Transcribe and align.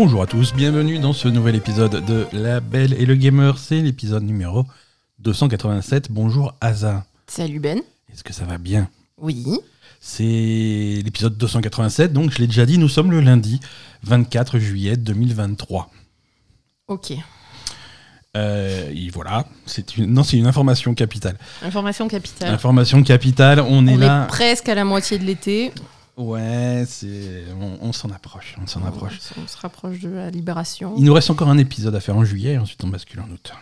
Bonjour 0.00 0.22
à 0.22 0.28
tous, 0.28 0.54
bienvenue 0.54 1.00
dans 1.00 1.12
ce 1.12 1.26
nouvel 1.26 1.56
épisode 1.56 2.04
de 2.06 2.28
La 2.32 2.60
Belle 2.60 2.92
et 2.92 3.04
le 3.04 3.16
Gamer. 3.16 3.58
C'est 3.58 3.80
l'épisode 3.80 4.22
numéro 4.22 4.64
287. 5.18 6.12
Bonjour 6.12 6.54
Asa. 6.60 7.04
Salut 7.26 7.58
Ben. 7.58 7.80
Est-ce 8.12 8.22
que 8.22 8.32
ça 8.32 8.44
va 8.44 8.58
bien? 8.58 8.88
Oui. 9.20 9.44
C'est 9.98 10.22
l'épisode 10.22 11.36
287, 11.36 12.12
donc 12.12 12.30
je 12.30 12.38
l'ai 12.38 12.46
déjà 12.46 12.64
dit, 12.64 12.78
nous 12.78 12.88
sommes 12.88 13.10
le 13.10 13.18
lundi 13.18 13.58
24 14.04 14.60
juillet 14.60 14.96
2023. 14.96 15.90
Ok. 16.86 17.14
Euh, 18.36 18.92
et 18.94 19.10
voilà, 19.10 19.46
c'est 19.66 19.96
une, 19.96 20.12
non, 20.12 20.22
c'est 20.22 20.36
une 20.36 20.46
information 20.46 20.94
capitale. 20.94 21.36
Information 21.60 22.06
capitale. 22.06 22.54
Information 22.54 23.02
capitale, 23.02 23.58
on, 23.68 23.84
est 23.88 23.96
là. 23.96 24.22
est 24.22 24.28
presque 24.28 24.68
à 24.68 24.76
la 24.76 24.84
moitié 24.84 25.18
de 25.18 25.24
l'été. 25.24 25.72
Ouais, 26.18 26.84
c'est, 26.88 27.44
on, 27.60 27.78
on 27.80 27.92
s'en 27.92 28.10
approche, 28.10 28.56
on 28.60 28.66
s'en 28.66 28.84
approche. 28.84 29.20
On, 29.40 29.46
se 29.46 29.56
rapproche 29.56 30.00
de 30.00 30.08
la 30.08 30.30
libération. 30.30 30.94
Il 30.98 31.04
nous 31.04 31.14
reste 31.14 31.30
encore 31.30 31.48
un 31.48 31.58
épisode 31.58 31.94
à 31.94 32.00
faire 32.00 32.16
en 32.16 32.24
juillet, 32.24 32.54
et 32.54 32.58
ensuite 32.58 32.82
on 32.82 32.88
bascule 32.88 33.20
en 33.20 33.30
août. 33.30 33.52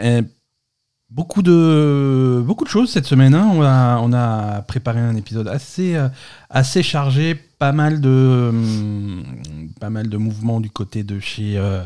Euh, 0.00 0.22
beaucoup, 1.08 1.42
de, 1.42 2.42
beaucoup 2.44 2.64
de 2.64 2.68
choses 2.68 2.90
cette 2.90 3.06
semaine. 3.06 3.32
hein. 3.32 3.48
On, 3.54 3.62
a, 3.62 3.98
on 3.98 4.12
a 4.12 4.62
préparé 4.62 4.98
un 4.98 5.14
épisode 5.14 5.46
assez, 5.46 5.94
euh, 5.94 6.08
assez 6.50 6.82
chargé, 6.82 7.36
pas 7.36 7.70
mal, 7.70 8.00
de, 8.00 8.48
hum, 8.50 9.24
pas 9.78 9.90
mal 9.90 10.08
de 10.08 10.16
mouvements 10.16 10.60
du 10.60 10.70
côté 10.70 11.04
de 11.04 11.20
chez 11.20 11.58
euh, 11.58 11.84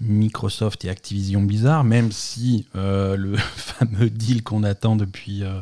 Microsoft 0.00 0.82
et 0.86 0.88
Activision 0.88 1.42
Blizzard, 1.42 1.84
même 1.84 2.10
si 2.10 2.68
euh, 2.74 3.16
le 3.16 3.36
fameux 3.56 4.08
deal 4.08 4.42
qu'on 4.42 4.62
attend 4.64 4.96
depuis... 4.96 5.44
euh, 5.44 5.60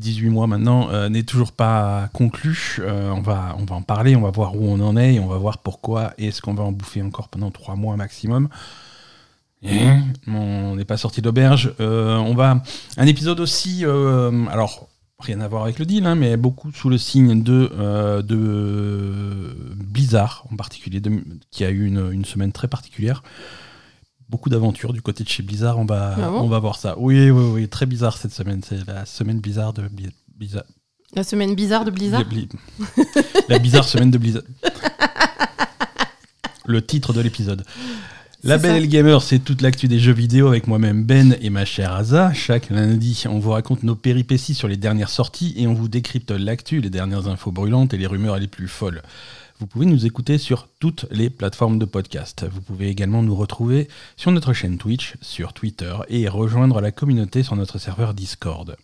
18 0.00 0.28
mois 0.30 0.46
maintenant 0.46 0.90
euh, 0.90 1.08
n'est 1.08 1.22
toujours 1.22 1.52
pas 1.52 2.08
conclu. 2.12 2.78
Euh, 2.80 3.10
on, 3.10 3.20
va, 3.20 3.54
on 3.58 3.64
va 3.64 3.76
en 3.76 3.82
parler, 3.82 4.16
on 4.16 4.22
va 4.22 4.30
voir 4.30 4.56
où 4.56 4.64
on 4.68 4.80
en 4.80 4.96
est 4.96 5.14
et 5.14 5.20
on 5.20 5.28
va 5.28 5.36
voir 5.38 5.58
pourquoi 5.58 6.12
est-ce 6.18 6.42
qu'on 6.42 6.54
va 6.54 6.64
en 6.64 6.72
bouffer 6.72 7.02
encore 7.02 7.28
pendant 7.28 7.50
3 7.50 7.76
mois 7.76 7.96
maximum. 7.96 8.48
Et 9.62 9.86
on 10.26 10.74
n'est 10.76 10.86
pas 10.86 10.96
sorti 10.96 11.20
d'auberge. 11.20 11.74
Euh, 11.80 12.16
on 12.16 12.34
va 12.34 12.62
un 12.96 13.06
épisode 13.06 13.40
aussi, 13.40 13.84
alors 13.84 14.88
rien 15.18 15.40
à 15.42 15.48
voir 15.48 15.64
avec 15.64 15.78
le 15.78 15.84
deal, 15.84 16.06
hein, 16.06 16.14
mais 16.14 16.38
beaucoup 16.38 16.72
sous 16.72 16.88
le 16.88 16.96
signe 16.96 17.42
de, 17.42 17.70
de 18.22 19.54
Blizzard 19.76 20.46
en 20.50 20.56
particulier, 20.56 21.00
de- 21.00 21.22
qui 21.50 21.64
a 21.64 21.70
eu 21.70 21.84
une, 21.86 22.10
une 22.10 22.24
semaine 22.24 22.52
très 22.52 22.68
particulière. 22.68 23.22
Beaucoup 24.30 24.48
d'aventures 24.48 24.92
du 24.92 25.02
côté 25.02 25.24
de 25.24 25.28
chez 25.28 25.42
Blizzard, 25.42 25.76
on 25.78 25.84
va, 25.84 26.14
Ah 26.16 26.28
bon 26.30 26.42
on 26.42 26.48
va 26.48 26.60
voir 26.60 26.76
ça. 26.76 26.94
Oui, 26.98 27.30
oui, 27.30 27.44
oui, 27.52 27.68
très 27.68 27.84
bizarre 27.86 28.16
cette 28.16 28.32
semaine. 28.32 28.60
C'est 28.64 28.86
la 28.86 29.04
semaine 29.04 29.40
bizarre 29.40 29.72
de 29.72 29.82
Bli- 29.82 30.12
Blizzard. 30.38 30.62
La 31.16 31.24
semaine 31.24 31.56
bizarre 31.56 31.84
de 31.84 31.90
Blizzard. 31.90 32.24
Bli- 32.24 32.48
la 33.48 33.58
bizarre 33.58 33.84
semaine 33.88 34.12
de 34.12 34.18
Blizzard. 34.18 34.42
Le 36.66 36.84
titre 36.84 37.12
de 37.12 37.20
l'épisode. 37.20 37.64
La 38.44 38.56
Belle 38.56 38.76
et 38.76 38.80
le 38.80 38.86
Gamer, 38.86 39.20
c'est 39.20 39.40
toute 39.40 39.60
l'actu 39.60 39.88
des 39.88 39.98
jeux 39.98 40.12
vidéo 40.14 40.46
avec 40.46 40.66
moi-même 40.66 41.04
Ben 41.04 41.36
et 41.42 41.50
ma 41.50 41.64
chère 41.64 41.92
Asa. 41.92 42.32
Chaque 42.32 42.70
lundi, 42.70 43.24
on 43.28 43.38
vous 43.38 43.50
raconte 43.50 43.82
nos 43.82 43.96
péripéties 43.96 44.54
sur 44.54 44.68
les 44.68 44.76
dernières 44.78 45.10
sorties 45.10 45.52
et 45.56 45.66
on 45.66 45.74
vous 45.74 45.88
décrypte 45.88 46.30
l'actu, 46.30 46.80
les 46.80 46.88
dernières 46.88 47.26
infos 47.28 47.50
brûlantes 47.50 47.92
et 47.92 47.98
les 47.98 48.06
rumeurs 48.06 48.38
les 48.38 48.46
plus 48.46 48.68
folles. 48.68 49.02
Vous 49.60 49.66
pouvez 49.66 49.84
nous 49.84 50.06
écouter 50.06 50.38
sur 50.38 50.68
toutes 50.78 51.04
les 51.10 51.28
plateformes 51.28 51.78
de 51.78 51.84
podcast. 51.84 52.46
Vous 52.50 52.62
pouvez 52.62 52.88
également 52.88 53.22
nous 53.22 53.36
retrouver 53.36 53.88
sur 54.16 54.32
notre 54.32 54.54
chaîne 54.54 54.78
Twitch, 54.78 55.16
sur 55.20 55.52
Twitter 55.52 55.94
et 56.08 56.28
rejoindre 56.28 56.80
la 56.80 56.92
communauté 56.92 57.42
sur 57.42 57.56
notre 57.56 57.76
serveur 57.76 58.14
Discord. 58.14 58.78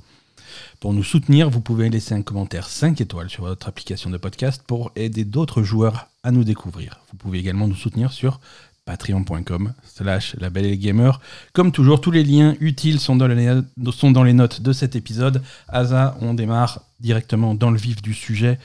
Pour 0.79 0.93
nous 0.93 1.03
soutenir, 1.03 1.49
vous 1.49 1.63
pouvez 1.63 1.89
laisser 1.89 2.15
un 2.15 2.21
commentaire 2.21 2.69
5 2.69 3.01
étoiles 3.01 3.31
sur 3.31 3.45
votre 3.45 3.69
application 3.69 4.11
de 4.11 4.19
podcast 4.19 4.63
pour 4.67 4.93
aider 4.97 5.25
d'autres 5.25 5.63
joueurs 5.63 6.09
à 6.23 6.31
nous 6.31 6.45
découvrir. 6.45 7.01
Vous 7.11 7.17
pouvez 7.17 7.39
également 7.39 7.69
nous 7.69 7.75
soutenir 7.75 8.13
sur 8.13 8.39
patreon.com 8.85 9.73
slash 9.83 10.37
la 10.39 10.51
belle 10.51 10.67
et 10.67 10.77
gamer. 10.77 11.23
Comme 11.55 11.73
toujours, 11.73 12.03
tous 12.03 12.11
les 12.11 12.23
liens 12.23 12.55
utiles 12.61 13.01
sont 13.01 13.17
dans, 13.17 13.29
les, 13.29 13.63
sont 13.93 14.11
dans 14.11 14.25
les 14.25 14.35
notes 14.35 14.61
de 14.61 14.75
cet 14.75 14.95
épisode. 14.95 15.43
Asa, 15.69 16.19
on 16.21 16.35
démarre 16.35 16.83
directement 17.01 17.55
dans 17.55 17.71
le 17.71 17.79
vif 17.79 18.03
du 18.03 18.13
sujet. 18.13 18.59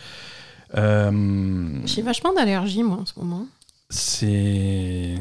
Euh, 0.77 1.79
J'ai 1.85 2.01
vachement 2.01 2.33
d'allergie, 2.33 2.83
moi, 2.83 2.97
en 3.01 3.05
ce 3.05 3.13
moment. 3.17 3.45
c'est 3.89 5.15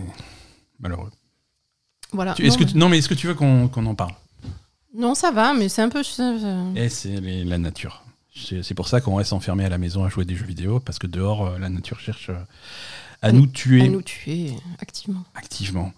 malheureux. 0.79 1.11
Voilà. 2.13 2.35
Tu- 2.35 2.47
non, 2.49 2.55
que 2.57 2.65
mais- 2.65 2.73
non, 2.75 2.89
mais 2.89 2.99
est-ce 2.99 3.09
que 3.09 3.15
tu 3.15 3.27
veux 3.27 3.35
qu'on 3.35 3.69
qu'on 3.69 3.87
en 3.87 3.95
parle? 3.95 4.15
Non, 4.97 5.15
ça 5.15 5.31
va, 5.31 5.53
mais 5.55 5.69
c'est 5.69 5.83
un 5.83 5.89
peu. 5.89 6.03
euh, 6.21 6.75
Et 6.75 6.89
c'est 6.89 7.21
les- 7.21 7.45
la 7.45 7.59
nature. 7.59 8.03
C'est 8.35 8.75
pour 8.75 8.89
ça 8.89 9.01
qu'on 9.01 9.17
reste 9.17 9.33
enfermé 9.33 9.65
à 9.65 9.69
la 9.69 9.77
maison 9.79 10.05
à 10.05 10.09
jouer 10.09 10.25
des 10.25 10.35
jeux 10.35 10.47
vidéo, 10.47 10.81
parce 10.81 10.99
que 10.99 11.07
dehors, 11.07 11.47
euh, 11.47 11.59
la 11.59 11.69
nature 11.69 12.01
cherche 12.01 12.31
euh, 12.31 12.39
à 13.23 13.33
nous 13.33 13.47
tuer 13.47 13.83
À 13.83 13.89
nous 13.89 14.03
tuer 14.03 14.55
activement. 14.81 15.23
activement. 15.35 15.93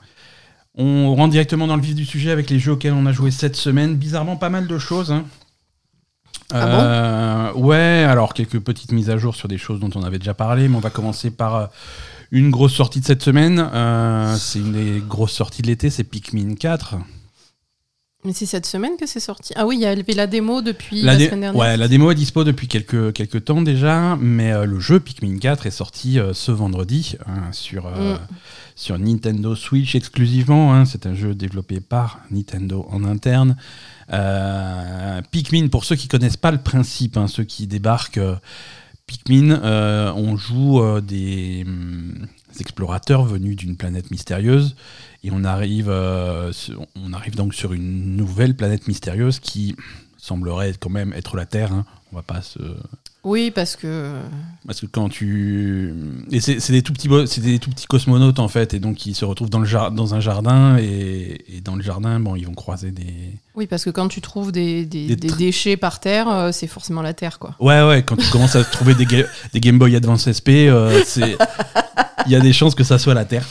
On 0.75 1.15
rentre 1.15 1.31
directement 1.33 1.67
dans 1.67 1.77
le 1.77 1.83
vif 1.83 1.95
du 1.95 2.05
sujet 2.07 2.31
avec 2.31 2.49
les 2.51 2.59
jeux 2.59 2.73
auxquels 2.73 2.95
on 2.95 3.05
a 3.07 3.13
joué 3.13 3.31
cette 3.31 3.57
semaine. 3.57 3.95
Bizarrement, 3.97 4.37
pas 4.37 4.49
mal 4.49 4.67
de 4.67 4.79
choses. 4.79 5.13
hein. 5.13 5.25
Ah 6.53 7.49
Euh, 7.49 7.53
Ouais, 7.55 8.05
alors 8.09 8.35
quelques 8.35 8.59
petites 8.61 8.93
mises 8.93 9.11
à 9.11 9.17
jour 9.19 9.35
sur 9.35 9.49
des 9.49 9.59
choses 9.59 9.81
dont 9.81 9.91
on 9.95 10.03
avait 10.03 10.19
déjà 10.19 10.35
parlé, 10.35 10.69
mais 10.69 10.77
on 10.77 10.81
va 10.81 10.91
commencer 10.91 11.31
par 11.31 11.55
euh, 11.57 11.67
une 12.31 12.51
grosse 12.51 12.73
sortie 12.75 13.01
de 13.01 13.05
cette 13.07 13.23
semaine. 13.23 13.59
Euh, 13.75 14.35
c'est 14.39 14.59
une 14.61 14.73
des 14.73 15.03
grosses 15.07 15.33
sorties 15.33 15.63
de 15.63 15.67
l'été, 15.67 15.91
c'est 15.91 16.05
Pikmin 16.05 16.55
4. 16.55 16.97
Mais 18.25 18.33
c'est 18.33 18.47
cette 18.47 18.67
semaine 18.67 18.93
que 18.97 19.05
c'est 19.05 19.19
sorti. 19.19 19.53
Ah 19.57 19.67
oui, 19.67 19.77
il 19.79 19.81
y 19.83 19.87
avait 19.87 20.01
la 20.13 20.29
démo 20.29 20.63
depuis 20.63 21.03
La, 21.03 21.15
semaine 21.19 21.41
dernière. 21.41 21.57
ouais, 21.57 21.77
la 21.77 21.89
démo 21.89 22.09
est 22.13 22.15
dispo 22.15 22.45
depuis 22.45 22.69
quelques, 22.69 23.13
quelques 23.15 23.45
temps 23.47 23.63
déjà, 23.63 24.17
mais 24.21 24.53
euh, 24.53 24.65
le 24.65 24.79
jeu 24.79 25.01
Pikmin 25.01 25.39
4 25.39 25.67
est 25.67 25.73
sorti 25.73 26.21
euh, 26.21 26.33
ce 26.33 26.53
vendredi 26.53 27.17
hein, 27.27 27.51
sur, 27.51 27.87
euh, 27.89 28.15
Mm. 28.15 28.19
sur 28.77 28.97
Nintendo 29.01 29.57
Switch 29.57 29.97
exclusivement. 29.97 30.73
hein. 30.73 30.85
C'est 30.85 31.07
un 31.07 31.15
jeu 31.15 31.35
développé 31.35 31.81
par 31.81 32.21
Nintendo 32.31 32.87
en 32.93 33.03
interne. 33.03 33.57
Euh, 34.13 35.21
Pikmin, 35.31 35.69
pour 35.69 35.85
ceux 35.85 35.97
qui 35.97 36.09
connaissent 36.09 36.37
pas 36.37 36.51
le 36.51 36.59
principe, 36.63 37.17
hein, 37.17 37.27
ceux 37.27 37.45
qui 37.45 37.67
débarquent, 37.67 38.19
euh, 38.19 38.37
Pikmin, 39.07 39.51
euh, 39.63 40.13
on 40.15 40.37
joue 40.37 40.81
des, 41.01 41.65
hum, 41.67 42.27
explorateurs 42.61 43.25
venus 43.25 43.57
d'une 43.57 43.77
planète 43.77 44.11
mystérieuse 44.11 44.77
et 45.25 45.31
on 45.33 45.45
arrive, 45.45 45.89
on 45.91 47.13
arrive 47.13 47.35
donc 47.35 47.55
sur 47.55 47.73
une 47.73 48.17
nouvelle 48.17 48.55
planète 48.55 48.89
mystérieuse 48.89 49.39
qui 49.41 49.75
semblerait 50.19 50.75
quand 50.79 50.91
même 50.91 51.13
être 51.13 51.37
la 51.37 51.47
Terre. 51.47 51.73
hein. 51.73 51.85
On 52.13 52.17
va 52.17 52.23
pas 52.23 52.43
se 52.43 52.59
Oui, 53.25 53.53
parce 53.53 53.77
que. 53.77 54.15
parce 54.67 54.81
que 54.81 54.87
quand 54.87 55.09
tu 55.09 55.95
et 56.33 56.41
c'est 56.41 56.73
des 56.73 56.83
tout 56.83 56.93
petits 56.93 57.07
bo- 57.07 57.25
c'est 57.27 57.41
des 57.41 57.61
tout 57.61 57.71
petits 57.71 57.87
cosmonautes 57.87 58.41
en 58.41 58.49
fait 58.49 58.75
et 58.75 58.81
donc 58.81 59.07
ils 59.07 59.15
se 59.15 59.25
retrouvent 59.25 59.49
dans 59.51 59.61
le 59.61 59.65
jar- 59.65 59.93
dans 59.93 60.15
un 60.15 60.21
jardin 60.21 60.77
et, 60.79 61.45
et 61.57 61.61
dans 61.61 61.77
le 61.77 61.83
jardin 61.83 62.19
bon 62.19 62.35
ils 62.35 62.47
vont 62.47 62.55
croiser 62.55 62.91
des 62.91 63.39
Oui, 63.55 63.69
parce 63.69 63.85
que 63.85 63.91
quand 63.91 64.09
tu 64.09 64.21
trouves 64.21 64.51
des, 64.51 64.85
des- 64.87 65.07
Des 65.07 65.15
des 65.17 65.29
tr- 65.29 65.37
déchets 65.37 65.77
par 65.77 66.01
terre, 66.01 66.29
euh, 66.29 66.51
c'est 66.53 66.67
forcément 66.67 67.01
la 67.03 67.15
terre, 67.15 67.39
quoi. 67.39 67.55
ouais 67.61 67.83
ouais 67.87 68.03
quand 68.03 68.17
tu 68.17 68.29
commences 68.31 68.57
à 68.57 68.65
trouver 68.65 68.95
des, 68.97 69.07
ga- 69.07 69.27
des 69.53 69.61
Game 69.61 69.79
Boy 69.79 69.95
Advance 69.95 70.29
SP 70.31 70.67
euh, 70.67 71.01
c'est 71.07 71.37
il 72.27 72.33
y 72.33 72.35
a 72.37 72.41
des 72.41 72.53
chances 72.53 72.75
que 72.75 72.85
ça 72.85 72.99
soit 72.99 73.15
la 73.15 73.25
Terre 73.25 73.47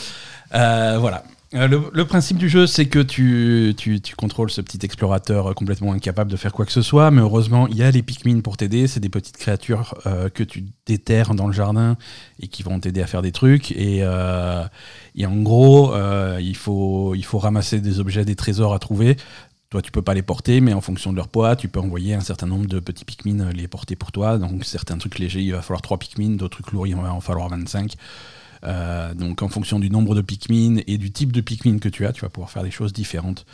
Euh, 0.54 0.98
voilà 1.00 1.24
Euh, 1.54 1.68
le, 1.68 2.06
principe 2.06 2.38
du 2.38 2.48
jeu, 2.48 2.66
c'est 2.66 2.86
que 2.86 3.00
tu, 3.00 3.76
contrôles 4.18 4.50
ce 4.50 4.62
petit 4.62 4.80
explorateur 4.84 5.48
euh, 5.48 5.54
complètement 5.54 5.92
incapable 5.92 6.32
de 6.32 6.38
faire 6.38 6.54
quoi 6.54 6.66
que 6.66 6.72
ce 6.72 6.82
soit, 6.82 7.12
mais 7.12 7.20
heureusement, 7.20 7.68
il 7.68 7.76
y 7.76 7.84
a 7.84 7.92
les 7.92 8.02
Pikmin 8.02 8.40
pour 8.40 8.56
t'aider. 8.56 8.88
C'est 8.88 9.02
des 9.02 9.10
petites 9.10 9.36
créatures 9.36 9.96
euh, 10.06 10.30
que 10.30 10.44
tu 10.44 10.64
déterres 10.86 11.36
dans 11.36 11.48
le 11.48 11.54
jardin 11.54 11.98
et 12.40 12.48
qui 12.48 12.64
vont 12.64 12.80
t'aider 12.80 13.02
à 13.02 13.08
faire 13.08 13.22
des 13.22 13.34
trucs. 13.34 13.72
Et, 13.72 14.02
en 14.06 15.42
gros, 15.42 15.94
il, 16.40 16.56
faut, 16.56 17.16
ramasser 17.34 17.82
des 17.82 18.00
objets, 18.00 18.24
des 18.24 18.36
trésors 18.36 18.74
à 18.74 18.80
trouver. 18.80 19.18
Toi, 19.70 19.82
tu 19.82 19.92
peux 19.92 20.02
pas 20.02 20.14
les 20.14 20.22
porter, 20.22 20.62
mais 20.62 20.74
en 20.74 20.82
fonction 20.82 21.12
de 21.12 21.18
leur 21.18 21.28
poids, 21.30 21.56
tu 21.56 21.68
peux 21.68 21.80
envoyer 21.80 22.14
un 22.14 22.22
certain 22.22 22.48
nombre 22.48 22.66
de 22.66 22.80
petits 22.80 23.06
Pikmin 23.06 23.52
les 23.52 23.68
porter 23.68 23.96
pour 23.98 24.14
toi. 24.14 24.38
Donc, 24.38 24.64
certains 24.64 24.98
trucs 24.98 25.20
légers, 25.20 25.42
il 25.42 25.52
va 25.52 25.62
falloir 25.62 25.82
3 25.82 25.98
Pikmin, 25.98 26.32
d'autres 26.32 26.62
trucs 26.62 26.72
lourds, 26.72 26.88
il 26.88 26.96
va 26.96 27.14
en 27.14 27.22
falloir 27.22 27.50
25. 27.50 27.96
Euh, 28.64 29.14
donc 29.14 29.42
en 29.42 29.50
fonction 29.50 29.80
du 29.80 29.90
nombre 29.90 30.14
de 30.16 30.22
Pikmin 30.22 30.82
et 30.88 30.98
du 30.98 31.12
type 31.12 31.32
de 31.32 31.42
Pikmin 31.42 31.80
que 31.80 31.90
tu 31.90 32.06
as, 32.06 32.14
tu 32.14 32.22
vas 32.22 32.30
pouvoir 32.30 32.52
faire 32.52 32.64
des 32.64 32.72
choses 32.72 32.94
différentes. 32.94 33.46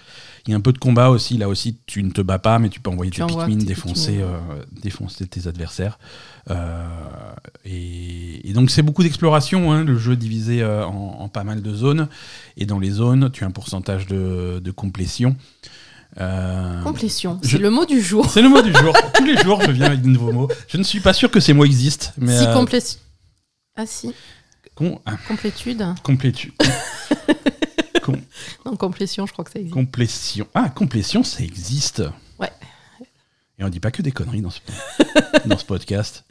Il 0.45 0.51
y 0.51 0.53
a 0.53 0.57
un 0.57 0.61
peu 0.61 0.73
de 0.73 0.77
combat 0.77 1.09
aussi, 1.09 1.37
là 1.37 1.47
aussi 1.47 1.77
tu 1.85 2.03
ne 2.03 2.11
te 2.11 2.21
bats 2.21 2.39
pas, 2.39 2.59
mais 2.59 2.69
tu 2.69 2.79
peux 2.79 2.89
envoyer 2.89 3.11
Tu 3.11 3.21
tes 3.21 3.27
Pikmin 3.27 3.57
défoncer, 3.57 4.19
euh, 4.21 4.37
défoncer 4.81 5.27
tes 5.27 5.47
adversaires. 5.47 5.97
Euh, 6.49 6.85
et, 7.65 8.49
et 8.49 8.53
donc 8.53 8.69
c'est 8.69 8.81
beaucoup 8.81 9.03
d'exploration, 9.03 9.71
hein, 9.71 9.83
le 9.83 9.97
jeu 9.97 10.13
est 10.13 10.17
divisé 10.17 10.63
en, 10.63 10.89
en 10.89 11.29
pas 11.29 11.43
mal 11.43 11.61
de 11.61 11.73
zones, 11.73 12.07
et 12.57 12.65
dans 12.65 12.79
les 12.79 12.91
zones 12.91 13.29
tu 13.31 13.43
as 13.43 13.47
un 13.47 13.51
pourcentage 13.51 14.07
de, 14.07 14.59
de 14.63 14.71
complétion. 14.71 15.35
Euh, 16.19 16.81
Complétion, 16.83 17.39
c'est 17.43 17.57
le 17.57 17.69
mot 17.69 17.85
du 17.85 18.01
jour. 18.01 18.29
c'est 18.29 18.41
le 18.41 18.49
mot 18.49 18.61
du 18.61 18.73
jour. 18.73 18.93
Tous 19.13 19.25
les 19.25 19.37
jours, 19.37 19.61
je 19.61 19.71
viens 19.71 19.85
avec 19.85 20.01
de 20.01 20.07
nouveaux 20.07 20.31
mots. 20.31 20.47
Je 20.67 20.77
ne 20.77 20.83
suis 20.83 20.99
pas 20.99 21.13
sûr 21.13 21.29
que 21.29 21.39
ces 21.39 21.53
mots 21.53 21.65
existent, 21.65 22.07
mais 22.17 22.37
si 22.37 22.45
euh, 22.45 22.53
complétion. 22.53 22.99
Ah 23.75 23.85
si, 23.85 24.11
com- 24.77 24.99
complétude. 25.27 25.83
complétu- 26.03 26.53
com- 28.03 28.21
Non, 28.65 28.75
complétion, 28.75 29.25
je 29.25 29.33
crois 29.33 29.43
que 29.45 29.51
ça 29.51 29.59
existe. 29.59 29.73
complétion. 29.73 30.47
Ah, 30.53 30.69
complétion, 30.69 31.23
ça 31.23 31.43
existe. 31.43 32.03
Ouais. 32.39 32.51
Et 33.59 33.63
on 33.63 33.69
dit 33.69 33.79
pas 33.79 33.91
que 33.91 34.01
des 34.01 34.11
conneries 34.11 34.41
dans 34.41 34.51
ce, 34.51 34.59
dans 35.45 35.57
ce 35.57 35.65
podcast. 35.65 36.23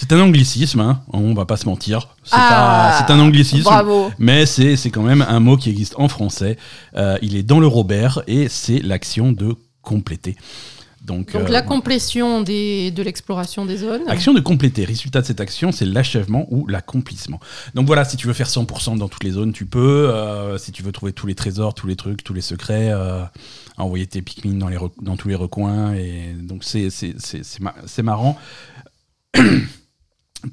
C'est 0.00 0.12
un 0.12 0.20
anglicisme, 0.20 0.78
hein. 0.80 1.02
on 1.12 1.34
va 1.34 1.44
pas 1.44 1.56
se 1.56 1.66
mentir. 1.66 2.14
C'est 2.22 2.30
Ah, 2.34 3.04
un 3.08 3.18
anglicisme. 3.20 3.64
Bravo. 3.64 4.12
Mais 4.18 4.46
c'est 4.46 4.76
c'est 4.76 4.90
quand 4.90 5.02
même 5.02 5.22
un 5.28 5.40
mot 5.40 5.56
qui 5.56 5.70
existe 5.70 5.94
en 5.98 6.08
français. 6.08 6.56
Euh, 6.96 7.18
il 7.20 7.34
est 7.36 7.42
dans 7.42 7.58
le 7.58 7.66
Robert 7.66 8.22
et 8.28 8.48
c'est 8.48 8.78
l'action 8.78 9.32
de 9.32 9.56
compléter. 9.82 10.36
Donc, 11.08 11.32
Donc 11.32 11.42
euh, 11.42 11.48
la 11.48 11.62
complétion 11.62 12.42
des, 12.42 12.92
de 12.92 13.02
l'exploration 13.02 13.64
des 13.66 13.78
zones. 13.78 14.02
Action 14.08 14.32
de 14.34 14.40
compléter. 14.40 14.84
Résultat 14.84 15.22
de 15.22 15.26
cette 15.26 15.40
action, 15.40 15.72
c'est 15.72 15.86
l'achèvement 15.86 16.46
ou 16.50 16.66
l'accomplissement. 16.68 17.40
Donc 17.74 17.86
voilà, 17.86 18.04
si 18.04 18.16
tu 18.16 18.26
veux 18.28 18.32
faire 18.34 18.46
100% 18.48 18.98
dans 18.98 19.08
toutes 19.08 19.24
les 19.24 19.30
zones, 19.32 19.52
tu 19.52 19.66
peux. 19.66 20.10
Euh, 20.10 20.58
si 20.58 20.70
tu 20.70 20.82
veux 20.82 20.92
trouver 20.92 21.12
tous 21.12 21.26
les 21.26 21.34
trésors, 21.34 21.74
tous 21.74 21.86
les 21.86 21.96
trucs, 21.96 22.22
tous 22.22 22.34
les 22.34 22.42
secrets, 22.42 22.90
euh, 22.92 23.22
envoyer 23.78 24.06
tes 24.06 24.22
Pikmin 24.22 24.54
dans, 24.58 24.68
les 24.68 24.76
rec- 24.76 24.92
dans 25.02 25.16
tous 25.16 25.28
les 25.28 25.34
recoins. 25.34 25.94
Et 25.94 26.34
donc 26.38 26.62
c'est 26.62 26.90
c'est- 26.90 27.14
c'est- 27.18 27.42
c'est 27.42 27.60
ma- 27.60 27.74
c'est 27.86 28.02
marrant. 28.02 28.38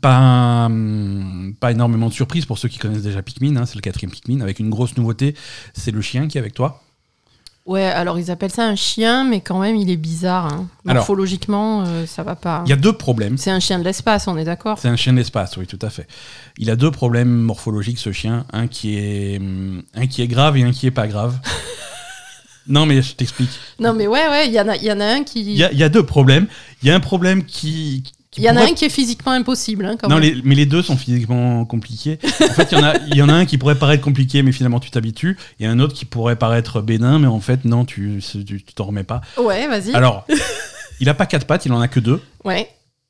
Pas, 0.01 0.65
hum, 0.65 1.53
pas 1.59 1.69
énormément 1.71 2.07
de 2.09 2.13
surprises 2.13 2.45
pour 2.47 2.57
ceux 2.57 2.67
qui 2.69 2.79
connaissent 2.79 3.03
déjà 3.03 3.21
Pikmin, 3.21 3.55
hein, 3.55 3.67
c'est 3.67 3.75
le 3.75 3.81
quatrième 3.81 4.09
Pikmin, 4.09 4.41
avec 4.41 4.57
une 4.57 4.71
grosse 4.71 4.97
nouveauté, 4.97 5.35
c'est 5.75 5.91
le 5.91 6.01
chien 6.01 6.27
qui 6.27 6.39
est 6.39 6.41
avec 6.41 6.55
toi. 6.55 6.81
Ouais, 7.65 7.83
alors 7.83 8.19
ils 8.19 8.29
appellent 8.29 8.51
ça 8.51 8.67
un 8.67 8.75
chien, 8.75 9.23
mais 9.23 9.41
quand 9.41 9.59
même 9.59 9.75
il 9.75 9.89
est 9.89 9.97
bizarre. 9.97 10.45
hein. 10.53 10.67
Morphologiquement, 10.93 11.83
euh, 11.87 12.05
ça 12.05 12.21
va 12.21 12.35
pas. 12.35 12.61
Il 12.67 12.69
y 12.69 12.73
a 12.73 12.75
deux 12.75 12.93
problèmes. 12.93 13.37
C'est 13.39 13.49
un 13.49 13.59
chien 13.59 13.79
de 13.79 13.83
l'espace, 13.83 14.27
on 14.27 14.37
est 14.37 14.43
d'accord? 14.43 14.77
C'est 14.77 14.87
un 14.87 14.95
chien 14.95 15.13
de 15.13 15.17
l'espace, 15.17 15.57
oui, 15.57 15.65
tout 15.65 15.79
à 15.81 15.89
fait. 15.89 16.05
Il 16.59 16.69
a 16.69 16.75
deux 16.75 16.91
problèmes 16.91 17.29
morphologiques, 17.29 17.97
ce 17.97 18.11
chien. 18.11 18.45
Un 18.53 18.67
qui 18.67 18.97
est, 18.99 19.37
hum, 19.39 19.81
un 19.95 20.05
qui 20.05 20.21
est 20.21 20.27
grave 20.27 20.57
et 20.57 20.63
un 20.63 20.71
qui 20.71 20.85
est 20.85 20.91
pas 20.91 21.07
grave. 21.07 21.39
non, 22.67 22.85
mais 22.85 23.01
je 23.01 23.15
t'explique. 23.15 23.49
Non, 23.79 23.93
mais 23.93 24.05
ouais, 24.05 24.27
ouais, 24.29 24.47
il 24.47 24.53
y, 24.53 24.59
en 24.61 24.67
a- 24.67 24.75
il 24.75 24.83
y 24.83 24.91
en 24.91 24.99
a 24.99 25.05
un 25.05 25.23
qui. 25.23 25.41
Il 25.41 25.57
y 25.57 25.63
a, 25.63 25.71
il 25.71 25.77
y 25.79 25.83
a 25.83 25.89
deux 25.89 26.05
problèmes. 26.05 26.45
Il 26.83 26.87
y 26.87 26.91
a 26.91 26.95
un 26.95 26.99
problème 26.99 27.43
qui. 27.45 28.03
Il 28.37 28.43
y 28.43 28.49
en 28.49 28.55
a 28.57 28.63
un 28.63 28.73
qui 28.73 28.85
est 28.85 28.89
physiquement 28.89 29.31
impossible. 29.31 29.85
hein, 29.85 29.95
quand 29.99 30.07
Non, 30.09 30.15
même. 30.19 30.23
les- 30.35 30.41
mais 30.43 30.55
les 30.55 30.65
deux 30.65 30.81
sont 30.81 30.97
physiquement 30.97 31.63
compliqués. 31.65 32.19
En 32.23 32.53
fait, 32.53 32.71
il 32.71 32.77
y, 32.77 32.81
en 32.81 32.83
a, 32.83 32.93
il 33.07 33.15
y 33.15 33.21
en 33.21 33.29
a 33.29 33.33
un 33.33 33.45
qui 33.45 33.57
pourrait 33.57 33.77
paraître 33.79 34.03
compliqué, 34.03 34.43
mais 34.43 34.51
finalement 34.51 34.79
tu 34.79 34.91
t'habitues. 34.91 35.37
Il 35.59 35.65
y 35.65 35.67
a 35.67 35.71
un 35.71 35.79
autre 35.79 35.93
qui 35.93 36.05
pourrait 36.05 36.35
paraître 36.35 36.81
bénin, 36.81 37.19
mais 37.19 37.27
en 37.27 37.39
fait, 37.39 37.65
non, 37.65 37.85
tu 37.85 38.21
t'en 38.75 38.85
remets 38.85 39.03
pas. 39.03 39.21
Ouais, 39.37 39.67
vas-y. 39.67 39.93
Alors, 39.95 40.25
il 40.99 41.07
a 41.09 41.13
pas 41.13 41.25
quatre 41.25 41.45
pattes, 41.47 41.65
il 41.65 41.71
en 41.73 41.81
a 41.81 41.87
que 41.87 41.99
deux. 41.99 42.21
Ouais. 42.43 42.69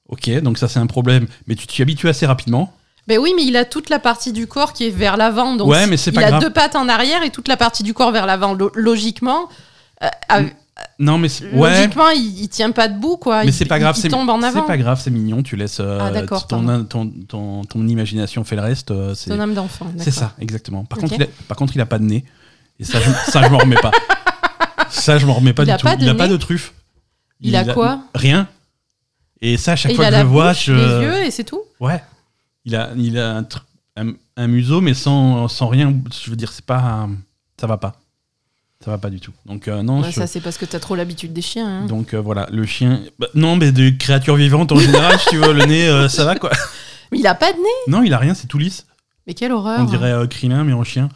Ok, 0.10 0.30
donc 0.42 0.58
ça 0.60 0.68
c'est 0.68 0.80
un 0.80 0.86
problème, 0.88 1.26
mais 1.48 1.56
tu 1.56 1.66
t'y 1.66 1.82
habitues 1.82 2.08
assez 2.10 2.26
rapidement. 2.28 2.74
Ben 3.08 3.18
oui, 3.20 3.34
mais 3.36 3.44
il 3.44 3.56
a 3.58 3.66
toute 3.66 3.90
la 3.90 4.00
partie 4.00 4.32
du 4.34 4.48
corps 4.48 4.74
qui 4.74 4.86
est 4.88 4.90
vers 4.90 5.16
l'avant. 5.18 5.56
Donc 5.56 5.68
Ouais, 5.68 5.86
mais 5.88 5.98
c'est 5.98 6.12
il 6.12 6.16
pas 6.16 6.26
a 6.26 6.30
grave. 6.30 6.42
deux 6.42 6.50
pattes 6.52 6.76
en 6.76 6.88
arrière 6.90 7.22
et 7.24 7.30
toute 7.30 7.48
la 7.48 7.58
partie 7.58 7.84
du 7.84 7.94
corps 7.94 8.12
vers 8.12 8.26
l'avant. 8.26 8.54
Lo- 8.54 8.72
logiquement, 8.76 9.48
euh, 10.04 10.08
Non, 11.00 11.18
mais 11.18 11.30
ouais. 11.54 11.70
logiquement, 11.78 12.10
il, 12.10 12.42
il 12.44 12.50
tient 12.50 12.72
pas 12.72 12.88
debout, 12.90 13.16
quoi. 13.18 13.42
Mais 13.44 13.48
Il- 13.50 13.54
c'est 13.54 13.66
pas 13.66 13.78
il- 13.78 13.82
grave, 13.82 13.96
il 13.98 14.02
c'est 14.02 14.10
tombe 14.10 14.30
en 14.30 14.40
c'est 14.42 14.48
avant. 14.48 14.64
pas 14.64 14.78
grave, 14.78 15.00
c'est 15.02 15.10
mignon. 15.12 15.42
Tu 15.42 15.56
laisses 15.56 15.80
euh, 15.80 16.00
Ah, 16.02 16.22
ton, 16.48 16.84
ton, 16.86 17.10
ton, 17.28 17.64
ton 17.64 17.88
imagination 17.88 18.44
fait 18.44 18.56
le 18.58 18.62
reste. 18.62 18.92
euh, 18.92 19.14
c'est 19.16 19.30
Ton 19.30 19.40
âme 19.40 19.54
d'enfant. 19.54 19.88
c'est 19.98 20.12
ça, 20.12 20.34
exactement. 20.40 20.84
Par, 20.84 20.98
Ok. 21.00 21.04
contre, 21.06 21.16
il 21.16 21.24
a, 21.24 21.28
par 21.48 21.58
contre, 21.58 21.76
il 21.76 21.82
a 21.82 21.86
pas 21.86 21.98
de 22.00 22.04
nez. 22.04 22.26
Et 22.80 22.84
ça, 22.84 23.00
je, 23.00 23.10
ça, 23.32 23.42
je 23.44 23.50
m'en 23.50 23.60
remets 23.60 23.78
pas. 23.78 23.92
Ça, 24.90 25.18
je 25.18 25.26
m'en 25.26 25.34
remets 25.34 25.54
pas 25.54 25.64
Il 25.64 25.68
du 25.68 25.72
a 25.72 25.78
tout. 25.78 25.88
pas 25.88 25.96
il 26.00 26.08
a 26.08 26.14
nez 26.14 26.18
pas 26.18 26.28
de 26.28 26.38
truffe. 26.38 26.74
Il 27.42 27.56
a 27.56 27.66
quoi 27.66 28.00
Rien. 28.14 28.48
Et 29.42 29.58
ça, 29.58 29.74
à 29.74 29.76
chaque 29.76 29.92
Et 29.92 29.94
il 29.96 29.98
fois 29.98 30.06
a 30.06 30.10
que 30.12 30.16
je 30.18 30.22
le 30.22 30.28
vois, 30.28 30.54
je. 30.54 30.72
les 30.74 31.06
yeux 31.06 31.24
et 31.26 31.32
c'est 31.32 31.44
tout. 31.44 31.62
Ouais. 31.80 32.02
Il 32.66 32.76
a, 32.76 32.92
il 32.96 33.18
a 33.18 33.38
un, 33.40 33.48
un, 33.98 34.14
un 34.38 34.48
museau, 34.48 34.82
mais 34.82 34.94
sans, 34.94 35.48
sans 35.48 35.68
rien. 35.68 35.94
Je 36.24 36.30
veux 36.30 36.36
dire, 36.36 36.52
c'est 36.52 36.64
pas. 36.66 37.08
Ça 37.60 37.68
va 37.68 37.78
pas. 37.78 37.94
Ça 38.84 38.92
va 38.92 38.98
pas 38.98 39.10
du 39.10 39.20
tout. 39.20 39.32
Donc, 39.46 39.68
euh, 39.68 39.82
non, 39.82 40.02
Ouais, 40.02 40.12
je- 40.12 40.16
ça, 40.16 40.28
c'est 40.28 40.42
parce 40.42 40.58
que 40.58 40.66
t'as 40.66 40.80
trop 40.80 40.96
l'habitude 40.96 41.34
des 41.34 41.42
chiens. 41.42 41.68
hein. 41.84 41.86
donc 41.88 42.14
euh, 42.14 42.22
voilà, 42.22 42.48
le 42.52 42.66
chien. 42.66 43.02
bah, 43.18 43.28
non, 43.34 43.56
mais 43.56 43.72
de 43.72 43.90
créatures 43.90 44.36
vivantes 44.36 44.72
en 44.72 44.78
général, 44.80 45.18
si 45.20 45.30
tu 45.30 45.38
veux, 45.38 45.54
le 45.54 45.66
nez, 45.66 45.88
euh, 45.88 46.08
ça 46.10 46.26
va 46.26 46.36
quoi. 46.36 46.52
Mais 47.12 47.20
il 47.20 47.28
a 47.28 47.36
pas 47.36 47.52
de 47.54 47.58
nez. 47.58 47.64
Non, 47.88 48.02
il 48.04 48.14
a 48.14 48.18
rien, 48.18 48.34
c'est 48.34 48.48
tout 48.48 48.58
lisse. 48.58 48.86
Mais 49.28 49.34
quelle 49.34 49.52
horreur. 49.52 49.80
On 49.80 49.86
dirait 49.86 50.12
euh, 50.12 50.28
Krillin, 50.28 50.64
mais 50.64 50.74
en 50.74 50.84
chien. 50.84 51.10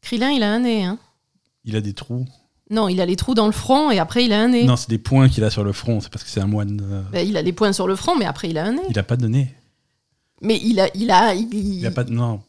Krillin, 0.00 0.30
il 0.30 0.42
a 0.42 0.50
un 0.52 0.60
nez. 0.60 0.84
Hein. 0.84 0.98
Il 1.64 1.74
a 1.76 1.80
des 1.80 1.92
trous. 1.92 2.24
Non, 2.70 2.88
il 2.88 3.00
a 3.00 3.06
les 3.06 3.16
trous 3.16 3.34
dans 3.34 3.46
le 3.46 3.52
front 3.52 3.90
et 3.90 3.98
après 3.98 4.24
il 4.24 4.32
a 4.32 4.40
un 4.40 4.48
nez. 4.48 4.64
Non, 4.64 4.76
c'est 4.76 4.90
des 4.90 4.98
points 4.98 5.28
qu'il 5.28 5.42
a 5.44 5.50
sur 5.50 5.64
le 5.64 5.72
front, 5.72 6.00
c'est 6.00 6.10
parce 6.10 6.22
que 6.24 6.30
c'est 6.30 6.40
un 6.40 6.46
moine. 6.46 7.04
Ben, 7.12 7.26
il 7.26 7.36
a 7.36 7.42
les 7.42 7.52
points 7.52 7.72
sur 7.72 7.86
le 7.88 7.96
front, 7.96 8.16
mais 8.16 8.26
après 8.26 8.48
il 8.50 8.58
a 8.58 8.64
un 8.64 8.72
nez. 8.72 8.82
Il 8.90 8.98
a 8.98 9.02
pas 9.02 9.16
de 9.16 9.26
nez. 9.26 9.54
Mais 10.42 10.60
il 10.62 10.78
a, 10.78 10.88
il 10.94 11.10
a, 11.10 11.34
il, 11.34 11.48
Il 11.52 11.86
a 11.86 11.90
pas 11.90 12.04
de. 12.04 12.12
Non. 12.12 12.40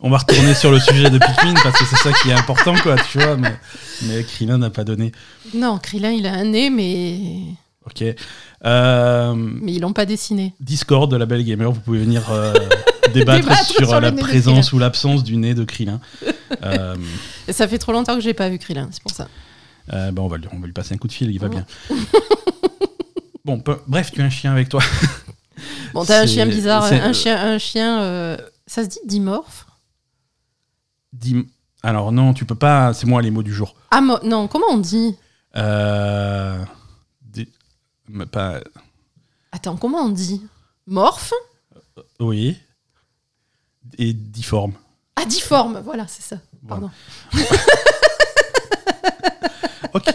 On 0.00 0.10
va 0.10 0.18
retourner 0.18 0.54
sur 0.54 0.70
le 0.70 0.78
sujet 0.78 1.08
de 1.10 1.18
Pikmin 1.18 1.54
parce 1.62 1.78
que 1.78 1.84
c'est 1.86 1.96
ça 1.96 2.12
qui 2.12 2.28
est 2.28 2.34
important, 2.34 2.74
quoi, 2.82 2.96
tu 3.10 3.18
vois. 3.18 3.36
Mais, 3.36 3.54
mais 4.02 4.22
Krillin 4.24 4.58
n'a 4.58 4.70
pas 4.70 4.84
nez. 4.84 5.12
Non, 5.54 5.78
Krillin, 5.78 6.10
il 6.10 6.26
a 6.26 6.34
un 6.34 6.44
nez, 6.44 6.70
mais 6.70 7.18
Ok. 7.86 8.04
Euh, 8.64 9.34
mais 9.36 9.74
ils 9.74 9.80
l'ont 9.80 9.92
pas 9.92 10.06
dessiné. 10.06 10.54
Discord 10.60 11.10
de 11.10 11.16
la 11.16 11.24
Belle 11.24 11.44
Gamer, 11.44 11.70
vous 11.70 11.80
pouvez 11.80 12.00
venir 12.00 12.22
euh, 12.30 12.52
débattre, 13.14 13.42
Débattre 13.44 13.64
sur, 13.64 14.00
la 14.00 14.12
présence 14.12 14.72
ou 14.72 14.78
l'absence 14.78 15.22
du 15.22 15.36
nez 15.36 15.54
de 15.54 15.64
Krillin. 15.64 16.00
Euh, 16.62 16.94
Et 17.48 17.52
ça 17.52 17.66
fait 17.66 17.76
trop 17.76 17.90
longtemps 17.90 18.14
que 18.14 18.20
j'ai 18.20 18.32
pas 18.32 18.48
vu 18.48 18.58
Krillin, 18.58 18.88
c'est 18.92 19.02
pour 19.02 19.10
ça. 19.10 19.26
Euh, 19.92 20.12
bah, 20.12 20.22
on, 20.22 20.28
va 20.28 20.36
lui, 20.36 20.46
on 20.52 20.60
va 20.60 20.66
lui 20.66 20.72
passer 20.72 20.94
un 20.94 20.96
coup 20.96 21.08
de 21.08 21.12
fil, 21.12 21.28
il 21.28 21.40
va 21.40 21.48
Oh. 21.48 21.50
bien. 21.50 21.66
bon, 23.44 23.62
bref, 23.88 24.12
tu 24.12 24.22
as 24.22 24.24
un 24.24 24.30
chien 24.30 24.52
avec 24.52 24.68
toi. 24.68 24.80
Bon, 25.92 26.04
t'as 26.04 26.22
un 26.22 26.26
chien 26.26 26.46
bizarre, 26.46 26.84
un 26.84 27.12
chien, 27.12 27.36
un 27.36 27.58
chien. 27.58 28.36
Ça 28.68 28.84
se 28.84 28.88
dit 28.88 29.00
dimorphe? 29.06 29.65
Dis- 31.18 31.46
Alors 31.82 32.12
non, 32.12 32.34
tu 32.34 32.44
peux 32.44 32.54
pas, 32.54 32.92
c'est 32.94 33.06
moi 33.06 33.22
les 33.22 33.30
mots 33.30 33.42
du 33.42 33.52
jour. 33.52 33.74
Ah 33.90 34.00
mo- 34.00 34.18
non, 34.22 34.48
comment 34.48 34.66
on 34.70 34.78
dit? 34.78 35.16
Euh... 35.56 36.62
di- 37.22 37.48
mais 38.08 38.26
Pas... 38.26 38.60
Attends, 39.52 39.76
comment 39.76 39.98
on 40.02 40.08
dit? 40.10 40.42
Morphe? 40.86 41.32
Oui. 42.20 42.58
Et 43.98 44.12
difforme. 44.12 44.74
Ah, 45.16 45.24
difforme, 45.24 45.80
voilà, 45.84 46.06
c'est 46.06 46.22
ça. 46.22 46.36
Pardon. 46.68 46.90
Ok. 49.94 50.12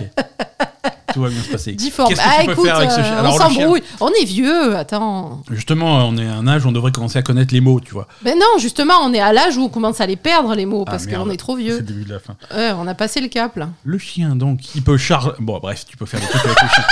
Tout 1.14 1.22
va 1.22 1.30
bien 1.30 1.42
se 1.42 1.50
passer. 1.50 1.74
Difforme. 1.74 2.10
Qu'est-ce 2.10 2.22
que 2.22 2.26
ah, 2.28 2.40
tu 2.42 2.46
peux 2.48 2.52
écoute, 2.54 2.66
faire 2.66 2.76
avec 2.78 2.92
ce 2.92 3.00
euh, 3.00 3.04
chien 3.04 3.16
on 3.16 3.20
Alors, 3.20 3.34
chien- 3.38 3.42
s'embrouille. 3.50 3.84
On 4.00 4.10
est 4.10 4.26
vieux, 4.26 4.76
attends. 4.76 5.42
Justement, 5.50 6.08
on 6.08 6.18
est 6.18 6.28
à 6.28 6.34
un 6.36 6.48
âge 6.48 6.66
où 6.66 6.70
on 6.70 6.72
devrait 6.72 6.92
commencer 6.92 7.18
à 7.20 7.22
connaître 7.22 7.54
les 7.54 7.62
mots, 7.62 7.80
tu 7.80 7.94
vois. 7.94 8.08
Ben 8.24 8.36
non, 8.38 8.60
justement, 8.60 8.96
on 9.04 9.14
est 9.14 9.20
à 9.20 9.34
l'âge 9.34 9.58
où 9.58 9.62
on 9.64 9.70
commence 9.70 10.02
à 10.02 10.06
les 10.06 10.16
perdre, 10.16 10.54
les 10.56 10.66
mots, 10.66 10.84
Ah, 10.88 10.92
parce 10.92 11.08
qu'on 11.08 11.30
est 11.30 11.38
trop 11.38 11.58
C'est 11.58 11.64
vieux. 11.64 11.76
le 11.78 11.84
début 11.84 12.04
de 12.06 12.14
la 12.14 12.20
fin. 12.20 12.36
Ouais, 12.56 12.72
on 12.78 12.88
a 12.88 12.94
passé 12.94 13.20
le 13.22 13.28
cap, 13.28 13.56
là. 13.58 13.70
Le 13.84 13.98
chien, 13.98 14.36
donc, 14.36 14.76
il 14.76 14.84
peut 14.84 14.98
charger. 14.98 15.32
Bon, 15.40 15.60
bref, 15.62 15.86
tu 15.88 15.98
peux 15.98 16.06
faire 16.06 16.20
des 16.20 16.28
trucs 16.28 16.46
avec 16.46 16.62
le 16.62 16.68
chien. 16.70 16.84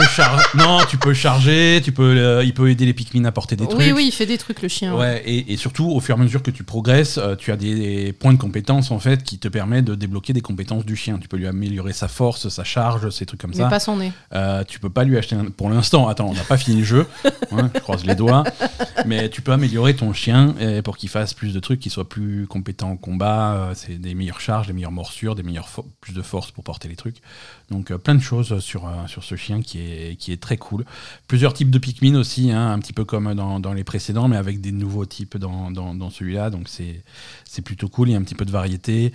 Tu 0.00 0.04
peux 0.06 0.10
charger. 0.10 0.44
Non, 0.56 0.78
tu 0.88 0.96
peux 0.96 1.14
charger. 1.14 1.80
Tu 1.84 1.92
peux. 1.92 2.16
euh, 2.16 2.44
Il 2.44 2.54
peut 2.54 2.70
aider 2.70 2.86
les 2.86 2.94
Pikmin 2.94 3.24
à 3.24 3.32
porter 3.32 3.56
des 3.56 3.66
trucs. 3.66 3.78
Oui, 3.78 3.92
oui, 3.92 4.04
il 4.08 4.12
fait 4.12 4.26
des 4.26 4.38
trucs, 4.38 4.62
le 4.62 4.68
chien. 4.68 4.94
Ouais, 4.94 5.22
et, 5.26 5.52
et 5.52 5.56
surtout, 5.56 5.86
au 5.90 6.00
fur 6.00 6.16
et 6.16 6.20
à 6.20 6.22
mesure 6.22 6.42
que 6.42 6.50
tu 6.50 6.62
progresses, 6.64 7.18
euh, 7.18 7.34
tu 7.36 7.50
as 7.52 7.56
des 7.56 8.12
points 8.12 8.32
de 8.32 8.38
compétences 8.38 8.90
en 8.90 8.98
fait 8.98 9.22
qui 9.24 9.38
te 9.38 9.48
permettent 9.48 9.86
de 9.86 9.94
débloquer 9.94 10.32
des 10.32 10.40
compétences 10.40 10.84
du 10.84 10.94
chien. 10.96 11.18
Tu 11.18 11.26
peux 11.28 11.36
lui 11.36 11.46
améliorer 11.46 11.92
sa 11.92 12.08
force, 12.08 12.48
sa 12.48 12.64
charge, 12.64 13.10
ces 13.10 13.26
trucs 13.26 13.40
comme 13.40 13.50
Mais 13.50 13.56
ça. 13.56 13.68
pas 13.68 13.80
son 13.80 13.96
nez. 13.96 14.12
Euh, 14.34 14.62
tu 14.64 14.78
peux 14.78 14.90
pas 14.90 15.04
lui 15.04 15.18
acheter 15.18 15.34
un... 15.34 15.46
pour 15.46 15.70
l'instant. 15.70 16.08
Attends, 16.08 16.28
on 16.28 16.34
n'a 16.34 16.44
pas 16.44 16.58
fini 16.58 16.78
le 16.78 16.84
jeu. 16.84 17.06
hein, 17.52 17.70
je 17.74 17.80
croise 17.80 18.04
les 18.04 18.14
doigts. 18.14 18.44
Mais 19.06 19.28
tu 19.30 19.42
peux 19.42 19.52
améliorer 19.52 19.94
ton 19.96 20.12
chien 20.12 20.54
pour 20.84 20.96
qu'il 20.96 21.08
fasse 21.08 21.34
plus 21.34 21.52
de 21.52 21.60
trucs, 21.60 21.80
qu'il 21.80 21.92
soit 21.92 22.08
plus 22.08 22.46
compétent 22.46 22.90
en 22.90 22.96
combat. 22.96 23.70
c'est 23.74 23.98
des 24.00 24.14
meilleures 24.14 24.40
charges, 24.40 24.66
des 24.68 24.72
meilleures 24.72 24.92
morsures, 24.92 25.34
des 25.34 25.42
meilleures 25.42 25.68
plus 26.00 26.12
de 26.12 26.22
force 26.22 26.50
pour 26.50 26.64
porter 26.64 26.88
les 26.88 26.96
trucs. 26.96 27.16
Donc 27.70 27.90
euh, 27.90 27.98
plein 27.98 28.14
de 28.14 28.20
choses 28.22 28.60
sur, 28.60 28.86
euh, 28.86 29.06
sur 29.08 29.22
ce 29.24 29.34
chien 29.36 29.60
qui 29.60 29.80
est, 29.80 30.16
qui 30.16 30.32
est 30.32 30.40
très 30.40 30.56
cool. 30.56 30.84
Plusieurs 31.26 31.52
types 31.52 31.70
de 31.70 31.78
Pikmin 31.78 32.14
aussi, 32.16 32.50
hein, 32.50 32.72
un 32.72 32.78
petit 32.78 32.94
peu 32.94 33.04
comme 33.04 33.34
dans, 33.34 33.60
dans 33.60 33.74
les 33.74 33.84
précédents, 33.84 34.26
mais 34.28 34.36
avec 34.38 34.60
des 34.60 34.72
nouveaux 34.72 35.04
types 35.06 35.36
dans, 35.36 35.70
dans, 35.70 35.94
dans 35.94 36.08
celui-là. 36.10 36.48
Donc 36.50 36.68
c'est 36.68 37.62
plutôt 37.62 37.88
cool, 37.88 38.08
il 38.08 38.12
y 38.12 38.14
a 38.14 38.18
un 38.18 38.22
petit 38.22 38.34
peu 38.34 38.44
de 38.46 38.50
variété. 38.50 39.12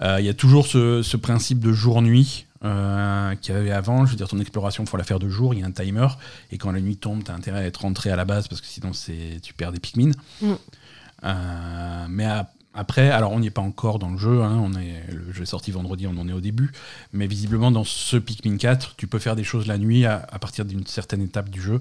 Euh, 0.00 0.16
Il 0.18 0.26
y 0.26 0.28
a 0.28 0.34
toujours 0.34 0.66
ce, 0.66 1.02
ce 1.02 1.16
principe 1.16 1.60
de 1.60 1.72
jour-nuit 1.72 2.46
euh, 2.64 3.34
qu'il 3.36 3.54
y 3.54 3.58
avait 3.58 3.70
avant. 3.70 4.04
Je 4.04 4.10
veux 4.12 4.16
dire, 4.16 4.26
ton 4.28 4.40
exploration, 4.40 4.82
il 4.82 4.88
faut 4.88 4.96
la 4.96 5.04
faire 5.04 5.20
de 5.20 5.28
jour, 5.28 5.54
il 5.54 5.60
y 5.60 5.62
a 5.62 5.66
un 5.66 5.70
timer. 5.70 6.08
Et 6.50 6.58
quand 6.58 6.72
la 6.72 6.80
nuit 6.80 6.96
tombe, 6.96 7.22
tu 7.22 7.30
as 7.30 7.34
intérêt 7.34 7.60
à 7.60 7.66
être 7.66 7.82
rentré 7.82 8.10
à 8.10 8.16
la 8.16 8.24
base 8.24 8.48
parce 8.48 8.60
que 8.60 8.66
sinon 8.66 8.90
tu 9.42 9.54
perds 9.54 9.70
des 9.70 9.78
Pikmin. 9.80 10.10
Mm. 10.40 10.52
Euh, 11.24 12.06
mais 12.08 12.24
à- 12.24 12.50
après, 12.74 13.10
alors 13.10 13.32
on 13.32 13.40
n'y 13.40 13.48
est 13.48 13.50
pas 13.50 13.62
encore 13.62 13.98
dans 13.98 14.10
le 14.10 14.16
jeu, 14.18 14.42
hein, 14.42 14.58
on 14.62 14.72
est, 14.74 15.02
le 15.12 15.32
jeu 15.32 15.42
est 15.42 15.46
sorti 15.46 15.70
vendredi, 15.70 16.06
on 16.06 16.16
en 16.18 16.28
est 16.28 16.32
au 16.32 16.40
début. 16.40 16.70
Mais 17.12 17.26
visiblement, 17.26 17.70
dans 17.70 17.84
ce 17.84 18.16
Pikmin 18.16 18.56
4, 18.56 18.94
tu 18.96 19.06
peux 19.06 19.18
faire 19.18 19.36
des 19.36 19.44
choses 19.44 19.66
la 19.66 19.78
nuit 19.78 20.06
à, 20.06 20.26
à 20.30 20.38
partir 20.38 20.64
d'une 20.64 20.86
certaine 20.86 21.22
étape 21.22 21.50
du 21.50 21.60
jeu. 21.60 21.80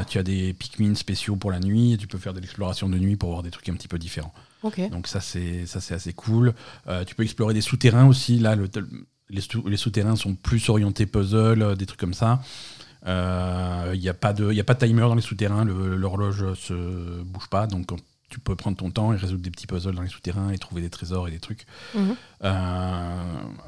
Euh, 0.00 0.04
tu 0.08 0.16
as 0.18 0.22
des 0.22 0.54
Pikmin 0.54 0.94
spéciaux 0.94 1.36
pour 1.36 1.50
la 1.50 1.60
nuit 1.60 1.92
et 1.92 1.96
tu 1.98 2.06
peux 2.06 2.16
faire 2.16 2.32
de 2.32 2.40
l'exploration 2.40 2.88
de 2.88 2.96
nuit 2.98 3.16
pour 3.16 3.30
voir 3.30 3.42
des 3.42 3.50
trucs 3.50 3.68
un 3.68 3.74
petit 3.74 3.88
peu 3.88 3.98
différents. 3.98 4.32
Ok. 4.62 4.80
Donc 4.90 5.06
ça 5.06 5.20
c'est 5.20 5.66
ça 5.66 5.80
c'est 5.82 5.92
assez 5.94 6.14
cool. 6.14 6.54
Euh, 6.88 7.04
tu 7.04 7.14
peux 7.14 7.22
explorer 7.24 7.52
des 7.52 7.60
souterrains 7.60 8.06
aussi. 8.06 8.38
Là, 8.38 8.56
le- 8.56 8.70
les, 9.28 9.40
sou- 9.42 9.66
les 9.68 9.76
souterrains 9.76 10.16
sont 10.16 10.34
plus 10.34 10.66
orientés 10.70 11.04
puzzle, 11.04 11.60
euh, 11.62 11.74
des 11.76 11.84
trucs 11.84 12.00
comme 12.00 12.14
ça. 12.14 12.40
Euh, 13.06 13.92
Il 13.94 14.00
n'y 14.00 14.08
a 14.08 14.14
pas 14.14 14.32
de 14.32 14.52
y 14.52 14.60
a 14.60 14.64
pas 14.64 14.74
de 14.74 14.86
timer 14.86 15.02
dans 15.02 15.14
les 15.14 15.20
souterrains. 15.22 15.64
L'horloge 15.64 16.54
se 16.54 17.22
bouge 17.22 17.48
pas, 17.50 17.66
donc 17.66 17.88
tu 18.30 18.38
peux 18.40 18.56
prendre 18.56 18.76
ton 18.76 18.90
temps 18.90 19.12
et 19.12 19.16
résoudre 19.16 19.42
des 19.42 19.50
petits 19.50 19.66
puzzles 19.66 19.94
dans 19.94 20.02
les 20.02 20.08
souterrains 20.08 20.50
et 20.50 20.58
trouver 20.58 20.80
des 20.80 20.88
trésors 20.90 21.28
et 21.28 21.30
des 21.30 21.40
trucs. 21.40 21.66
Euh, 22.44 23.22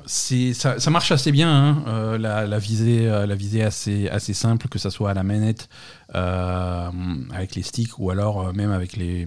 c'est 0.07 0.55
ça, 0.55 0.79
ça 0.81 0.91
marche 0.91 1.13
assez 1.13 1.33
bien. 1.33 1.51
hein. 1.53 1.85
Euh, 1.89 2.19
la, 2.19 2.47
la 2.47 2.59
visée, 2.59 3.09
euh, 3.09 3.27
la 3.27 3.35
visée 3.35 3.63
assez 3.63 4.09
assez 4.09 4.33
simple, 4.35 4.69
que 4.69 4.79
ça 4.79 4.91
soit 4.91 5.11
à 5.11 5.15
la 5.15 5.23
manette 5.23 5.69
euh, 6.15 6.91
avec 7.33 7.55
les 7.55 7.63
sticks 7.63 7.99
ou 7.99 8.11
alors 8.11 8.55
même 8.55 8.71
avec 8.71 8.97
les, 8.97 9.27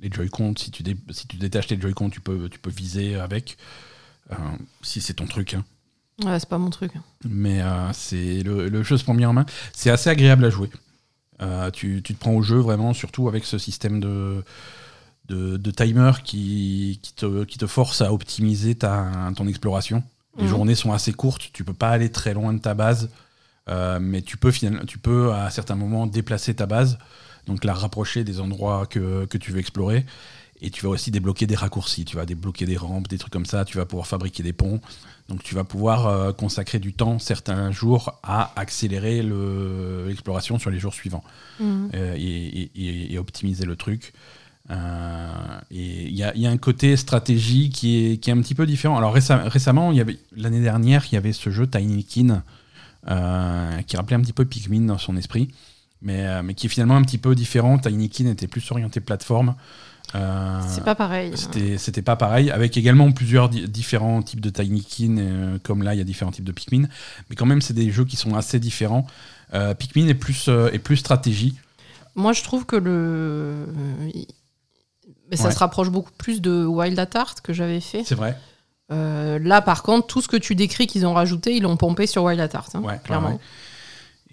les 0.00 0.10
Joy-Con. 0.10 0.54
Si 0.56 0.70
tu 0.70 0.82
dé- 0.82 0.96
si 1.10 1.26
tu 1.26 1.36
détaches 1.36 1.68
les 1.68 1.80
Joy-Con, 1.80 2.10
tu 2.10 2.20
peux 2.20 2.48
tu 2.48 2.58
peux 2.58 2.70
viser 2.70 3.16
avec. 3.16 3.58
si 4.82 5.00
c'est 5.00 5.14
ton 5.14 5.26
truc. 5.26 5.54
hein. 5.54 5.64
Ouais, 6.24 6.38
c'est 6.38 6.48
pas 6.48 6.58
mon 6.58 6.70
truc. 6.70 6.92
Mais 7.28 7.60
c'est 7.92 8.42
le, 8.42 8.68
le 8.68 8.82
jeu 8.82 8.96
se 8.96 9.04
prend 9.04 9.14
bien 9.14 9.28
en 9.30 9.32
main. 9.32 9.46
C'est 9.72 9.90
assez 9.90 10.08
agréable 10.10 10.44
à 10.44 10.50
jouer. 10.50 10.70
Euh, 11.42 11.70
tu, 11.70 12.00
tu 12.02 12.14
te 12.14 12.20
prends 12.20 12.32
au 12.34 12.42
jeu 12.42 12.58
vraiment, 12.58 12.94
surtout 12.94 13.28
avec 13.28 13.44
ce 13.44 13.58
système 13.58 14.00
de, 14.00 14.42
de, 15.28 15.56
de 15.56 15.70
timer 15.70 16.12
qui, 16.24 16.98
qui, 17.02 17.12
te, 17.14 17.44
qui 17.44 17.58
te 17.58 17.66
force 17.66 18.00
à 18.00 18.12
optimiser 18.12 18.74
ta, 18.74 19.10
ton 19.36 19.46
exploration. 19.48 20.02
Les 20.38 20.44
Mhm. 20.44 20.48
journées 20.48 20.74
sont 20.74 20.92
assez 20.92 21.12
courtes, 21.12 21.50
tu 21.52 21.62
peux 21.64 21.74
pas 21.74 21.90
aller 21.90 22.10
très 22.10 22.32
loin 22.32 22.52
de 22.54 22.58
ta 22.58 22.72
base, 22.74 23.10
euh, 23.68 23.98
mais 24.00 24.22
tu 24.22 24.36
peux, 24.38 24.50
finalement, 24.50 24.84
tu 24.86 24.98
peux 24.98 25.32
à 25.34 25.50
certains 25.50 25.74
moments 25.76 26.06
déplacer 26.06 26.54
ta 26.54 26.66
base, 26.66 26.96
donc 27.46 27.64
la 27.64 27.74
rapprocher 27.74 28.24
des 28.24 28.40
endroits 28.40 28.86
que, 28.86 29.26
que 29.26 29.36
tu 29.36 29.52
veux 29.52 29.58
explorer. 29.58 30.06
Et 30.64 30.70
tu 30.70 30.84
vas 30.84 30.90
aussi 30.90 31.10
débloquer 31.10 31.48
des 31.48 31.56
raccourcis, 31.56 32.04
tu 32.04 32.16
vas 32.16 32.24
débloquer 32.24 32.66
des 32.66 32.76
rampes, 32.76 33.08
des 33.08 33.18
trucs 33.18 33.32
comme 33.32 33.46
ça, 33.46 33.64
tu 33.64 33.78
vas 33.78 33.84
pouvoir 33.84 34.06
fabriquer 34.06 34.44
des 34.44 34.52
ponts. 34.52 34.80
Donc 35.28 35.42
tu 35.42 35.54
vas 35.54 35.64
pouvoir 35.64 36.06
euh, 36.08 36.32
consacrer 36.32 36.78
du 36.78 36.92
temps 36.92 37.18
certains 37.18 37.70
jours 37.70 38.18
à 38.22 38.52
accélérer 38.56 39.22
le- 39.22 40.04
l'exploration 40.08 40.58
sur 40.58 40.70
les 40.70 40.78
jours 40.78 40.92
suivants 40.94 41.24
Mhm. 41.60 41.90
euh, 41.94 42.14
et, 42.16 42.20
et- 42.20 42.70
et- 42.74 43.12
et 43.14 43.18
optimiser 43.18 43.64
le 43.64 43.76
truc. 43.76 44.12
Euh, 44.70 45.32
et 45.70 46.02
il 46.08 46.14
y 46.16 46.22
a, 46.22 46.34
il 46.34 46.40
y 46.40 46.46
a 46.46 46.50
un 46.50 46.56
côté 46.56 46.96
stratégie 46.96 47.70
qui 47.70 48.04
est, 48.12 48.16
qui 48.18 48.30
est 48.30 48.32
un 48.32 48.40
petit 48.40 48.54
peu 48.54 48.66
différent. 48.66 48.96
Alors 48.96 49.14
récem- 49.16 49.46
récemment, 49.48 49.92
l'année 50.36 50.60
dernière, 50.60 51.04
il 51.10 51.14
y 51.14 51.18
avait 51.18 51.32
ce 51.32 51.50
jeu 51.50 51.66
Tiny 51.66 52.04
Kin 52.04 52.42
euh, 53.08 53.82
qui 53.82 53.96
rappelait 53.96 54.16
un 54.16 54.20
petit 54.20 54.32
peu 54.32 54.44
Pikmin 54.44 54.82
dans 54.86 54.98
son 54.98 55.16
esprit, 55.16 55.48
mais, 56.00 56.42
mais 56.42 56.54
qui 56.54 56.66
est 56.66 56.70
finalement 56.70 56.96
un 56.96 57.02
petit 57.02 57.18
peu 57.18 57.34
différent. 57.34 57.78
Tiny 57.78 58.08
Kin 58.08 58.26
était 58.26 58.46
plus 58.48 58.70
orienté 58.70 59.00
plateforme. 59.00 59.54
Euh, 60.14 60.60
C'est 60.68 60.84
pas 60.84 60.94
pareil. 60.94 61.32
c'était 61.36 61.78
c'était 61.78 62.02
pas 62.02 62.16
pareil, 62.16 62.50
avec 62.50 62.76
également 62.76 63.10
plusieurs 63.12 63.48
di- 63.48 63.66
différents 63.68 64.20
types 64.22 64.40
de 64.40 64.50
Tiny 64.50 64.84
Kin, 64.84 65.16
euh, 65.18 65.58
comme 65.62 65.82
là 65.82 65.94
il 65.94 65.98
y 65.98 66.00
a 66.00 66.04
différents 66.04 66.30
types 66.32 66.44
de 66.44 66.52
Pikmin, 66.52 66.86
mais 67.30 67.36
quand 67.36 67.46
même 67.46 67.62
c'est 67.62 67.72
des 67.72 67.90
jeux 67.90 68.04
qui 68.04 68.16
sont 68.16 68.34
assez 68.34 68.58
différents. 68.60 69.06
Euh, 69.54 69.72
Pikmin 69.74 70.08
est 70.08 70.14
plus, 70.14 70.46
euh, 70.48 70.70
est 70.72 70.78
plus 70.78 70.96
stratégie. 70.98 71.54
Moi, 72.14 72.32
je 72.34 72.42
trouve 72.42 72.66
que 72.66 72.76
le. 72.76 73.66
Mais 75.30 75.36
ça 75.36 75.44
Ouais. 75.48 75.52
se 75.54 75.58
rapproche 75.58 75.88
beaucoup 75.88 76.10
plus 76.18 76.42
de 76.42 76.64
Wild 76.64 76.98
at 76.98 77.08
Heart 77.14 77.40
que 77.40 77.52
j'avais 77.54 77.80
fait. 77.80 78.02
C'est 78.04 78.14
vrai. 78.14 78.36
Là, 78.90 79.62
par 79.62 79.82
contre, 79.82 80.06
tout 80.08 80.20
ce 80.20 80.28
que 80.28 80.36
tu 80.36 80.54
décris 80.54 80.86
qu'ils 80.86 81.06
ont 81.06 81.14
rajouté, 81.14 81.56
ils 81.56 81.62
l'ont 81.62 81.78
pompé 81.78 82.06
sur 82.06 82.24
Wild 82.24 82.38
at 82.38 82.50
Heart. 82.52 82.74
hein, 82.74 82.80
Ouais, 82.82 83.00
clairement. 83.02 83.30
ouais. 83.30 83.38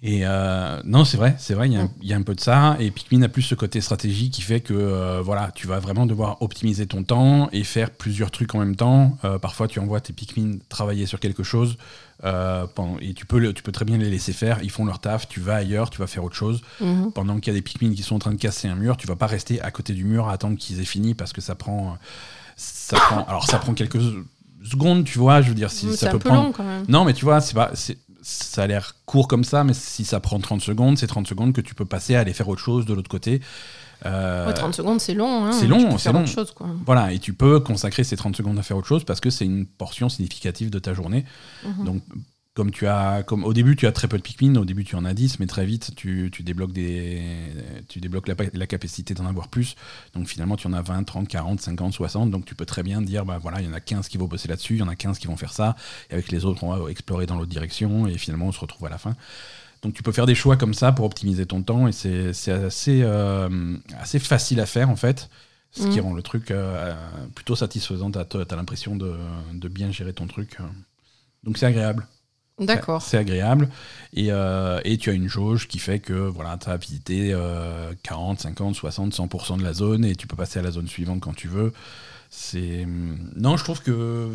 Et 0.02 0.20
euh, 0.24 0.80
non, 0.84 1.04
c'est 1.04 1.18
vrai, 1.18 1.34
c'est 1.38 1.52
vrai, 1.52 1.68
il 1.68 1.74
y, 1.74 1.76
a 1.76 1.82
un- 1.82 1.90
il 2.00 2.08
y 2.08 2.14
a 2.14 2.16
un 2.16 2.22
peu 2.22 2.34
de 2.34 2.40
ça. 2.40 2.76
Et 2.80 2.90
Pikmin 2.90 3.20
a 3.22 3.28
plus 3.28 3.42
ce 3.42 3.54
côté 3.54 3.82
stratégie 3.82 4.30
qui 4.30 4.40
fait 4.40 4.60
que 4.60 4.72
euh, 4.72 5.20
voilà, 5.22 5.50
tu 5.54 5.66
vas 5.66 5.78
vraiment 5.78 6.06
devoir 6.06 6.40
optimiser 6.40 6.86
ton 6.86 7.02
temps 7.02 7.50
et 7.52 7.64
faire 7.64 7.90
plusieurs 7.90 8.30
trucs 8.30 8.54
en 8.54 8.60
même 8.60 8.76
temps. 8.76 9.18
Euh, 9.24 9.38
parfois, 9.38 9.68
tu 9.68 9.78
envoies 9.78 10.00
tes 10.00 10.14
Pikmin 10.14 10.52
travailler 10.70 11.04
sur 11.04 11.20
quelque 11.20 11.42
chose 11.42 11.76
euh, 12.24 12.66
pendant- 12.74 12.98
et 13.00 13.12
tu 13.12 13.26
peux, 13.26 13.38
le- 13.38 13.52
tu 13.52 13.62
peux 13.62 13.72
très 13.72 13.84
bien 13.84 13.98
les 13.98 14.08
laisser 14.08 14.32
faire. 14.32 14.58
Ils 14.62 14.70
font 14.70 14.86
leur 14.86 15.00
taf, 15.00 15.28
tu 15.28 15.40
vas 15.40 15.56
ailleurs, 15.56 15.90
tu 15.90 15.98
vas 15.98 16.06
faire 16.06 16.24
autre 16.24 16.36
chose. 16.36 16.62
Mhm. 16.80 17.12
pendant 17.12 17.38
qu'il 17.38 17.52
y 17.52 17.56
a 17.56 17.58
des 17.58 17.62
Pikmin 17.62 17.92
qui 17.94 18.02
sont 18.02 18.14
en 18.16 18.20
train 18.20 18.32
de 18.32 18.40
casser 18.40 18.68
un 18.68 18.76
mur, 18.76 18.96
tu 18.96 19.06
vas 19.06 19.16
pas 19.16 19.26
rester 19.26 19.60
à 19.60 19.70
côté 19.70 19.92
du 19.92 20.04
mur 20.04 20.28
à 20.28 20.32
attendre 20.32 20.56
qu'ils 20.56 20.80
aient 20.80 20.84
fini 20.86 21.14
parce 21.14 21.32
que 21.34 21.40
ça 21.42 21.54
prend, 21.54 21.98
ça 22.56 22.96
prend, 22.96 23.24
alors 23.26 23.44
ça 23.46 23.58
prend 23.58 23.74
quelques 23.74 24.00
secondes, 24.64 25.04
tu 25.04 25.18
vois, 25.18 25.42
je 25.42 25.48
veux 25.48 25.54
dire, 25.54 25.70
si 25.70 25.90
ça 25.90 25.96
C'est 25.96 26.06
un 26.08 26.12
peut 26.12 26.18
peu 26.20 26.28
prendre. 26.30 26.44
long 26.44 26.52
quand 26.52 26.64
même. 26.64 26.84
Non, 26.88 27.04
mais 27.04 27.12
tu 27.14 27.24
vois, 27.24 27.40
c'est 27.40 27.54
pas, 27.54 27.70
c'est- 27.74 27.98
ça 28.30 28.62
a 28.62 28.66
l'air 28.66 28.94
court 29.06 29.28
comme 29.28 29.44
ça, 29.44 29.64
mais 29.64 29.74
si 29.74 30.04
ça 30.04 30.20
prend 30.20 30.38
30 30.38 30.60
secondes, 30.60 30.96
c'est 30.98 31.06
30 31.06 31.26
secondes 31.26 31.52
que 31.52 31.60
tu 31.60 31.74
peux 31.74 31.84
passer 31.84 32.14
à 32.16 32.20
aller 32.20 32.32
faire 32.32 32.48
autre 32.48 32.60
chose 32.62 32.86
de 32.86 32.94
l'autre 32.94 33.10
côté. 33.10 33.40
Euh, 34.06 34.46
Ouais, 34.46 34.54
30 34.54 34.74
secondes, 34.74 35.00
c'est 35.00 35.12
long. 35.14 35.44
hein. 35.46 35.52
c'est 35.52 35.66
long, 35.66 35.98
c'est 35.98 36.12
long. 36.12 36.20
autre 36.22 36.28
chose, 36.30 36.52
quoi. 36.52 36.68
Voilà, 36.86 37.12
et 37.12 37.18
tu 37.18 37.34
peux 37.34 37.60
consacrer 37.60 38.02
ces 38.04 38.16
30 38.16 38.34
secondes 38.36 38.58
à 38.58 38.62
faire 38.62 38.76
autre 38.76 38.86
chose 38.86 39.04
parce 39.04 39.20
que 39.20 39.28
c'est 39.30 39.44
une 39.44 39.66
portion 39.66 40.08
significative 40.08 40.70
de 40.70 40.78
ta 40.78 40.94
journée. 40.94 41.24
Mhm. 41.64 41.84
Donc, 41.84 42.02
comme 42.60 42.70
tu 42.72 42.86
as, 42.86 43.22
comme 43.22 43.42
au 43.44 43.54
début, 43.54 43.74
tu 43.74 43.86
as 43.86 43.92
très 43.92 44.06
peu 44.06 44.18
de 44.18 44.22
Pikmin, 44.22 44.54
au 44.56 44.66
début, 44.66 44.84
tu 44.84 44.94
en 44.94 45.06
as 45.06 45.14
10, 45.14 45.38
mais 45.40 45.46
très 45.46 45.64
vite, 45.64 45.92
tu, 45.96 46.28
tu 46.30 46.42
débloques, 46.42 46.72
des, 46.72 47.22
tu 47.88 48.00
débloques 48.00 48.28
la, 48.28 48.34
la 48.52 48.66
capacité 48.66 49.14
d'en 49.14 49.24
avoir 49.24 49.48
plus. 49.48 49.76
Donc, 50.12 50.26
finalement, 50.28 50.56
tu 50.58 50.66
en 50.66 50.74
as 50.74 50.82
20, 50.82 51.04
30, 51.04 51.26
40, 51.26 51.58
50, 51.58 51.94
60. 51.94 52.30
Donc, 52.30 52.44
tu 52.44 52.54
peux 52.54 52.66
très 52.66 52.82
bien 52.82 53.00
dire, 53.00 53.24
bah 53.24 53.38
voilà, 53.40 53.62
il 53.62 53.66
y 53.66 53.70
en 53.70 53.72
a 53.72 53.80
15 53.80 54.08
qui 54.08 54.18
vont 54.18 54.26
bosser 54.26 54.46
là-dessus, 54.46 54.74
il 54.74 54.80
y 54.80 54.82
en 54.82 54.88
a 54.88 54.94
15 54.94 55.18
qui 55.18 55.26
vont 55.26 55.38
faire 55.38 55.54
ça, 55.54 55.74
et 56.10 56.12
avec 56.12 56.30
les 56.30 56.44
autres, 56.44 56.62
on 56.62 56.76
va 56.76 56.90
explorer 56.90 57.24
dans 57.24 57.36
l'autre 57.36 57.48
direction, 57.48 58.06
et 58.06 58.18
finalement, 58.18 58.48
on 58.48 58.52
se 58.52 58.60
retrouve 58.60 58.86
à 58.86 58.90
la 58.90 58.98
fin. 58.98 59.16
Donc, 59.80 59.94
tu 59.94 60.02
peux 60.02 60.12
faire 60.12 60.26
des 60.26 60.34
choix 60.34 60.58
comme 60.58 60.74
ça 60.74 60.92
pour 60.92 61.06
optimiser 61.06 61.46
ton 61.46 61.62
temps, 61.62 61.88
et 61.88 61.92
c'est 61.92 62.28
assez, 62.52 63.00
euh, 63.02 63.74
assez 63.98 64.18
facile 64.18 64.60
à 64.60 64.66
faire, 64.66 64.90
en 64.90 64.96
fait. 64.96 65.30
Ce 65.72 65.86
qui 65.86 65.98
Mhm. 65.98 66.04
rend 66.04 66.12
le 66.12 66.22
truc 66.22 66.50
euh, 66.50 66.94
plutôt 67.34 67.56
satisfaisant. 67.56 68.10
Tu 68.10 68.18
as, 68.18 68.54
l'impression 68.54 68.96
de, 68.96 69.16
de 69.54 69.68
bien 69.68 69.90
gérer 69.90 70.12
ton 70.12 70.26
truc. 70.26 70.58
Donc, 71.42 71.56
c'est 71.56 71.64
agréable. 71.66 72.06
D'accord. 72.60 73.02
C'est 73.02 73.16
agréable. 73.16 73.68
Et, 74.12 74.26
euh, 74.30 74.80
et 74.84 74.98
tu 74.98 75.10
as 75.10 75.14
une 75.14 75.28
jauge 75.28 75.66
qui 75.66 75.78
fait 75.78 75.98
que 75.98 76.12
voilà, 76.12 76.58
tu 76.58 76.68
as 76.68 76.76
visité 76.76 77.30
euh, 77.32 77.92
40, 78.02 78.40
50, 78.40 78.74
60, 78.74 79.14
100% 79.14 79.58
de 79.58 79.62
la 79.62 79.72
zone 79.72 80.04
et 80.04 80.14
tu 80.14 80.26
peux 80.26 80.36
passer 80.36 80.58
à 80.58 80.62
la 80.62 80.70
zone 80.70 80.86
suivante 80.86 81.20
quand 81.20 81.34
tu 81.34 81.48
veux. 81.48 81.72
C'est 82.28 82.86
Non, 83.36 83.56
je 83.56 83.64
trouve 83.64 83.82
que 83.82 84.30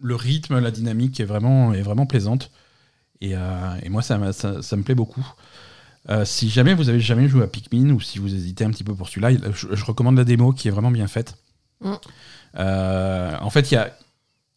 le 0.00 0.14
rythme, 0.14 0.58
la 0.58 0.70
dynamique 0.70 1.20
est 1.20 1.24
vraiment, 1.24 1.72
est 1.74 1.82
vraiment 1.82 2.06
plaisante. 2.06 2.50
Et, 3.20 3.34
euh, 3.34 3.74
et 3.82 3.88
moi, 3.88 4.02
ça, 4.02 4.32
ça, 4.32 4.62
ça 4.62 4.76
me 4.76 4.82
plaît 4.82 4.94
beaucoup. 4.94 5.26
Euh, 6.08 6.24
si 6.24 6.48
jamais 6.48 6.74
vous 6.74 6.88
avez 6.88 7.00
jamais 7.00 7.28
joué 7.28 7.42
à 7.42 7.46
Pikmin 7.46 7.90
ou 7.90 8.00
si 8.00 8.18
vous 8.18 8.32
hésitez 8.34 8.64
un 8.64 8.70
petit 8.70 8.84
peu 8.84 8.94
pour 8.94 9.08
celui-là, 9.08 9.32
il- 9.32 9.42
je, 9.54 9.74
je 9.74 9.84
recommande 9.84 10.16
la 10.16 10.24
démo 10.24 10.52
qui 10.52 10.68
est 10.68 10.70
vraiment 10.70 10.90
bien 10.90 11.08
faite. 11.08 11.36
Mm. 11.80 11.94
En 12.54 13.50
fait, 13.50 13.70
il 13.70 13.74
y 13.74 13.76
a, 13.78 13.96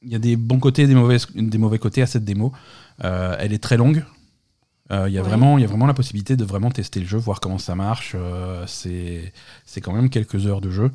y 0.03 0.15
a 0.15 0.19
des 0.19 0.35
bons 0.35 0.59
côtés 0.59 0.83
et 0.83 0.87
des 0.87 0.95
mauvais, 0.95 1.17
des 1.35 1.57
mauvais 1.57 1.79
côtés 1.79 2.01
à 2.01 2.07
cette 2.07 2.23
démo. 2.23 2.53
Euh, 3.03 3.35
elle 3.39 3.53
est 3.53 3.63
très 3.63 3.77
longue. 3.77 4.03
Euh, 4.91 5.07
Il 5.07 5.13
y, 5.13 5.17
a 5.17 5.21
Ouais. 5.21 5.27
vraiment- 5.27 5.57
il 5.57 5.61
y 5.61 5.65
a 5.65 5.67
vraiment 5.67 5.85
la 5.85 5.93
possibilité 5.93 6.35
de 6.35 6.43
vraiment 6.43 6.71
tester 6.71 6.99
le 6.99 7.05
jeu, 7.05 7.17
voir 7.17 7.39
comment 7.41 7.59
ça 7.59 7.75
marche. 7.75 8.13
Euh, 8.15 8.65
c'est 8.67 9.31
quand 9.81 9.93
même 9.93 10.09
quelques 10.09 10.47
heures 10.47 10.61
de 10.61 10.71
jeu 10.71 10.91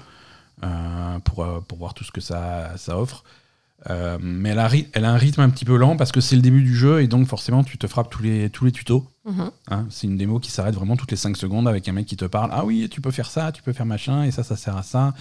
euh, 0.64 1.18
pour, 1.20 1.46
pour 1.68 1.78
voir 1.78 1.94
tout 1.94 2.02
ce 2.04 2.10
que 2.10 2.20
ça, 2.20 2.72
ça 2.76 2.98
offre. 2.98 3.22
Mais 4.20 4.48
elle 4.50 4.58
a, 4.58 4.68
elle 4.94 5.04
a 5.04 5.12
un 5.12 5.16
rythme 5.18 5.42
un 5.42 5.50
petit 5.50 5.64
peu 5.66 5.76
lent 5.76 5.96
parce 5.96 6.10
que 6.10 6.20
c'est 6.22 6.36
le 6.36 6.42
début 6.42 6.62
du 6.62 6.74
jeu 6.74 7.02
et 7.02 7.06
donc 7.06 7.26
forcément 7.28 7.62
tu 7.62 7.76
te 7.76 7.86
frappes 7.86 8.08
tous 8.10 8.22
les, 8.22 8.48
tous 8.50 8.64
les 8.64 8.72
tutos. 8.72 9.06
Mhm. 9.26 9.50
hein. 9.70 9.86
c'est 9.90 10.06
une 10.06 10.16
démo 10.16 10.38
qui 10.38 10.50
s'arrête 10.50 10.74
vraiment 10.74 10.96
toutes 10.96 11.10
les 11.10 11.16
5 11.18 11.36
secondes 11.36 11.68
avec 11.68 11.86
un 11.88 11.92
mec 11.92 12.06
qui 12.06 12.16
te 12.16 12.24
parle 12.24 12.50
Ah 12.52 12.64
oui, 12.64 12.88
tu 12.90 13.00
peux 13.02 13.10
faire 13.10 13.30
ça, 13.30 13.52
tu 13.52 13.62
peux 13.62 13.72
faire 13.74 13.86
machin, 13.86 14.24
et 14.24 14.30
ça, 14.30 14.42
ça 14.42 14.56
sert 14.56 14.76
à 14.76 14.82
ça. 14.82 15.12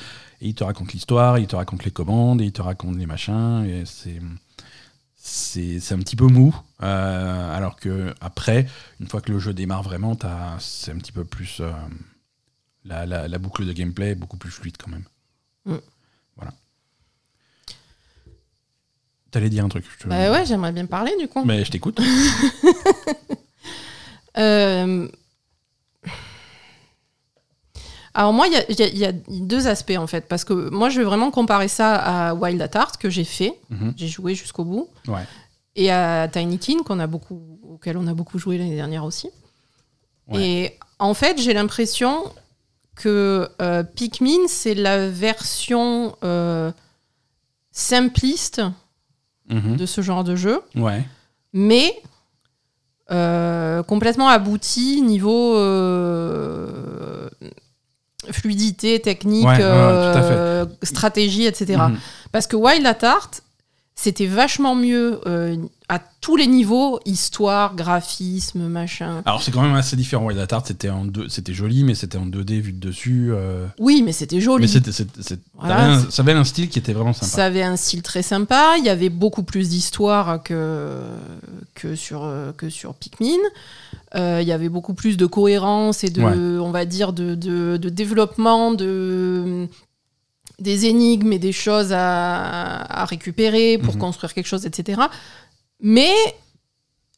Et 0.41 0.47
il 0.49 0.55
te 0.55 0.63
raconte 0.63 0.93
l'histoire, 0.93 1.39
il 1.39 1.47
te 1.47 1.55
raconte 1.57 1.83
les 1.85 1.91
commandes, 1.91 2.41
et 2.41 2.45
il 2.45 2.51
te 2.53 2.61
raconte 2.61 2.95
les 2.97 3.05
machins. 3.05 3.65
Et 3.65 3.83
c'est. 3.85 4.19
C'est 5.25 5.93
un 5.93 5.99
petit 5.99 6.17
peu 6.17 6.27
mou, 6.27 6.53
euh, 6.81 7.55
alors 7.55 7.77
que 7.77 8.13
après, 8.19 8.67
une 8.99 9.07
fois 9.07 9.21
que 9.21 9.31
le 9.31 9.39
jeu 9.39 9.53
démarre 9.53 9.81
vraiment, 9.81 10.17
c'est 10.59 10.91
un 10.91 10.97
petit 10.97 11.13
peu 11.13 11.23
plus. 11.23 11.61
euh, 11.61 11.71
la, 12.83 13.05
la- 13.05 13.29
la 13.29 13.37
boucle 13.37 13.65
de 13.65 13.71
gameplay 13.71 14.09
est 14.09 14.15
beaucoup 14.15 14.35
plus 14.35 14.51
fluide 14.51 14.75
quand 14.77 14.91
même. 14.91 15.05
Mm. 15.65 15.75
Voilà. 16.35 16.51
T'allais 19.31 19.49
dire 19.49 19.63
un 19.63 19.69
truc. 19.69 19.85
je 19.97 20.03
te- 20.03 20.09
Bah 20.09 20.29
ouais, 20.29 20.45
j'aimerais 20.45 20.73
bien 20.73 20.85
parler 20.87 21.13
du 21.17 21.29
coup. 21.29 21.45
Mais 21.45 21.63
je 21.63 21.71
t'écoute. 21.71 22.01
Euh, 24.37 25.07
Alors 28.13 28.31
moi, 28.33 28.47
il 28.47 28.53
y 28.53 28.83
a- 28.83 29.09
y, 29.09 29.15
y 29.29 29.41
deux 29.41 29.67
aspects 29.67 29.95
en 29.97 30.05
fait, 30.07 30.27
parce 30.27 30.43
que 30.43 30.53
moi, 30.69 30.89
je 30.89 30.99
vais 30.99 31.03
vraiment 31.05 31.31
comparer 31.31 31.67
ça 31.67 31.95
à 31.95 32.33
Wild 32.35 32.61
at 32.61 32.69
Heart 32.77 32.97
que 32.97 33.09
j'ai 33.09 33.23
fait, 33.23 33.53
Mhm. 33.71 33.93
j'ai 33.97 34.07
joué 34.07 34.35
jusqu'au 34.35 34.63
bout, 34.65 34.87
Ouais. 35.07 35.25
et 35.75 35.89
à 35.91 36.27
Tiny 36.27 36.59
Kin 36.59 36.83
qu'on 36.85 36.99
a 36.99 37.07
beaucoup, 37.07 37.59
auquel 37.67 37.97
on 37.97 38.05
a 38.07 38.13
beaucoup 38.13 38.37
joué 38.37 38.57
l'année 38.59 38.75
dernière 38.75 39.03
aussi. 39.03 39.29
Ouais. 40.27 40.41
Et 40.47 40.77
en 40.99 41.13
fait, 41.15 41.41
j'ai 41.41 41.53
l'impression 41.53 42.23
que 42.95 43.49
euh, 43.61 43.81
Pikmin, 43.81 44.47
c'est 44.47 44.75
la 44.75 45.09
version 45.09 46.15
euh, 46.23 46.71
simpliste 47.71 48.61
Mhm. 49.49 49.75
de 49.75 49.85
ce 49.87 50.01
genre 50.01 50.23
de 50.23 50.35
jeu, 50.35 50.61
Ouais. 50.75 51.03
mais 51.51 51.99
euh, 53.11 53.81
complètement 53.83 54.27
abouti 54.29 55.01
niveau 55.01 55.55
fluidité, 58.31 58.99
technique, 58.99 59.45
Ouais, 59.45 59.57
ouais, 59.57 59.63
euh, 59.63 60.65
stratégie, 60.83 61.45
etc. 61.45 61.79
Mhm. 61.89 61.97
Parce 62.31 62.47
que 62.47 62.55
Wild 62.55 62.85
at 62.85 62.97
Heart, 63.01 63.43
c'était 63.95 64.25
vachement 64.27 64.75
mieux. 64.75 65.19
euh, 65.27 65.55
à 65.89 65.99
tous 66.21 66.35
les 66.37 66.47
niveaux, 66.47 66.99
histoire, 67.05 67.75
graphisme, 67.75 68.63
machin. 68.67 69.21
Alors 69.25 69.43
c'est 69.43 69.51
quand 69.51 69.61
même 69.61 69.75
assez 69.75 69.95
différent. 69.95 70.25
Wild 70.25 70.39
at 70.39 70.47
Heart, 70.55 70.67
c'était 70.67 70.89
en 70.89 71.05
deux, 71.05 71.29
c'était 71.29 71.53
joli, 71.53 71.83
mais 71.83 71.93
c'était 71.93 72.17
en 72.17 72.25
2D 72.25 72.61
vu 72.61 72.71
de 72.73 72.79
dessus. 72.87 73.29
euh, 73.31 73.67
Oui, 73.77 74.01
mais 74.03 74.11
c'était 74.13 74.41
joli. 74.41 74.61
Mais 74.63 74.67
c'était, 74.67 74.89
Voilà, 75.53 75.99
ça 76.09 76.23
avait 76.23 76.31
un 76.31 76.45
style 76.45 76.69
qui 76.69 76.79
était 76.79 76.93
vraiment 76.93 77.13
sympa. 77.13 77.27
Ça 77.27 77.45
avait 77.45 77.61
un 77.61 77.75
style 77.75 78.01
très 78.01 78.23
sympa. 78.23 78.75
Il 78.79 78.85
y 78.85 78.89
avait 78.89 79.09
beaucoup 79.09 79.43
plus 79.43 79.69
d'histoire 79.69 80.41
que, 80.41 81.01
que, 81.75 81.95
sur, 81.95 82.27
que 82.57 82.69
sur 82.69 82.95
Pikmin. 82.95 83.37
Euh, 84.15 84.39
il 84.41 84.47
y 84.47 84.51
avait 84.51 84.69
beaucoup 84.69 84.93
plus 84.93 85.17
de 85.17 85.25
cohérence 85.25 86.03
et 86.03 86.09
de, 86.09 86.21
Ouais. 86.21 86.33
on 86.63 86.71
va 86.71 86.85
dire, 86.85 87.13
de, 87.13 87.33
de, 87.35 87.77
de 87.77 87.89
développement 87.89 88.71
de, 88.71 89.67
des 90.59 90.85
énigmes 90.85 91.33
et 91.33 91.39
des 91.39 91.51
choses 91.51 91.91
à, 91.91 93.01
à 93.01 93.05
récupérer 93.05 93.77
pour 93.79 93.95
Mhm. 93.95 93.99
construire 94.01 94.33
quelque 94.35 94.45
chose, 94.47 94.65
etc. 94.67 95.01
Mais 95.81 96.11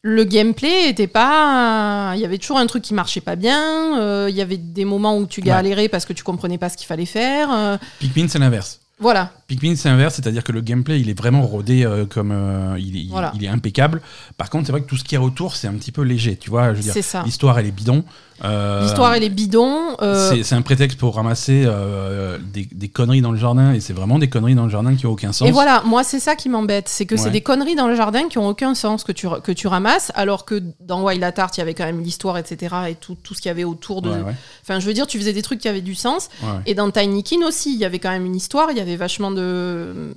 le 0.03 0.23
gameplay 0.23 0.87
était 0.89 1.07
pas. 1.07 2.13
Il 2.15 2.21
y 2.21 2.25
avait 2.25 2.37
toujours 2.37 2.59
un 2.59 2.67
truc 2.67 2.83
qui 2.83 2.93
marchait 2.93 3.21
pas 3.21 3.35
bien. 3.35 3.99
euh, 3.99 4.27
il 4.29 4.35
y 4.35 4.41
avait 4.41 4.57
des 4.57 4.85
moments 4.85 5.17
où 5.17 5.25
tu 5.25 5.41
Ouais. 5.41 5.47
galérais 5.47 5.89
parce 5.89 6.05
que 6.05 6.13
tu 6.13 6.23
comprenais 6.23 6.57
pas 6.57 6.69
ce 6.69 6.77
qu'il 6.77 6.87
fallait 6.87 7.05
faire. 7.05 7.51
euh, 7.51 7.77
Pikmin, 7.99 8.27
c'est 8.29 8.39
l'inverse. 8.39 8.79
Voilà. 8.99 9.31
Pikmin, 9.47 9.75
c'est 9.75 9.89
l'inverse, 9.89 10.15
c'est-à-dire 10.15 10.43
que 10.43 10.51
le 10.51 10.61
gameplay, 10.61 10.99
il 10.99 11.09
est 11.09 11.17
vraiment 11.17 11.41
rodé 11.45 11.83
euh, 11.85 12.05
comme. 12.05 12.31
euh, 12.31 12.75
il, 12.79 12.95
il- 12.95 13.09
Voilà. 13.11 13.31
il 13.35 13.43
est 13.43 13.47
impeccable. 13.49 14.01
Par 14.37 14.49
contre, 14.49 14.65
c'est 14.65 14.71
vrai 14.71 14.81
que 14.81 14.87
tout 14.87 14.97
ce 14.97 15.03
qu'il 15.03 15.13
y 15.17 15.21
a 15.21 15.23
autour, 15.23 15.55
c'est 15.55 15.67
un 15.67 15.73
petit 15.73 15.91
peu 15.91 16.01
léger. 16.01 16.35
Tu 16.37 16.49
vois, 16.49 16.71
je 16.71 16.77
veux 16.77 16.83
dire, 16.83 16.93
C'est 16.93 17.01
ça. 17.01 17.21
l'histoire, 17.23 17.59
elle 17.59 17.67
est 17.67 17.71
bidon. 17.71 18.03
Euh, 18.43 18.81
L'histoire, 18.83 19.13
elle 19.13 19.23
est 19.23 19.29
bidon. 19.29 19.95
euh, 20.01 20.29
C'est 20.29 20.43
c'est 20.43 20.55
un 20.55 20.61
prétexte 20.61 20.97
pour 20.99 21.15
ramasser 21.15 21.63
euh, 21.65 22.37
des, 22.53 22.67
des 22.69 22.89
conneries 22.89 23.21
dans 23.21 23.31
le 23.31 23.37
jardin, 23.37 23.71
et 23.73 23.79
c'est 23.79 23.93
vraiment 23.93 24.19
des 24.19 24.27
conneries 24.27 24.55
dans 24.55 24.65
le 24.65 24.69
jardin 24.69 24.93
qui 24.95 25.05
n'ont 25.05 25.13
aucun 25.13 25.31
sens. 25.31 25.47
et 25.47 25.51
voilà, 25.51 25.83
moi, 25.85 26.03
c'est 26.03 26.19
ça 26.19 26.35
qui 26.35 26.49
m'embête. 26.49 26.89
C'est 26.89 27.05
que 27.05 27.15
Ouais. 27.15 27.21
c'est 27.21 27.29
des 27.29 27.39
conneries 27.41 27.75
dans 27.75 27.87
le 27.87 27.95
jardin 27.95 28.27
qui 28.27 28.37
ont 28.37 28.47
aucun 28.47 28.75
sens 28.75 29.03
que 29.05 29.13
tu, 29.13 29.27
que 29.43 29.51
tu 29.53 29.67
ramasses, 29.67 30.11
alors 30.15 30.43
que 30.43 30.61
dans 30.81 31.03
Wild 31.05 31.23
at 31.23 31.33
Heart, 31.37 31.55
il 31.57 31.59
y 31.59 31.63
avait 31.63 31.73
quand 31.75 31.85
même 31.85 32.01
l'histoire, 32.01 32.37
etc. 32.37 32.75
et 32.89 32.95
tout, 32.95 33.15
tout 33.23 33.33
ce 33.35 33.41
qu'il 33.41 33.47
y 33.49 33.51
avait 33.51 33.63
autour 33.63 34.01
de. 34.01 34.09
Ouais, 34.09 34.19
ouais, 34.21 34.35
Enfin, 34.63 34.79
je 34.81 34.85
veux 34.85 34.93
dire, 34.93 35.07
tu 35.07 35.17
faisais 35.17 35.31
des 35.33 35.41
trucs 35.43 35.59
qui 35.59 35.69
avaient 35.69 35.79
du 35.81 35.95
sens. 35.95 36.27
ouais, 36.43 36.49
ouais. 36.49 36.53
Et 36.65 36.73
dans 36.75 36.89
Tiny 36.91 37.23
Kin 37.23 37.45
aussi, 37.47 37.73
il 37.73 37.79
y 37.79 37.85
avait 37.85 37.99
quand 37.99 38.09
même 38.11 38.25
une 38.25 38.35
histoire, 38.35 38.69
il 38.71 38.77
y 38.77 38.81
avait 38.87 38.95
vachement 38.97 39.31
de. 39.31 40.13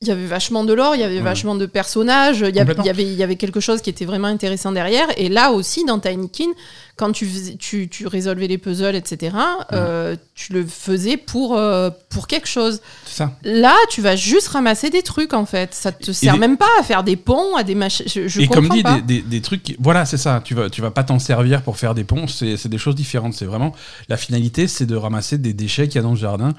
Il 0.00 0.06
y 0.06 0.12
avait 0.12 0.26
vachement 0.26 0.62
de 0.62 0.72
lore, 0.72 0.94
il 0.94 1.00
y 1.00 1.04
avait 1.04 1.16
Ouais. 1.16 1.22
vachement 1.22 1.56
de 1.56 1.66
personnages, 1.66 2.44
il 2.48 2.54
y, 2.54 2.60
avait, 2.60 2.72
il, 2.78 2.84
y 2.86 2.90
avait, 2.90 3.02
il 3.02 3.14
y 3.14 3.22
avait 3.24 3.34
quelque 3.34 3.58
chose 3.58 3.82
qui 3.82 3.90
était 3.90 4.04
vraiment 4.04 4.28
intéressant 4.28 4.70
derrière. 4.70 5.08
Et 5.16 5.28
là 5.28 5.50
aussi, 5.50 5.84
dans 5.84 5.98
Tiny 5.98 6.30
Kin, 6.30 6.50
quand 6.98 7.12
tu, 7.12 7.24
faisais- 7.26 7.54
tu, 7.56 7.88
tu 7.88 8.06
résolvais 8.06 8.46
les 8.48 8.58
puzzles, 8.58 8.96
etc., 8.96 9.36
euh, 9.72 10.16
tu 10.34 10.52
le 10.52 10.66
faisais 10.66 11.16
pour, 11.16 11.56
euh, 11.56 11.90
pour 12.10 12.26
quelque 12.26 12.48
chose. 12.48 12.80
Ça. 13.06 13.32
Là, 13.44 13.74
tu 13.90 14.02
vas 14.02 14.16
juste 14.16 14.48
ramasser 14.48 14.90
des 14.90 15.02
trucs, 15.02 15.32
en 15.32 15.46
fait. 15.46 15.74
Ça 15.74 15.92
te 15.92 16.12
sert 16.12 16.34
des- 16.34 16.38
même 16.38 16.56
pas 16.58 16.68
à 16.78 16.82
faire 16.82 17.04
des 17.04 17.16
ponts, 17.16 17.56
à 17.56 17.62
des 17.62 17.74
machins. 17.74 18.04
Je, 18.06 18.28
je 18.28 18.40
et 18.40 18.48
comme 18.48 18.68
dit, 18.68 18.82
pas. 18.82 18.96
des, 19.00 19.02
des- 19.02 19.22
des 19.22 19.40
trucs. 19.40 19.62
qui- 19.62 19.76
Voilà, 19.78 20.04
c'est 20.04 20.16
ça. 20.18 20.42
Tu 20.44 20.54
vas, 20.54 20.68
tu 20.68 20.82
vas 20.82 20.90
pas 20.90 21.04
t'en 21.04 21.18
servir 21.18 21.62
pour 21.62 21.76
faire 21.78 21.94
des 21.94 22.04
ponts. 22.04 22.26
C'est 22.26 22.68
des 22.68 22.78
choses 22.78 22.94
différentes. 22.96 23.34
C'est 23.34 23.46
vraiment. 23.46 23.74
La 24.08 24.16
finalité, 24.16 24.68
c'est 24.68 24.86
de 24.86 24.96
ramasser 24.96 25.38
des 25.38 25.52
déchets 25.52 25.86
qu'il 25.88 25.96
y 25.96 25.98
a 25.98 26.02
dans 26.02 26.10
le 26.10 26.16
jardin. 26.16 26.52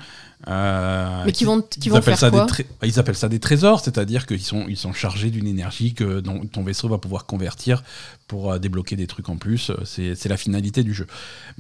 euh, 0.47 1.23
Mais 1.25 1.31
qui 1.33 1.43
vont, 1.43 1.61
qui 1.61 1.79
ils 1.85 1.89
vont 1.89 1.97
appellent 1.97 2.13
faire 2.15 2.19
ça 2.19 2.29
quoi 2.31 2.45
des 2.45 2.87
ils 2.87 2.97
appellent 2.99 3.15
ça 3.17 3.27
des 3.27 3.39
trésors, 3.39 3.81
c'est-à-dire 3.81 4.25
qu'ils 4.25 4.41
sont, 4.41 4.65
ils 4.69 4.77
sont 4.77 4.93
chargés 4.93 5.29
d'une 5.31 5.47
énergie 5.47 5.93
que 5.93 6.21
dont 6.21 6.41
ton 6.45 6.63
vaisseau 6.63 6.87
va 6.87 6.97
pouvoir 6.97 7.25
convertir 7.25 7.83
pour 8.29 8.53
euh, 8.53 8.59
débloquer 8.59 8.95
des 8.95 9.07
trucs 9.07 9.27
en 9.27 9.35
plus. 9.35 9.71
Euh, 9.71 9.75
C'est 9.83 10.15
c'est 10.15 10.29
la 10.29 10.37
finalité 10.37 10.83
du 10.83 10.93
jeu. 10.93 11.07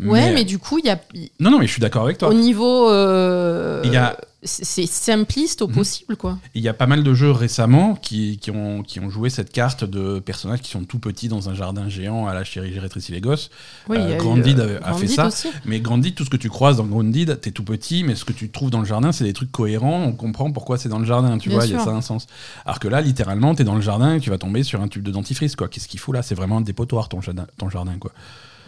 Ouais, 0.01 0.31
mais, 0.33 0.45
du 0.45 0.57
coup, 0.59 0.77
il 0.77 0.85
y 0.85 0.89
a, 0.89 0.97
Non, 1.41 1.51
non, 1.51 1.59
mais 1.59 1.67
je 1.67 1.71
suis 1.73 1.81
d'accord 1.81 2.03
avec 2.05 2.17
toi. 2.19 2.29
au 2.29 2.33
niveau. 2.33 2.89
euh, 2.89 3.81
Il 3.83 3.91
y 3.91 3.97
a- 3.97 4.15
c'est 4.41 4.85
simpliste 4.85 5.61
au 5.61 5.67
Mhm. 5.67 5.73
possible, 5.73 6.15
quoi. 6.15 6.37
Il 6.55 6.61
y 6.61 6.69
a 6.69 6.73
pas 6.73 6.87
mal 6.87 7.03
de 7.03 7.13
jeux 7.13 7.31
récemment 7.31 7.95
qui, 7.95 8.37
qui 8.37 8.51
ont, 8.51 8.83
qui 8.83 9.01
ont 9.01 9.09
joué 9.09 9.29
cette 9.29 9.51
carte 9.51 9.83
de 9.83 10.19
personnages 10.19 10.61
qui 10.61 10.71
sont 10.71 10.85
tout 10.85 10.99
petits 10.99 11.27
dans 11.27 11.49
un 11.49 11.53
jardin 11.53 11.89
géant 11.89 12.25
à 12.27 12.33
la 12.33 12.45
chérie, 12.45 12.71
j'ai 12.73 12.79
rétréci 12.79 13.11
les 13.11 13.19
gosses. 13.19 13.49
Oui, 13.89 13.97
Euh, 13.99 14.15
Grandid 14.17 14.59
euh, 14.59 14.79
a- 14.81 14.91
a 14.91 14.93
fait 14.93 15.07
ça. 15.07 15.27
aussi. 15.27 15.49
Mais 15.65 15.81
Grandid, 15.81 16.15
tout 16.15 16.23
ce 16.23 16.29
que 16.29 16.37
tu 16.37 16.49
croises 16.49 16.77
dans 16.77 16.85
Grandid, 16.85 17.39
t'es 17.41 17.51
tout 17.51 17.63
petit, 17.65 18.03
mais 18.05 18.15
ce 18.15 18.23
que 18.23 18.31
tu 18.31 18.49
trouves 18.49 18.69
dans 18.69 18.79
le 18.79 18.85
jardin, 18.85 19.11
c'est 19.11 19.25
des 19.25 19.33
trucs 19.33 19.51
cohérents. 19.51 20.03
On 20.03 20.13
comprend 20.13 20.51
pourquoi 20.51 20.77
c'est 20.77 20.89
dans 20.89 20.99
le 20.99 21.05
jardin, 21.05 21.37
tu 21.37 21.49
Bien 21.49 21.57
vois, 21.57 21.67
il 21.67 21.73
y 21.73 21.75
a 21.75 21.83
ça 21.83 21.91
un 21.91 22.01
sens. 22.01 22.27
Alors 22.65 22.79
que 22.79 22.87
là, 22.87 23.01
littéralement, 23.01 23.53
t'es 23.55 23.65
dans 23.65 23.75
le 23.75 23.81
jardin 23.81 24.15
et 24.15 24.19
tu 24.21 24.29
vas 24.29 24.37
tomber 24.37 24.63
sur 24.63 24.81
un 24.81 24.87
tube 24.87 25.03
de 25.03 25.11
dentifrice, 25.11 25.57
quoi. 25.57 25.67
Qu'est-ce 25.67 25.89
qu'il 25.89 25.99
fout 25.99 26.15
là? 26.15 26.21
C'est 26.21 26.35
vraiment 26.35 26.57
un 26.57 26.61
dépotoir, 26.61 27.09
ton 27.09 27.19
jardin, 27.19 27.45
ton 27.57 27.69
jardin 27.69 27.97
quoi. 27.99 28.11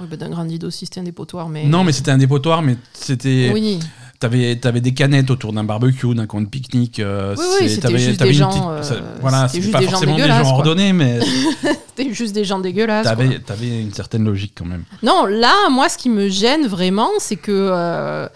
Oui, 0.01 0.07
bah, 0.09 0.17
d'un 0.17 0.29
Grandid 0.29 0.63
aussi, 0.63 0.85
c'était 0.85 0.99
un 0.99 1.03
dépotoir, 1.03 1.47
mais. 1.47 1.65
Non, 1.65 1.83
mais 1.83 1.91
c'était 1.91 2.11
un 2.11 2.17
dépotoir, 2.17 2.61
mais 2.61 2.75
c'était. 2.93 3.51
Oui, 3.53 3.79
T'avais, 4.21 4.55
t'avais 4.55 4.81
des 4.81 4.93
canettes 4.93 5.29
autour 5.31 5.51
d'un 5.51 5.63
barbecue, 5.63 6.13
d'un 6.15 6.27
coin 6.27 6.41
de 6.41 6.45
pique-nique. 6.47 6.99
euh, 6.99 7.35
Oui, 7.59 7.67
c'était 7.69 7.97
juste 7.97 8.21
des 8.21 8.31
gens, 8.33 8.49
petite- 8.77 8.83
ça- 8.85 9.01
voilà, 9.19 9.47
c'était 9.49 9.67
pas 9.69 9.79
des 9.79 9.85
gens 9.85 9.91
forcément 9.91 10.15
des 10.15 10.27
gens 10.27 10.45
ordonnés, 10.53 10.93
mais 10.93 11.19
c'était 11.97 12.13
juste 12.13 12.33
des 12.33 12.45
gens 12.45 12.59
dégueulasses. 12.59 13.03
t'avais, 13.05 13.39
t'avais 13.39 13.81
une 13.81 13.91
certaine 13.93 14.23
logique 14.23 14.53
quand 14.55 14.65
même. 14.65 14.83
Non, 15.03 15.25
là, 15.25 15.53
moi, 15.71 15.89
ce 15.89 15.97
qui 15.97 16.09
me 16.09 16.29
gêne 16.29 16.67
vraiment, 16.67 17.09
c'est 17.19 17.35
que. 17.35 17.51
euh, 17.51 18.27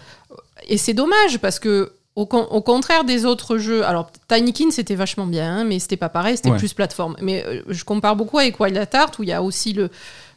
Et 0.67 0.78
c'est 0.78 0.93
dommage, 0.93 1.38
parce 1.39 1.60
que. 1.60 1.91
Au, 2.17 2.26
con- 2.26 2.48
au 2.50 2.62
contraire 2.62 3.04
des 3.04 3.26
autres 3.26 3.58
jeux, 3.58 3.86
alors 3.86 4.10
Tiny 4.30 4.54
Kin 4.54 4.71
c'était 4.71 4.95
vachement 4.95 5.26
bien, 5.28 5.58
hein, 5.58 5.63
mais 5.65 5.80
c'était 5.80 5.98
pas 5.98 6.08
pareil, 6.08 6.38
c'était 6.38 6.50
Ouais. 6.50 6.58
plus 6.58 6.71
plateforme. 6.74 7.17
Mais 7.21 7.43
euh, 7.45 7.62
je 7.67 7.84
compare 7.84 8.15
beaucoup 8.15 8.39
avec 8.39 8.58
Wild 8.58 8.78
at 8.78 8.88
Heart 8.93 9.19
où 9.19 9.24
il 9.24 9.28
y 9.28 9.34
a 9.34 9.43
aussi 9.43 9.74
le, 9.74 9.89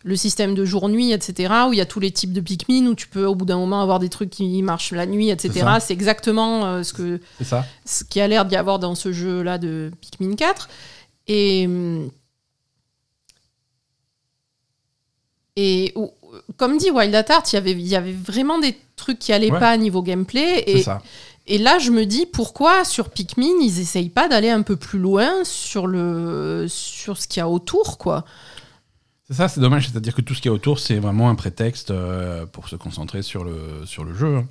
le 0.09 0.17
système 0.17 0.55
de 0.55 0.65
jour-nuit, 0.65 1.13
etc., 1.13 1.53
où 1.69 1.73
il 1.75 1.77
y 1.77 1.81
a 1.83 1.87
tous 1.87 2.01
les 2.01 2.11
types 2.11 2.33
de 2.33 2.41
Pikmin, 2.41 2.87
où 2.87 2.95
tu 2.95 3.09
peux 3.09 3.27
au 3.27 3.35
bout 3.35 3.45
d'un 3.45 3.59
moment 3.59 3.83
avoir 3.83 3.99
des 3.99 4.09
trucs 4.09 4.31
qui 4.31 4.63
marchent 4.63 4.93
la 4.93 5.05
nuit, 5.05 5.29
etc. 5.29 5.67
C'est 5.81 5.93
exactement 5.93 6.65
euh, 6.65 6.83
ce, 6.83 6.95
que, 6.95 7.21
ça 7.43 7.65
ce 7.85 8.05
qui 8.05 8.21
a 8.21 8.27
l'air 8.27 8.45
d'y 8.47 8.57
avoir 8.57 8.79
dans 8.79 8.95
ce 8.95 9.13
jeu-là 9.13 9.59
de 9.59 9.91
Pikmin 10.01 10.35
4. 10.35 10.69
Et. 11.29 11.67
hum, 11.67 12.11
Et 15.57 15.93
comme 16.57 16.79
dit 16.79 16.91
Wild 16.91 17.15
at 17.15 17.25
il 17.51 17.55
y 17.55 17.57
avait- 17.57 17.73
il 17.73 17.87
y 17.89 17.97
avait 17.97 18.13
vraiment 18.13 18.59
des 18.61 18.77
trucs 18.97 19.19
qui 19.19 19.33
allaient 19.33 19.51
Ouais. 19.51 19.59
pas 19.59 19.77
niveau 19.77 20.03
gameplay. 20.03 20.63
Et, 20.69 20.83
ça. 20.83 21.03
et 21.49 21.59
là, 21.59 21.79
je 21.81 21.91
me 21.91 22.07
dis 22.07 22.27
pourquoi 22.27 22.85
sur 22.85 23.11
Pikmin, 23.11 23.57
ils 23.61 23.81
essayent 23.81 24.09
pas 24.09 24.29
d'aller 24.29 24.51
un 24.51 24.63
peu 24.63 24.77
plus 24.77 25.01
loin 25.01 25.45
sur, 25.45 25.89
le, 25.89 26.67
sur 26.69 27.19
ce 27.19 27.27
qu'il 27.27 27.41
y 27.41 27.43
a 27.43 27.49
autour, 27.49 27.99
quoi? 27.99 28.25
C'est 29.31 29.37
ça, 29.37 29.49
c'est 29.49 29.61
dommage. 29.61 29.89
C'est-à-dire 29.89 30.15
que 30.15 30.23
tout 30.23 30.35
ce 30.35 30.41
qu'il 30.41 30.49
y 30.49 30.53
a 30.53 30.55
autour, 30.55 30.79
c'est 30.79 30.99
vraiment 30.99 31.29
un 31.29 31.35
prétexte 31.35 31.91
euh, 31.91 32.47
pour 32.47 32.69
se 32.69 32.77
concentrer 32.77 33.23
sur 33.23 33.45
le, 33.45 33.57
sur 33.85 34.05
le 34.05 34.15
jeu. 34.15 34.37
hein. 34.37 34.47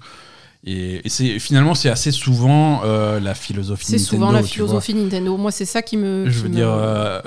Et, 0.63 1.05
et 1.05 1.09
c'est, 1.09 1.37
finalement, 1.39 1.75
c'est 1.75 1.87
assez 1.89 2.11
souvent 2.11 2.81
euh, 2.83 3.19
la 3.19 3.35
philosophie 3.35 3.85
C'est 3.85 3.91
Nintendo. 3.93 4.09
souvent 4.09 4.31
la 4.31 4.43
philosophie 4.43 4.93
Nintendo. 4.95 5.37
Moi, 5.37 5.51
c'est 5.51 5.65
ça 5.65 5.81
qui 5.81 5.97
me. 5.97 6.25
Je 6.29 6.37
qui 6.37 6.43
veux 6.43 6.49
me- 6.49 6.53
dire, 6.55 6.67
euh, 6.69 7.21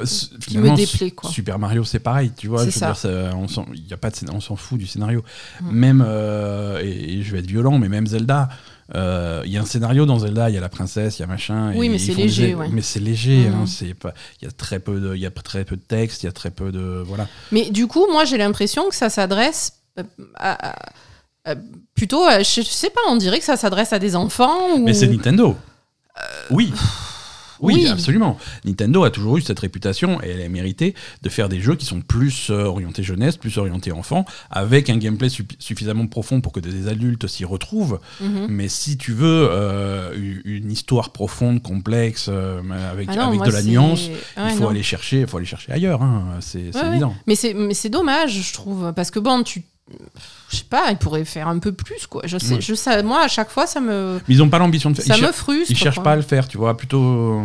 qui 0.47 0.59
me 0.59 0.75
déplaît, 0.77 1.13
quoi. 1.13 1.31
Super 1.31 1.59
Mario, 1.59 1.85
c'est 1.85 2.01
pareil, 2.01 2.33
tu 2.37 2.49
vois. 2.49 2.59
C'est 2.65 2.71
Je 2.71 2.75
veux 2.75 2.81
ça. 2.81 2.87
dire, 2.87 2.97
ça- 2.97 3.37
on 3.37 3.47
s'en, 3.49 3.67
y 3.73 3.93
a 3.93 3.97
pas 3.97 4.11
de, 4.11 4.17
scén- 4.17 4.31
on 4.33 4.41
s'en 4.41 4.57
fout 4.57 4.79
du 4.79 4.87
scénario. 4.87 5.23
Mm. 5.63 5.71
Même, 5.71 6.05
euh, 6.07 6.81
et, 6.83 7.15
et 7.19 7.23
je 7.23 7.33
vais 7.33 7.39
être 7.39 7.47
violent, 7.47 7.79
mais 7.79 7.89
même 7.89 8.07
Zelda, 8.07 8.49
il 8.95 9.51
y 9.53 9.57
a 9.57 9.61
un 9.61 9.65
scénario 9.67 10.07
dans 10.07 10.19
Zelda, 10.19 10.49
il 10.51 10.55
y 10.55 10.59
a 10.59 10.61
la 10.61 10.69
princesse, 10.69 11.19
il 11.19 11.23
y 11.23 11.25
a 11.25 11.29
machin. 11.29 11.73
Oui, 11.75 11.87
et 11.87 11.89
mais 11.91 11.99
c'est 11.99 12.15
des- 12.15 12.23
léger, 12.23 12.55
ouais. 12.55 12.69
Mais 12.73 12.83
c'est 12.83 13.01
léger, 13.01 13.49
hein, 13.49 13.65
c'est 13.67 13.95
pas. 13.95 14.13
Il 14.41 14.45
y 14.45 14.49
a 14.49 14.51
très 14.51 14.81
peu 14.81 14.99
de, 15.01 15.15
il 15.15 15.21
y 15.21 15.27
a 15.27 15.31
très 15.31 15.65
peu 15.65 15.77
de 15.77 15.83
texte, 15.83 16.23
il 16.23 16.27
y 16.27 16.29
a 16.29 16.33
très 16.33 16.51
peu 16.51 16.73
de, 16.73 17.03
voilà. 17.07 17.27
Mais 17.53 17.71
du 17.71 17.87
coup, 17.87 18.07
moi, 18.11 18.25
j'ai 18.25 18.37
l'impression 18.39 18.89
que 18.89 18.95
ça 18.95 19.09
s'adresse 19.11 19.73
euh, 19.99 20.03
à- 20.37 20.71
à- 20.71 20.93
à- 21.45 21.55
plutôt, 21.95 22.25
je, 22.39 22.63
sais 22.63 22.91
pas, 22.91 23.01
on 23.09 23.17
dirait 23.17 23.39
que 23.39 23.45
ça 23.45 23.57
s'adresse 23.57 23.93
à 23.93 23.99
des 23.99 24.17
enfants. 24.17 24.75
Ou... 24.75 24.85
Mais 24.85 24.95
c'est 24.95 25.09
Nintendo. 25.09 25.57
oui. 26.51 26.73
Oui, 27.61 27.75
oui. 27.83 27.89
absolument. 27.89 28.39
Nintendo 28.65 29.05
a 29.05 29.11
toujours 29.11 29.37
eu 29.37 29.41
cette 29.43 29.61
réputation, 29.61 30.23
et 30.23 30.29
elle 30.31 30.43
a 30.43 30.49
mérité, 30.49 30.95
de 31.23 31.29
faire 31.29 31.49
des 31.49 31.61
jeux 31.61 31.77
qui 31.77 31.87
sont 31.87 32.01
plus 32.01 32.49
euh, 32.51 32.65
orientés 32.65 33.03
jeunesse, 33.03 33.37
plus 33.37 33.59
orientés 33.59 33.93
enfants, 33.93 34.25
avec 34.51 34.91
un 34.91 34.97
gameplay 34.97 35.29
su- 35.29 35.47
suffisamment 35.59 36.07
profond 36.07 36.41
pour 36.41 36.53
que 36.53 36.61
des 36.61 36.89
adultes 36.89 37.27
s'y 37.27 37.45
retrouvent. 37.45 38.01
Mhm. 38.21 38.47
Mais 38.49 38.69
si 38.69 38.97
tu 38.97 39.13
veux 39.13 39.49
euh, 39.51 40.15
une 40.45 40.71
histoire 40.71 41.11
profonde, 41.11 41.63
complexe, 41.63 42.27
euh, 42.29 42.61
avec, 42.91 43.09
Ah 43.11 43.17
non, 43.17 43.23
avec 43.29 43.39
moi, 43.39 43.47
de 43.49 43.53
la 43.53 43.63
nuance, 43.63 44.09
Ouais, 44.09 44.15
il 44.51 44.55
faut 44.57 44.63
non. 44.65 44.69
aller 44.71 44.83
chercher, 44.83 45.27
faut 45.27 45.37
aller 45.37 45.47
chercher 45.47 45.73
ailleurs. 45.73 46.03
hein. 46.03 46.25
C'est 46.41 46.75
Ouais, 46.75 46.89
évident. 46.89 47.15
Mais 47.27 47.35
c'est 47.35 47.89
dommage, 47.89 48.41
je 48.43 48.53
trouve, 48.53 48.93
parce 48.95 49.11
que 49.11 49.19
bon, 49.19 49.43
tu, 49.43 49.63
je 50.51 50.57
sais 50.57 50.65
pas, 50.69 50.91
ils 50.91 50.97
pourraient 50.97 51.25
faire 51.25 51.49
un 51.49 51.59
peu 51.59 51.73
plus, 51.73 52.07
quoi. 52.07 52.23
Je 52.27 52.39
sais, 52.39 52.55
Ouais. 52.55 52.61
je 52.61 52.75
sais, 52.75 53.03
moi, 53.03 53.23
à 53.23 53.29
chaque 53.29 53.51
fois, 53.51 53.67
ça 53.67 53.81
me, 53.81 54.21
Mais 54.29 54.35
ils 54.35 54.39
n'ont 54.39 54.49
pas 54.49 54.59
l'ambition 54.59 54.91
de 54.91 54.97
faire. 54.97 55.07
ça 55.07 55.17
ils 55.17 55.27
me 55.27 55.33
frustre. 55.33 55.71
Ils 55.71 55.77
cherchent 55.77 55.97
quoi. 55.97 56.05
pas 56.05 56.13
à 56.13 56.17
le 56.17 56.23
faire, 56.23 56.49
tu 56.49 56.59
vois. 56.59 56.77
Plutôt, 56.77 57.41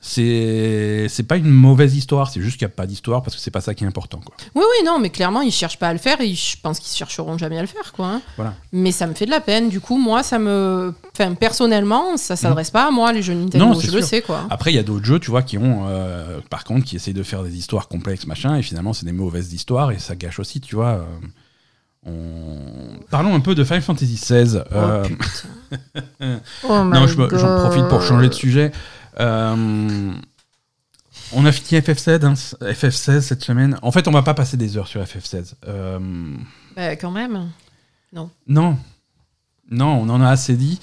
c'est 0.00 1.06
c'est 1.08 1.22
pas 1.24 1.36
une 1.36 1.50
mauvaise 1.50 1.96
histoire. 1.96 2.30
C'est 2.30 2.40
juste 2.40 2.58
qu'il 2.58 2.66
n'y 2.66 2.72
a 2.72 2.74
pas 2.76 2.86
d'histoire 2.86 3.22
parce 3.22 3.34
que 3.34 3.40
c'est 3.42 3.50
pas 3.50 3.60
ça 3.60 3.74
qui 3.74 3.84
est 3.84 3.86
important, 3.86 4.20
quoi. 4.24 4.34
Oui, 4.54 4.62
oui, 4.62 4.86
non, 4.86 4.98
mais 4.98 5.10
clairement, 5.10 5.40
ils 5.40 5.50
cherchent 5.50 5.78
pas 5.78 5.88
à 5.88 5.92
le 5.92 5.98
faire 5.98 6.20
et 6.20 6.32
je 6.34 6.56
pense 6.62 6.78
qu'ils 6.78 6.96
chercheront 6.96 7.36
jamais 7.38 7.58
à 7.58 7.62
le 7.62 7.66
faire, 7.66 7.92
quoi. 7.92 8.06
hein. 8.06 8.22
Voilà. 8.36 8.54
Mais 8.72 8.92
ça 8.92 9.06
me 9.06 9.14
fait 9.14 9.26
de 9.26 9.30
la 9.30 9.40
peine. 9.40 9.68
Du 9.68 9.80
coup, 9.80 9.98
moi, 9.98 10.22
ça 10.22 10.38
me, 10.38 10.94
enfin, 11.12 11.34
personnellement, 11.34 12.16
ça 12.16 12.36
s'adresse 12.36 12.70
pas 12.70 12.86
à 12.86 12.90
moi 12.90 13.12
les 13.12 13.22
jeux 13.22 13.34
Nintendo. 13.34 13.64
Mhm. 13.66 13.72
Non, 13.72 13.80
je 13.80 13.90
le 13.90 14.02
sais, 14.02 14.22
quoi. 14.22 14.46
Après, 14.50 14.70
il 14.72 14.76
y 14.76 14.78
a 14.78 14.82
d'autres 14.84 15.04
jeux, 15.06 15.18
tu 15.18 15.30
vois, 15.30 15.42
qui 15.42 15.58
ont, 15.58 15.86
euh, 15.88 16.40
par 16.50 16.64
contre, 16.64 16.84
qui 16.84 16.96
essayent 16.96 17.14
de 17.14 17.22
faire 17.22 17.42
des 17.42 17.56
histoires 17.56 17.88
complexes, 17.88 18.26
machin, 18.26 18.56
et 18.56 18.62
finalement, 18.62 18.92
c'est 18.92 19.06
des 19.06 19.12
mauvaises 19.12 19.52
histoires 19.52 19.90
et 19.90 19.98
ça 19.98 20.14
gâche 20.14 20.38
aussi, 20.38 20.60
tu 20.60 20.76
vois. 20.76 20.86
euh, 20.88 21.04
on- 22.06 23.00
Parlons 23.10 23.34
un 23.34 23.40
peu 23.40 23.54
de 23.54 23.62
Final 23.64 23.82
Fantasy 23.82 24.14
XVI. 24.14 24.62
euh, 24.72 25.04
Oh, 25.04 25.08
putain. 25.08 26.40
Oh 26.64 26.84
non, 26.84 27.02
my 27.02 27.08
je 27.08 27.16
me- 27.16 27.28
j'en 27.38 27.58
profite 27.60 27.88
pour 27.88 28.02
changer 28.02 28.28
de 28.28 28.34
sujet. 28.34 28.72
Euh, 29.20 30.12
On 31.32 31.44
a 31.44 31.50
fini 31.52 31.80
FF16, 31.80 32.24
hein, 32.24 32.34
FF16 32.34 33.20
cette 33.20 33.42
semaine. 33.42 33.76
En 33.82 33.90
fait, 33.90 34.06
on 34.06 34.12
va 34.12 34.22
pas 34.22 34.34
passer 34.34 34.56
des 34.56 34.76
heures 34.76 34.86
sur 34.86 35.00
FF16. 35.02 35.54
Euh, 35.66 35.98
Bah, 36.76 36.94
quand 36.96 37.10
même. 37.10 37.48
non. 38.46 38.76
Non, 39.68 39.88
on 40.00 40.08
en 40.10 40.20
a 40.22 40.28
assez 40.28 40.54
dit. 40.54 40.78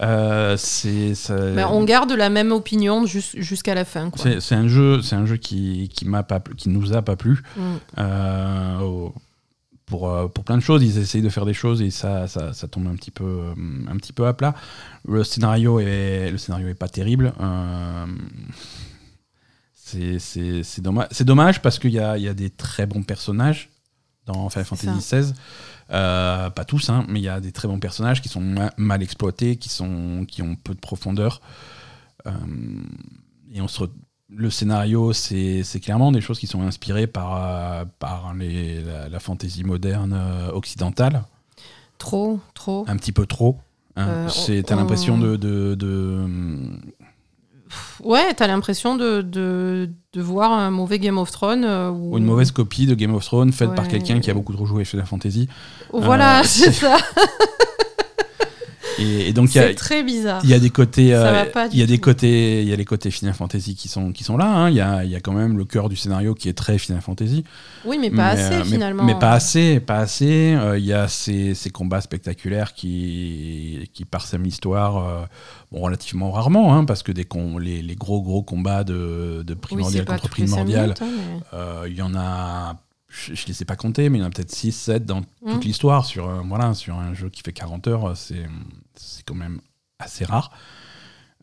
Euh, 0.00 0.56
c'est, 0.56 1.16
ça- 1.16 1.50
Bah, 1.56 1.68
on 1.72 1.82
garde 1.82 2.12
la 2.12 2.30
même 2.30 2.52
opinion 2.52 3.04
jus- 3.04 3.34
jusqu'à 3.42 3.74
la 3.74 3.84
fin. 3.84 4.10
Quoi. 4.10 4.22
c'est, 4.22 4.40
c'est 4.40 4.54
un 4.54 4.68
jeu, 4.68 5.02
c'est 5.02 5.16
un 5.16 5.26
jeu 5.26 5.36
qui, 5.38 5.88
qui 5.92 6.04
m'a 6.06 6.22
pas, 6.22 6.38
qui 6.56 6.68
nous 6.68 6.94
a 6.94 7.02
pas 7.02 7.16
plu. 7.16 7.42
Mm. 7.56 7.60
Euh, 7.98 8.78
au- 8.80 9.12
pour, 9.88 10.10
euh, 10.10 10.28
pour 10.28 10.44
plein 10.44 10.56
de 10.56 10.62
choses, 10.62 10.82
ils 10.82 10.98
essayent 10.98 11.22
de 11.22 11.28
faire 11.28 11.46
des 11.46 11.54
choses 11.54 11.82
et 11.82 11.90
ça, 11.90 12.28
ça, 12.28 12.52
ça 12.52 12.68
tombe 12.68 12.86
un 12.86 12.94
petit, 12.94 13.10
peu, 13.10 13.24
euh, 13.24 13.54
un 13.88 13.96
petit 13.96 14.12
peu 14.12 14.26
à 14.26 14.34
plat. 14.34 14.54
Le 15.06 15.24
scénario 15.24 15.80
est, 15.80 16.30
le 16.30 16.38
scénario 16.38 16.68
est 16.68 16.74
pas 16.74 16.88
terrible. 16.88 17.32
Euh, 17.40 18.06
c'est, 19.74 20.80
dommage, 20.80 21.08
c'est 21.10 21.24
dommage 21.24 21.62
parce 21.62 21.78
qu'il 21.78 21.92
y 21.92 21.98
a, 21.98 22.18
y 22.18 22.28
a 22.28 22.34
des 22.34 22.50
très 22.50 22.86
bons 22.86 23.02
personnages 23.02 23.70
dans 24.26 24.48
Final 24.50 24.66
Fantasy 24.66 24.88
XVI. 24.98 25.32
Euh, 25.90 26.50
pas 26.50 26.64
tous, 26.66 26.90
hein, 26.90 27.06
mais 27.08 27.20
il 27.20 27.24
y 27.24 27.28
a 27.28 27.40
des 27.40 27.52
très 27.52 27.66
bons 27.66 27.80
personnages 27.80 28.20
qui 28.20 28.28
sont 28.28 28.42
ma- 28.42 28.72
mal 28.76 29.02
exploités, 29.02 29.56
qui, 29.56 29.70
sont, 29.70 30.26
qui 30.28 30.42
ont 30.42 30.54
peu 30.54 30.74
de 30.74 30.80
profondeur. 30.80 31.40
Euh, 32.26 32.30
et 33.50 33.62
on 33.62 33.68
se 33.68 33.84
le 34.30 34.50
scénario, 34.50 35.12
c'est 35.12 35.62
clairement 35.82 36.12
des 36.12 36.20
choses 36.20 36.38
qui 36.38 36.46
sont 36.46 36.62
inspirées 36.62 37.06
par, 37.06 37.36
euh, 37.36 37.84
par 37.98 38.34
les, 38.34 38.82
la, 38.82 39.08
la 39.08 39.20
fantasy 39.20 39.64
moderne 39.64 40.12
euh, 40.14 40.50
occidentale, 40.52 41.22
Trop, 41.98 42.38
trop. 42.54 42.84
un 42.88 42.96
petit 42.96 43.12
peu 43.12 43.26
trop. 43.26 43.58
hein. 43.96 44.06
Euh, 44.08 44.28
on- 44.28 44.62
T'as 44.62 44.76
l'impression 44.76 45.14
on- 45.14 45.18
de, 45.18 45.36
de, 45.36 45.74
de- 45.74 46.26
Ouais, 48.02 48.32
t'as 48.34 48.46
l'impression 48.46 48.96
de, 48.96 49.20
de, 49.20 49.90
de 50.14 50.22
voir 50.22 50.52
un 50.52 50.70
mauvais 50.70 50.98
Game 50.98 51.18
of 51.18 51.30
Thrones. 51.30 51.64
euh, 51.64 51.90
ou 51.90 52.16
une 52.16 52.24
mauvaise 52.24 52.50
copie 52.50 52.86
de 52.86 52.94
Game 52.94 53.14
of 53.14 53.24
Thrones 53.24 53.52
faite 53.52 53.74
par 53.74 53.88
quelqu'un 53.88 54.20
qui 54.20 54.30
a 54.30 54.34
beaucoup 54.34 54.52
trop 54.54 54.64
joué 54.66 54.84
Final 54.84 55.04
Fantasy. 55.06 55.48
Voilà, 55.92 56.40
Euh, 56.40 56.42
c'est 56.44 56.72
ça. 56.72 56.96
Et, 58.98 59.28
et 59.28 59.32
donc 59.32 59.54
il 59.54 59.56
y 59.56 59.60
a, 59.60 59.68
C'est 59.68 59.74
très 59.74 60.02
bizarre. 60.02 60.40
Il 60.44 60.50
y 60.50 60.54
a 60.54 60.58
des 60.58 60.70
côtés, 60.70 61.14
euh, 61.14 61.44
il 61.72 61.78
y 61.78 61.82
a 61.82 61.86
des 61.86 61.98
tout. 61.98 62.04
côtés, 62.04 62.62
il 62.62 62.68
y 62.68 62.72
a 62.72 62.76
les 62.76 62.84
côtés 62.84 63.10
Final 63.10 63.34
Fantasy 63.34 63.74
qui 63.76 63.88
sont 63.88 64.12
qui 64.12 64.24
sont 64.24 64.36
là. 64.36 64.46
hein. 64.46 64.70
Il 64.70 64.76
y 64.76 64.80
a 64.80 65.04
il 65.04 65.10
y 65.10 65.16
a 65.16 65.20
quand 65.20 65.32
même 65.32 65.56
le 65.56 65.64
cœur 65.64 65.88
du 65.88 65.96
scénario 65.96 66.34
qui 66.34 66.48
est 66.48 66.52
très 66.54 66.78
Final 66.78 67.00
Fantasy. 67.02 67.44
Oui, 67.84 67.98
mais 68.00 68.10
pas 68.10 68.34
Mais, 68.34 68.40
assez 68.42 68.54
euh, 68.54 68.64
finalement. 68.64 69.04
Mais, 69.04 69.14
pas 69.18 69.32
assez, 69.32 69.80
pas 69.80 69.98
assez. 69.98 70.54
Euh, 70.54 70.78
Il 70.78 70.84
y 70.84 70.92
a 70.92 71.06
ces, 71.08 71.54
ces 71.54 71.70
combats 71.70 72.00
spectaculaires 72.00 72.74
qui 72.74 73.88
qui 73.92 74.04
parsèment 74.04 74.44
l'histoire. 74.44 74.96
euh, 74.98 75.24
bon, 75.72 75.80
relativement 75.80 76.30
rarement, 76.32 76.74
hein, 76.74 76.84
parce 76.84 77.02
que 77.02 77.12
des 77.12 77.26
les, 77.60 77.82
les 77.82 77.94
gros 77.96 78.22
gros 78.22 78.42
combats 78.42 78.84
de, 78.84 79.42
de 79.46 79.54
primordial 79.54 80.04
contre 80.04 80.28
primordial, 80.28 80.94
mais- 81.00 81.88
il 81.90 81.94
y 81.96 82.02
en 82.02 82.14
a. 82.14 82.76
Je, 83.10 83.34
je 83.34 83.46
les 83.46 83.62
ai 83.62 83.64
pas 83.64 83.74
comptés, 83.76 84.10
mais 84.10 84.18
il 84.18 84.20
y 84.20 84.24
en 84.24 84.26
a 84.26 84.30
peut-être 84.30 84.52
6, 84.54 84.70
7 84.72 85.06
dans 85.06 85.22
toute 85.22 85.28
Mm. 85.42 85.60
l'histoire. 85.60 86.04
Sur, 86.04 86.28
euh, 86.28 86.40
voilà, 86.46 86.74
sur 86.74 86.94
un 86.98 87.14
jeu 87.14 87.30
qui 87.30 87.40
fait 87.42 87.54
40 87.54 87.86
heures, 87.88 88.14
c'est 88.14 88.44
c'est 88.98 89.24
quand 89.24 89.34
même 89.34 89.60
assez 89.98 90.24
rare. 90.24 90.50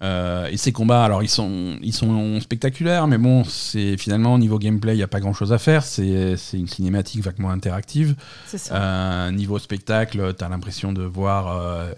Euh, 0.04 0.48
et 0.48 0.58
ces 0.58 0.74
combats, 0.74 1.06
alors 1.06 1.24
ils 1.24 1.30
sont, 1.30 1.78
ils 1.82 1.94
sont 1.94 2.40
spectaculaires, 2.42 3.08
mais 3.08 3.18
bon, 3.18 3.46
c'est 3.46 3.98
finalement 3.98 4.34
au 4.34 4.38
niveau 4.38 4.60
gameplay, 4.60 4.94
il 4.94 4.98
n'y 4.98 5.04
a 5.04 5.08
pas 5.08 5.22
grand 5.22 5.34
chose 5.34 5.54
à 5.54 5.58
faire. 5.58 5.84
C'est 5.84 6.36
une 6.54 6.68
cinématique 6.68 7.24
vaguement 7.24 7.50
interactive. 7.50 8.16
C'est 8.46 8.58
ça. 8.58 8.76
Euh, 8.76 9.32
niveau 9.32 9.58
spectacle, 9.58 10.34
tu 10.38 10.44
as 10.44 10.50
l'impression 10.50 10.92
de 10.92 11.04
voir 11.04 11.48
euh, 11.48 11.94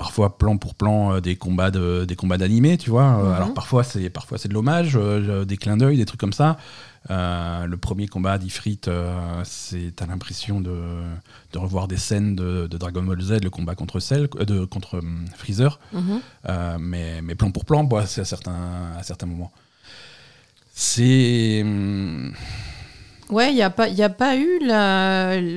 parfois 0.00 0.38
plan 0.38 0.56
pour 0.56 0.74
plan 0.74 1.12
euh, 1.12 1.20
des 1.20 1.36
combats 1.36 1.70
de, 1.70 2.06
des 2.06 2.16
combats 2.16 2.38
d'animé, 2.38 2.78
tu 2.78 2.88
vois. 2.88 3.02
Euh, 3.18 3.28
Mhm. 3.28 3.32
Alors 3.34 3.52
parfois 3.54 3.84
c'est 3.84 4.08
parfois 4.08 4.38
c'est 4.38 4.48
de 4.48 4.54
l'hommage, 4.54 4.92
euh, 4.96 5.44
des 5.44 5.58
clins 5.58 5.76
d'œil, 5.76 5.98
des 5.98 6.06
trucs 6.06 6.18
comme 6.20 6.32
ça. 6.32 6.56
Euh, 7.10 7.66
le 7.66 7.76
premier 7.76 8.08
combat 8.08 8.38
d'Ifrit, 8.38 8.78
euh, 8.88 9.40
c'est 9.44 9.92
t'as 9.94 10.06
l'impression 10.06 10.60
de, 10.62 10.74
de 11.52 11.58
revoir 11.58 11.86
des 11.86 11.98
scènes 11.98 12.34
de, 12.34 12.66
de 12.66 12.76
Dragon 12.78 13.02
Ball 13.02 13.20
Z, 13.20 13.42
le 13.42 13.50
combat 13.50 13.74
contre 13.74 14.00
Cell, 14.00 14.28
de 14.54 14.64
contre 14.64 14.98
hum, 15.00 15.26
Freezer, 15.36 15.78
Mhm. 15.92 16.20
mais, 16.80 17.20
mais 17.22 17.34
plan 17.34 17.50
pour 17.50 17.64
plan, 17.66 17.84
bah, 17.84 18.04
c'est 18.06 18.22
à 18.22 18.24
certains 18.24 18.92
à 18.98 19.02
certains 19.02 19.26
moments. 19.26 19.52
C'est 20.74 21.60
hum, 21.62 22.32
Ouais, 23.30 23.52
il 23.52 23.54
n'y 23.54 23.62
a, 23.62 23.70
pas- 23.70 23.88
y 23.88 24.02
a 24.02 24.08
pas 24.08 24.36
eu 24.36 24.58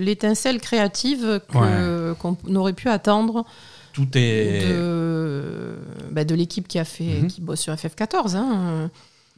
l'étincelle 0.03 0.59
créative 0.61 1.41
qu'on 1.51 2.55
aurait 2.55 2.73
pu 2.73 2.87
attendre 2.89 3.45
tout 3.93 4.07
est 4.17 4.67
de, 4.67 5.75
bah, 6.11 6.25
de 6.25 6.35
l'équipe 6.35 6.67
qui 6.67 6.79
a 6.79 6.85
fait, 6.85 7.21
Mhm. 7.21 7.27
qui 7.27 7.41
bosse 7.41 7.61
sur 7.61 7.73
FF14. 7.73 8.35
hein. 8.35 8.89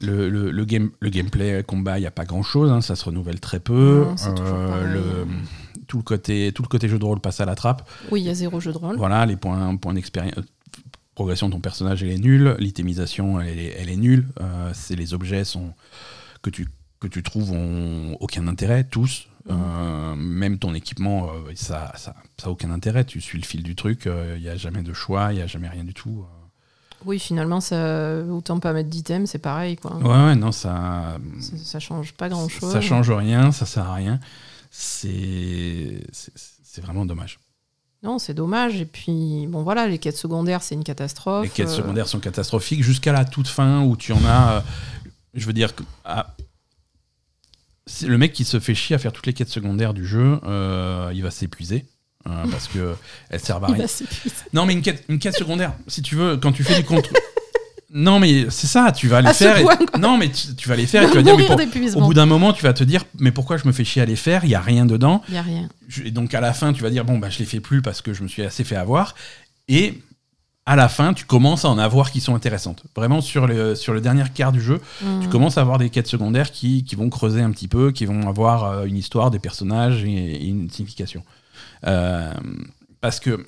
Le, 0.02 0.30
le, 0.30 0.52
le 0.52 0.66
game, 0.66 0.90
le 1.00 1.10
gameplay 1.10 1.64
combat, 1.64 1.98
il 1.98 2.02
n'y 2.02 2.08
a 2.08 2.12
pas 2.12 2.26
grand 2.26 2.44
chose, 2.44 2.84
ça 2.84 2.96
se 2.98 3.06
renouvelle 3.06 3.40
très 3.40 3.62
peu. 3.62 4.06
Non, 4.06 4.16
le, 4.84 5.26
tout, 5.88 5.98
le 5.98 6.04
côté, 6.04 6.52
tout 6.54 6.64
le 6.64 6.68
côté 6.68 6.90
jeu 6.90 7.00
de 7.00 7.06
rôle 7.06 7.22
passe 7.22 7.40
à 7.40 7.46
la 7.46 7.56
trappe. 7.56 7.88
Oui, 8.12 8.20
il 8.22 8.26
y 8.26 8.30
a 8.30 8.34
zéro 8.34 8.60
jeu 8.60 8.74
de 8.74 8.78
rôle. 8.78 8.98
Voilà, 8.98 9.26
les 9.26 9.38
points, 9.38 9.76
points 9.78 9.94
d'expérience. 9.94 10.36
Progression 11.16 11.48
de 11.48 11.54
ton 11.54 11.62
personnage, 11.62 12.04
elle 12.04 12.12
est 12.12 12.18
nulle. 12.18 12.58
L'itémisation, 12.60 13.40
elle 13.40 13.58
est, 13.58 13.76
elle 13.80 13.90
est 13.90 13.96
nulle. 13.96 14.28
Euh, 14.42 14.72
c'est 14.74 14.98
les 14.98 15.14
objets 15.14 15.46
sont, 15.46 15.72
que, 16.42 16.50
tu, 16.50 16.68
que 17.00 17.08
tu 17.08 17.24
trouves 17.24 17.52
ont 17.54 18.18
aucun 18.20 18.50
intérêt, 18.50 18.84
tous. 18.84 19.30
Euh, 19.50 20.16
même 20.16 20.58
ton 20.58 20.74
équipement, 20.74 21.30
euh, 21.30 21.52
ça 21.56 21.92
n'a 21.92 21.98
ça, 21.98 22.16
ça 22.38 22.50
aucun 22.50 22.72
intérêt. 22.72 23.06
Tu 23.06 23.22
suis 23.22 23.38
le 23.38 23.46
fil 23.46 23.62
du 23.64 23.76
truc, 23.76 24.08
il 24.36 24.42
n'y 24.42 24.50
a 24.50 24.56
jamais 24.58 24.82
de 24.82 24.94
choix, 24.94 25.32
il 25.34 25.36
n'y 25.38 25.42
a 25.42 25.48
jamais 25.48 25.70
rien 25.70 25.84
du 25.84 25.94
tout. 25.94 26.26
Oui, 27.06 27.20
finalement, 27.20 27.62
ça, 27.62 28.22
autant 28.24 28.60
pas 28.60 28.74
mettre 28.74 28.90
d'items, 28.90 29.30
c'est 29.30 29.38
pareil. 29.38 29.76
Quoi. 29.76 29.96
Ouais, 29.98 30.26
ouais, 30.26 30.36
non, 30.36 30.52
ça. 30.52 31.18
Ça, 31.40 31.58
ça 31.58 31.80
change 31.80 32.14
pas 32.14 32.30
grand-chose. 32.30 32.72
Ça 32.74 32.82
change 32.82 33.12
rien, 33.12 33.52
ça 33.52 33.68
sert 33.68 33.88
à 33.88 33.94
rien. 33.94 34.20
C'est 34.72 36.02
vraiment 36.82 37.06
dommage. 37.06 37.40
Non, 38.04 38.20
c'est 38.20 38.34
dommage. 38.34 38.82
Et 38.82 38.86
puis, 38.86 39.48
bon, 39.48 39.64
voilà, 39.64 39.88
les 39.88 39.98
quêtes 40.00 40.18
secondaires, 40.18 40.62
c'est 40.64 40.76
une 40.76 40.84
catastrophe. 40.84 41.44
Les 41.44 41.50
quêtes 41.50 41.70
Euh, 41.70 41.76
secondaires 41.78 42.08
sont 42.08 42.20
catastrophiques 42.20 42.84
jusqu'à 42.84 43.12
la 43.12 43.26
toute 43.26 43.48
fin 43.48 43.84
où 43.84 43.96
tu 43.96 44.12
en 44.14 44.24
as. 44.26 44.54
euh, 44.58 44.62
je 45.34 45.46
veux 45.46 45.54
dire 45.54 45.74
que. 45.76 45.84
Le 48.08 48.18
mec 48.18 48.34
qui 48.34 48.46
se 48.46 48.60
fait 48.60 48.76
chier 48.76 48.96
à 48.96 49.00
faire 49.00 49.12
toutes 49.14 49.28
les 49.28 49.34
quêtes 49.34 49.50
secondaires 49.50 49.94
du 49.94 50.06
jeu, 50.06 50.40
euh, 50.46 51.12
il 51.14 51.22
va 51.24 51.32
s'épuiser. 51.32 51.86
euh, 52.28 52.44
parce 52.52 52.68
que 52.68 52.96
elles 53.30 53.40
servent 53.40 53.64
à 53.64 53.68
rien. 53.68 53.86
Non, 54.54 54.66
mais 54.66 54.74
une 54.74 54.82
quête, 54.82 55.04
une 55.10 55.20
quête 55.20 55.36
secondaire, 55.36 55.74
si 55.88 56.02
tu 56.02 56.16
veux, 56.16 56.38
quand 56.38 56.52
tu 56.52 56.64
fais 56.64 56.76
du 56.78 56.84
contre. 56.84 57.10
non, 57.94 58.20
mais 58.20 58.48
c'est 58.50 58.66
ça, 58.68 58.92
tu 58.92 59.08
vas 59.08 59.22
les 59.22 59.28
À 59.30 59.34
faire. 59.34 59.58
et- 59.60 59.62
point. 59.64 59.78
Non, 60.00 60.18
mais 60.18 60.30
tu, 60.32 60.56
tu 60.56 60.68
vas 60.68 60.76
les 60.76 60.88
faire 60.88 61.04
et 61.04 61.08
tu 61.12 61.16
vas 61.16 61.22
dire. 61.22 61.38
mais 61.38 61.46
pour-. 61.46 62.02
Au 62.02 62.06
bout 62.08 62.14
d'un 62.16 62.26
moment, 62.26 62.52
tu 62.54 62.64
vas 62.64 62.74
te 62.74 62.84
dire, 62.84 63.04
mais 63.20 63.32
pourquoi 63.32 63.58
je 63.58 63.68
me 63.68 63.72
fais 63.72 63.84
chier 63.86 64.02
à 64.02 64.06
les 64.06 64.16
faire? 64.16 64.44
Il 64.46 64.50
y 64.50 64.56
a 64.56 64.62
rien 64.62 64.86
dedans. 64.88 65.22
Il 65.28 65.34
n'y 65.34 65.38
a 65.38 65.44
rien. 65.44 65.70
Et 66.04 66.10
donc 66.12 66.34
à 66.34 66.42
la 66.42 66.54
fin, 66.54 66.74
tu 66.74 66.82
vas 66.82 66.90
dire 66.90 67.06
bon 67.06 67.20
bah 67.20 67.30
je 67.30 67.38
les 67.40 67.46
fais 67.46 67.60
plus 67.60 67.82
parce 67.84 68.02
que 68.02 68.14
je 68.14 68.24
me 68.24 68.28
suis 68.28 68.42
assez 68.44 68.64
fait 68.64 68.76
avoir. 68.76 69.14
Et 69.68 70.02
à 70.68 70.76
la 70.76 70.90
fin, 70.90 71.14
tu 71.14 71.26
commences 71.26 71.64
à 71.66 71.70
en 71.70 71.78
avoir 71.78 72.12
qui 72.12 72.22
sont 72.22 72.34
intéressantes. 72.36 72.84
Vraiment 72.96 73.22
sur 73.22 73.46
le 73.48 73.76
sur 73.76 73.94
le 73.94 74.02
dernier 74.02 74.24
quart 74.34 74.52
du 74.52 74.62
jeu, 74.62 74.82
tu 75.00 75.06
Mhm. 75.06 75.30
commences 75.30 75.58
à 75.58 75.62
avoir 75.62 75.78
des 75.78 75.90
quêtes 75.92 76.08
secondaires 76.08 76.52
qui, 76.52 76.84
qui 76.84 76.96
vont 76.96 77.10
creuser 77.10 77.42
un 77.42 77.52
petit 77.52 77.68
peu, 77.68 77.92
qui 77.92 78.06
vont 78.06 78.28
avoir 78.28 78.64
euh, 78.64 78.86
une 78.86 78.98
histoire, 78.98 79.30
des 79.32 79.40
personnages 79.40 80.04
et, 80.04 80.08
et 80.10 80.48
une 80.48 80.70
signification. 80.72 81.24
Euh, 81.86 82.34
parce 83.02 83.20
que 83.20 83.46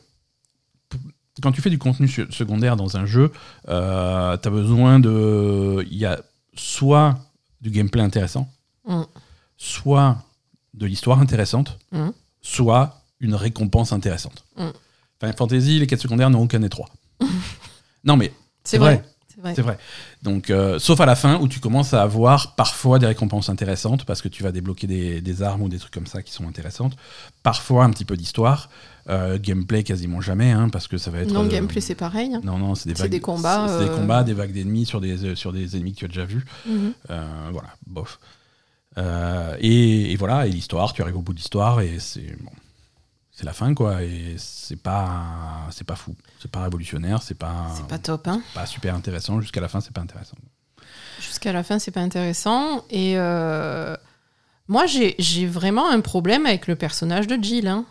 quand 1.42 1.52
tu 1.52 1.62
fais 1.62 1.70
du 1.70 1.78
contenu 1.80 2.08
se- 2.08 2.32
secondaire 2.32 2.76
dans 2.76 2.98
un 2.98 3.06
jeu, 3.06 3.32
tu 3.66 3.72
as 3.72 4.40
besoin 4.52 5.00
de. 5.00 5.86
Il 5.90 5.98
y 5.98 6.06
a 6.06 6.20
soit 6.56 7.18
du 7.62 7.70
gameplay 7.72 8.02
intéressant, 8.04 8.48
Mm. 8.88 9.02
soit 9.58 10.18
de 10.76 10.86
l'histoire 10.86 11.20
intéressante, 11.20 11.78
Mm. 11.92 12.10
soit 12.42 13.02
une 13.20 13.34
récompense 13.36 13.92
intéressante. 13.92 14.46
Mm. 14.58 14.68
Final 15.20 15.36
Fantasy, 15.36 15.80
les 15.80 15.88
quêtes 15.88 16.02
secondaires 16.02 16.30
n'ont 16.30 16.44
aucun 16.44 16.60
des 16.60 16.70
trois. 16.70 16.88
Non, 18.04 18.18
mais 18.18 18.32
C'est 18.64 18.78
vrai. 18.78 19.04
C'est 19.30 19.42
vrai. 19.42 19.54
c'est 19.56 19.62
vrai. 19.62 19.78
Donc, 20.24 20.50
euh, 20.50 20.80
sauf 20.80 21.00
à 21.00 21.06
la 21.06 21.16
fin 21.16 21.40
où 21.40 21.48
tu 21.48 21.60
commences 21.60 21.94
à 21.94 22.02
avoir 22.02 22.56
parfois 22.56 22.98
des 22.98 23.06
récompenses 23.06 23.50
intéressantes 23.50 24.04
parce 24.04 24.24
que 24.24 24.28
tu 24.30 24.42
vas 24.42 24.52
débloquer 24.52 24.88
des, 24.88 25.22
des 25.22 25.44
armes 25.44 25.62
ou 25.62 25.70
des 25.70 25.78
trucs 25.78 25.94
comme 25.94 26.08
ça 26.08 26.24
qui 26.24 26.32
sont 26.34 26.48
intéressantes. 26.48 26.98
Parfois 27.44 27.84
un 27.86 27.92
petit 27.92 28.04
peu 28.06 28.18
d'histoire. 28.18 28.70
Euh, 29.10 29.38
gameplay 29.40 29.84
quasiment 29.84 30.22
jamais 30.22 30.50
hein, 30.52 30.70
parce 30.70 30.88
que 30.88 30.98
ça 30.98 31.12
va 31.12 31.20
être. 31.20 31.32
Non, 31.32 31.46
euh, 31.46 31.48
gameplay, 31.50 31.82
c'est 31.82 31.94
pareil. 31.96 32.34
hein. 32.34 32.42
Non, 32.44 32.58
non, 32.58 32.74
c'est 32.74 32.90
des 32.90 32.96
vagues. 32.96 33.12
des 33.12 33.20
combats, 33.20 33.68
C'est 33.70 33.86
des 33.86 33.92
combats, 33.92 34.24
des 34.24 34.34
vagues 34.34 34.54
d'ennemis 34.54 34.88
sur 34.88 35.00
des, 35.02 35.36
sur 35.36 35.54
des 35.54 35.76
ennemis 35.78 35.94
que 35.94 36.00
tu 36.00 36.06
as 36.06 36.10
déjà 36.10 36.26
vus. 36.26 36.44
Mhm. 36.66 36.94
Voilà, 37.08 37.70
bof. 37.86 38.20
Et, 39.60 40.12
et 40.12 40.16
voilà, 40.16 40.48
et 40.48 40.50
l'histoire, 40.50 40.94
tu 40.94 41.04
arrives 41.04 41.18
au 41.18 41.22
bout 41.22 41.34
de 41.34 41.38
l'histoire 41.38 41.80
et 41.82 42.00
c'est 42.00 42.36
bon, 42.42 42.52
c'est 43.38 43.46
la 43.46 43.54
fin 43.54 43.76
quoi. 43.76 44.02
Et 44.04 44.34
c'est 44.40 44.82
pas, 44.82 45.68
c'est 45.70 45.86
pas 45.86 45.96
fou, 45.96 46.16
c'est 46.42 46.50
pas 46.50 46.64
révolutionnaire, 46.64 47.22
c'est 47.22 47.36
pas, 47.38 47.68
C'est 47.76 47.88
pas 47.88 48.00
top, 48.00 48.28
hein. 48.28 48.42
pas 48.56 48.66
super 48.66 48.96
intéressant. 48.96 49.40
Jusqu'à 49.40 49.62
la 49.62 49.68
fin, 49.68 49.80
c'est 49.80 49.94
pas 49.94 50.02
intéressant. 50.02 50.38
Jusqu'à 51.20 51.54
la 51.54 51.64
fin, 51.64 51.78
c'est 51.78 51.92
pas 51.92 52.02
intéressant. 52.02 52.84
Et 52.90 53.14
euh, 53.18 53.96
moi, 54.68 54.88
j'ai 54.88 55.14
j'ai 55.20 55.46
vraiment 55.46 55.88
un 55.90 56.02
problème 56.02 56.48
avec 56.48 56.66
le 56.66 56.76
personnage 56.76 57.28
de 57.28 57.38
Jill. 57.42 57.68
hein. 57.68 57.86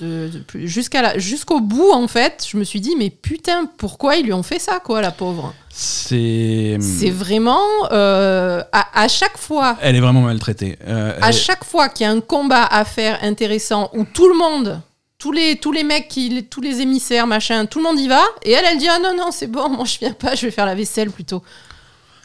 De, 0.00 0.28
de 0.28 0.66
jusqu'à 0.66 1.18
jusqu'au 1.18 1.60
bout, 1.60 1.90
en 1.92 2.08
fait, 2.08 2.44
je 2.50 2.56
me 2.56 2.64
suis 2.64 2.80
dit, 2.80 2.94
mais 2.98 3.10
putain, 3.10 3.66
pourquoi 3.78 4.16
ils 4.16 4.24
lui 4.24 4.32
ont 4.32 4.42
fait 4.42 4.58
ça, 4.58 4.80
quoi, 4.80 5.00
la 5.00 5.10
pauvre? 5.12 5.54
C'est. 5.68 6.76
C'est 6.80 7.10
vraiment. 7.10 7.60
euh, 7.92 8.62
à, 8.72 9.02
à 9.02 9.08
chaque 9.08 9.38
fois. 9.38 9.76
Elle 9.80 9.96
est 9.96 10.00
vraiment 10.00 10.22
maltraitée. 10.22 10.76
Euh, 10.86 11.16
À 11.20 11.30
chaque 11.32 11.64
fois 11.64 11.88
qu'il 11.88 12.04
y 12.04 12.08
a 12.08 12.12
un 12.12 12.20
combat 12.20 12.64
à 12.64 12.84
faire 12.84 13.18
intéressant 13.22 13.90
où 13.94 14.04
tout 14.04 14.28
le 14.28 14.34
monde, 14.36 14.80
tous 15.18 15.30
les, 15.32 15.56
tous 15.56 15.72
les 15.72 15.84
mecs, 15.84 16.08
qui, 16.08 16.28
les- 16.30 16.42
tous 16.42 16.60
les 16.60 16.80
émissaires, 16.80 17.26
machin, 17.26 17.66
tout 17.66 17.78
le 17.78 17.84
monde 17.84 18.00
y 18.00 18.08
va, 18.08 18.22
et 18.42 18.52
elle, 18.52 18.64
elle 18.70 18.78
dit 18.78 18.88
Ah 18.88 18.98
non, 19.00 19.14
non, 19.16 19.30
c'est 19.30 19.46
bon, 19.46 19.68
moi 19.76 19.84
je 19.84 19.98
viens 20.00 20.12
pas, 20.12 20.34
je 20.34 20.46
vais 20.46 20.52
faire 20.52 20.66
la 20.66 20.74
vaisselle 20.74 21.10
plutôt. 21.10 21.42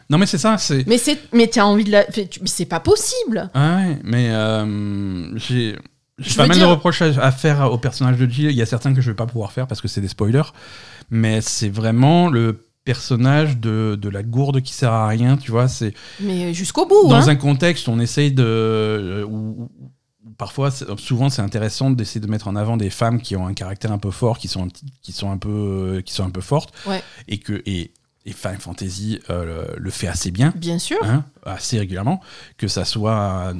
Non, 0.09 0.17
mais 0.17 0.25
c'est 0.25 0.37
ça. 0.37 0.57
C'est. 0.57 0.87
Mais, 0.87 0.97
c'est, 0.97 1.19
mais 1.33 1.47
t'as 1.47 1.63
envie 1.65 1.83
de 1.83 1.91
la. 1.91 2.05
mais 2.15 2.27
c'est 2.47 2.65
pas 2.65 2.79
possible 2.79 3.49
Ah 3.53 3.75
ouais, 3.77 3.99
mais 4.03 4.29
euh, 4.31 5.37
j'ai. 5.37 5.75
J'ai 6.19 6.35
pas 6.35 6.47
mal 6.47 6.57
dire- 6.57 6.67
de 6.67 6.71
reproches 6.71 7.01
à, 7.01 7.05
à 7.23 7.31
faire 7.31 7.71
au 7.71 7.77
personnage 7.77 8.17
de 8.17 8.25
Jill. 8.27 8.45
Il 8.49 8.55
y 8.55 8.61
a 8.61 8.65
certains 8.65 8.93
que 8.93 9.01
je 9.01 9.11
vais 9.11 9.15
pas 9.15 9.25
pouvoir 9.27 9.51
faire 9.51 9.67
parce 9.67 9.81
que 9.81 9.87
c'est 9.87 10.01
des 10.01 10.07
spoilers. 10.07 10.51
Mais 11.09 11.41
c'est 11.41 11.69
vraiment 11.69 12.29
le 12.29 12.65
personnage 12.85 13.57
de, 13.57 13.97
de 14.01 14.09
la 14.09 14.23
gourde 14.23 14.61
qui 14.61 14.73
sert 14.73 14.91
à 14.93 15.07
rien, 15.07 15.37
tu 15.37 15.51
vois. 15.51 15.67
C'est 15.67 15.93
Mais 16.19 16.53
jusqu'au 16.53 16.85
bout, 16.85 17.07
dans 17.09 17.15
hein. 17.15 17.27
un 17.27 17.35
contexte 17.35 17.87
on 17.87 17.99
essaye 17.99 18.31
de. 18.31 18.43
euh, 18.45 19.23
où- 19.25 19.69
parfois, 20.37 20.69
souvent, 20.71 21.29
c'est 21.29 21.41
intéressant 21.41 21.89
d'essayer 21.91 22.21
de 22.21 22.27
mettre 22.27 22.47
en 22.47 22.55
avant 22.55 22.77
des 22.77 22.89
femmes 22.89 23.21
qui 23.21 23.35
ont 23.35 23.47
un 23.47 23.53
caractère 23.53 23.91
un 23.91 23.97
peu 23.97 24.11
fort, 24.11 24.37
qui 24.37 24.47
sont 24.47 24.65
un, 24.65 24.69
qui 25.01 25.11
sont 25.11 25.31
un, 25.31 25.37
peu, 25.37 25.49
euh, 25.97 26.01
qui 26.01 26.13
sont 26.13 26.23
un 26.25 26.29
peu 26.29 26.41
fortes. 26.41 26.73
Ouais. 26.87 27.01
Et 27.27 27.37
que. 27.39 27.61
Et, 27.65 27.91
et 28.25 28.33
Final 28.33 28.59
Fantasy 28.59 29.19
euh, 29.29 29.69
le, 29.75 29.79
le 29.79 29.89
fait 29.89 30.07
assez 30.07 30.31
bien 30.31 30.53
Bien 30.57 30.79
sûr. 30.79 30.97
hein, 31.03 31.23
assez 31.45 31.79
régulièrement, 31.79 32.19
que 32.57 32.67
ça 32.67 32.83
soit 32.83 33.45
euh, 33.47 33.53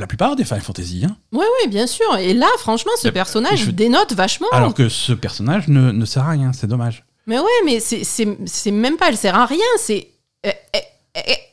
la 0.00 0.06
plupart 0.06 0.34
des 0.36 0.44
Final 0.44 0.62
Fantasy. 0.62 1.04
hein. 1.06 1.16
Oui, 1.32 1.44
oui, 1.62 1.68
bien 1.68 1.86
sûr. 1.86 2.16
Et 2.16 2.34
là, 2.34 2.48
franchement, 2.58 2.92
ce 3.00 3.08
personnage 3.08 3.64
je- 3.66 3.70
dénote 3.70 4.12
vachement. 4.12 4.48
Alors 4.52 4.74
que 4.74 4.88
ce 4.88 5.12
personnage 5.12 5.68
ne, 5.68 5.92
ne 5.92 6.04
sert 6.04 6.24
à 6.26 6.30
rien, 6.30 6.52
c'est 6.52 6.66
dommage. 6.66 7.04
Mais 7.26 7.38
ouais, 7.38 7.44
mais 7.64 7.78
c'est, 7.80 8.70
même 8.70 8.96
pas, 8.96 9.08
elle 9.10 9.16
sert 9.16 9.36
à 9.36 9.46
rien. 9.46 9.58
C'est 9.78 10.08
euh, 10.46 10.50
euh, 10.76 10.78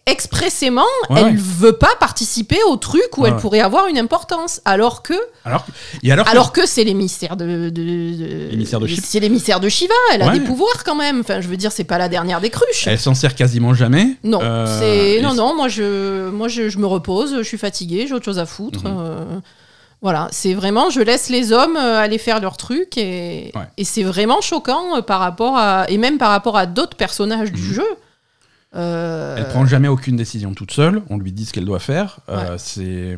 expressément, 0.06 0.84
Ouais, 1.10 1.20
elle 1.20 1.26
ouais. 1.26 1.34
veut 1.36 1.74
pas 1.74 1.96
participer 2.00 2.58
au 2.70 2.78
truc 2.78 3.18
où 3.18 3.22
Ouais, 3.22 3.30
elle 3.30 3.36
pourrait 3.38 3.60
avoir 3.60 3.88
une 3.88 3.98
importance. 3.98 4.62
Alors 4.66 5.04
que, 5.04 5.14
Alors, 5.46 5.66
que- 5.66 5.72
et 6.04 6.12
alors, 6.12 6.26
que- 6.26 6.32
alors 6.32 6.52
que 6.54 6.66
c'est 6.66 6.84
l'émissaire 6.84 7.36
de, 7.36 7.70
de, 7.70 7.70
de- 7.70 8.48
L'émissaire 8.52 8.80
de 8.80 8.88
Shiva. 8.88 9.02
C'est 9.06 9.20
l'émissaire 9.20 9.60
de 9.60 9.68
Shiva. 9.70 9.94
Elle 10.14 10.22
a 10.22 10.30
des 10.30 10.40
pouvoirs 10.40 10.84
quand 10.86 10.96
même. 10.96 11.20
Enfin, 11.22 11.42
je 11.42 11.48
veux 11.48 11.58
dire, 11.58 11.72
c'est 11.72 11.84
pas 11.84 11.98
la 11.98 12.08
dernière 12.10 12.40
des 12.42 12.50
cruches. 12.50 12.88
elle 12.88 13.00
s'en 13.00 13.14
sert 13.16 13.36
quasiment 13.36 13.74
jamais. 13.74 14.16
Non, 14.24 14.40
Euh, 14.42 14.80
c'est 14.80 15.22
non, 15.22 15.34
non. 15.34 15.56
Moi, 15.56 15.68
je, 15.68 16.30
moi, 16.30 16.48
je, 16.48 16.70
je 16.70 16.78
me 16.78 16.86
repose. 16.86 17.36
Je 17.38 17.44
suis 17.44 17.58
fatiguée. 17.58 18.06
J'ai 18.08 18.14
autre 18.14 18.26
chose 18.26 18.40
à 18.40 18.46
foutre. 18.46 18.86
Mhm. 18.86 18.98
euh, 19.00 19.26
voilà, 20.02 20.28
c'est 20.32 20.54
vraiment, 20.54 20.92
je 20.92 21.02
laisse 21.02 21.28
les 21.30 21.52
hommes 21.52 21.76
euh, 21.76 22.00
aller 22.00 22.20
faire 22.20 22.40
leur 22.40 22.56
truc 22.56 22.98
et, 23.00 23.52
Ouais. 23.56 23.62
et 23.78 23.84
c'est 23.84 24.04
vraiment 24.04 24.42
choquant 24.42 25.02
par 25.02 25.20
rapport 25.20 25.58
à 25.58 25.86
et 25.90 25.98
même 25.98 26.20
par 26.20 26.30
rapport 26.30 26.56
à 26.56 26.68
d'autres 26.68 26.96
personnages 26.96 27.52
du 27.52 27.62
Mhm. 27.64 27.74
jeu. 27.74 27.88
Euh, 28.78 29.38
Elle 29.38 29.48
prend 29.48 29.66
jamais 29.66 29.88
aucune 29.88 30.16
décision 30.16 30.54
toute 30.54 30.72
seule. 30.72 31.02
On 31.10 31.18
lui 31.18 31.32
dit 31.32 31.46
ce 31.46 31.54
qu'elle 31.54 31.66
doit 31.66 31.80
faire. 31.80 32.20
Euh, 32.30 32.58
c'est 32.58 33.18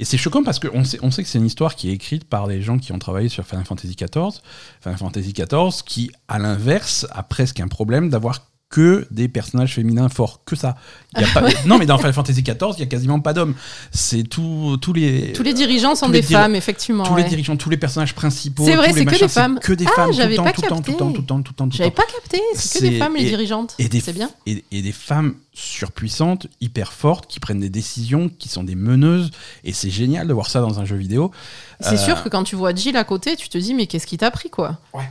et 0.00 0.06
c'est 0.06 0.16
choquant 0.16 0.42
parce 0.42 0.58
qu'on 0.58 0.82
sait, 0.82 0.98
on 1.02 1.10
sait 1.10 1.22
que 1.22 1.28
c'est 1.28 1.38
une 1.38 1.44
histoire 1.44 1.74
qui 1.74 1.90
est 1.90 1.92
écrite 1.92 2.24
par 2.24 2.48
des 2.48 2.62
gens 2.62 2.78
qui 2.78 2.90
ont 2.92 2.98
travaillé 2.98 3.28
sur 3.28 3.44
Final 3.46 3.66
Fantasy 3.66 3.94
XIV. 3.94 4.40
Final 4.80 4.98
Fantasy 4.98 5.34
XIV 5.34 5.82
qui, 5.84 6.10
à 6.26 6.38
l'inverse, 6.38 7.06
a 7.10 7.22
presque 7.22 7.60
un 7.60 7.68
problème 7.68 8.08
d'avoir 8.08 8.49
que 8.70 9.04
des 9.10 9.26
personnages 9.26 9.74
féminins 9.74 10.08
forts, 10.08 10.42
que 10.44 10.54
ça. 10.54 10.76
Il 11.16 11.22
y 11.22 11.24
a 11.24 11.26
pas- 11.34 11.42
Non, 11.66 11.76
mais 11.76 11.86
dans 11.86 11.98
Final 11.98 12.12
Fantasy 12.12 12.42
XIV, 12.42 12.56
il 12.76 12.80
y 12.80 12.82
a 12.84 12.86
quasiment 12.86 13.18
pas 13.18 13.32
d'hommes. 13.32 13.54
C'est 13.90 14.22
tous 14.22 14.78
les 14.94 15.32
tous 15.32 15.42
les 15.42 15.54
dirigeants 15.54 15.96
sont 15.96 16.08
des 16.08 16.20
diri- 16.20 16.34
femmes, 16.34 16.54
effectivement. 16.54 17.02
tous 17.02 17.16
les 17.16 17.24
dirigeants, 17.24 17.56
tous 17.56 17.68
les 17.68 17.76
personnages 17.76 18.14
principaux. 18.14 18.64
C'est 18.64 18.76
vrai, 18.76 18.92
c'est 18.92 19.04
que 19.04 19.18
des 19.18 19.28
femmes. 19.28 19.58
Que 19.60 19.72
des 19.72 19.86
Ah, 19.88 19.92
femmes, 19.96 20.12
j'avais 20.12 20.36
pas 20.36 20.52
tout 20.52 20.62
le 20.62 20.68
temps, 20.68 20.80
tout 20.80 20.92
le 20.92 20.96
temps, 20.96 21.06
capté. 21.06 21.14
tout 21.16 21.20
le 21.22 21.26
temps, 21.26 21.42
tout 21.42 21.52
le 21.52 21.56
temps, 21.56 21.64
tout 21.66 21.72
le 21.72 21.76
J'avais 21.78 21.90
pas 21.90 22.04
capté. 22.04 22.40
C'est 22.54 22.78
que 22.78 22.84
des 22.84 22.98
femmes 22.98 23.16
les 23.16 23.24
et- 23.24 23.28
dirigeantes. 23.28 23.74
Et 23.80 23.88
des, 23.88 23.98
C'est 24.00 24.12
bien. 24.12 24.30
Et, 24.46 24.64
et 24.70 24.82
des 24.82 24.92
femmes 24.92 25.34
surpuissantes, 25.52 26.46
hyper 26.60 26.92
fortes, 26.92 27.26
qui 27.26 27.40
prennent 27.40 27.58
des 27.60 27.70
décisions, 27.70 28.28
qui 28.38 28.48
sont 28.48 28.62
des 28.62 28.76
meneuses. 28.76 29.30
Et 29.64 29.72
c'est 29.72 29.90
génial 29.90 30.28
de 30.28 30.32
voir 30.32 30.48
ça 30.48 30.60
dans 30.60 30.78
un 30.78 30.84
jeu 30.84 30.96
vidéo. 30.96 31.32
C'est 31.80 31.94
Euh, 31.94 32.04
sûr 32.04 32.22
que 32.22 32.28
quand 32.28 32.44
tu 32.44 32.54
vois 32.56 32.74
Jill 32.74 32.96
à 32.96 33.04
côté, 33.04 33.34
tu 33.36 33.48
te 33.48 33.58
dis 33.58 33.74
mais 33.74 33.86
qu'est-ce 33.86 34.06
qui 34.06 34.16
t'a 34.16 34.30
pris 34.30 34.48
quoi? 34.50 34.78
Ouais. 34.94 35.08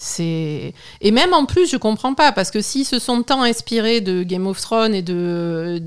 C'est 0.00 0.74
et 1.00 1.10
même 1.10 1.34
en 1.34 1.44
plus 1.44 1.68
je 1.68 1.76
comprends 1.76 2.14
pas 2.14 2.30
parce 2.30 2.52
que 2.52 2.60
s'ils 2.60 2.84
se 2.84 3.00
sont 3.00 3.24
tant 3.24 3.42
inspirés 3.42 4.00
de 4.00 4.22
Game 4.22 4.46
of 4.46 4.60
Thrones 4.60 4.94
et 4.94 5.02
de, 5.02 5.82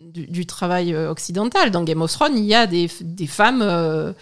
du 0.00 0.44
travail 0.44 0.92
euh, 0.92 1.08
occidental 1.08 1.70
dans 1.70 1.84
Game 1.84 2.02
of 2.02 2.12
Thrones 2.12 2.36
il 2.36 2.44
y 2.44 2.54
a 2.56 2.66
des, 2.66 2.90
des 3.00 3.28
femmes 3.28 3.62
euh, 3.62 4.12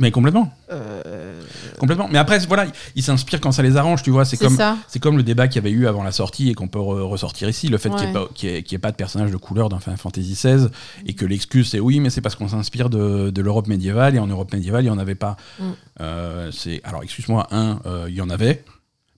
Mais 0.00 0.10
complètement. 0.10 0.52
euh, 0.72 1.40
Complètement. 1.78 2.08
Mais 2.10 2.18
après, 2.18 2.40
voilà, 2.48 2.66
ils 2.96 3.02
s'inspirent 3.04 3.40
quand 3.40 3.52
ça 3.52 3.62
les 3.62 3.76
arrange, 3.76 4.02
tu 4.02 4.10
vois. 4.10 4.24
C'est 4.24 4.36
comme, 4.36 4.56
c'est 4.88 4.98
comme 4.98 5.16
le 5.16 5.22
débat 5.22 5.46
qu'il 5.46 5.62
y 5.62 5.64
avait 5.64 5.70
eu 5.70 5.86
avant 5.86 6.02
la 6.02 6.10
sortie 6.10 6.50
et 6.50 6.54
qu'on 6.54 6.66
peut 6.66 6.80
re- 6.80 7.02
ressortir 7.02 7.48
ici, 7.48 7.68
le 7.68 7.78
fait 7.78 7.90
qu'il 7.90 8.00
n'y 8.00 8.10
ait, 8.10 8.12
pas- 8.12 8.28
ait- 8.42 8.58
ait 8.58 8.90
de 8.92 8.96
personnage 8.96 9.30
de 9.30 9.36
couleur 9.36 9.68
dans 9.68 9.78
Final 9.78 9.96
Fantasy 9.98 10.32
XVI 10.32 10.66
et 11.06 11.14
que 11.14 11.24
l'excuse 11.24 11.68
c'est 11.70 11.78
oui, 11.78 12.00
mais 12.00 12.10
c'est 12.10 12.20
parce 12.22 12.34
qu'on 12.34 12.48
s'inspire 12.48 12.90
de, 12.90 13.30
de 13.30 13.40
l'Europe 13.42 13.68
médiévale 13.68 14.16
et 14.16 14.18
en 14.18 14.26
Europe 14.26 14.52
médiévale, 14.52 14.82
il 14.82 14.88
n'y 14.88 14.90
en 14.90 14.98
avait 14.98 15.14
pas. 15.14 15.36
Mm. 15.60 15.64
Euh, 16.00 16.50
c'est, 16.50 16.80
alors, 16.82 17.04
excuse-moi, 17.04 17.46
un, 17.52 17.78
euh, 17.86 18.06
il 18.08 18.14
y 18.16 18.20
en 18.20 18.30
avait. 18.30 18.64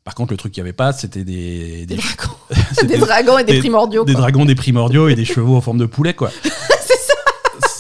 Par 0.05 0.15
contre, 0.15 0.33
le 0.35 0.37
truc 0.37 0.53
qu'il 0.53 0.63
n'y 0.63 0.69
avait 0.69 0.75
pas, 0.77 0.93
c'était 0.93 1.25
des, 1.25 1.87
des 1.87 1.97
des, 1.97 1.97
dragons 1.97 2.37
des 2.87 2.99
dragons 2.99 3.39
et 3.39 3.45
des, 3.45 3.53
des- 3.55 3.59
primordiaux 3.61 4.05
des 4.05 4.13
quoi. 4.13 4.21
dragons, 4.21 4.45
des 4.45 4.55
primordiaux 4.55 5.09
et 5.09 5.15
des 5.15 5.25
chevaux 5.35 5.57
en 5.57 5.61
forme 5.63 5.79
de 5.79 5.87
poulet, 5.87 6.13
quoi. 6.13 6.31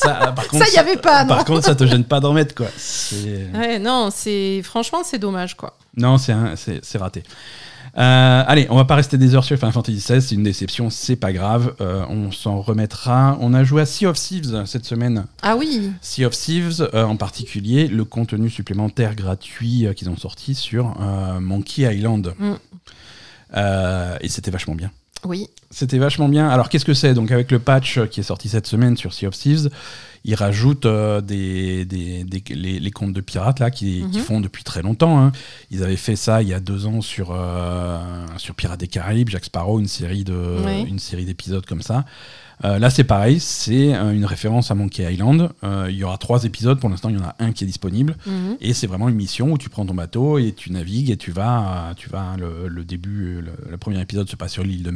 ça 0.06 0.20
Ça, 0.24 0.32
par 0.32 0.48
contre, 0.48 0.64
ça 0.66 0.72
y 0.72 0.78
avait 0.78 0.96
pas 0.96 1.22
non 1.24 1.28
Par 1.28 1.44
contre, 1.44 1.64
ça 1.64 1.74
te 1.74 1.84
gêne 1.86 2.04
pas 2.04 2.20
d'en 2.20 2.32
mettre, 2.32 2.54
quoi. 2.54 2.66
C'est- 2.76 3.48
ouais 3.54 3.78
non 3.78 4.10
c'est 4.12 4.62
franchement 4.62 4.98
c'est 5.04 5.18
dommage 5.18 5.56
quoi 5.56 5.76
Non, 5.96 6.18
c'est 6.18 6.32
un- 6.32 6.56
c'est 6.56 6.84
c'est 6.84 6.98
raté. 6.98 7.22
Euh, 7.98 8.44
allez, 8.46 8.66
on 8.68 8.76
va 8.76 8.84
pas 8.84 8.96
rester 8.96 9.16
des 9.16 9.34
heures 9.34 9.44
sur 9.44 9.56
Final 9.56 9.72
Fantasy 9.72 9.96
XVI, 9.96 10.20
c'est 10.20 10.34
une 10.34 10.42
déception, 10.42 10.90
c'est 10.90 11.16
pas 11.16 11.32
grave, 11.32 11.74
euh, 11.80 12.04
on 12.10 12.30
s'en 12.30 12.60
remettra. 12.60 13.38
On 13.40 13.54
a 13.54 13.64
joué 13.64 13.80
à 13.80 13.86
Sea 13.86 14.04
of 14.04 14.18
Thieves 14.18 14.64
cette 14.66 14.84
semaine. 14.84 15.24
ah 15.40 15.56
oui 15.56 15.92
Sea 16.02 16.26
of 16.26 16.36
Thieves, 16.36 16.90
euh, 16.92 17.04
en 17.04 17.16
particulier 17.16 17.88
le 17.88 18.04
contenu 18.04 18.50
supplémentaire 18.50 19.14
gratuit 19.14 19.86
euh, 19.86 19.94
qu'ils 19.94 20.10
ont 20.10 20.16
sorti 20.18 20.54
sur 20.54 20.94
euh, 21.00 21.40
Monkey 21.40 21.82
Island. 21.96 22.34
Mm. 22.38 22.52
Euh, 23.56 24.16
et 24.20 24.28
c'était 24.28 24.50
vachement 24.50 24.74
bien. 24.74 24.90
Oui 25.26 25.48
C'était 25.70 25.98
vachement 25.98 26.28
bien. 26.28 26.48
Alors 26.48 26.68
qu'est-ce 26.68 26.84
que 26.84 26.94
c'est? 26.94 27.14
Donc 27.14 27.30
avec 27.30 27.50
le 27.50 27.58
patch 27.58 28.00
qui 28.10 28.20
est 28.20 28.22
sorti 28.24 28.48
cette 28.48 28.66
semaine 28.66 28.96
sur 28.96 29.12
Sea 29.12 29.26
of 29.26 29.36
Thieves, 29.36 29.68
ils 30.24 30.34
rajoutent 30.34 30.86
euh, 30.86 31.20
des, 31.20 31.84
des- 31.84 32.24
des- 32.24 32.54
les, 32.54 32.80
les 32.80 32.90
comptes 32.90 33.12
de 33.12 33.20
pirates 33.20 33.60
là 33.60 33.70
qui, 33.70 34.04
qui 34.10 34.18
Mhm. 34.18 34.24
font 34.24 34.40
depuis 34.40 34.64
très 34.64 34.82
longtemps. 34.82 35.20
hein. 35.20 35.32
Ils 35.70 35.82
avaient 35.82 35.96
fait 35.96 36.16
ça 36.16 36.42
il 36.42 36.48
y 36.48 36.54
a 36.54 36.60
deux 36.60 36.86
ans 36.86 37.00
sur 37.00 37.28
euh, 37.32 37.98
sur 38.38 38.54
Pirates 38.54 38.80
des 38.80 38.88
Caraïbes, 38.88 39.28
Jack 39.28 39.44
Sparrow, 39.44 39.78
une 39.78 39.88
série 39.88 40.24
de 40.24 40.56
Oui. 40.64 40.82
une 40.88 40.98
série 40.98 41.24
d'épisodes 41.24 41.66
comme 41.66 41.82
ça. 41.82 42.04
Euh, 42.64 42.78
là 42.78 42.88
c'est 42.88 43.04
pareil, 43.04 43.38
c'est 43.38 43.94
euh, 43.94 44.12
une 44.12 44.24
référence 44.24 44.70
à 44.70 44.74
Monkey 44.74 45.12
Island. 45.12 45.50
Euh, 45.62 45.86
il 45.90 45.96
y 45.96 46.04
aura 46.04 46.16
trois 46.16 46.44
épisodes. 46.44 46.80
Pour 46.80 46.88
l'instant 46.88 47.10
il 47.10 47.16
y 47.16 47.18
en 47.18 47.24
a 47.24 47.34
un 47.38 47.52
qui 47.52 47.64
est 47.64 47.66
disponible. 47.66 48.16
Mhm. 48.26 48.56
Et 48.60 48.72
c'est 48.72 48.86
vraiment 48.86 49.08
une 49.10 49.14
mission 49.14 49.52
où 49.52 49.58
tu 49.58 49.68
prends 49.68 49.84
ton 49.84 49.94
bateau 49.94 50.38
et 50.38 50.52
tu 50.52 50.72
navigues 50.72 51.10
et 51.10 51.16
tu 51.18 51.32
vas, 51.32 51.92
tu 51.96 52.08
vas 52.08 52.36
le, 52.38 52.68
le 52.68 52.84
début, 52.84 53.42
le, 53.42 53.52
le 53.70 53.76
premier 53.76 54.00
épisode 54.00 54.28
se 54.28 54.36
passe 54.36 54.52
sur 54.52 54.64
l'île 54.64 54.82
de 54.82 54.90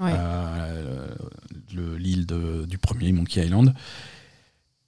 Ouais. 0.00 0.10
euh, 0.12 1.06
le- 1.74 1.96
l'île 1.96 2.26
du 2.68 2.78
premier 2.78 3.12
Monkey 3.12 3.44
Island. 3.44 3.72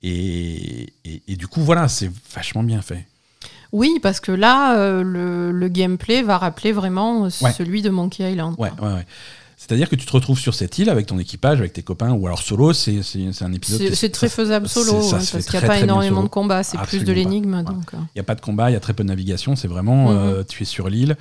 Et, 0.02 0.92
et- 1.04 1.22
et 1.28 1.37
du 1.37 1.46
coup, 1.46 1.61
voilà, 1.62 1.88
c'est 1.88 2.11
vachement 2.35 2.62
bien 2.62 2.82
fait. 2.82 3.06
Oui, 3.72 3.98
parce 4.02 4.20
que 4.20 4.32
là, 4.32 4.78
euh, 4.78 5.02
le, 5.02 5.50
le 5.52 5.68
gameplay 5.68 6.22
va 6.22 6.38
rappeler 6.38 6.72
vraiment 6.72 7.22
Ouais. 7.22 7.52
celui 7.52 7.82
de 7.82 7.90
Monkey 7.90 8.30
Island. 8.30 8.54
Ouais, 8.59 8.70
ouais. 8.80 9.06
C'est-à-dire 9.59 9.88
que 9.88 9.97
tu 9.97 10.05
te 10.05 10.12
retrouves 10.12 10.38
sur 10.38 10.55
cette 10.55 10.79
île 10.79 10.90
avec 10.90 11.07
ton 11.07 11.19
équipage, 11.19 11.59
avec 11.61 11.73
tes 11.73 11.83
copains, 11.83 12.12
ou 12.12 12.27
alors 12.27 12.42
solo, 12.42 12.75
c'est 12.75 13.01
un 13.40 13.53
épisode. 13.55 13.95
C'est 13.95 14.11
très 14.11 14.29
faisable 14.29 14.69
solo, 14.69 15.01
ça 15.01 15.16
hein, 15.16 15.21
parce 15.33 15.47
qu'il 15.47 15.59
n'y 15.59 15.64
a 15.64 15.69
pas 15.69 15.81
énormément 15.81 16.23
de 16.23 16.29
combats, 16.29 16.62
c'est 16.62 16.79
plus 16.83 17.05
de 17.05 17.12
l'énigme. 17.12 17.55
Ouais. 17.55 17.61
euh. 17.95 17.97
Il 18.14 18.16
n'y 18.16 18.21
a 18.21 18.25
pas 18.25 18.35
de 18.35 18.42
combat, 18.42 18.71
il 18.71 18.75
y 18.75 18.77
a 18.77 18.81
très 18.81 18.92
peu 18.92 19.03
de 19.03 19.09
navigation, 19.09 19.57
c'est 19.57 19.66
vraiment 19.69 20.11
Mhm. 20.11 20.16
euh, 20.19 20.45
tu 20.47 20.62
es 20.62 20.66
sur 20.66 20.90
l'île 20.90 21.16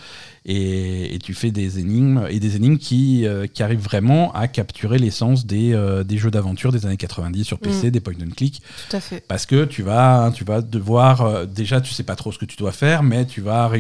et, 0.46 1.16
et 1.16 1.20
tu 1.20 1.34
fais 1.34 1.52
des 1.52 1.80
énigmes 1.80 2.26
et 2.30 2.40
des 2.40 2.56
énigmes 2.58 2.78
qui, 2.78 3.26
euh, 3.26 3.48
qui 3.48 3.64
arrivent 3.64 3.80
vraiment 3.84 4.34
à 4.34 4.48
capturer 4.50 4.98
l'essence 5.00 5.46
des, 5.46 5.74
des 6.06 6.18
jeux 6.18 6.30
d'aventure 6.32 6.72
des 6.74 6.86
années 6.86 6.98
90 6.98 7.46
sur 7.46 7.58
PC, 7.58 7.86
Mhm. 7.86 7.92
des 7.92 8.00
point 8.02 8.14
and 8.22 8.32
click, 8.36 8.62
Tout 8.90 8.98
à 8.98 9.00
fait. 9.00 9.24
parce 9.28 9.46
que 9.46 9.64
tu 9.66 9.82
vas, 9.82 10.32
tu 10.36 10.44
vas 10.44 10.62
devoir, 10.62 11.48
déjà 11.48 11.80
tu 11.80 11.94
sais 11.94 12.04
pas 12.04 12.16
trop 12.18 12.32
ce 12.34 12.38
que 12.38 12.46
tu 12.46 12.58
dois 12.58 12.74
faire, 12.74 13.02
mais 13.02 13.26
tu 13.26 13.40
vas, 13.42 13.72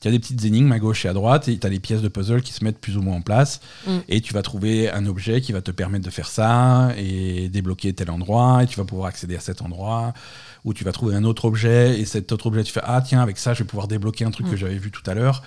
tu 0.00 0.08
as 0.08 0.10
des 0.10 0.18
petites 0.18 0.44
énigmes 0.44 0.70
à 0.72 0.78
gauche 0.78 1.06
et 1.06 1.08
à 1.08 1.14
droite 1.14 1.48
et 1.48 1.56
tu 1.56 1.66
as 1.66 1.70
les 1.70 1.80
pièces 1.80 2.02
de 2.02 2.08
puzzle 2.08 2.42
qui 2.42 2.52
se 2.52 2.62
mettent 2.62 2.78
plus 2.78 2.96
ou 2.98 3.02
moins 3.02 3.16
en 3.16 3.22
place 3.22 3.60
Mhm. 3.86 4.01
Et 4.08 4.20
tu 4.20 4.32
vas 4.34 4.42
trouver 4.42 4.90
un 4.90 5.06
objet 5.06 5.40
qui 5.40 5.52
va 5.52 5.60
te 5.62 5.70
permettre 5.70 6.04
de 6.04 6.10
faire 6.10 6.28
ça 6.28 6.92
et 6.96 7.48
débloquer 7.48 7.92
tel 7.92 8.10
endroit 8.10 8.62
et 8.62 8.66
tu 8.66 8.76
vas 8.78 8.84
pouvoir 8.84 9.08
accéder 9.08 9.36
à 9.36 9.40
cet 9.40 9.62
endroit 9.62 10.12
ou 10.64 10.74
tu 10.74 10.84
vas 10.84 10.92
trouver 10.92 11.14
un 11.16 11.24
autre 11.24 11.44
objet 11.44 11.98
et 12.00 12.04
cet 12.04 12.32
autre 12.32 12.46
objet 12.46 12.62
tu 12.64 12.72
fais 12.72 12.80
ah 12.84 13.00
tiens 13.00 13.20
avec 13.22 13.38
ça 13.38 13.54
je 13.54 13.60
vais 13.62 13.66
pouvoir 13.68 13.88
débloquer 13.88 14.24
un 14.24 14.30
truc 14.30 14.46
que 14.46 14.54
Mm. 14.54 14.56
j'avais 14.56 14.78
vu 14.78 14.90
tout 14.90 15.02
à 15.10 15.14
l'heure 15.14 15.42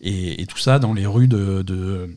et, 0.00 0.40
et 0.42 0.46
tout 0.46 0.58
ça 0.58 0.78
dans 0.78 0.92
les 0.94 1.06
rues 1.06 1.28
de, 1.28 1.62
de, 1.62 2.14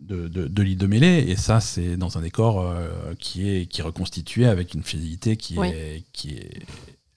de, 0.00 0.28
de- 0.28 0.48
de 0.48 0.62
l'île 0.62 0.78
de 0.78 0.86
Mêlée 0.86 1.24
et 1.28 1.36
ça 1.36 1.60
c'est 1.60 1.96
dans 1.96 2.18
un 2.18 2.22
décor 2.22 2.60
euh, 2.60 2.88
qui 3.18 3.48
est 3.48 3.66
qui 3.66 3.80
est 3.80 3.84
reconstitué 3.84 4.46
avec 4.46 4.74
une 4.74 4.82
fidélité 4.82 5.36
qui 5.36 5.58
Oui. 5.58 5.68
est 5.68 6.04
qui 6.12 6.30
est 6.36 6.62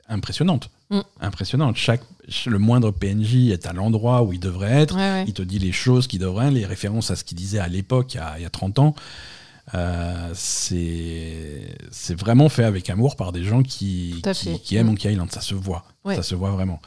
impressionnante. 0.07 0.69
Mm. 0.89 0.99
Impressionnante. 1.21 1.75
Chaque, 1.77 2.01
le 2.45 2.59
moindre 2.59 2.91
PNJ 2.91 3.49
est 3.51 3.65
à 3.65 3.73
l'endroit 3.73 4.21
où 4.23 4.33
il 4.33 4.39
devrait 4.39 4.71
être. 4.81 4.95
Ouais, 4.95 5.01
ouais. 5.01 5.25
Il 5.27 5.33
te 5.33 5.41
dit 5.41 5.59
les 5.59 5.71
choses 5.71 6.07
qu'il 6.07 6.19
devrait, 6.19 6.51
les 6.51 6.65
références 6.65 7.09
à 7.11 7.15
ce 7.15 7.23
qu'il 7.23 7.37
disait 7.37 7.59
à 7.59 7.67
l'époque, 7.67 8.13
il, 8.13 8.17
y 8.17 8.19
a- 8.19 8.35
il 8.39 8.43
y 8.43 8.45
a 8.45 8.49
30 8.49 8.79
ans. 8.79 8.95
Euh, 9.73 10.29
c'est 10.33 12.13
vraiment 12.19 12.49
fait 12.49 12.63
avec 12.65 12.89
amour 12.89 13.15
par 13.15 13.31
des 13.31 13.43
gens 13.43 13.63
qui, 13.63 14.21
qui, 14.63 14.75
aiment 14.75 14.87
Mm. 14.87 14.89
Monkey 14.89 15.11
Island. 15.13 15.31
Ça 15.31 15.41
se 15.41 15.55
voit. 15.55 15.85
Ouais. 16.05 16.15
Ça 16.15 16.23
se 16.23 16.35
voit 16.35 16.51
vraiment 16.51 16.81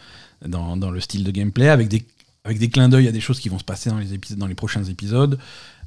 dans, 0.46 0.76
dans 0.76 0.90
le 0.90 1.00
style 1.00 1.24
de 1.24 1.30
gameplay, 1.30 1.68
avec 1.68 1.88
des, 1.88 2.06
avec 2.44 2.58
des 2.58 2.68
clins 2.68 2.88
d'œil 2.88 3.08
à 3.08 3.12
des 3.12 3.20
choses 3.20 3.40
qui 3.40 3.48
vont 3.48 3.58
se 3.58 3.64
passer 3.64 3.90
dans 3.90 3.98
les, 3.98 4.12
épisodes, 4.12 4.38
dans 4.38 4.46
les 4.46 4.54
prochains 4.54 4.84
épisodes. 4.84 5.38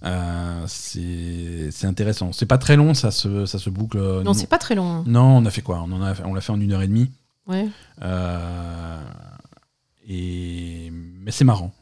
Euh, 0.04 0.64
c'est 0.68 1.86
intéressant. 1.86 2.32
C'est 2.34 2.46
pas 2.46 2.58
très 2.58 2.76
long, 2.76 2.94
ça 2.94 3.12
se, 3.12 3.46
ça 3.46 3.60
se 3.60 3.70
boucle. 3.70 4.00
Non, 4.24 4.34
c'est 4.34 4.48
pas 4.48 4.58
très 4.58 4.74
long. 4.76 5.04
Non, 5.06 5.38
on 5.38 5.46
a 5.46 5.52
fait 5.52 5.62
quoi? 5.62 5.86
On 5.90 6.34
l'a 6.34 6.42
fait 6.42 6.52
en 6.52 6.60
une 6.60 6.72
heure 6.74 6.82
et 6.82 6.88
demie. 6.88 7.12
Ouais. 7.50 7.68
Euh, 8.02 9.02
et 10.08 10.92
mais 10.92 11.32
c'est 11.32 11.44
marrant. 11.46 11.74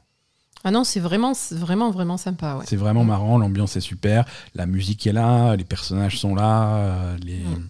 Ah 0.64 0.72
non, 0.72 0.84
c'est 0.84 1.00
vraiment, 1.00 1.34
vraiment, 1.52 1.92
vraiment 1.92 2.18
sympa. 2.18 2.56
Ouais. 2.56 2.66
C'est 2.68 2.76
vraiment 2.76 3.04
marrant. 3.06 3.38
L'ambiance 3.38 3.78
est 3.78 3.82
super. 3.82 4.26
La 4.56 4.66
musique 4.66 5.06
est 5.08 5.14
là. 5.14 5.56
Les 5.56 5.64
personnages 5.64 6.18
sont 6.20 6.34
là. 6.36 6.76
euh, 6.78 7.18
Les 7.24 7.38
Mm. 7.40 7.70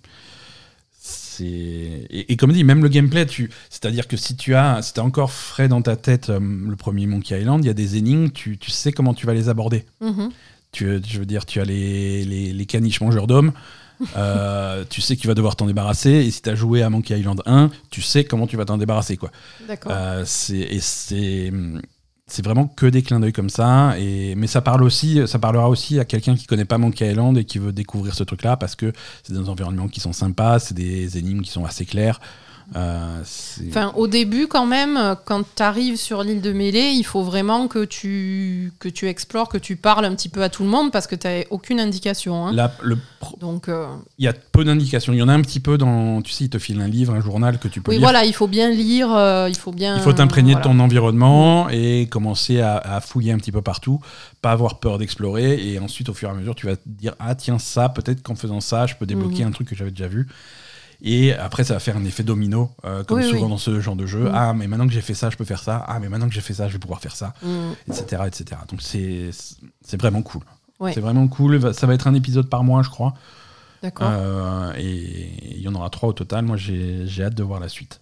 et, 1.40 2.32
et 2.34 2.38
comme 2.38 2.52
dit, 2.52 2.64
même 2.64 2.82
le 2.82 2.90
gameplay, 2.90 3.26
tu, 3.28 3.52
c'est-à-dire 3.70 4.08
que 4.08 4.18
si 4.18 4.36
tu 4.36 4.56
as, 4.56 4.82
si 4.82 5.00
encore 5.00 5.32
frais 5.32 5.68
dans 5.68 5.82
ta 5.84 5.96
tête 5.96 6.30
euh, 6.32 6.40
le 6.40 6.76
premier 6.76 7.06
Monkey 7.06 7.40
Island, 7.40 7.64
il 7.64 7.68
y 7.68 7.70
a 7.70 7.74
des 7.76 7.98
énigmes, 7.98 8.32
tu, 8.32 8.58
tu 8.58 8.72
sais 8.72 8.92
comment 8.92 9.14
tu 9.14 9.28
vas 9.28 9.34
les 9.36 9.48
aborder. 9.50 9.86
Mhm. 10.02 10.32
Tu, 10.72 11.00
je 11.08 11.20
veux 11.20 11.26
dire, 11.28 11.46
tu 11.46 11.60
as 11.62 11.66
les, 11.66 12.26
les, 12.26 12.52
les 12.54 12.66
caniches 12.66 13.02
mangeurs 13.02 13.28
d'hommes. 13.28 13.52
Euh, 14.16 14.84
tu 14.90 15.02
sais 15.02 15.16
que 15.16 15.22
tu 15.22 15.28
vas 15.28 15.34
devoir 15.34 15.56
t'en 15.56 15.66
débarrasser 15.66 16.12
et 16.12 16.32
si 16.32 16.42
tu 16.42 16.50
as 16.50 16.56
joué 16.56 16.84
à 16.84 16.90
Monkey 16.90 17.18
Island 17.20 17.42
1 17.46 17.70
tu 17.90 18.02
sais 18.02 18.24
comment 18.26 18.48
tu 18.48 18.58
vas 18.58 18.66
t'en 18.66 18.78
débarrasser 18.78 19.18
quoi 19.18 19.32
D'accord. 19.68 19.92
Euh, 19.96 20.24
c'est 20.26 20.58
et 20.58 20.80
c'est 20.80 21.52
c'est 22.30 22.44
vraiment 22.44 22.68
que 22.68 22.86
des 22.86 23.04
clins 23.04 23.20
d'œil 23.20 23.34
comme 23.34 23.50
ça 23.50 23.96
et 23.98 24.36
mais 24.36 24.48
ça 24.48 24.62
parle 24.62 24.84
aussi 24.84 25.22
ça 25.28 25.40
parlera 25.40 25.70
aussi 25.70 26.00
à 26.00 26.06
quelqu'un 26.06 26.36
qui 26.36 26.46
connaît 26.46 26.66
pas 26.66 26.78
Monkey 26.78 27.10
Island 27.10 27.38
et 27.38 27.46
qui 27.46 27.58
veut 27.58 27.72
découvrir 27.72 28.14
ce 28.14 28.24
truc 28.24 28.44
là 28.44 28.58
parce 28.58 28.76
que 28.76 28.92
c'est 29.24 29.34
des 29.34 29.50
environnements 29.50 29.88
qui 29.88 30.00
sont 30.00 30.14
sympas 30.14 30.60
c'est 30.60 30.76
des 30.76 31.18
énigmes 31.18 31.42
qui 31.42 31.52
sont 31.52 31.66
assez 31.66 31.86
claires 31.86 32.20
Euh, 32.76 33.22
Enfin, 33.70 33.94
au 33.96 34.08
début, 34.08 34.48
quand 34.48 34.66
même, 34.66 35.16
quand 35.26 35.44
tu 35.56 35.64
arrives 35.64 35.96
sur 35.96 36.22
l'île 36.24 36.42
de 36.42 36.52
Mêlée, 36.52 36.92
il 36.92 37.04
faut 37.04 37.24
vraiment 37.24 37.68
que 37.68 37.86
tu, 37.86 38.74
que 38.80 38.90
tu 38.90 39.08
explores, 39.08 39.48
que 39.50 39.58
tu 39.58 39.76
parles 39.78 40.04
un 40.06 40.14
petit 40.14 40.28
peu 40.30 40.44
à 40.44 40.50
tout 40.50 40.64
le 40.64 40.70
monde 40.70 40.92
parce 40.92 41.08
que 41.08 41.16
tu 41.16 41.28
n'as 41.28 41.44
aucune 41.50 41.80
indication. 41.80 42.46
hein. 42.48 42.70
le 42.84 42.98
pro- 43.20 43.38
Donc, 43.40 43.70
euh, 43.70 43.88
il 44.18 44.26
y 44.26 44.28
a 44.28 44.34
peu 44.34 44.64
d'indications 44.66 45.14
il 45.14 45.20
y 45.20 45.22
en 45.22 45.30
a 45.30 45.34
un 45.34 45.42
petit 45.42 45.60
peu 45.62 45.78
dans 45.78 46.22
tu 46.22 46.32
sais 46.34 46.46
il 46.46 46.50
te 46.50 46.60
file 46.60 46.82
un 46.82 46.88
livre 46.88 47.14
un 47.14 47.22
journal 47.22 47.58
que 47.58 47.68
tu 47.68 47.80
peux 47.82 47.92
oui, 47.92 47.98
lire 47.98 48.04
voilà, 48.06 48.26
il 48.26 48.34
faut 48.34 48.48
bien 48.48 48.70
lire, 48.70 49.14
euh, 49.16 49.48
il 49.50 49.56
faut 49.58 49.72
bien. 49.72 49.96
Il 49.96 50.02
faut 50.02 50.14
t'imprégner 50.14 50.52
voilà. 50.54 50.68
de 50.68 50.74
ton 50.74 50.80
environnement 50.80 51.70
et 51.70 52.08
commencer 52.10 52.60
à, 52.60 52.78
à 52.78 53.00
fouiller 53.02 53.32
un 53.32 53.38
petit 53.38 53.52
peu 53.54 53.62
partout, 53.62 54.00
pas 54.42 54.52
avoir 54.52 54.80
peur 54.80 54.98
d'explorer 54.98 55.66
et 55.72 55.80
ensuite 55.80 56.10
au 56.10 56.14
fur 56.14 56.30
et 56.30 56.32
à 56.32 56.36
mesure 56.36 56.54
tu 56.56 56.66
vas 56.66 56.76
te 56.76 56.82
dire 56.86 57.16
ah 57.20 57.34
tiens 57.36 57.60
ça 57.60 57.90
peut-être 57.90 58.22
qu'en 58.22 58.36
faisant 58.36 58.60
ça 58.62 58.86
je 58.88 58.96
peux 58.96 59.06
débloquer 59.06 59.44
Mhm. 59.44 59.48
un 59.48 59.52
truc 59.52 59.70
que 59.70 59.76
j'avais 59.76 59.92
déjà 59.92 60.08
vu 60.08 60.28
et 61.02 61.34
après 61.34 61.64
ça 61.64 61.74
va 61.76 61.80
faire 61.80 61.98
un 61.98 62.06
effet 62.06 62.24
domino 62.24 62.72
euh, 62.86 63.04
comme 63.04 63.20
Oui, 63.20 63.28
souvent 63.30 63.44
oui. 63.44 63.50
dans 63.50 63.58
ce 63.58 63.80
genre 63.80 63.96
de 63.96 64.06
jeu 64.06 64.26
Mhm. 64.26 64.32
ah 64.34 64.54
mais 64.54 64.68
maintenant 64.68 64.88
que 64.88 64.94
j'ai 64.94 65.02
fait 65.02 65.14
ça 65.14 65.30
je 65.30 65.38
peux 65.38 65.46
faire 65.46 65.62
ça 65.62 65.84
ah 65.88 66.00
mais 66.00 66.10
maintenant 66.10 66.28
que 66.28 66.34
j'ai 66.34 66.42
fait 66.42 66.54
ça 66.56 66.68
je 66.68 66.74
vais 66.74 66.80
pouvoir 66.80 67.00
faire 67.02 67.16
ça 67.16 67.34
Mm. 67.44 67.72
etc 67.92 68.24
etc 68.28 68.62
donc 68.70 68.82
c'est 68.82 69.32
vraiment 70.00 70.22
cool 70.22 70.42
Ouais. 70.80 70.94
c'est 70.94 71.02
vraiment 71.02 71.28
cool 71.28 71.74
ça 71.74 71.88
va 71.88 71.94
être 71.96 72.08
un 72.08 72.14
épisode 72.14 72.50
par 72.50 72.64
mois 72.64 72.84
je 72.84 72.90
crois 72.90 73.14
D'accord. 73.84 74.08
euh, 74.12 74.74
et 74.78 75.56
il 75.56 75.62
y 75.62 75.68
en 75.68 75.76
aura 75.76 75.90
trois 75.92 76.10
au 76.10 76.14
total. 76.14 76.44
Moi, 76.46 76.58
j'ai 76.58 77.06
j'ai 77.06 77.24
hâte 77.24 77.36
de 77.36 77.44
voir 77.44 77.60
la 77.60 77.70
suite. 77.70 78.00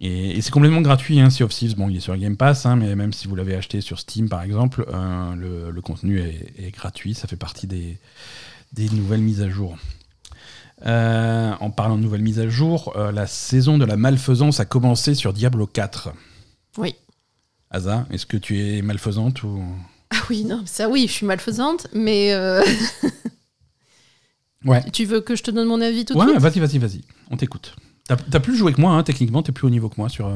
Et, 0.00 0.36
et 0.36 0.40
c'est 0.42 0.50
complètement 0.50 0.80
gratuit, 0.80 1.20
hein, 1.20 1.30
Sea 1.30 1.44
of 1.44 1.52
Thieves. 1.54 1.76
Bon, 1.76 1.88
il 1.88 1.96
est 1.96 2.00
sur 2.00 2.16
Game 2.16 2.36
Pass, 2.36 2.66
hein, 2.66 2.74
mais 2.74 2.96
même 2.96 3.12
si 3.12 3.28
vous 3.28 3.36
l'avez 3.36 3.54
acheté 3.54 3.80
sur 3.80 4.00
Steam, 4.00 4.28
par 4.28 4.42
exemple, 4.42 4.84
euh, 4.92 5.34
le, 5.36 5.70
le 5.70 5.80
contenu 5.82 6.18
est, 6.20 6.52
est 6.58 6.70
gratuit. 6.72 7.14
Ça 7.14 7.28
fait 7.28 7.36
partie 7.36 7.68
des, 7.68 7.98
des 8.72 8.88
nouvelles 8.90 9.20
mises 9.22 9.40
à 9.40 9.48
jour. 9.48 9.76
Euh, 10.86 11.52
en 11.60 11.70
parlant 11.70 11.96
de 11.96 12.02
nouvelles 12.02 12.22
mises 12.22 12.38
à 12.38 12.48
jour, 12.48 12.92
euh, 12.96 13.10
la 13.10 13.26
saison 13.26 13.78
de 13.78 13.84
la 13.84 13.96
malfaisance 13.96 14.60
a 14.60 14.64
commencé 14.64 15.14
sur 15.14 15.32
Diablo 15.32 15.66
4. 15.66 16.10
Oui. 16.76 16.94
Asa, 17.70 18.06
est-ce 18.10 18.26
que 18.26 18.36
tu 18.36 18.60
es 18.60 18.80
malfaisante 18.82 19.42
ou... 19.42 19.62
Ah 20.10 20.22
oui, 20.30 20.44
non, 20.44 20.62
ça 20.66 20.88
oui, 20.88 21.06
je 21.08 21.12
suis 21.12 21.26
malfaisante, 21.26 21.88
mais 21.92 22.32
euh, 22.32 22.62
Ouais. 24.64 24.82
tu 24.90 25.04
veux 25.04 25.20
que 25.20 25.36
je 25.36 25.42
te 25.42 25.50
donne 25.50 25.68
mon 25.68 25.80
avis 25.80 26.04
tout 26.04 26.14
de 26.14 26.18
Ouais, 26.18 26.26
suite? 26.28 26.38
vas-y, 26.40 26.58
vas-y, 26.60 26.78
vas-y. 26.78 27.00
On 27.30 27.36
t'écoute. 27.36 27.76
T'as 28.06 28.40
plus 28.40 28.56
joué 28.56 28.72
que 28.72 28.80
moi, 28.80 28.92
hein, 28.92 29.02
techniquement, 29.02 29.42
t'es 29.42 29.52
plus 29.52 29.66
au 29.66 29.70
niveau 29.70 29.88
que 29.90 29.96
moi 29.98 30.08
sur. 30.08 30.26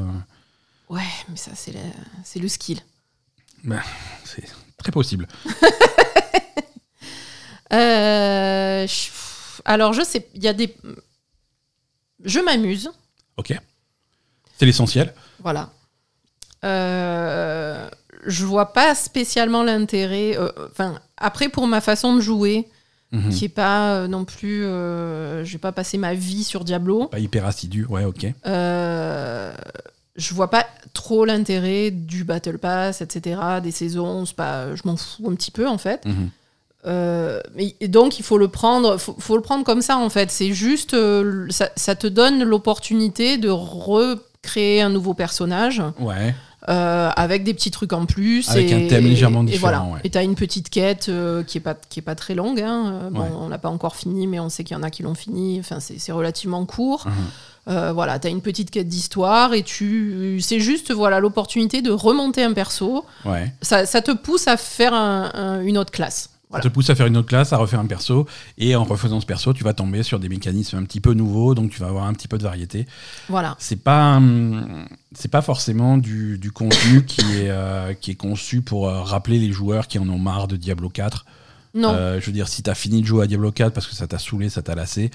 Ouais, 0.91 1.01
mais 1.31 1.37
ça, 1.37 1.53
c'est 1.55 2.39
le 2.39 2.49
skill. 2.49 2.81
C'est 4.25 4.45
très 4.77 4.93
possible. 4.93 5.27
Euh, 7.73 8.87
je- 8.87 9.09
Alors, 9.65 9.93
je 9.93 10.03
sais, 10.03 10.29
il 10.35 10.43
y 10.43 10.49
a 10.49 10.53
des. 10.53 10.75
Je 12.25 12.41
m'amuse, 12.41 12.91
Ok. 13.37 13.53
C'est 14.59 14.67
l'essentiel. 14.67 15.13
voilà. 15.41 15.71
Euh, 16.65 17.89
je 18.27 18.45
vois 18.45 18.73
pas 18.73 18.95
spécialement 18.95 19.63
l'intérêt. 19.65 20.37
euh, 20.39 20.51
Enfin, 20.71 21.01
après, 21.17 21.49
pour 21.49 21.67
ma 21.67 21.81
façon 21.81 22.15
de 22.15 22.21
jouer, 22.21 22.69
Mhm. 23.11 23.31
qui 23.31 23.45
est 23.47 23.49
pas 23.49 23.95
euh, 23.97 24.09
non 24.09 24.25
plus. 24.25 24.63
je 24.63 25.53
vais 25.53 25.59
pas 25.59 25.73
passer 25.73 25.99
ma 25.99 26.15
vie 26.15 26.45
sur 26.45 26.65
Diablo. 26.65 27.07
Pas 27.09 27.19
hyper 27.19 27.45
assidu, 27.47 27.85
ouais, 27.87 28.05
ok. 28.05 28.27
Je 30.15 30.35
vois 30.35 30.51
pas 30.51 30.67
trop 30.93 31.25
l'intérêt 31.25 31.91
du 31.91 32.23
Battle 32.25 32.59
Pass, 32.59 33.01
etc., 33.01 33.41
des 33.63 33.71
saisons. 33.71 34.25
Pas, 34.37 34.75
je 34.77 34.83
m'en 34.85 34.97
fous 34.97 35.29
un 35.31 35.35
petit 35.35 35.51
peu 35.51 35.67
en 35.67 35.79
fait. 35.79 36.05
Mhm. 36.05 36.31
Euh, 36.85 37.41
et 37.57 37.87
donc 37.87 38.19
il 38.19 38.25
faut 38.25 38.39
le 38.39 38.49
prendre, 38.49 38.97
faut, 38.97 39.15
faut 39.19 39.37
le 39.37 39.43
prendre 39.43 39.65
comme 39.65 39.83
ça 39.83 39.99
en 39.99 40.09
fait. 40.11 40.31
C'est 40.31 40.53
juste, 40.53 40.95
euh, 40.95 41.47
ça, 41.51 41.69
ça 41.77 41.95
te 41.95 42.07
donne 42.09 42.43
l'opportunité 42.43 43.39
de 43.39 43.49
recréer 43.49 44.83
un 44.83 44.89
nouveau 44.91 45.15
personnage 45.15 45.81
Ouais. 46.01 46.35
euh, 46.69 47.11
avec 47.15 47.45
des 47.45 47.55
petits 47.55 47.71
trucs 47.71 47.93
en 47.93 48.05
plus. 48.07 48.49
Avec 48.51 48.71
et, 48.71 48.75
un 48.75 48.89
thème 48.89 49.05
légèrement 49.05 49.43
et 49.43 49.47
différent, 49.47 49.61
voilà. 49.61 49.83
ouais. 49.95 50.01
Et 50.05 50.11
t'as 50.11 50.25
une 50.25 50.35
petite 50.35 50.71
quête 50.71 51.09
qui 51.47 51.59
est 51.59 51.61
pas 51.61 51.75
qui 51.89 52.01
est 52.01 52.03
pas 52.03 52.17
très 52.17 52.35
longue. 52.35 52.61
hein. 52.61 53.09
Bon, 53.13 53.21
Ouais. 53.21 53.29
on 53.41 53.49
l'a 53.49 53.59
pas 53.59 53.69
encore 53.71 53.95
fini, 53.95 54.27
mais 54.27 54.41
on 54.41 54.49
sait 54.49 54.65
qu'il 54.65 54.77
y 54.77 54.81
en 54.81 54.83
a 54.83 54.91
qui 54.91 55.03
l'ont 55.05 55.15
fini. 55.15 55.61
Enfin, 55.61 55.79
c'est 55.81 56.13
relativement 56.13 56.65
court. 56.67 57.07
Euh, 57.69 57.93
voilà, 57.93 58.19
t'as 58.19 58.29
une 58.29 58.41
petite 58.41 58.73
quête 58.73 58.89
d'histoire 58.89 59.55
et 59.55 59.63
tu, 59.63 60.41
c'est 60.43 60.59
juste 60.59 60.91
voilà 60.93 61.21
l'opportunité 61.21 61.81
de 61.81 61.93
remonter 61.93 62.43
un 62.43 62.55
perso. 62.55 63.05
Ouais. 63.25 63.53
Ça, 63.63 63.87
ça 63.87 64.03
te 64.03 64.11
pousse 64.11 64.49
à 64.49 64.57
faire 64.57 64.95
un- 64.95 65.31
un- 65.35 65.61
une 65.63 65.79
autre 65.79 65.93
classe. 65.93 66.31
Voilà. 66.53 66.63
Ça 66.63 66.69
te 66.69 66.75
pousse 66.75 66.91
à 66.91 66.95
faire 66.95 67.07
une 67.07 67.17
autre 67.17 67.29
classe, 67.29 67.55
à 67.55 67.57
refaire 67.57 67.81
un 67.81 67.87
perso, 67.87 68.27
et 68.59 68.77
en 68.77 68.85
refaisant 68.85 69.21
ce 69.21 69.27
perso, 69.27 69.55
tu 69.55 69.65
vas 69.65 69.73
tomber 69.73 70.03
sur 70.03 70.21
des 70.21 70.29
mécanismes 70.29 70.77
un 70.77 70.85
petit 70.85 71.01
peu 71.01 71.15
nouveaux, 71.15 71.55
donc 71.55 71.71
tu 71.71 71.81
vas 71.81 71.89
avoir 71.89 72.05
un 72.05 72.13
petit 72.13 72.29
peu 72.29 72.37
de 72.37 72.43
variété. 72.43 72.87
Voilà. 73.31 73.57
C'est 73.59 73.83
pas, 73.83 74.17
hum, 74.17 74.87
c'est 75.15 75.31
pas 75.31 75.41
forcément 75.41 75.97
du, 75.97 76.37
du 76.37 76.53
contenu 76.53 77.07
qui 77.07 77.23
est, 77.23 77.49
euh, 77.49 77.95
qui 77.95 78.11
est 78.11 78.17
conçu 78.17 78.61
pour 78.61 78.87
euh, 78.87 79.01
rappeler 79.01 79.39
les 79.39 79.51
joueurs 79.51 79.89
qui 79.89 79.99
en 79.99 80.07
ont 80.11 80.19
marre 80.19 80.47
de 80.47 80.57
Diablo 80.57 80.91
4. 80.91 81.25
Non. 81.75 81.95
Euh, 81.95 82.21
je 82.21 82.27
veux 82.27 82.33
dire, 82.33 82.49
si 82.49 82.63
t'as 82.63 82.75
fini 82.75 83.01
de 83.01 83.07
jouer 83.07 83.25
à 83.25 83.27
Diablo 83.27 83.51
4 83.51 83.73
parce 83.73 83.87
que 83.87 83.95
ça 83.95 84.07
t'a 84.07 84.19
saoulé, 84.19 84.51
ça 84.51 84.61
t'a 84.61 84.75
lassé, 84.75 85.11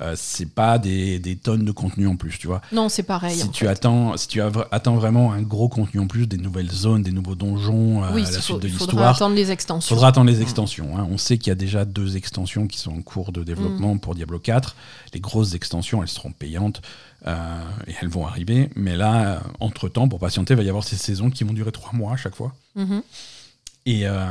euh, 0.00 0.12
c'est 0.14 0.44
pas 0.52 0.78
des, 0.78 1.18
des 1.18 1.36
tonnes 1.36 1.64
de 1.64 1.72
contenu 1.72 2.06
en 2.06 2.16
plus, 2.16 2.38
tu 2.38 2.46
vois. 2.48 2.60
Non, 2.70 2.90
c'est 2.90 3.02
pareil. 3.02 3.36
si 3.36 3.44
en 3.44 3.48
tu 3.48 3.64
fait. 3.64 3.70
attends, 3.70 4.16
si 4.18 4.28
tu 4.28 4.42
attends 4.42 4.94
vraiment 4.96 5.32
un 5.32 5.40
gros 5.40 5.68
contenu 5.70 6.00
en 6.00 6.06
plus, 6.06 6.26
des 6.26 6.36
nouvelles 6.36 6.70
zones, 6.70 7.02
des 7.02 7.12
nouveaux 7.12 7.34
donjons, 7.34 8.04
euh, 8.04 8.08
oui, 8.12 8.22
à 8.22 8.24
la 8.24 8.30
il 8.30 8.34
faut- 8.34 8.40
suite 8.42 8.58
de 8.60 8.68
il 8.68 8.74
faudra 8.74 8.92
l'histoire, 8.92 9.16
attendre 9.16 9.34
les 9.34 9.50
extensions. 9.50 9.94
faudra 9.94 10.08
attendre 10.08 10.30
les 10.30 10.42
extensions. 10.42 10.98
hein. 10.98 11.06
On 11.10 11.16
sait 11.16 11.38
qu'il 11.38 11.48
y 11.48 11.52
a 11.52 11.54
déjà 11.54 11.86
deux 11.86 12.16
extensions 12.16 12.66
qui 12.66 12.76
sont 12.78 12.92
en 12.92 13.00
cours 13.00 13.32
de 13.32 13.40
Mm. 13.40 13.44
développement 13.44 13.96
pour 13.96 14.14
Diablo 14.14 14.38
4. 14.38 14.76
Les 15.14 15.20
grosses 15.20 15.54
extensions, 15.54 16.02
elles 16.02 16.08
seront 16.08 16.32
payantes 16.32 16.82
euh, 17.26 17.60
et 17.86 17.92
elles 18.02 18.08
vont 18.08 18.26
arriver. 18.26 18.68
Mais 18.76 18.96
là, 18.96 19.42
entre 19.60 19.88
temps, 19.88 20.08
pour 20.08 20.18
patienter, 20.18 20.52
il 20.52 20.56
va 20.58 20.62
y 20.62 20.68
avoir 20.68 20.84
ces 20.84 20.96
saisons 20.96 21.30
qui 21.30 21.44
vont 21.44 21.52
durer 21.54 21.72
trois 21.72 21.92
mois 21.94 22.12
à 22.12 22.16
chaque 22.16 22.34
fois. 22.34 22.52
Mhm. 22.76 23.02
Et, 23.86 24.06
euh, 24.06 24.26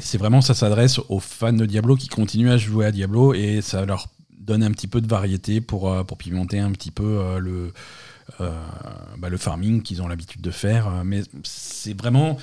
c'est 0.00 0.18
vraiment, 0.18 0.40
ça 0.40 0.54
s'adresse 0.54 1.00
aux 1.08 1.20
fans 1.20 1.52
de 1.52 1.66
Diablo 1.66 1.96
qui 1.96 2.08
continuent 2.08 2.50
à 2.50 2.56
jouer 2.56 2.86
à 2.86 2.92
Diablo 2.92 3.34
et 3.34 3.60
ça 3.60 3.84
leur 3.84 4.08
donne 4.38 4.62
un 4.62 4.70
petit 4.70 4.88
peu 4.88 5.00
de 5.00 5.06
variété 5.06 5.60
pour, 5.60 5.92
euh, 5.92 6.02
pimenter 6.18 6.58
un 6.58 6.72
petit 6.72 6.90
peu 6.90 7.04
euh, 7.04 7.38
le, 7.38 7.72
euh, 8.40 8.50
bah, 9.18 9.28
le 9.28 9.36
farming 9.36 9.82
qu'ils 9.82 10.02
ont 10.02 10.08
l'habitude 10.08 10.40
de 10.40 10.50
faire. 10.50 11.04
Mais 11.04 11.22
c'est 11.44 11.96
vraiment. 11.96 12.36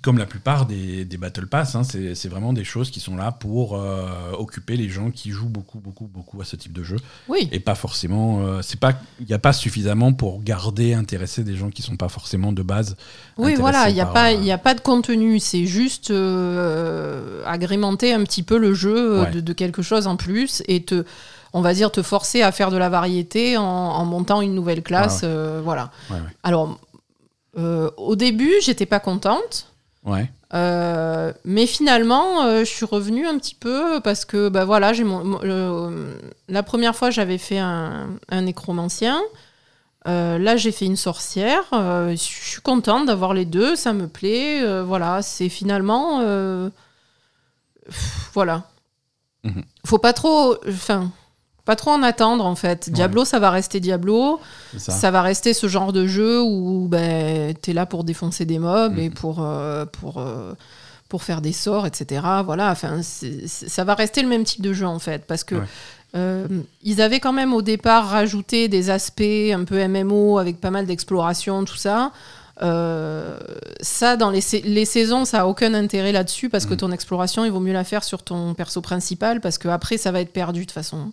Comme 0.00 0.16
la 0.18 0.26
plupart 0.26 0.66
des, 0.66 1.04
des 1.04 1.16
Battle 1.16 1.46
Pass, 1.46 1.76
hein, 1.76 1.82
c'est 1.84 2.26
vraiment 2.28 2.52
des 2.52 2.64
choses 2.64 2.90
qui 2.90 2.98
sont 2.98 3.14
là 3.14 3.30
pour 3.30 3.76
euh, 3.76 4.32
occuper 4.32 4.76
les 4.76 4.88
gens 4.88 5.10
qui 5.10 5.30
jouent 5.30 5.50
beaucoup, 5.50 5.78
beaucoup, 5.78 6.06
beaucoup 6.06 6.40
à 6.40 6.44
ce 6.44 6.56
type 6.56 6.72
de 6.72 6.82
jeu. 6.82 6.96
Oui. 7.28 7.48
Et 7.52 7.60
pas 7.60 7.74
forcément. 7.76 8.40
euh, 8.40 8.62
c'est 8.62 8.80
pas. 8.80 8.94
Il 9.20 9.26
n'y 9.26 9.34
a 9.34 9.38
pas 9.38 9.52
suffisamment 9.52 10.12
pour 10.12 10.42
garder, 10.42 10.94
intéresser 10.94 11.44
des 11.44 11.54
gens 11.56 11.70
qui 11.70 11.82
sont 11.82 11.96
pas 11.96 12.08
forcément 12.08 12.52
de 12.52 12.62
base. 12.62 12.96
Oui, 13.36 13.54
voilà, 13.54 13.90
il 13.90 13.94
n'y 13.94 14.00
a, 14.00 14.04
par, 14.06 14.14
pas- 14.14 14.32
euh, 14.32 14.42
y 14.42 14.50
a 14.50 14.58
pas 14.58 14.74
de 14.74 14.80
contenu, 14.80 15.38
c'est 15.38 15.66
juste 15.66 16.10
euh, 16.10 17.42
agrémenter 17.46 18.12
un 18.12 18.24
petit 18.24 18.42
peu 18.42 18.56
le 18.58 18.74
jeu 18.74 19.20
Ouais. 19.20 19.30
de, 19.30 19.40
de 19.40 19.52
quelque 19.52 19.82
chose 19.82 20.06
en 20.06 20.16
plus 20.16 20.62
et 20.66 20.82
te, 20.84 21.04
on 21.52 21.60
va 21.60 21.74
dire, 21.74 21.92
te 21.92 22.02
forcer 22.02 22.42
à 22.42 22.50
faire 22.50 22.70
de 22.70 22.76
la 22.76 22.88
variété 22.88 23.56
en, 23.56 23.62
en 23.62 24.04
montant 24.04 24.40
une 24.40 24.54
nouvelle 24.54 24.82
classe. 24.82 25.20
euh, 25.22 25.60
voilà. 25.62 25.92
Ouais. 26.10 26.16
Alors, 26.42 26.80
au 27.56 28.16
début, 28.16 28.52
j'étais 28.62 28.86
pas 28.86 28.98
contente. 29.00 29.68
Ouais. 30.04 30.30
Euh, 30.54 31.32
mais 31.44 31.66
finalement, 31.66 32.42
euh, 32.42 32.60
je 32.60 32.70
suis 32.70 32.84
revenue 32.84 33.26
un 33.26 33.38
petit 33.38 33.54
peu 33.54 34.00
parce 34.00 34.24
que 34.24 34.48
bah 34.48 34.64
voilà, 34.64 34.92
j'ai 34.92 35.04
mon, 35.04 35.38
le- 35.40 36.18
la 36.48 36.62
première 36.62 36.94
fois 36.96 37.10
j'avais 37.10 37.38
fait 37.38 37.58
un, 37.58 38.08
un 38.28 38.40
nécromancien. 38.42 39.20
Euh, 40.08 40.36
là, 40.38 40.56
j'ai 40.56 40.72
fait 40.72 40.84
une 40.86 40.96
sorcière. 40.96 41.62
Je 41.72 42.14
suis 42.16 42.60
contente 42.60 43.06
d'avoir 43.06 43.32
les 43.34 43.44
deux, 43.44 43.76
ça 43.76 43.92
me 43.92 44.08
plaît. 44.08 44.82
Voilà, 44.82 45.22
c'est 45.22 45.48
finalement, 45.48 46.20
pff, 47.86 48.30
voilà. 48.34 48.64
Mhm. 49.44 49.62
Faut 49.86 49.98
pas 49.98 50.12
trop, 50.12 50.56
enfin, 50.68 51.10
pas 51.64 51.76
trop 51.76 51.90
en 51.92 52.02
attendre 52.02 52.44
en 52.44 52.54
fait. 52.56 52.90
Diablo, 52.90 53.24
ça 53.24 53.38
va 53.38 53.50
rester 53.50 53.78
Diablo. 53.80 54.40
Ça. 54.78 54.92
Ça. 54.92 55.10
va 55.10 55.22
rester 55.22 55.54
ce 55.54 55.68
genre 55.68 55.92
de 55.92 56.06
jeu 56.06 56.42
où 56.42 56.88
ben, 56.88 57.54
tu 57.62 57.70
es 57.70 57.72
là 57.74 57.86
pour 57.86 58.04
défoncer 58.04 58.44
des 58.44 58.58
mobs 58.58 58.98
et 58.98 59.10
pour, 59.10 59.38
euh, 59.42 59.84
pour, 59.86 60.18
euh, 60.18 60.54
pour 61.08 61.22
faire 61.22 61.40
des 61.40 61.52
sorts, 61.52 61.86
etc. 61.86 62.20
Voilà, 62.44 62.70
enfin, 62.70 63.00
ça 63.02 63.84
va 63.84 63.94
rester 63.94 64.22
le 64.22 64.28
même 64.28 64.44
type 64.44 64.62
de 64.62 64.72
jeu 64.72 64.86
en 64.86 64.98
fait. 64.98 65.24
Parce 65.26 65.44
que 65.44 65.54
Ouais. 65.56 65.62
euh, 66.16 66.46
ils 66.82 67.00
avaient 67.00 67.20
quand 67.20 67.32
même 67.32 67.52
au 67.54 67.62
départ 67.62 68.08
rajouté 68.08 68.68
des 68.68 68.90
aspects 68.90 69.22
un 69.22 69.64
peu 69.64 69.86
MMO 69.86 70.38
avec 70.38 70.60
pas 70.60 70.70
mal 70.70 70.86
d'exploration, 70.86 71.64
tout 71.64 71.76
ça. 71.76 72.12
Euh, 72.62 73.38
ça, 73.80 74.16
dans 74.16 74.30
les, 74.30 74.40
sa- 74.40 74.58
les 74.58 74.84
saisons, 74.84 75.24
ça 75.24 75.42
a 75.42 75.46
aucun 75.46 75.74
intérêt 75.74 76.12
là-dessus 76.12 76.48
parce 76.48 76.64
que 76.66 76.72
Mhm. 76.72 76.76
ton 76.78 76.92
exploration, 76.92 77.44
il 77.44 77.50
vaut 77.50 77.60
mieux 77.60 77.72
la 77.72 77.84
faire 77.84 78.04
sur 78.04 78.22
ton 78.22 78.54
perso 78.54 78.80
principal 78.80 79.40
parce 79.40 79.58
que 79.58 79.68
après, 79.68 79.96
ça 79.96 80.12
va 80.12 80.20
être 80.20 80.32
perdu 80.32 80.60
de 80.60 80.64
toute 80.66 80.72
façon. 80.72 81.12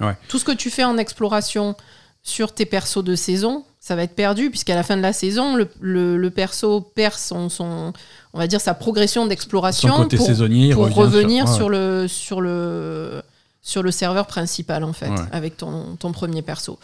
Ouais. 0.00 0.16
Tout 0.28 0.38
ce 0.38 0.44
que 0.44 0.52
tu 0.52 0.70
fais 0.70 0.84
en 0.84 0.96
exploration 0.98 1.74
sur 2.22 2.52
tes 2.52 2.66
persos 2.66 3.02
de 3.04 3.14
saison, 3.14 3.64
ça 3.80 3.96
va 3.96 4.02
être 4.02 4.14
perdu 4.14 4.50
puisqu'à 4.50 4.74
la 4.74 4.82
fin 4.82 4.96
de 4.96 5.02
la 5.02 5.12
saison, 5.12 5.56
le, 5.56 5.68
le- 5.80 6.16
le 6.16 6.30
perso 6.30 6.80
perd 6.80 7.14
son, 7.14 7.48
son, 7.48 7.92
on 8.34 8.38
va 8.38 8.46
dire 8.46 8.60
sa 8.60 8.74
progression 8.74 9.26
d'exploration 9.26 10.06
pour, 10.08 10.26
saisonnier, 10.26 10.74
revenir 10.74 11.48
sur, 11.48 11.68
le 11.68 12.06
sur 12.08 12.40
le 12.40 13.22
sur 13.62 13.82
le 13.82 13.90
serveur 13.90 14.26
principal 14.26 14.82
en 14.84 14.92
fait 14.92 15.08
Ouais. 15.10 15.16
avec 15.32 15.56
ton, 15.56 15.96
ton 15.96 16.12
premier 16.12 16.42
perso. 16.42 16.78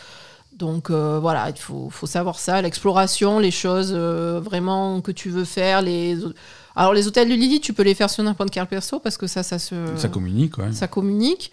Donc 0.56 0.88
euh, 0.90 1.18
voilà, 1.20 1.50
il 1.50 1.58
faut, 1.58 1.88
faut 1.90 2.06
savoir 2.06 2.38
ça, 2.38 2.62
l'exploration, 2.62 3.38
les 3.40 3.50
choses 3.50 3.90
euh, 3.92 4.40
vraiment 4.42 5.00
que 5.00 5.10
tu 5.10 5.28
veux 5.30 5.44
faire. 5.44 5.82
Les... 5.82 6.16
Alors 6.76 6.92
les 6.94 7.06
hôtels 7.08 7.28
de 7.28 7.34
Lily, 7.34 7.60
tu 7.60 7.72
peux 7.72 7.82
les 7.82 7.94
faire 7.94 8.08
sur 8.08 8.22
n'importe 8.22 8.50
quel 8.50 8.66
perso 8.66 9.00
parce 9.00 9.16
que 9.16 9.26
ça, 9.26 9.42
ça 9.42 9.58
se 9.58 9.74
Ça 9.96 10.08
communique, 10.08 10.56
ouais. 10.58 10.72
ça 10.72 10.86
communique. 10.86 11.50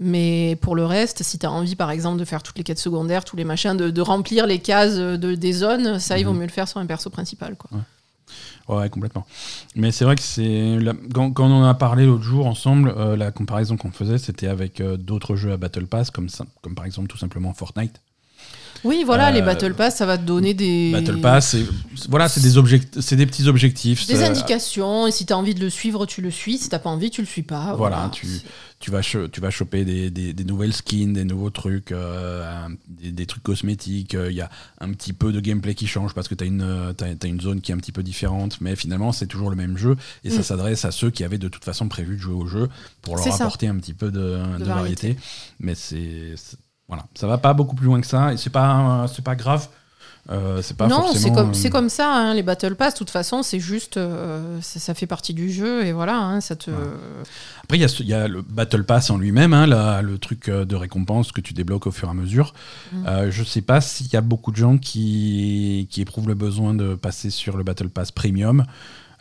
Mais 0.00 0.56
pour 0.60 0.74
le 0.74 0.84
reste, 0.84 1.22
si 1.22 1.38
tu 1.38 1.46
as 1.46 1.50
envie, 1.52 1.76
par 1.76 1.90
exemple, 1.90 2.18
de 2.18 2.24
faire 2.24 2.42
toutes 2.42 2.58
les 2.58 2.64
quêtes 2.64 2.78
secondaires, 2.80 3.24
tous 3.24 3.36
les 3.36 3.44
machins, 3.44 3.76
de, 3.76 3.90
de 3.90 4.00
remplir 4.00 4.46
les 4.46 4.58
cases 4.58 4.96
de, 4.96 5.34
des 5.34 5.52
zones, 5.52 5.98
ça, 6.00 6.18
il 6.18 6.24
vaut 6.24 6.32
Mhm. 6.32 6.38
mieux 6.40 6.46
le 6.46 6.52
faire 6.52 6.66
sur 6.68 6.80
un 6.80 6.86
perso 6.86 7.10
principal. 7.10 7.54
Quoi. 7.56 7.70
Ouais, 8.68 8.88
complètement. 8.88 9.26
Mais 9.76 9.92
c'est 9.92 10.04
vrai 10.04 10.16
que 10.16 10.22
c'est. 10.22 10.78
Quand, 11.14 11.30
quand 11.32 11.46
on 11.46 11.62
en 11.62 11.64
a 11.64 11.74
parlé 11.74 12.06
l'autre 12.06 12.22
jour 12.24 12.46
ensemble, 12.46 12.94
euh, 12.96 13.14
la 13.16 13.30
comparaison 13.30 13.76
qu'on 13.76 13.92
faisait, 13.92 14.18
c'était 14.18 14.48
avec 14.48 14.80
euh, 14.80 14.96
d'autres 14.96 15.36
jeux 15.36 15.52
à 15.52 15.58
Battle 15.58 15.86
Pass, 15.86 16.10
comme, 16.10 16.28
comme 16.62 16.74
par 16.74 16.86
exemple 16.86 17.08
tout 17.08 17.18
simplement 17.18 17.52
Fortnite. 17.52 18.00
Oui, 18.82 19.02
voilà, 19.06 19.28
Euh, 19.28 19.30
les 19.32 19.40
Battle 19.42 19.72
Pass, 19.74 19.96
ça 19.96 20.04
va 20.04 20.18
te 20.18 20.24
donner 20.24 20.52
des, 20.52 20.92
Battle 20.92 21.20
Pass, 21.20 21.50
c'est 21.50 21.64
voilà, 22.10 22.28
c'est 22.28 22.40
des, 22.40 22.58
object- 22.58 23.14
des 23.14 23.26
petits 23.26 23.48
objectifs. 23.48 24.06
des 24.06 24.22
indications. 24.22 25.06
Et 25.06 25.10
si 25.10 25.24
tu 25.24 25.32
as 25.32 25.38
envie 25.38 25.54
de 25.54 25.60
le 25.60 25.70
suivre, 25.70 26.04
tu 26.06 26.20
le 26.20 26.30
suis. 26.30 26.58
Si 26.58 26.68
tu 26.68 26.78
pas 26.78 26.90
envie, 26.90 27.10
tu 27.10 27.20
le 27.22 27.26
suis 27.26 27.42
pas. 27.42 27.74
Voilà, 27.76 28.10
tu, 28.12 28.26
tu, 28.84 28.90
vas 28.90 29.00
tu 29.00 29.40
vas 29.40 29.50
choper 29.50 29.86
des, 29.86 30.10
des- 30.10 30.34
des 30.34 30.44
nouvelles 30.44 30.74
skins, 30.74 31.14
des 31.14 31.24
nouveaux 31.24 31.48
trucs, 31.48 31.90
euh, 31.90 32.68
des, 32.86 33.12
des 33.12 33.24
trucs 33.24 33.42
cosmétiques. 33.42 34.14
euh, 34.14 34.30
Il 34.30 34.36
y 34.36 34.42
a 34.42 34.50
un 34.80 34.92
petit 34.92 35.14
peu 35.14 35.32
de 35.32 35.40
gameplay 35.40 35.74
qui 35.74 35.86
change 35.86 36.12
parce 36.12 36.28
que 36.28 36.34
tu 36.34 36.44
as, 36.44 36.46
une 36.46 37.40
zone 37.40 37.62
qui 37.62 37.72
est 37.72 37.74
un 37.74 37.78
petit 37.78 37.92
peu 37.92 38.02
différente, 38.02 38.60
mais 38.60 38.76
finalement, 38.76 39.10
c'est 39.12 39.26
toujours 39.26 39.48
le 39.48 39.56
même 39.56 39.78
jeu 39.78 39.96
et 40.22 40.28
ça 40.30 40.40
Mm. 40.40 40.42
s'adresse 40.42 40.84
à 40.84 40.90
ceux 40.90 41.10
qui 41.10 41.24
avaient 41.24 41.38
de 41.38 41.48
toute 41.48 41.64
façon 41.64 41.88
prévu 41.88 42.16
de 42.16 42.20
jouer 42.20 42.34
au 42.34 42.46
jeu 42.46 42.68
pour 43.00 43.16
leur 43.16 43.24
ça. 43.24 43.34
apporter 43.36 43.68
un 43.68 43.76
petit 43.76 43.94
peu 43.94 44.10
de, 44.10 44.20
de 44.20 44.64
variété. 44.64 44.64
variété. 44.66 45.16
Mais 45.60 45.74
c'est- 45.74 46.34
Voilà, 46.86 47.06
ça 47.14 47.26
va 47.26 47.38
pas 47.38 47.54
beaucoup 47.54 47.74
plus 47.76 47.86
loin 47.86 47.98
que 48.02 48.06
ça 48.06 48.34
et 48.34 48.36
c'est 48.36 48.50
pas, 48.50 49.06
c'est 49.14 49.24
pas 49.24 49.34
grave. 49.36 49.66
Euh, 50.30 50.62
c'est 50.62 50.76
pas 50.76 50.86
non, 50.86 51.02
forcément, 51.02 51.20
c'est 51.20 51.32
comme, 51.34 51.50
euh, 51.50 51.52
c'est 51.54 51.68
comme 51.70 51.88
ça, 51.90 52.10
hein, 52.14 52.32
les 52.34 52.42
Battle 52.42 52.76
Pass, 52.76 52.94
de 52.94 52.98
toute 52.98 53.10
façon, 53.10 53.42
c'est 53.42 53.60
juste. 53.60 53.98
euh, 53.98 54.58
ça, 54.62 54.80
ça 54.80 54.94
fait 54.94 55.06
partie 55.06 55.34
du 55.34 55.52
jeu 55.52 55.84
et 55.84 55.92
voilà, 55.92 56.16
hein, 56.18 56.40
ça 56.40 56.56
te. 56.56 56.70
Ouais. 56.70 56.76
Après, 57.62 57.76
il 57.78 57.82
y, 58.08 58.14
a 58.14 58.26
y 58.26 58.28
le 58.30 58.40
Battle 58.40 58.84
Pass 58.84 59.10
en 59.10 59.18
lui-même, 59.18 59.52
hein, 59.52 59.66
le 60.02 60.16
truc 60.18 60.48
euh, 60.48 60.64
de 60.64 60.76
récompense 60.76 61.30
que 61.30 61.40
tu 61.42 61.52
débloques 61.52 61.86
au 61.86 61.90
fur 61.90 62.08
et 62.08 62.10
à 62.10 62.14
mesure. 62.14 62.54
Mm. 62.92 63.30
Je 63.30 63.44
sais 63.44 63.60
pas 63.62 63.80
s'il 63.82 64.06
y 64.12 64.16
a 64.16 64.20
beaucoup 64.22 64.50
de 64.50 64.56
gens 64.56 64.78
qui, 64.78 65.88
qui 65.90 66.00
éprouvent 66.00 66.28
le 66.28 66.34
besoin 66.34 66.72
de 66.74 66.94
passer 66.94 67.28
sur 67.30 67.56
le 67.56 67.64
Battle 67.64 67.88
Pass 67.90 68.10
Premium. 68.10 68.64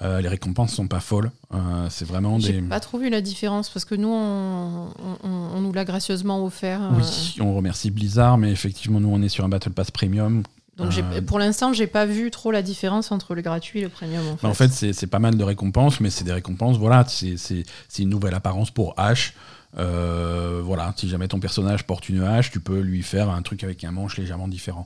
Euh, 0.01 0.21
les 0.21 0.27
récompenses 0.27 0.73
sont 0.73 0.87
pas 0.87 0.99
folles. 0.99 1.31
Euh, 1.53 1.87
c'est 1.89 2.05
vraiment 2.07 2.39
J'ai 2.39 2.53
des. 2.53 2.61
pas 2.61 2.79
trop 2.79 2.97
vu 2.97 3.09
la 3.09 3.21
différence 3.21 3.69
parce 3.69 3.85
que 3.85 3.95
nous, 3.95 4.09
on, 4.11 4.87
on- 5.23 5.29
on 5.55 5.61
nous 5.61 5.71
l'a 5.71 5.85
gracieusement 5.85 6.43
offert. 6.43 6.81
euh, 6.81 6.95
Oui, 6.97 7.35
on 7.39 7.53
remercie 7.55 7.91
Blizzard, 7.91 8.37
mais 8.37 8.51
effectivement, 8.51 8.99
nous, 8.99 9.09
on 9.09 9.21
est 9.21 9.29
sur 9.29 9.45
un 9.45 9.49
Battle 9.49 9.69
Pass 9.71 9.91
Premium. 9.91 10.43
Donc 10.77 10.97
Euh, 10.97 11.21
pour 11.21 11.39
l'instant, 11.39 11.73
j'ai 11.73 11.87
pas 11.87 12.05
vu 12.05 12.31
trop 12.31 12.51
la 12.51 12.61
différence 12.61 13.11
entre 13.11 13.35
le 13.35 13.41
gratuit 13.41 13.79
et 13.79 13.83
le 13.83 13.89
premium. 13.89 14.23
En 14.27 14.35
fait, 14.37 14.43
Bah, 14.43 14.49
en 14.49 14.53
fait, 14.53 14.93
c'est 14.93 15.07
pas 15.07 15.19
mal 15.19 15.37
de 15.37 15.43
récompenses, 15.43 15.99
mais 15.99 16.09
c'est 16.09 16.23
des 16.23 16.33
récompenses, 16.33 16.77
voilà, 16.77 17.05
c'est 17.07 17.99
une 17.99 18.09
nouvelle 18.09 18.33
apparence 18.33 18.71
pour 18.71 18.93
Ash. 18.97 19.33
Euh, 19.77 20.61
voilà, 20.63 20.93
si 20.95 21.09
jamais 21.09 21.27
ton 21.27 21.39
personnage 21.39 21.85
porte 21.85 22.09
une 22.09 22.21
hache, 22.21 22.51
tu 22.51 22.59
peux 22.59 22.79
lui 22.79 23.01
faire 23.01 23.29
un 23.29 23.41
truc 23.41 23.63
avec 23.63 23.83
un 23.83 23.91
manche 23.91 24.17
légèrement 24.17 24.47
différent. 24.47 24.85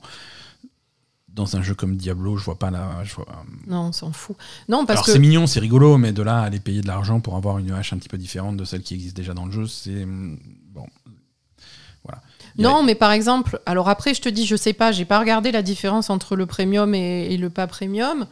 Dans 1.28 1.56
un 1.56 1.62
jeu 1.62 1.74
comme 1.74 1.96
Diablo, 1.96 2.36
je 2.36 2.44
vois 2.44 2.58
pas 2.58 2.70
la. 2.70 3.04
Je 3.04 3.14
vois... 3.14 3.26
non, 3.66 3.88
on 3.88 3.92
s'en 3.92 4.12
fout. 4.12 4.36
Non, 4.68 4.86
parce 4.86 4.98
Alors 4.98 5.06
que 5.06 5.12
c'est 5.12 5.18
mignon, 5.18 5.46
c'est 5.46 5.60
rigolo, 5.60 5.96
mais 5.96 6.12
de 6.12 6.22
là 6.22 6.40
à 6.40 6.44
aller 6.44 6.58
payer 6.58 6.80
de 6.80 6.88
l'argent 6.88 7.20
pour 7.20 7.36
avoir 7.36 7.58
une 7.58 7.70
hache 7.70 7.92
un 7.92 7.98
petit 7.98 8.08
peu 8.08 8.18
différente 8.18 8.56
de 8.56 8.64
celle 8.64 8.82
qui 8.82 8.94
existe 8.94 9.14
déjà 9.16 9.34
dans 9.34 9.46
le 9.46 9.52
jeu, 9.52 9.66
c'est 9.66 10.06
a- 12.58 12.68
non, 12.68 12.82
mais 12.82 12.94
par 12.94 13.12
exemple, 13.12 13.60
alors 13.66 13.88
après, 13.88 14.14
je 14.14 14.20
te 14.20 14.28
dis, 14.28 14.46
je 14.46 14.56
sais 14.56 14.72
pas, 14.72 14.92
j'ai 14.92 15.04
pas 15.04 15.18
regardé 15.18 15.52
la 15.52 15.62
différence 15.62 16.10
entre 16.10 16.36
le 16.36 16.46
premium 16.46 16.94
et, 16.94 17.32
et 17.32 17.36
le 17.36 17.50
pas 17.50 17.66
premium. 17.66 18.26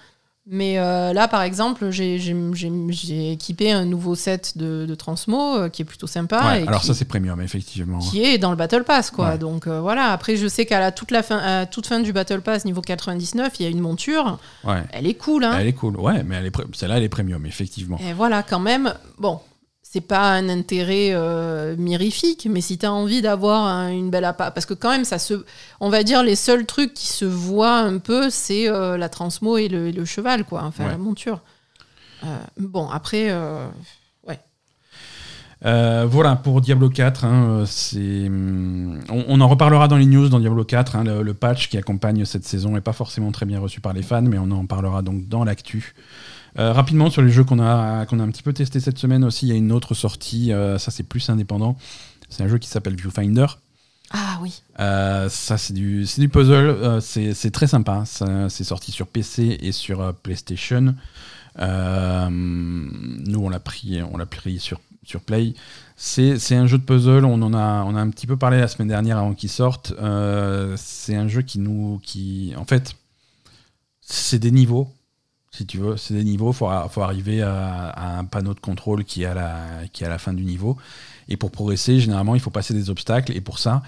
Mais 0.49 0.79
euh, 0.79 1.13
là, 1.13 1.27
par 1.27 1.43
exemple, 1.43 1.91
j'ai- 1.91 3.33
équipé 3.33 3.73
un 3.73 3.85
nouveau 3.85 4.15
set 4.15 4.57
de, 4.57 4.87
de 4.87 4.95
Transmo 4.95 5.57
euh, 5.57 5.69
qui 5.69 5.83
est 5.83 5.85
plutôt 5.85 6.07
sympa. 6.07 6.41
Ouais, 6.47 6.63
et 6.63 6.69
alors 6.69 6.83
qui- 6.83 6.87
ça 6.87 6.95
c'est 6.95 7.05
premium, 7.05 7.41
effectivement. 7.41 7.99
qui 7.99 8.23
est 8.23 8.39
dans 8.39 8.51
le 8.51 8.57
Battle 8.57 8.85
Pass, 8.85 9.11
quoi. 9.11 9.31
Ouais. 9.31 9.39
Donc 9.39 9.67
euh, 9.67 9.81
voilà. 9.81 10.13
Après, 10.13 10.37
je 10.37 10.47
sais 10.47 10.65
qu'à 10.65 10.79
la 10.79 10.93
toute 10.93 11.11
la 11.11 11.25
fin, 11.25 11.39
à 11.39 11.67
toute 11.67 11.89
fin 11.89 11.99
du 11.99 12.13
Battle 12.13 12.43
Pass 12.43 12.65
niveau 12.65 12.81
99, 12.81 13.55
il 13.59 13.63
y 13.65 13.67
a 13.67 13.71
une 13.71 13.81
monture. 13.81 14.39
Ouais. 14.63 14.85
Elle 14.93 15.09
est 15.09 15.15
cool, 15.15 15.43
hein. 15.43 15.57
Elle 15.59 15.67
est 15.67 15.73
cool, 15.73 15.97
ouais, 15.97 16.23
mais 16.23 16.37
elle 16.37 16.47
est 16.47 16.55
pre- 16.57 16.73
celle-là 16.75 16.99
elle 16.99 17.03
est 17.03 17.09
premium, 17.09 17.45
effectivement. 17.45 17.99
Et 18.09 18.13
voilà, 18.13 18.45
quand 18.45 18.61
même. 18.61 18.95
Bon, 19.19 19.41
c'est 19.97 20.03
pas 20.07 20.31
un 20.33 20.49
intérêt 20.51 21.11
euh, 21.13 21.75
mirifique, 21.79 22.47
mais 22.51 22.61
si 22.61 22.77
tu 22.77 22.85
as 22.85 22.93
envie 22.93 23.23
d'avoir 23.23 23.65
un- 23.67 23.89
une 23.91 24.11
belle 24.11 24.27
appart, 24.27 24.53
parce 24.53 24.67
que 24.67 24.75
quand 24.75 24.91
même, 24.91 25.05
ça 25.07 25.19
se, 25.19 25.43
on 25.81 25.89
va 25.89 26.03
dire 26.03 26.23
les 26.23 26.37
seuls 26.37 26.67
trucs 26.67 26.93
qui 26.93 27.07
se 27.07 27.25
voient 27.25 27.79
un 27.79 27.97
peu, 27.99 28.29
c'est 28.29 28.69
euh, 28.69 28.99
la 28.99 29.09
transmo 29.09 29.57
et 29.57 29.69
le, 29.69 29.89
et 29.89 29.93
le 29.93 30.05
cheval, 30.05 30.45
quoi. 30.45 30.63
Enfin, 30.65 30.85
Ouais. 30.85 30.91
la 30.91 30.99
monture. 30.99 31.41
Euh, 32.25 32.37
bon, 32.59 32.89
après. 32.91 33.29
euh, 33.31 33.67
Euh, 35.65 36.07
voilà 36.07 36.37
pour 36.37 36.61
Diablo 36.61 36.91
4. 36.91 37.25
hein, 37.25 37.65
c'est, 37.67 38.27
hum, 38.27 39.01
on, 39.09 39.25
on 39.27 39.41
en 39.41 39.49
reparlera 39.49 39.89
dans 39.89 39.97
les 39.97 40.05
news 40.05 40.29
dans 40.29 40.39
Diablo 40.39 40.65
4. 40.65 40.97
hein, 40.97 41.05
le, 41.05 41.23
le 41.23 41.35
patch 41.35 41.71
qui 41.71 41.79
accompagne 41.79 42.27
cette 42.27 42.45
saison 42.45 42.73
n'est 42.75 42.83
pas 42.83 42.93
forcément 42.93 43.33
très 43.33 43.47
bien 43.47 43.59
reçu 43.59 43.81
par 43.81 43.95
les 43.95 44.03
fans, 44.03 44.21
mais 44.23 44.37
on 44.39 44.51
en 44.51 44.67
parlera 44.67 45.01
donc 45.01 45.27
dans 45.29 45.45
l'actu. 45.45 45.95
Euh, 46.59 46.73
rapidement 46.73 47.11
sur 47.11 47.23
les 47.23 47.31
jeux 47.31 47.45
qu'on 47.45 47.59
a, 47.59 48.07
qu'on 48.07 48.19
a 48.19 48.23
un 48.23 48.31
petit 48.31 48.43
peu 48.43 48.53
testé 48.53 48.81
cette 48.81 48.99
semaine 48.99 49.25
aussi, 49.25 49.47
il 49.47 49.49
y 49.51 49.53
a 49.53 49.57
une 49.57 49.73
autre 49.73 49.95
sortie, 49.95 50.53
euh, 50.53 50.79
ça 50.79 50.91
c'est 50.91 51.03
plus 51.03 51.29
indépendant. 51.29 51.77
C'est 52.31 52.43
un 52.43 52.49
jeu 52.49 52.59
qui 52.59 52.69
s'appelle 52.69 52.97
Viewfinder. 52.97 53.47
Ah 54.11 54.39
oui. 54.41 54.63
Euh, 54.79 55.29
ça, 55.29 55.59
c'est 55.59 55.73
du, 55.73 56.07
c'est 56.07 56.21
du 56.21 56.29
puzzle. 56.29 57.01
c'est 57.01 57.51
très 57.51 57.67
sympa. 57.67 58.05
C'est 58.07 58.65
sorti 58.65 58.93
sur 58.93 59.07
PC 59.07 59.59
et 59.61 59.73
sur 59.73 60.15
PlayStation. 60.15 60.95
Nous, 61.59 63.41
on 63.41 63.49
l'a 63.49 63.61
pris, 63.61 64.01
on 64.03 64.17
l'a 64.17 64.27
pris 64.27 64.59
sur, 64.59 64.81
sur 65.05 65.21
Play. 65.21 65.55
C'est 65.97 66.39
c'est 66.39 66.55
un 66.57 66.67
jeu 66.67 66.79
de 66.79 66.85
puzzle. 66.85 67.25
On 67.25 67.43
en 67.43 67.53
a, 67.53 67.85
on 67.85 67.97
a 67.97 68.01
un 68.01 68.11
petit 68.11 68.27
peu 68.27 68.37
parlé 68.37 68.59
la 68.59 68.69
semaine 68.69 68.89
dernière 68.89 69.19
avant 69.19 69.35
qu'il 69.35 69.51
sorte. 69.51 69.93
C'est 70.77 71.17
un 71.17 71.29
jeu 71.29 71.43
qui 71.43 71.59
nous, 71.59 72.01
qui, 72.03 72.55
en 72.57 72.65
fait, 72.65 72.97
c'est 74.01 74.39
des 74.39 74.53
niveaux. 74.53 74.96
Si 75.57 75.67
tu 75.67 75.79
veux. 75.79 75.97
C'est 75.97 76.15
des 76.15 76.25
niveaux, 76.25 76.51
il 76.53 76.57
faut, 76.57 76.69
faut, 76.91 77.03
arriver 77.03 77.43
à, 77.43 77.89
à, 77.91 78.19
un 78.19 78.25
panneau 78.25 78.55
de 78.55 78.61
contrôle 78.61 79.05
qui 79.05 79.23
est, 79.23 79.27
à 79.27 79.35
la, 79.35 79.65
qui 79.93 80.03
est 80.05 80.07
à 80.07 80.11
la 80.11 80.19
fin 80.19 80.33
du 80.33 80.45
niveau. 80.45 80.77
Et 81.29 81.37
pour 81.37 81.51
progresser, 81.51 81.99
généralement, 81.99 82.35
il 82.35 82.41
faut 82.41 82.51
passer 82.51 82.75
des 82.75 82.91
obstacles. 82.91 83.33
Et 83.37 83.41
pour 83.41 83.59
ça, 83.59 83.83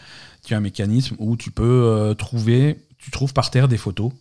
tu 0.44 0.54
as 0.54 0.56
un 0.56 0.60
mécanisme 0.60 1.16
où 1.18 1.36
tu 1.36 1.50
peux 1.50 1.64
euh, 1.64 2.14
trouver, 2.14 2.78
tu 2.98 3.10
trouves 3.10 3.32
par 3.32 3.50
terre 3.50 3.68
des 3.68 3.76
photos, 3.76 4.12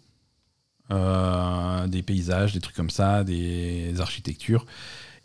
euh, 0.91 1.87
des 1.87 2.03
paysages, 2.03 2.53
des 2.53 2.59
trucs 2.59 2.75
comme 2.75 2.89
ça, 2.89 3.23
des 3.23 3.95
architectures. 3.99 4.65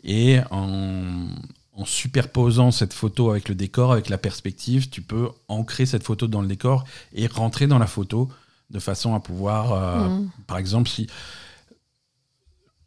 Et 0.03 0.39
en, 0.51 1.27
en 1.75 1.85
superposant 1.85 2.71
cette 2.71 2.93
photo 2.93 3.31
avec 3.31 3.49
le 3.49 3.55
décor, 3.55 3.91
avec 3.93 4.09
la 4.09 4.17
perspective, 4.17 4.89
tu 4.89 5.01
peux 5.01 5.29
ancrer 5.47 5.85
cette 5.85 6.03
photo 6.03 6.27
dans 6.27 6.41
le 6.41 6.47
décor 6.47 6.85
et 7.13 7.27
rentrer 7.27 7.67
dans 7.67 7.79
la 7.79 7.87
photo 7.87 8.29
de 8.69 8.79
façon 8.79 9.13
à 9.13 9.19
pouvoir, 9.19 9.73
euh, 9.73 10.09
Mhm. 10.09 10.29
par 10.47 10.57
exemple, 10.57 10.89
si, 10.89 11.07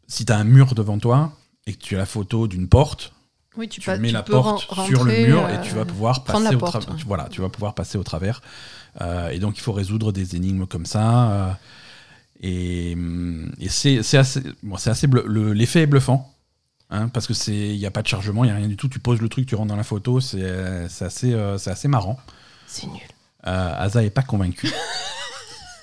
si 0.07 0.25
tu 0.25 0.31
as 0.31 0.37
un 0.37 0.43
mur 0.43 0.73
devant 0.75 0.97
toi 0.99 1.31
et 1.65 1.73
que 1.73 1.79
tu 1.79 1.95
as 1.95 1.99
la 1.99 2.05
photo 2.05 2.47
d'une 2.47 2.67
porte, 2.69 3.13
Oui, 3.57 3.67
tu, 3.67 3.79
tu 3.81 3.85
pas- 3.87 3.97
mets 3.97 4.07
tu 4.09 4.13
la 4.13 4.23
porte 4.23 4.61
sur 4.87 5.03
le 5.03 5.13
mur 5.13 5.43
euh, 5.45 5.49
et 5.49 5.61
tu 5.67 5.73
vas 5.75 5.85
pouvoir 5.85 6.23
passer 6.23 6.55
au 6.55 6.59
travers. 6.59 6.89
ouais. 6.89 6.95
Voilà, 7.05 7.27
tu 7.29 7.41
vas 7.41 7.49
pouvoir 7.49 7.73
passer 7.75 7.97
au 7.97 8.03
travers. 8.03 8.41
Euh, 9.01 9.29
et 9.29 9.39
donc 9.39 9.57
il 9.57 9.61
faut 9.61 9.73
résoudre 9.73 10.11
des 10.11 10.35
énigmes 10.35 10.65
comme 10.65 10.85
ça. 10.85 11.31
euh, 11.31 11.51
et 12.41 12.95
et 13.59 13.69
c'est 13.69 13.99
assez, 14.17 14.41
bon, 14.63 14.77
c'est 14.77 14.89
assez 14.89 15.07
le- 15.07 15.53
l'effet 15.53 15.81
est 15.81 15.87
bluffant. 15.87 16.33
hein, 16.89 17.09
parce 17.09 17.27
que 17.27 17.33
c'est 17.33 17.51
il 17.73 17.77
n'y 17.77 17.85
a 17.85 17.91
pas 17.91 18.01
de 18.01 18.07
chargement, 18.07 18.43
il 18.43 18.47
n'y 18.47 18.53
a 18.53 18.55
rien 18.57 18.67
du 18.67 18.77
tout. 18.77 18.87
Tu 18.87 18.99
poses 18.99 19.19
le 19.21 19.27
truc, 19.29 19.45
tu 19.47 19.55
rentres 19.55 19.67
dans 19.69 19.75
la 19.75 19.83
photo, 19.83 20.19
c'est 20.21 20.37
euh, 20.41 20.87
assez, 21.01 21.33
euh, 21.33 21.57
assez 21.65 21.87
marrant. 21.87 22.17
C'est 22.67 22.87
nul. 22.87 23.01
Euh, 23.45 23.73
Asa 23.77 24.03
est 24.03 24.09
pas 24.09 24.21
convaincu. 24.23 24.71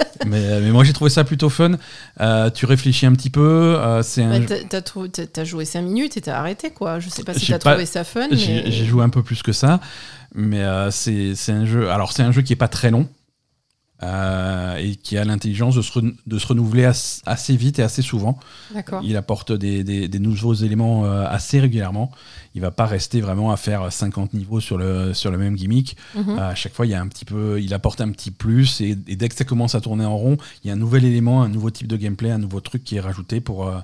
mais, 0.26 0.60
mais 0.60 0.70
moi 0.70 0.84
j'ai 0.84 0.92
trouvé 0.92 1.10
ça 1.10 1.24
plutôt 1.24 1.48
fun. 1.48 1.72
Euh, 2.20 2.50
tu 2.50 2.66
réfléchis 2.66 3.06
un 3.06 3.12
petit 3.12 3.30
peu. 3.30 3.76
euh, 3.78 4.02
c'est 4.02 4.24
Bah, 4.24 4.38
t'as- 4.68 5.44
joué 5.44 5.64
5 5.64 5.82
minutes 5.82 6.16
et 6.16 6.20
t'as 6.20 6.38
arrêté, 6.38 6.70
quoi. 6.70 6.98
Je 7.00 7.08
sais 7.08 7.22
pas 7.24 7.34
si 7.34 7.46
t'as 7.46 7.58
pas- 7.58 7.70
trouvé 7.72 7.86
ça 7.86 8.04
fun, 8.04 8.28
J'ai 8.32 8.62
mais... 8.64 8.70
joué 8.72 9.02
un 9.04 9.08
peu 9.08 9.22
plus 9.22 9.42
que 9.42 9.52
ça, 9.52 9.80
mais 10.34 10.62
euh, 10.62 10.90
c'est 10.90 11.34
c'est 11.34 11.52
un 11.52 11.64
jeu. 11.66 11.90
Alors 11.90 12.12
c'est 12.12 12.22
un 12.22 12.32
jeu 12.32 12.42
qui 12.42 12.52
est 12.52 12.56
pas 12.56 12.68
très 12.68 12.90
long 12.90 13.08
euh, 14.02 14.76
et 14.76 14.96
qui 14.96 15.16
a 15.16 15.24
l'intelligence 15.24 15.76
de, 15.76 16.14
de 16.26 16.38
se 16.38 16.46
renouveler 16.46 16.84
as- 16.84 17.22
assez 17.26 17.56
vite 17.56 17.78
et 17.78 17.82
assez 17.82 18.02
souvent. 18.02 18.38
Il 19.04 19.16
apporte 19.16 19.52
des, 19.52 19.84
des- 19.84 20.08
des 20.08 20.18
nouveaux 20.18 20.52
éléments 20.54 21.04
euh, 21.06 21.24
assez 21.28 21.60
régulièrement. 21.60 22.10
Il 22.54 22.60
va 22.60 22.70
pas 22.70 22.86
rester 22.86 23.20
vraiment 23.20 23.50
à 23.52 23.56
faire 23.56 23.90
50 23.92 24.34
niveaux 24.34 24.60
sur 24.60 24.78
le 24.78 25.14
sur 25.14 25.30
le 25.30 25.38
même 25.38 25.54
gimmick. 25.56 25.96
Euh, 26.38 26.50
à 26.50 26.54
chaque 26.54 26.74
fois, 26.74 26.86
il 26.86 26.90
y 26.90 26.94
a 26.94 27.00
un 27.00 27.08
petit 27.08 27.24
peu, 27.24 27.60
il 27.62 27.72
apporte 27.72 28.00
un 28.00 28.10
petit 28.10 28.30
plus 28.30 28.80
et, 28.80 28.90
et 29.06 29.16
dès 29.16 29.28
que 29.28 29.34
ça 29.34 29.44
commence 29.44 29.74
à 29.74 29.80
tourner 29.80 30.04
en 30.04 30.16
rond, 30.16 30.36
il 30.62 30.68
y 30.68 30.70
a 30.70 30.74
un 30.74 30.78
nouvel 30.78 31.04
élément, 31.04 31.42
un 31.42 31.48
nouveau 31.48 31.70
type 31.70 31.86
de 31.88 31.96
gameplay, 31.96 32.30
un 32.30 32.38
nouveau 32.38 32.60
truc 32.60 32.84
qui 32.84 32.96
est 32.96 33.00
rajouté 33.00 33.40
pour 33.40 33.66
euh, 33.68 33.78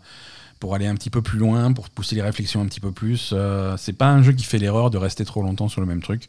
pour 0.60 0.74
aller 0.76 0.86
un 0.86 0.94
petit 0.94 1.10
peu 1.10 1.22
plus 1.22 1.38
loin, 1.38 1.72
pour 1.72 1.88
pousser 1.90 2.14
les 2.14 2.22
réflexions 2.22 2.60
un 2.62 2.66
petit 2.66 2.80
peu 2.80 2.92
plus. 2.92 3.30
Euh, 3.32 3.76
c'est 3.78 3.94
pas 3.94 4.08
un 4.10 4.22
jeu 4.22 4.32
qui 4.32 4.44
fait 4.44 4.58
l'erreur 4.58 4.90
de 4.90 4.98
rester 4.98 5.24
trop 5.24 5.42
longtemps 5.42 5.68
sur 5.68 5.80
le 5.80 5.86
même 5.88 6.02
truc. 6.02 6.28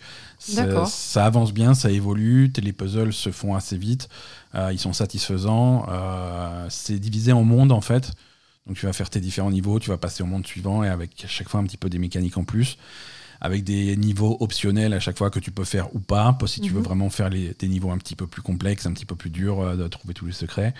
Ça 0.85 1.25
avance 1.25 1.53
bien, 1.53 1.73
ça 1.75 1.91
évolue, 1.91 2.51
les 2.63 2.73
puzzles 2.73 3.13
se 3.13 3.29
font 3.31 3.55
assez 3.55 3.77
vite, 3.77 4.09
euh, 4.55 4.71
ils 4.73 4.79
sont 4.79 4.93
satisfaisants. 4.93 5.85
euh, 5.89 6.65
c'est 6.69 6.97
divisé 6.99 7.31
en 7.33 7.43
mondes 7.43 7.71
en 7.71 7.81
fait. 7.81 8.13
Donc 8.67 8.77
tu 8.77 8.85
vas 8.85 8.93
faire 8.93 9.09
tes 9.09 9.19
différents 9.19 9.51
niveaux, 9.51 9.79
tu 9.79 9.89
vas 9.89 9.97
passer 9.97 10.23
au 10.23 10.27
monde 10.27 10.47
suivant 10.47 10.83
et 10.83 10.89
avec 10.89 11.23
à 11.25 11.27
chaque 11.27 11.49
fois 11.49 11.59
un 11.59 11.63
petit 11.65 11.77
peu 11.77 11.89
des 11.89 11.99
mécaniques 11.99 12.37
en 12.37 12.43
plus 12.43 12.77
avec 13.43 13.63
des 13.63 13.97
niveaux 13.97 14.37
optionnels 14.39 14.93
à 14.93 14.99
chaque 14.99 15.17
fois 15.17 15.31
que 15.31 15.39
tu 15.39 15.49
peux 15.49 15.63
faire 15.63 15.95
ou 15.95 15.99
pas, 15.99 16.37
si 16.45 16.61
tu 16.61 16.69
veux 16.73 16.77
Mhm. 16.79 16.85
vraiment 16.85 17.09
faire 17.09 17.29
les, 17.29 17.55
des 17.57 17.67
niveaux 17.67 17.89
un 17.89 17.97
petit 17.97 18.15
peu 18.15 18.27
plus 18.27 18.43
complexes, 18.43 18.85
un 18.85 18.93
petit 18.93 19.05
peu 19.07 19.15
plus 19.15 19.31
durs, 19.31 19.59
euh, 19.61 19.75
de 19.75 19.87
trouver 19.87 20.13
tous 20.13 20.27
les 20.27 20.31
secrets. 20.31 20.75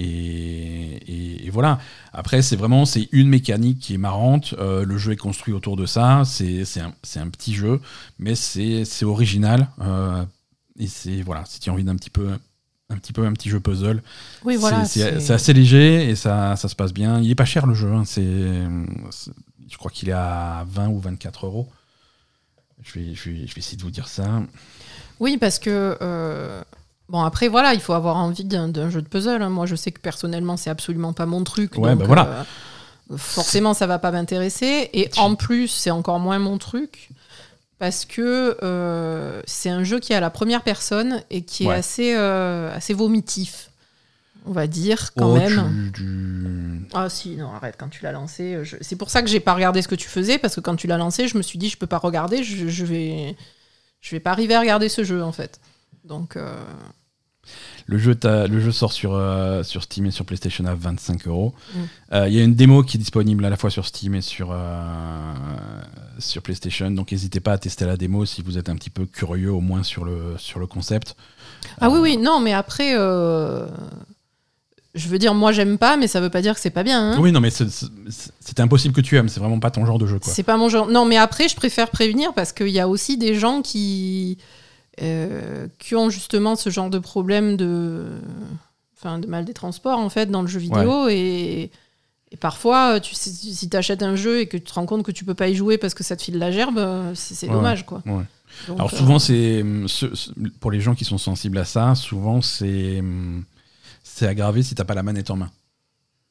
Et, 0.00 0.04
et- 0.06 1.46
et 1.46 1.50
voilà. 1.50 1.78
Après, 2.12 2.40
c'est 2.42 2.56
vraiment 2.56 2.84
c'est 2.86 3.08
une 3.12 3.28
mécanique 3.28 3.80
qui 3.80 3.94
est 3.94 3.98
marrante. 3.98 4.54
euh, 4.58 4.84
le 4.84 4.96
jeu 4.96 5.12
est 5.12 5.16
construit 5.16 5.52
autour 5.52 5.76
de 5.76 5.86
ça. 5.86 6.22
C'est 6.24 6.62
un, 6.80 6.92
un 7.16 7.28
petit 7.28 7.54
jeu, 7.54 7.80
mais 8.18 8.34
c'est 8.34 8.84
original. 9.04 9.68
euh, 9.80 10.24
et 10.78 10.86
c'est 10.86 11.20
voilà, 11.22 11.44
si 11.46 11.58
tu 11.58 11.68
as 11.70 11.72
envie 11.72 11.82
d'un 11.84 11.96
petit 11.96 12.10
peu 12.10 12.28
un 12.90 12.96
petit 12.96 13.12
peu 13.12 13.26
un 13.26 13.32
petit 13.34 13.50
jeu 13.50 13.60
puzzle, 13.60 14.02
Oui, 14.44 14.56
voilà. 14.56 14.84
c'est- 14.86 15.30
assez 15.30 15.52
léger 15.52 16.08
et 16.08 16.14
ça, 16.16 16.56
ça 16.56 16.68
se 16.68 16.74
passe 16.76 16.94
bien. 16.94 17.20
Il 17.20 17.30
est 17.30 17.34
pas 17.34 17.44
cher 17.44 17.66
le 17.66 17.74
jeu. 17.74 17.92
hein, 17.92 18.04
c'est 18.06 18.22
c'est- 19.10 19.32
je 19.70 19.76
crois 19.76 19.90
qu'il 19.90 20.08
est 20.08 20.12
à 20.12 20.64
20 20.68 20.88
ou 20.88 20.98
24 21.00 21.44
euros. 21.46 21.68
Je 22.82 22.98
vais, 23.00 23.14
je, 23.14 23.30
vais, 23.30 23.46
je 23.46 23.54
vais 23.54 23.58
essayer 23.58 23.76
de 23.76 23.82
vous 23.82 23.90
dire 23.90 24.08
ça. 24.08 24.42
Oui, 25.20 25.36
parce 25.36 25.58
que. 25.58 25.98
euh, 26.00 26.62
Bon, 27.08 27.20
après, 27.22 27.48
voilà, 27.48 27.72
il 27.74 27.80
faut 27.80 27.94
avoir 27.94 28.16
envie 28.16 28.44
d'un 28.44 28.90
jeu 28.90 29.00
de 29.02 29.08
puzzle. 29.08 29.40
hein. 29.42 29.48
Moi, 29.48 29.64
je 29.66 29.74
sais 29.76 29.90
que 29.92 30.00
personnellement, 30.00 30.56
c'est 30.56 30.70
absolument 30.70 31.12
pas 31.14 31.24
mon 31.26 31.42
truc. 31.44 31.72
Ouais, 31.78 31.90
donc, 31.90 32.00
bah 32.00 32.04
voilà. 32.06 32.26
euh, 33.10 33.16
forcément, 33.16 33.72
ça 33.74 33.86
va 33.86 33.98
pas 33.98 34.10
m'intéresser. 34.10 34.90
Et 34.92 35.10
en 35.16 35.34
plus, 35.34 35.68
c'est 35.68 35.90
encore 35.90 36.18
moins 36.20 36.38
mon 36.38 36.58
truc. 36.58 37.08
Parce 37.78 38.04
que 38.04 38.58
euh, 38.62 39.40
c'est 39.46 39.70
un 39.70 39.84
jeu 39.84 40.00
qui 40.00 40.12
est 40.12 40.16
à 40.16 40.20
la 40.20 40.30
première 40.30 40.62
personne 40.62 41.22
et 41.30 41.42
qui 41.42 41.64
est 41.64 41.72
assez, 41.72 42.14
euh, 42.16 42.74
assez 42.74 42.92
vomitif. 42.92 43.70
On 44.46 44.52
va 44.52 44.66
dire, 44.66 45.14
quand 45.14 45.30
Oh, 45.30 45.34
même. 45.34 45.92
tu- 45.94 46.02
tu- 46.02 46.88
Ah 46.92 47.08
si, 47.08 47.36
non, 47.36 47.52
arrête, 47.52 47.76
quand 47.78 47.88
tu 47.88 48.02
l'as 48.02 48.12
lancé. 48.12 48.58
je- 48.64 48.76
C'est 48.80 48.96
pour 48.96 49.10
ça 49.10 49.22
que 49.22 49.28
j'ai 49.28 49.40
pas 49.40 49.54
regardé 49.54 49.80
ce 49.80 49.88
que 49.88 49.94
tu 49.94 50.08
faisais, 50.08 50.38
parce 50.38 50.56
que 50.56 50.60
quand 50.60 50.74
tu 50.76 50.86
l'as 50.88 50.96
lancé, 50.98 51.28
je 51.28 51.36
me 51.38 51.42
suis 51.42 51.58
dit, 51.58 51.68
je 51.68 51.76
peux 51.76 51.86
pas 51.86 51.98
regarder, 51.98 52.42
je, 52.42 52.66
je 52.68 52.84
vais, 52.84 53.36
je 54.00 54.10
vais 54.10 54.20
pas 54.20 54.32
arriver 54.32 54.54
à 54.56 54.60
regarder 54.60 54.88
ce 54.88 55.04
jeu, 55.04 55.22
en 55.22 55.32
fait. 55.32 55.60
Donc, 56.04 56.36
euh, 56.36 56.56
Le 57.90 57.96
jeu, 57.96 58.14
le 58.22 58.60
jeu 58.60 58.70
sort 58.70 58.92
sur, 58.92 59.14
euh, 59.14 59.62
sur 59.62 59.82
Steam 59.82 60.04
et 60.06 60.10
sur 60.10 60.26
PlayStation 60.26 60.64
à 60.66 60.74
25 60.74 61.26
euros. 61.26 61.54
Mm. 61.74 61.78
Euh, 62.12 62.28
Il 62.28 62.34
y 62.34 62.40
a 62.40 62.44
une 62.44 62.54
démo 62.54 62.82
qui 62.82 62.98
est 62.98 63.00
disponible 63.00 63.44
à 63.46 63.50
la 63.50 63.56
fois 63.56 63.70
sur 63.70 63.86
Steam 63.86 64.14
et 64.14 64.20
sur, 64.20 64.50
euh, 64.52 64.94
sur 66.18 66.42
PlayStation. 66.42 66.90
Donc 66.90 67.12
n'hésitez 67.12 67.40
pas 67.40 67.52
à 67.52 67.58
tester 67.58 67.86
la 67.86 67.96
démo 67.96 68.26
si 68.26 68.42
vous 68.42 68.58
êtes 68.58 68.68
un 68.68 68.76
petit 68.76 68.90
peu 68.90 69.06
curieux 69.06 69.50
au 69.50 69.60
moins 69.60 69.82
sur 69.82 70.04
le, 70.04 70.34
sur 70.36 70.60
le 70.60 70.66
concept. 70.66 71.16
Ah 71.80 71.88
oui, 71.88 71.98
oui, 72.00 72.16
non, 72.18 72.40
mais 72.40 72.52
après, 72.52 72.92
je 74.94 75.08
veux 75.08 75.18
dire, 75.18 75.34
moi, 75.34 75.52
j'aime 75.52 75.78
pas, 75.78 75.96
mais 75.96 76.08
ça 76.08 76.20
veut 76.20 76.30
pas 76.30 76.42
dire 76.42 76.54
que 76.54 76.60
c'est 76.60 76.70
pas 76.70 76.82
bien. 76.82 77.12
hein. 77.12 77.16
Oui, 77.20 77.32
non, 77.32 77.40
mais 77.40 77.50
c'est- 77.50 78.60
impossible 78.60 78.94
que 78.94 79.00
tu 79.00 79.16
aimes. 79.16 79.28
C'est 79.28 79.40
vraiment 79.40 79.60
pas 79.60 79.70
ton 79.70 79.86
genre 79.86 79.98
de 79.98 80.06
jeu. 80.06 80.18
Quoi. 80.18 80.32
C'est 80.32 80.42
pas 80.42 80.56
mon 80.56 80.68
genre. 80.68 80.88
Non, 80.88 81.04
mais 81.04 81.16
après, 81.16 81.48
je 81.48 81.54
préfère 81.54 81.88
prévenir 81.90 82.34
parce 82.34 82.52
qu'il 82.52 82.68
y 82.70 82.80
a 82.80 82.88
aussi 82.88 83.16
des 83.16 83.34
gens 83.36 83.62
qui, 83.62 84.36
euh, 85.02 85.66
qui 85.78 85.94
ont 85.96 86.10
justement 86.10 86.56
ce 86.56 86.70
genre 86.70 86.90
de 86.90 86.98
problème 86.98 87.56
de, 87.56 88.06
enfin, 88.96 89.18
de 89.18 89.26
mal 89.26 89.44
des 89.44 89.54
transports 89.54 89.98
en 89.98 90.08
fait 90.08 90.26
dans 90.30 90.42
le 90.42 90.48
jeu 90.48 90.58
vidéo 90.60 91.08
et, 91.08 91.70
et 92.30 92.36
parfois, 92.36 93.00
tu 93.00 93.14
sais, 93.14 93.30
si 93.30 93.68
tu 93.70 93.76
achètes 93.76 94.02
un 94.02 94.16
jeu 94.16 94.40
et 94.40 94.46
que 94.48 94.56
tu 94.56 94.64
te 94.64 94.74
rends 94.74 94.86
compte 94.86 95.02
que 95.04 95.12
tu 95.12 95.24
peux 95.24 95.34
pas 95.34 95.48
y 95.48 95.54
jouer 95.54 95.78
parce 95.78 95.94
que 95.94 96.04
ça 96.04 96.16
te 96.16 96.22
file 96.22 96.38
la 96.38 96.50
gerbe, 96.50 96.78
euh, 96.78 97.12
c'est 97.14 97.46
Ouais, 97.46 97.52
dommage 97.54 97.86
quoi. 97.86 98.02
ouais. 98.06 98.24
Donc, 98.66 98.78
Alors 98.78 98.92
euh, 98.92 98.96
souvent, 98.96 99.18
c'est 99.18 99.62
ce- 99.86 100.14
ce- 100.14 100.30
pour 100.60 100.70
les 100.70 100.80
gens 100.80 100.94
qui 100.94 101.04
sont 101.04 101.18
sensibles 101.18 101.58
à 101.58 101.64
ça, 101.64 101.94
souvent 101.94 102.42
c'est 102.42 103.02
c'est 104.02 104.26
aggravé 104.26 104.62
si 104.62 104.74
t'as 104.74 104.84
pas 104.84 104.94
la 104.94 105.02
manette 105.02 105.30
en 105.30 105.36
main. 105.36 105.50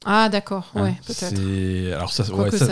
Ah 0.10 0.30
d'accord, 0.30 0.72
hein. 0.76 0.84
ouais, 0.84 0.95
peut-être. 1.05 1.93
Alors 1.93 2.12
ça, 2.14 2.24
ouais, 2.34 2.49
ça, 2.51 2.68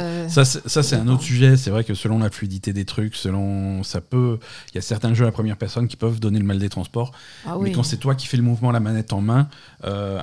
ça- 0.45 0.61
ça, 0.65 0.83
c'est- 0.83 0.95
un 0.95 1.07
autre 1.09 1.21
sujet. 1.23 1.57
C'est 1.57 1.69
vrai 1.69 1.83
que 1.83 1.93
selon 1.93 2.19
la 2.19 2.29
fluidité 2.29 2.71
des 2.71 2.85
trucs, 2.85 3.15
selon 3.15 3.83
ça 3.83 3.99
peut, 3.99 4.39
il 4.71 4.75
y 4.75 4.77
a 4.77 4.81
certains 4.81 5.13
jeux 5.13 5.25
à 5.25 5.27
la 5.27 5.31
première 5.33 5.57
personne 5.57 5.87
qui 5.89 5.97
peuvent 5.97 6.19
donner 6.21 6.39
le 6.39 6.45
mal 6.45 6.59
des 6.59 6.69
transports. 6.69 7.11
Ah 7.45 7.55
Mais 7.57 7.65
oui. 7.65 7.71
quand 7.73 7.83
c'est 7.83 7.97
toi 7.97 8.15
qui 8.15 8.27
fais 8.27 8.37
le 8.37 8.43
mouvement, 8.43 8.71
la 8.71 8.79
manette 8.79 9.11
en 9.11 9.19
main, 9.19 9.49
euh, 9.83 10.19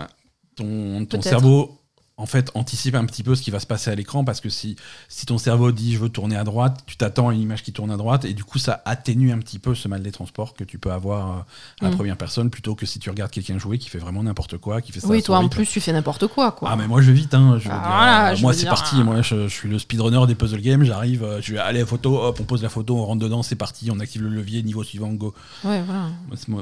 ton, 0.57 1.05
ton 1.05 1.21
cerveau 1.23 1.79
en 2.23 2.27
fait 2.27 2.53
anticipe 2.55 2.95
un 2.95 3.05
petit 3.05 3.25
peu 3.25 3.35
ce 3.35 3.43
qui 3.43 3.51
va 3.51 3.59
se 3.59 3.67
passer 3.67 3.91
à 3.91 3.95
l'écran 3.97 4.23
parce 4.25 4.41
que 4.41 4.49
si, 4.49 4.77
si 5.09 5.27
ton 5.27 5.39
cerveau 5.39 5.73
dit 5.73 5.93
je 5.93 5.99
veux 5.99 6.09
tourner 6.09 6.37
à 6.37 6.45
droite, 6.45 6.81
tu 6.87 6.97
t'attends 6.97 7.31
à 7.31 7.35
une 7.35 7.41
image 7.41 7.65
qui 7.65 7.73
tourne 7.73 7.91
à 7.91 7.97
droite 7.97 8.25
et 8.25 8.33
du 8.33 8.45
coup 8.45 8.59
ça 8.61 8.81
atténue 8.85 9.33
un 9.33 9.39
petit 9.39 9.59
peu 9.59 9.75
ce 9.75 9.89
mal 9.89 10.03
des 10.03 10.13
transports 10.13 10.55
que 10.55 10.63
tu 10.63 10.79
peux 10.79 10.93
avoir 10.93 11.29
euh, 11.31 11.41
à 11.81 11.85
la 11.87 11.91
Mm. 11.91 11.97
première 11.97 12.17
personne 12.17 12.49
plutôt 12.49 12.77
que 12.77 12.87
si 12.87 13.01
tu 13.01 13.11
regardes 13.11 13.33
quelqu'un 13.33 13.59
jouer 13.59 13.79
qui 13.79 13.89
fait 13.89 13.99
vraiment 13.99 14.23
n'importe 14.23 14.57
quoi, 14.59 14.81
qui 14.81 14.93
fait 14.93 15.01
ça 15.01 15.09
Oui, 15.09 15.21
toi 15.23 15.39
en 15.39 15.49
plus 15.49 15.67
tu 15.67 15.81
fais 15.81 15.93
n'importe 15.93 16.29
quoi 16.29 16.53
quoi. 16.53 16.69
Ah 16.71 16.77
mais 16.77 16.87
moi 16.87 17.03
je 17.03 17.09
vais 17.09 17.13
vite 17.13 17.35
hein, 17.35 17.59
je 17.59 17.65
veux 17.69 17.75
Ah, 17.75 17.79
dire, 17.81 17.89
voilà, 17.89 18.35
je 18.37 18.43
moi 18.43 18.53
c'est 18.53 18.61
dire, 18.61 18.69
parti 18.71 19.03
moi 19.03 19.21
je, 19.23 19.49
je 19.49 19.53
suis 19.53 19.69
le 19.69 19.79
speedrunner 19.81 20.25
des 20.29 20.37
puzzle 20.37 20.61
games 20.61 20.85
j'arrive 20.85 21.25
euh, 21.25 21.43
je 21.43 21.53
vais 21.55 21.59
aller 21.59 21.81
à 21.81 21.87
photo 21.87 22.19
hop 22.23 22.39
on 22.41 22.45
pose 22.45 22.63
la 22.63 22.69
photo 22.69 22.97
on 22.99 23.05
rentre 23.05 23.23
dedans 23.23 23.43
c'est 23.43 23.57
parti 23.57 23.91
on 23.91 23.99
active 23.99 24.23
le 24.23 24.29
levier 24.29 24.63
niveau 24.63 24.85
suivant 24.85 25.13
go 25.13 25.35
Ouais, 25.65 25.83
voilà. 25.83 26.11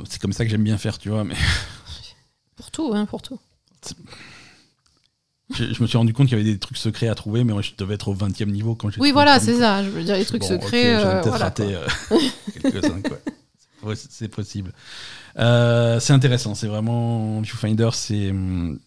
C'est 0.09 0.21
comme 0.23 0.33
ça 0.33 0.45
que 0.45 0.51
j'aime 0.51 0.65
bien 0.65 0.79
faire 0.79 0.97
tu 0.99 1.11
vois 1.11 1.25
mais 1.25 1.35
Pour 2.57 2.71
tout, 2.71 2.93
hein, 2.95 3.07
pour 3.07 3.21
tout. 3.23 3.39
Je, 5.55 5.73
je 5.73 5.83
me 5.83 5.87
suis 5.87 5.97
rendu 5.99 6.13
compte 6.13 6.29
qu'il 6.29 6.39
y 6.39 6.41
avait 6.41 6.51
des 6.51 6.59
trucs 6.59 6.77
secrets 6.79 7.09
à 7.09 7.15
trouver 7.15 7.45
mais 7.45 7.53
moi, 7.53 7.63
je 7.63 7.73
devais 7.77 7.95
être 7.95 8.09
au 8.09 8.15
20 8.15 8.41
e 8.41 8.45
niveau 8.45 8.75
quand 8.75 8.91
j'ai 8.91 9.01
Oui, 9.01 9.13
voilà, 9.13 9.41
c'est 9.41 9.59
ça. 9.59 9.83
Je 9.85 9.89
veux 9.91 10.03
dire, 10.05 10.17
les 10.17 10.25
trucs 10.25 10.43
Bon, 10.43 10.49
secrets. 10.49 10.97
ok, 10.97 11.01
j'en 11.03 11.09
ai 11.11 11.13
euh, 11.15 11.21
peut-être 11.21 11.29
voilà, 11.29 11.45
raté 11.45 11.75
euh, 11.75 11.87
quelques-uns, 12.63 13.01
quoi. 13.03 13.19
C'est 13.25 13.87
possi- 13.87 14.07
C'est 14.11 14.29
possible. 14.29 14.73
Euh, 15.39 15.99
c'est 16.01 16.13
intéressant. 16.13 16.55
C'est 16.55 16.67
vraiment 16.69 17.41
Viewfinder. 17.41 17.91
C'est 17.93 18.31
hum, 18.31 18.79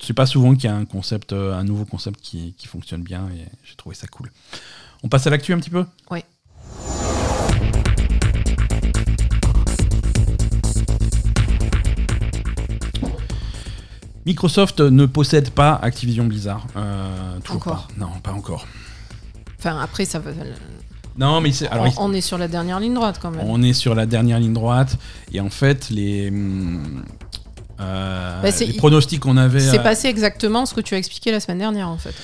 c'est 0.00 0.14
pas 0.14 0.26
souvent 0.26 0.54
qu'il 0.54 0.64
y 0.64 0.72
a 0.72 0.74
un 0.74 0.84
concept, 0.84 1.32
un 1.32 1.62
nouveau 1.62 1.84
concept 1.84 2.20
qui, 2.20 2.54
qui 2.58 2.66
fonctionne 2.66 3.02
bien 3.02 3.28
et 3.36 3.46
j'ai 3.62 3.76
trouvé 3.76 3.94
ça 3.94 4.06
cool. 4.08 4.32
On 5.04 5.08
passe 5.08 5.26
à 5.26 5.30
l'actu 5.30 5.52
un 5.52 5.58
petit 5.58 5.70
peu? 5.70 5.84
Oui. 6.10 6.20
Microsoft 14.26 14.80
ne 14.80 15.06
possède 15.06 15.50
pas 15.50 15.78
Activision 15.82 16.24
Blizzard. 16.24 16.66
Euh, 16.76 17.38
toujours 17.40 17.56
Encore. 17.56 17.88
pas. 17.88 17.94
Non, 17.98 18.10
pas 18.22 18.32
encore. 18.32 18.66
Enfin, 19.58 19.78
après, 19.80 20.04
ça 20.04 20.18
va. 20.18 20.30
Non, 21.16 21.40
mais 21.40 21.52
c'est. 21.52 21.68
Alors, 21.68 21.92
on, 21.98 22.10
on 22.10 22.12
est 22.12 22.20
sur 22.20 22.38
la 22.38 22.48
dernière 22.48 22.80
ligne 22.80 22.94
droite 22.94 23.18
quand 23.20 23.30
même. 23.30 23.44
On 23.46 23.62
est 23.62 23.72
sur 23.74 23.94
la 23.94 24.06
dernière 24.06 24.38
ligne 24.38 24.52
droite 24.54 24.96
et 25.32 25.40
en 25.40 25.50
fait 25.50 25.90
les, 25.90 26.28
hum, 26.28 27.04
euh, 27.80 28.42
Bah, 28.42 28.48
les 28.58 28.72
pronostics 28.74 29.20
qu'on 29.20 29.36
avait. 29.36 29.60
C'est 29.60 29.78
euh, 29.78 29.82
passé 29.82 30.08
exactement 30.08 30.66
ce 30.66 30.74
que 30.74 30.80
tu 30.80 30.94
as 30.94 30.98
expliqué 30.98 31.30
la 31.30 31.40
semaine 31.40 31.58
dernière 31.58 31.88
en 31.88 31.98
fait. 31.98 32.14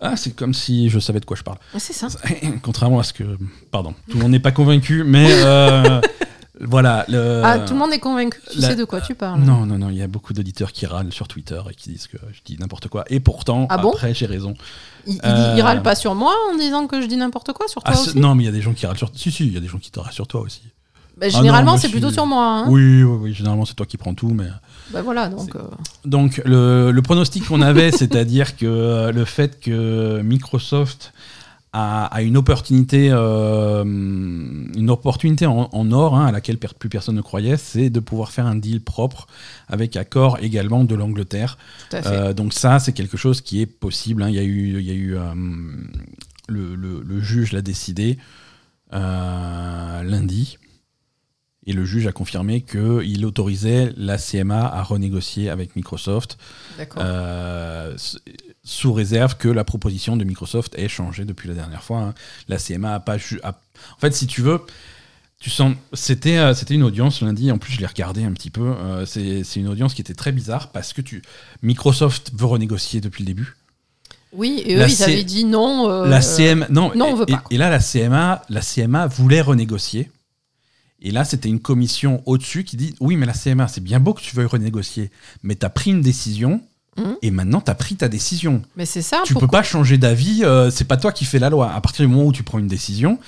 Ah, 0.00 0.16
c'est 0.16 0.34
comme 0.34 0.52
si 0.52 0.88
je 0.90 0.98
savais 0.98 1.20
de 1.20 1.24
quoi 1.24 1.36
je 1.36 1.42
parle. 1.42 1.58
Ah, 1.74 1.78
C'est 1.78 1.92
ça. 1.92 2.08
Contrairement 2.62 2.98
à 2.98 3.04
ce 3.04 3.12
que, 3.12 3.24
pardon, 3.70 3.94
tout 4.10 4.16
le 4.16 4.22
monde 4.22 4.32
n'est 4.32 4.40
pas 4.40 4.50
convaincu, 4.52 5.04
mais 5.04 5.28
euh, 5.30 6.00
voilà. 6.60 7.04
Le... 7.08 7.42
Ah, 7.44 7.58
tout 7.60 7.72
le 7.72 7.78
monde 7.78 7.92
est 7.92 7.98
convaincu. 7.98 8.40
Tu 8.50 8.58
la- 8.60 8.68
sais 8.68 8.76
de 8.76 8.84
quoi 8.84 9.00
tu 9.00 9.14
parles. 9.14 9.40
Non, 9.40 9.66
non, 9.66 9.78
non, 9.78 9.88
il 9.90 9.96
y 9.96 10.02
a 10.02 10.06
beaucoup 10.06 10.32
d'auditeurs 10.32 10.72
qui 10.72 10.86
râlent 10.86 11.12
sur 11.12 11.26
Twitter 11.28 11.60
et 11.70 11.74
qui 11.74 11.90
disent 11.90 12.06
que 12.06 12.16
je 12.32 12.40
dis 12.44 12.56
n'importe 12.60 12.88
quoi. 12.88 13.04
Et 13.08 13.20
pourtant, 13.20 13.66
Ah 13.70 13.78
bon 13.78 13.90
après, 13.90 14.14
j'ai 14.14 14.26
raison. 14.26 14.54
Il, 15.06 15.14
il- 15.14 15.20
Euh, 15.24 15.54
il 15.56 15.62
râle 15.62 15.82
pas 15.82 15.94
sur 15.94 16.14
moi 16.14 16.34
en 16.52 16.56
disant 16.56 16.86
que 16.86 17.00
je 17.02 17.06
dis 17.06 17.16
n'importe 17.16 17.52
quoi 17.52 17.66
sur 17.68 17.82
toi 17.82 17.92
Ah, 17.94 17.98
c'est- 17.98 18.10
aussi. 18.10 18.18
non, 18.20 18.34
mais 18.34 18.44
il 18.44 18.46
y 18.46 18.48
a 18.48 18.52
des 18.52 18.62
gens 18.62 18.72
qui 18.72 18.86
râlent 18.86 18.96
sur. 18.96 19.10
Si, 19.14 19.30
si, 19.32 19.46
il 19.46 19.52
y 19.52 19.56
a 19.56 19.60
des 19.60 19.68
gens 19.68 19.78
qui 19.78 19.90
te 19.90 19.98
râlent 20.00 20.12
sur 20.12 20.26
toi 20.26 20.40
aussi. 20.42 20.62
Bah, 21.16 21.26
Ah 21.26 21.28
généralement, 21.28 21.76
c'est 21.76 21.88
plutôt 21.90 22.08
suis- 22.08 22.14
sur 22.14 22.26
moi. 22.26 22.44
hein. 22.44 22.64
Oui, 22.68 23.02
oui, 23.04 23.18
oui, 23.20 23.34
généralement 23.34 23.64
c'est 23.64 23.74
toi 23.74 23.86
qui 23.86 23.96
prends 23.96 24.14
tout, 24.14 24.30
mais. 24.30 24.48
Bah 24.92 25.00
voilà, 25.02 25.28
donc. 25.28 25.54
euh, 25.54 25.60
Donc 26.04 26.42
le, 26.44 26.90
le 26.90 27.02
pronostic 27.02 27.46
qu'on 27.46 27.62
avait, 27.62 27.90
c'est-à-dire 27.96 28.56
que 28.56 29.10
le 29.14 29.24
fait 29.24 29.60
que 29.60 30.20
Microsoft 30.22 31.12
a 31.76 32.22
une 32.22 32.36
opportunité, 32.36 33.08
euh, 33.10 33.82
une 33.84 34.90
opportunité 34.90 35.44
en, 35.46 35.68
en 35.72 35.92
or 35.92 36.14
hein, 36.16 36.26
à 36.26 36.30
laquelle 36.32 36.56
plus 36.58 36.88
personne 36.88 37.16
ne 37.16 37.20
croyait, 37.20 37.56
c'est 37.56 37.90
de 37.90 37.98
pouvoir 38.00 38.30
faire 38.30 38.46
un 38.46 38.54
deal 38.54 38.80
propre 38.80 39.26
avec 39.68 39.96
accord 39.96 40.38
également 40.40 40.84
de 40.84 40.94
l'Angleterre. 40.94 41.58
à. 41.90 42.06
Euh, 42.12 42.32
donc 42.32 42.52
ça, 42.54 42.78
c'est 42.78 42.92
quelque 42.92 43.16
chose 43.16 43.40
qui 43.40 43.60
est 43.60 43.66
possible. 43.66 44.22
hein. 44.22 44.28
Il 44.28 44.36
y 44.36 44.38
a 44.38 44.44
eu, 44.44 44.78
il 44.78 44.86
y 44.86 44.90
a 44.90 44.94
eu 44.94 45.16
euh, 45.16 45.22
le, 46.48 46.74
le- 46.76 47.02
le 47.04 47.20
juge 47.20 47.52
l'a 47.52 47.62
décidé 47.62 48.18
lundi. 50.04 50.58
Et 51.66 51.72
le 51.72 51.86
juge 51.86 52.06
a 52.06 52.12
confirmé 52.12 52.60
qu'il 52.60 53.24
autorisait 53.24 53.92
la 53.96 54.18
CMA 54.18 54.60
à 54.66 54.82
renégocier 54.82 55.48
avec 55.48 55.76
Microsoft 55.76 56.36
D'accord. 56.76 57.02
euh, 57.04 57.96
sous 58.64 58.92
réserve 58.92 59.36
que 59.36 59.48
la 59.48 59.62
proposition 59.64 60.16
de 60.16 60.24
Microsoft 60.24 60.74
ait 60.78 60.88
changé 60.88 61.24
depuis 61.24 61.48
la 61.48 61.54
dernière 61.54 61.82
fois. 61.82 62.00
hein. 62.00 62.14
La 62.48 62.56
CMA 62.58 62.94
a 62.94 63.00
pas... 63.00 63.16
a- 63.42 63.48
En 63.96 64.00
fait, 64.00 64.14
si 64.14 64.26
tu 64.26 64.40
veux, 64.40 64.60
tu 65.38 65.50
sens... 65.50 65.76
C'était 65.92 66.38
euh, 66.38 66.54
c'était 66.54 66.74
une 66.74 66.82
audience 66.82 67.20
lundi, 67.20 67.52
en 67.52 67.58
plus 67.58 67.72
je 67.74 67.80
l'ai 67.80 67.86
regardé 67.86 68.24
un 68.24 68.32
petit 68.32 68.50
peu. 68.50 68.62
euh, 68.66 69.04
C'est 69.06 69.44
c'est 69.44 69.60
une 69.60 69.68
audience 69.68 69.92
qui 69.94 70.00
était 70.00 70.14
très 70.14 70.32
bizarre 70.32 70.70
parce 70.70 70.92
que 70.94 71.02
tu... 71.02 71.22
Microsoft 71.62 72.32
veut 72.34 72.46
renégocier 72.46 73.00
depuis 73.02 73.22
le 73.22 73.26
début. 73.26 73.54
oui, 74.32 74.62
et 74.64 74.76
eux, 74.76 74.78
la 74.78 74.88
ils 74.88 74.96
C- 74.96 75.04
avaient 75.04 75.24
dit 75.24 75.44
non. 75.44 75.90
euh, 75.90 76.08
La 76.08 76.20
CMA, 76.20 76.66
non, 76.70 76.90
non, 76.96 77.08
on 77.10 77.14
veut 77.16 77.26
pas, 77.26 77.42
et- 77.50 77.54
et 77.54 77.58
là, 77.58 77.68
la 77.70 77.80
CMA, 77.80 78.42
la 78.48 78.60
CMA 78.62 79.06
voulait 79.08 79.42
renégocier. 79.42 80.10
Et 81.02 81.10
là, 81.10 81.24
c'était 81.26 81.50
une 81.50 81.60
commission 81.60 82.22
au-dessus 82.24 82.64
qui 82.64 82.78
dit 82.78 82.94
Oui, 82.98 83.16
mais 83.16 83.26
la 83.26 83.34
CMA, 83.34 83.68
c'est 83.68 83.82
bien 83.82 84.00
beau 84.00 84.14
que 84.14 84.22
tu 84.22 84.34
veuilles 84.34 84.46
renégocier, 84.46 85.10
mais 85.42 85.54
tu 85.54 85.66
as 85.66 85.70
pris 85.70 85.90
une 85.90 86.00
décision 86.00 86.62
Mhm. 86.96 87.16
et 87.22 87.30
maintenant 87.30 87.60
tu 87.60 87.70
as 87.70 87.74
pris 87.74 87.96
ta 87.96 88.08
décision. 88.08 88.62
Mais 88.76 88.86
c'est 88.86 89.02
ça. 89.02 89.22
tu 89.24 89.34
peux 89.34 89.48
pas 89.48 89.62
changer 89.62 89.98
d'avis, 89.98 90.44
euh, 90.44 90.70
c'est 90.70 90.84
pas 90.84 90.96
toi 90.96 91.12
qui 91.12 91.24
fais 91.24 91.38
la 91.38 91.50
loi. 91.50 91.72
À 91.72 91.80
partir 91.80 92.06
du 92.06 92.12
moment 92.12 92.26
où 92.28 92.32
tu 92.32 92.42
prends 92.42 92.58
une 92.58 92.68
décision, 92.68 93.18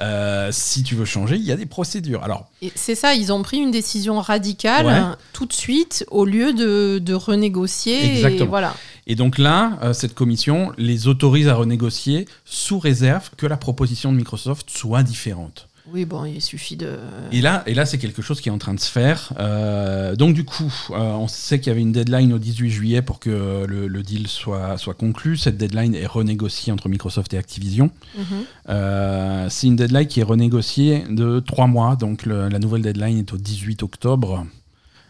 euh, 0.00 0.48
si 0.52 0.82
tu 0.82 0.96
veux 0.96 1.04
changer, 1.04 1.36
il 1.36 1.42
y 1.44 1.52
a 1.52 1.56
des 1.56 1.66
procédures. 1.66 2.24
Alors, 2.24 2.48
C'est 2.74 2.96
ça, 2.96 3.14
ils 3.14 3.32
ont 3.32 3.42
pris 3.42 3.58
une 3.58 3.70
décision 3.70 4.20
radicale 4.20 4.86
Ouais. 4.86 4.92
hein, 4.92 5.16
tout 5.32 5.46
de 5.46 5.52
suite 5.52 6.04
au 6.10 6.24
lieu 6.24 6.52
de, 6.52 6.98
de 6.98 7.14
renégocier. 7.14 8.16
Exactement. 8.16 8.44
Et 8.44 8.48
voilà. 8.48 8.74
et 9.06 9.14
donc 9.14 9.38
là, 9.38 9.78
euh, 9.82 9.92
cette 9.92 10.14
commission 10.14 10.72
les 10.78 11.06
autorise 11.06 11.46
à 11.48 11.54
renégocier 11.54 12.26
sous 12.44 12.78
réserve 12.80 13.30
que 13.36 13.46
la 13.46 13.56
proposition 13.56 14.10
de 14.12 14.16
Microsoft 14.16 14.68
soit 14.70 15.02
différente. 15.04 15.68
Oui, 15.92 16.06
bon, 16.06 16.24
il 16.24 16.40
suffit 16.40 16.76
de. 16.76 16.96
Et 17.30 17.42
là, 17.42 17.62
et 17.66 17.74
là 17.74 17.84
c'est 17.84 17.98
quelque 17.98 18.22
chose 18.22 18.40
qui 18.40 18.48
est 18.48 18.52
en 18.52 18.56
train 18.58 18.72
de 18.72 18.80
se 18.80 18.90
faire. 18.90 19.34
Euh, 19.38 20.16
donc 20.16 20.34
du 20.34 20.42
coup, 20.44 20.72
euh, 20.90 20.94
on 20.96 21.28
sait 21.28 21.58
qu'il 21.60 21.68
y 21.68 21.72
avait 21.72 21.82
une 21.82 21.92
deadline 21.92 22.32
au 22.32 22.38
18 22.38 22.70
juillet 22.70 23.02
pour 23.02 23.18
que 23.20 23.66
le, 23.68 23.86
le 23.86 24.02
deal 24.02 24.26
soit, 24.26 24.78
soit 24.78 24.94
conclu. 24.94 25.36
Cette 25.36 25.58
deadline 25.58 25.94
est 25.94 26.06
renégociée 26.06 26.72
entre 26.72 26.88
Microsoft 26.88 27.34
et 27.34 27.38
Activision. 27.38 27.90
Mhm. 28.16 28.24
Euh, 28.70 29.46
c'est 29.50 29.66
une 29.66 29.76
deadline 29.76 30.06
qui 30.06 30.20
est 30.20 30.24
renégociée 30.24 31.04
de 31.10 31.40
trois 31.40 31.66
mois. 31.66 31.96
Donc 31.96 32.24
le- 32.24 32.48
la 32.48 32.58
nouvelle 32.58 32.80
deadline 32.82 33.18
est 33.18 33.32
au 33.34 33.36
18 33.36 33.82
octobre. 33.82 34.46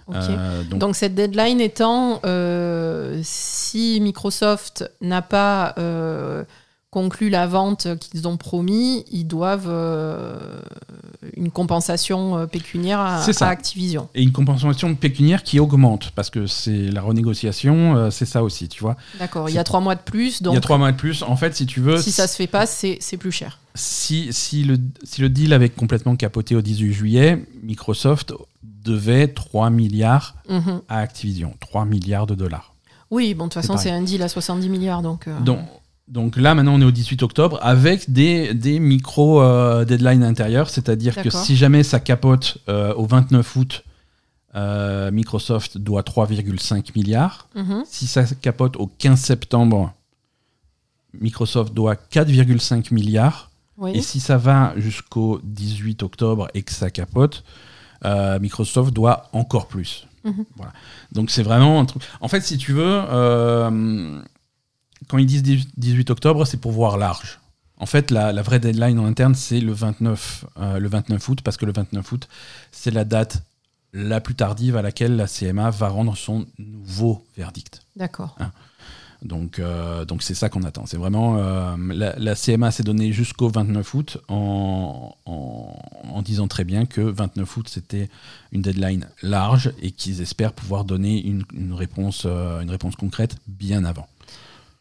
Donc, 0.09 0.79
Donc 0.81 0.97
cette 0.97 1.15
deadline 1.15 1.61
étant, 1.61 2.21
si 3.23 4.01
Microsoft 4.01 4.91
n'a 5.01 5.23
pas 5.23 5.73
euh, 6.97 7.01
conclu 7.05 7.29
la 7.29 7.47
vente 7.47 7.89
qu'ils 7.99 8.27
ont 8.29 8.37
promis, 8.37 9.05
ils 9.11 9.25
doivent 9.25 9.69
euh, 9.69 10.61
une 11.37 11.51
compensation 11.51 12.39
euh, 12.39 12.47
pécuniaire 12.47 13.01
à, 13.01 13.25
Activision. 13.43 14.09
et 14.15 14.23
une 14.23 14.33
compensation 14.33 14.95
pécuniaire 14.95 15.43
qui 15.43 15.61
augmente 15.61 16.11
parce 16.13 16.31
que 16.31 16.47
c'est 16.47 16.91
la 16.91 17.03
renégociation, 17.03 17.97
euh, 17.97 18.11
c'est 18.11 18.27
ça 18.27 18.43
aussi, 18.43 18.69
tu 18.69 18.81
vois. 18.83 18.97
D'accord, 19.19 19.49
il 19.49 19.55
y 19.55 19.59
a 19.59 19.65
trois 19.65 19.81
mois 19.81 19.95
de 19.95 20.01
plus, 20.01 20.41
Il 20.41 20.53
y 20.53 20.57
a 20.57 20.61
trois 20.61 20.79
mois 20.79 20.93
de 20.93 20.97
plus. 20.97 21.23
En 21.23 21.37
fait, 21.37 21.55
si 21.55 21.67
tu 21.67 21.81
veux, 21.81 21.99
si 21.99 22.13
ça 22.13 22.27
se 22.27 22.37
fait 22.37 22.47
pas, 22.47 22.67
c'est 22.67 22.99
plus 23.19 23.33
cher. 23.33 23.59
si, 23.75 24.33
si, 24.33 24.65
le, 24.65 24.79
si 25.03 25.21
le 25.21 25.29
deal 25.29 25.53
avait 25.53 25.69
complètement 25.71 26.17
capoté 26.17 26.57
au 26.57 26.63
18 26.63 26.93
juillet, 26.93 27.45
Microsoft 27.63 28.33
devait 28.63 29.29
3 29.29 29.71
milliards 29.71 30.35
Mhm. 30.49 30.81
à 30.89 30.99
Activision. 30.99 31.55
3 31.61 31.85
milliards 31.87 32.27
de 32.27 32.35
dollars. 32.35 32.75
Oui, 33.11 33.35
bon, 33.35 33.45
de 33.47 33.51
toute 33.53 33.63
façon, 33.63 33.77
c'est 33.77 33.91
un 33.91 34.03
deal 34.03 34.23
à 34.23 34.29
70 34.29 34.69
milliards, 34.69 35.03
donc... 35.03 35.29
euh, 35.29 35.39
Donc, 35.41 35.61
donc 36.07 36.37
là, 36.37 36.55
maintenant, 36.55 36.75
on 36.75 36.81
est 36.81 36.85
au 36.85 36.91
18 36.91 37.23
octobre 37.23 37.59
avec 37.63 38.13
des, 38.13 38.53
des 38.53 38.79
micro-deadlines 38.79 40.23
intérieures. 40.23 40.69
C'est-à-dire 40.69 41.17
que 41.23 41.31
si 41.31 41.57
jamais 41.57 41.83
ça 41.83 41.99
capote 41.99 42.59
euh, 42.69 42.93
au 42.95 43.07
29 43.07 43.57
août, 43.57 43.85
euh, 44.55 45.11
Microsoft 45.11 45.79
doit 45.79 46.03
3,5 46.03 46.91
milliards. 46.95 47.49
mhm. 47.55 47.85
Si 47.87 48.07
ça 48.07 48.25
capote 48.25 48.77
au 48.77 48.87
15 48.87 49.19
septembre, 49.19 49.95
Microsoft 51.19 51.73
doit 51.73 51.95
4,5 51.95 52.93
milliards. 52.93 53.51
Oui. 53.77 53.93
Et 53.95 54.03
si 54.03 54.21
ça 54.21 54.37
va 54.37 54.75
jusqu'au 54.77 55.41
18 55.43 56.03
octobre 56.03 56.49
et 56.55 56.63
que 56.63 56.73
ça 56.73 56.91
capote, 56.91 57.45
euh, 58.05 58.39
Microsoft 58.39 58.93
doit 58.93 59.29
encore 59.33 59.67
plus. 59.67 60.07
Mhm. 60.25 60.45
Voilà. 60.57 60.73
Donc 61.13 61.31
c'est 61.31 61.43
vraiment 61.43 61.81
un 61.81 61.85
truc. 61.85 62.03
En 62.21 62.29
fait, 62.29 62.43
si 62.43 62.57
tu 62.57 62.73
veux, 62.73 62.85
euh, 63.11 64.21
quand 65.09 65.19
ils 65.19 65.27
disent 65.27 65.43
18 65.77 66.11
octobre, 66.11 66.45
c'est 66.47 66.57
pour 66.57 66.73
voir 66.73 66.97
large. 66.99 67.41
En 67.77 67.87
fait, 67.87 68.11
la, 68.11 68.33
la 68.33 68.43
vraie 68.43 68.61
deadline 68.61 68.99
en 68.99 69.07
interne, 69.07 69.35
c'est 69.35 69.61
le 69.61 69.73
29, 69.73 70.45
euh, 70.59 70.79
le 70.79 70.89
29 70.89 71.29
août, 71.29 71.41
parce 71.43 71.57
que 71.57 71.67
le 71.67 71.73
29 71.73 72.13
août, 72.13 72.29
c'est 72.71 72.91
la 72.91 73.05
date 73.05 73.43
la 73.93 74.21
plus 74.21 74.35
tardive 74.35 74.77
à 74.77 74.83
laquelle 74.83 75.17
la 75.17 75.27
CMA 75.27 75.71
va 75.71 75.89
rendre 75.89 76.17
son 76.17 76.47
nouveau 76.59 77.25
verdict. 77.37 77.83
D'accord. 77.97 78.37
Donc, 79.25 79.59
euh, 79.59 80.05
donc 80.05 80.23
c'est 80.23 80.35
ça 80.35 80.51
qu'on 80.51 80.65
attend. 80.65 80.85
C'est 80.85 80.99
vraiment 80.99 81.39
euh, 81.39 81.77
la, 81.93 82.15
la 82.19 82.35
CMA 82.35 82.71
s'est 82.71 82.83
donnée 82.83 83.11
jusqu'au 83.13 83.49
29 83.49 83.95
août 83.95 84.19
en, 84.29 85.17
en, 85.25 85.83
en 86.11 86.23
disant 86.23 86.47
très 86.47 86.65
bien 86.65 86.85
que 86.85 87.01
29 87.01 87.57
août 87.57 87.69
c'était 87.69 88.11
une 88.53 88.61
deadline 88.61 89.09
large 89.23 89.73
et 89.81 89.93
qu'ils 89.93 90.21
espèrent 90.21 90.53
pouvoir 90.53 90.85
donner 90.85 91.25
une, 91.25 91.45
une 91.55 91.73
réponse, 91.73 92.25
euh, 92.27 92.61
une 92.61 92.71
réponse 92.71 92.97
concrète 92.97 93.37
bien 93.47 93.85
avant. 93.85 94.07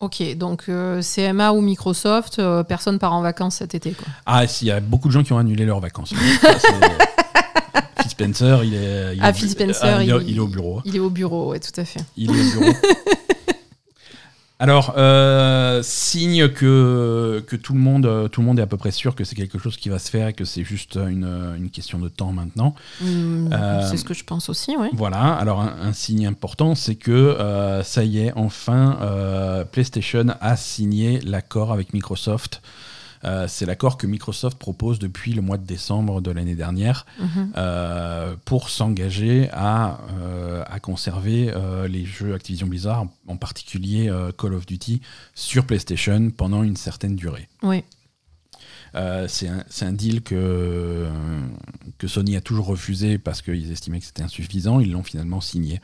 Ok, 0.03 0.21
donc 0.35 0.63
euh, 0.67 1.01
CMA 1.01 1.53
ou 1.53 1.61
Microsoft, 1.61 2.39
euh, 2.39 2.61
personne 2.63 2.99
part 2.99 3.13
en 3.13 3.21
vacances 3.21 3.55
cet 3.55 3.73
été, 3.73 3.91
quoi. 3.91 4.05
Ah, 4.25 4.45
s'il 4.47 4.67
y 4.67 4.71
a 4.71 4.81
beaucoup 4.81 5.07
de 5.07 5.13
gens 5.13 5.23
qui 5.23 5.31
ont 5.31 5.37
annulé 5.37 5.63
leurs 5.65 5.79
vacances. 5.79 6.13
Ça, 6.41 6.49
Phil 8.01 8.09
Spencer, 8.11 8.63
il 8.65 8.73
est, 8.73 9.13
il 9.15 9.19
est 9.19 9.21
Ah, 9.21 9.29
au 9.29 9.33
Phil 9.33 9.45
bu- 9.47 9.51
Spencer, 9.53 10.01
il, 10.01 10.09
est- 10.09 10.15
il- 10.23 10.29
il 10.31 10.35
est 10.35 10.39
au 10.41 10.47
bureau. 10.47 10.81
Il 10.83 10.95
est 10.95 10.99
au 10.99 11.09
bureau, 11.09 11.51
ouais, 11.51 11.59
tout 11.61 11.79
à 11.79 11.85
fait. 11.85 12.01
Il 12.17 12.29
est 12.31 12.55
au 12.57 12.59
bureau. 12.59 12.73
Alors, 14.63 14.93
euh, 14.95 15.81
signe 15.83 16.47
que, 16.47 17.43
que 17.45 17.57
tout, 17.57 17.73
le 17.73 17.79
monde, 17.81 18.05
euh, 18.05 18.29
tout 18.29 18.39
le 18.39 18.47
monde 18.47 18.59
est 18.59 18.61
à 18.61 18.65
peu 18.65 18.77
près 18.77 18.91
sûr 18.91 19.13
que 19.13 19.25
c'est 19.25 19.35
quelque 19.35 19.59
chose 19.59 19.75
qui 19.75 19.89
va 19.89 19.99
se 19.99 20.09
faire 20.09 20.29
et 20.29 20.33
que 20.33 20.45
c'est 20.45 20.63
juste 20.63 20.95
une, 20.95 21.53
une 21.57 21.69
question 21.69 21.99
de 21.99 22.07
temps 22.07 22.31
maintenant. 22.31 22.73
Hmm, 23.01 23.49
Euh, 23.51 23.81
C'est 23.89 23.97
ce 23.97 24.05
que 24.05 24.13
je 24.13 24.23
pense 24.23 24.47
aussi, 24.47 24.73
oui. 24.79 24.87
Voilà, 24.93 25.33
alors 25.33 25.59
un, 25.59 25.75
un 25.81 25.91
signe 25.91 26.25
important, 26.27 26.75
c'est 26.75 26.95
que 26.95 27.11
euh, 27.11 27.83
ça 27.83 28.05
y 28.05 28.19
est, 28.19 28.31
enfin, 28.37 28.99
euh, 29.01 29.65
PlayStation 29.65 30.27
a 30.39 30.55
signé 30.55 31.19
l'accord 31.25 31.73
avec 31.73 31.93
Microsoft. 31.93 32.61
Euh, 33.25 33.47
c'est 33.47 33.65
l'accord 33.65 33.97
que 33.97 34.05
Microsoft 34.07 34.57
propose 34.57 34.99
depuis 34.99 35.33
le 35.33 35.41
mois 35.41 35.57
de 35.57 35.65
décembre 35.65 36.21
de 36.21 36.29
l'année 36.31 36.55
dernière 36.55 37.05
Mhm. 37.19 37.53
euh, 37.57 38.35
pour 38.45 38.69
s'engager 38.69 39.49
à, 39.51 39.99
euh, 40.19 40.63
à 40.67 40.79
conserver 40.79 41.53
les 41.87 42.05
jeux 42.05 42.33
Activision 42.33 42.67
Blizzard, 42.67 43.05
en 43.27 43.37
particulier 43.37 44.11
Call 44.37 44.53
of 44.53 44.65
Duty, 44.65 45.01
sur 45.35 45.65
PlayStation 45.65 46.29
pendant 46.31 46.63
une 46.63 46.75
certaine 46.75 47.15
durée. 47.15 47.47
Oui. 47.61 47.83
Euh, 48.95 49.27
c'est 49.27 49.47
un, 49.47 49.63
un 49.81 49.91
deal 49.91 50.21
que, 50.21 51.09
que 51.97 52.07
Sony 52.07 52.35
a 52.35 52.41
toujours 52.41 52.67
refusé 52.67 53.17
parce 53.17 53.41
qu'ils 53.41 53.71
estimaient 53.71 53.99
que 53.99 54.05
c'était 54.05 54.21
insuffisant. 54.21 54.79
Ils 54.79 54.91
l'ont 54.91 55.01
finalement 55.03 55.41
signé. 55.41 55.81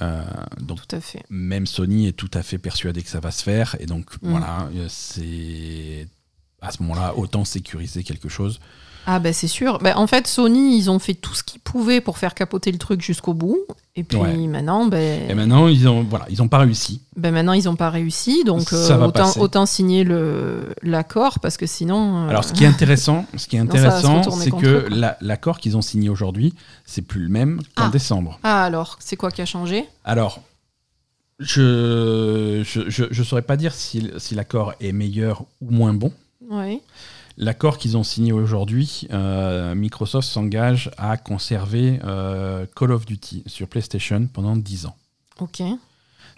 Euh, 0.00 0.22
donc 0.60 0.86
Tout 0.86 0.94
à 0.96 1.00
fait. 1.00 1.24
même 1.28 1.66
Sony 1.66 2.06
est 2.06 2.12
tout 2.12 2.30
à 2.32 2.42
fait 2.44 2.58
persuadé 2.58 3.02
que 3.02 3.08
ça 3.08 3.18
va 3.18 3.32
se 3.32 3.42
faire. 3.42 3.74
Et 3.80 3.86
donc 3.86 4.14
Mm. 4.22 4.30
voilà, 4.30 4.68
c'est 4.88 6.06
à 6.62 6.70
ce 6.72 6.82
moment-là 6.82 7.14
autant 7.16 7.44
sécuriser 7.44 8.02
quelque 8.04 8.28
chose. 8.28 8.60
Ah 9.06 9.18
ben 9.18 9.32
c'est 9.32 9.48
sûr. 9.48 9.78
Ben, 9.78 9.96
en 9.96 10.06
fait, 10.06 10.26
Sony, 10.26 10.76
ils 10.76 10.90
ont 10.90 10.98
fait 10.98 11.14
tout 11.14 11.34
ce 11.34 11.42
qu'ils 11.42 11.60
pouvaient 11.60 12.02
pour 12.02 12.18
faire 12.18 12.34
capoter 12.34 12.70
le 12.70 12.76
truc 12.76 13.00
jusqu'au 13.00 13.32
bout. 13.32 13.58
Et 13.96 14.04
puis 14.04 14.18
Ouais. 14.18 14.34
maintenant, 14.46 14.84
ben, 14.86 15.28
Et 15.30 15.34
maintenant 15.34 15.68
ils 15.68 15.88
ont 15.88 16.02
voilà, 16.04 16.26
ils 16.28 16.42
ont 16.42 16.48
pas 16.48 16.58
réussi. 16.58 17.00
ben 17.16 17.32
maintenant 17.32 17.54
ils 17.54 17.64
n'ont 17.64 17.76
pas 17.76 17.88
réussi. 17.88 18.44
Donc 18.44 18.72
euh, 18.74 18.98
autant, 19.06 19.32
autant 19.40 19.64
signer 19.66 20.04
le 20.04 20.74
l'accord 20.82 21.40
parce 21.40 21.56
que 21.56 21.66
sinon. 21.66 22.26
euh, 22.26 22.28
Alors 22.28 22.44
ce 22.44 22.52
qui 22.52 22.64
est 22.64 22.66
intéressant, 22.68 23.24
ce 23.36 23.46
qui 23.48 23.56
est 23.56 23.58
intéressant, 23.68 24.30
c'est 24.30 24.50
que 24.50 24.86
la- 24.90 25.16
l'accord 25.22 25.58
qu'ils 25.60 25.78
ont 25.78 25.82
signé 25.82 26.10
aujourd'hui, 26.10 26.52
c'est 26.84 27.02
plus 27.02 27.22
le 27.22 27.30
même 27.30 27.62
qu'en 27.74 27.86
Ah. 27.86 27.88
décembre. 27.90 28.38
Ah 28.42 28.62
alors, 28.64 28.98
c'est 29.00 29.16
quoi 29.16 29.30
qui 29.30 29.40
a 29.40 29.46
changé? 29.46 29.86
Alors, 30.04 30.40
je 31.38 32.62
je, 32.64 32.88
je, 32.90 33.04
je 33.10 33.22
saurais 33.22 33.42
pas 33.42 33.56
dire 33.56 33.72
si, 33.74 34.10
si 34.18 34.34
l'accord 34.34 34.74
est 34.80 34.92
meilleur 34.92 35.44
ou 35.60 35.70
moins 35.70 35.94
bon. 35.94 36.12
L'accord 37.36 37.78
qu'ils 37.78 37.96
ont 37.96 38.02
signé 38.02 38.32
aujourd'hui, 38.32 39.06
euh, 39.12 39.74
Microsoft 39.74 40.28
s'engage 40.28 40.90
à 40.98 41.16
conserver 41.16 42.00
euh, 42.04 42.66
Call 42.76 42.92
of 42.92 43.06
Duty 43.06 43.44
sur 43.46 43.68
PlayStation 43.68 44.26
pendant 44.26 44.56
10 44.56 44.86
ans. 44.86 44.96
Ok. 45.38 45.62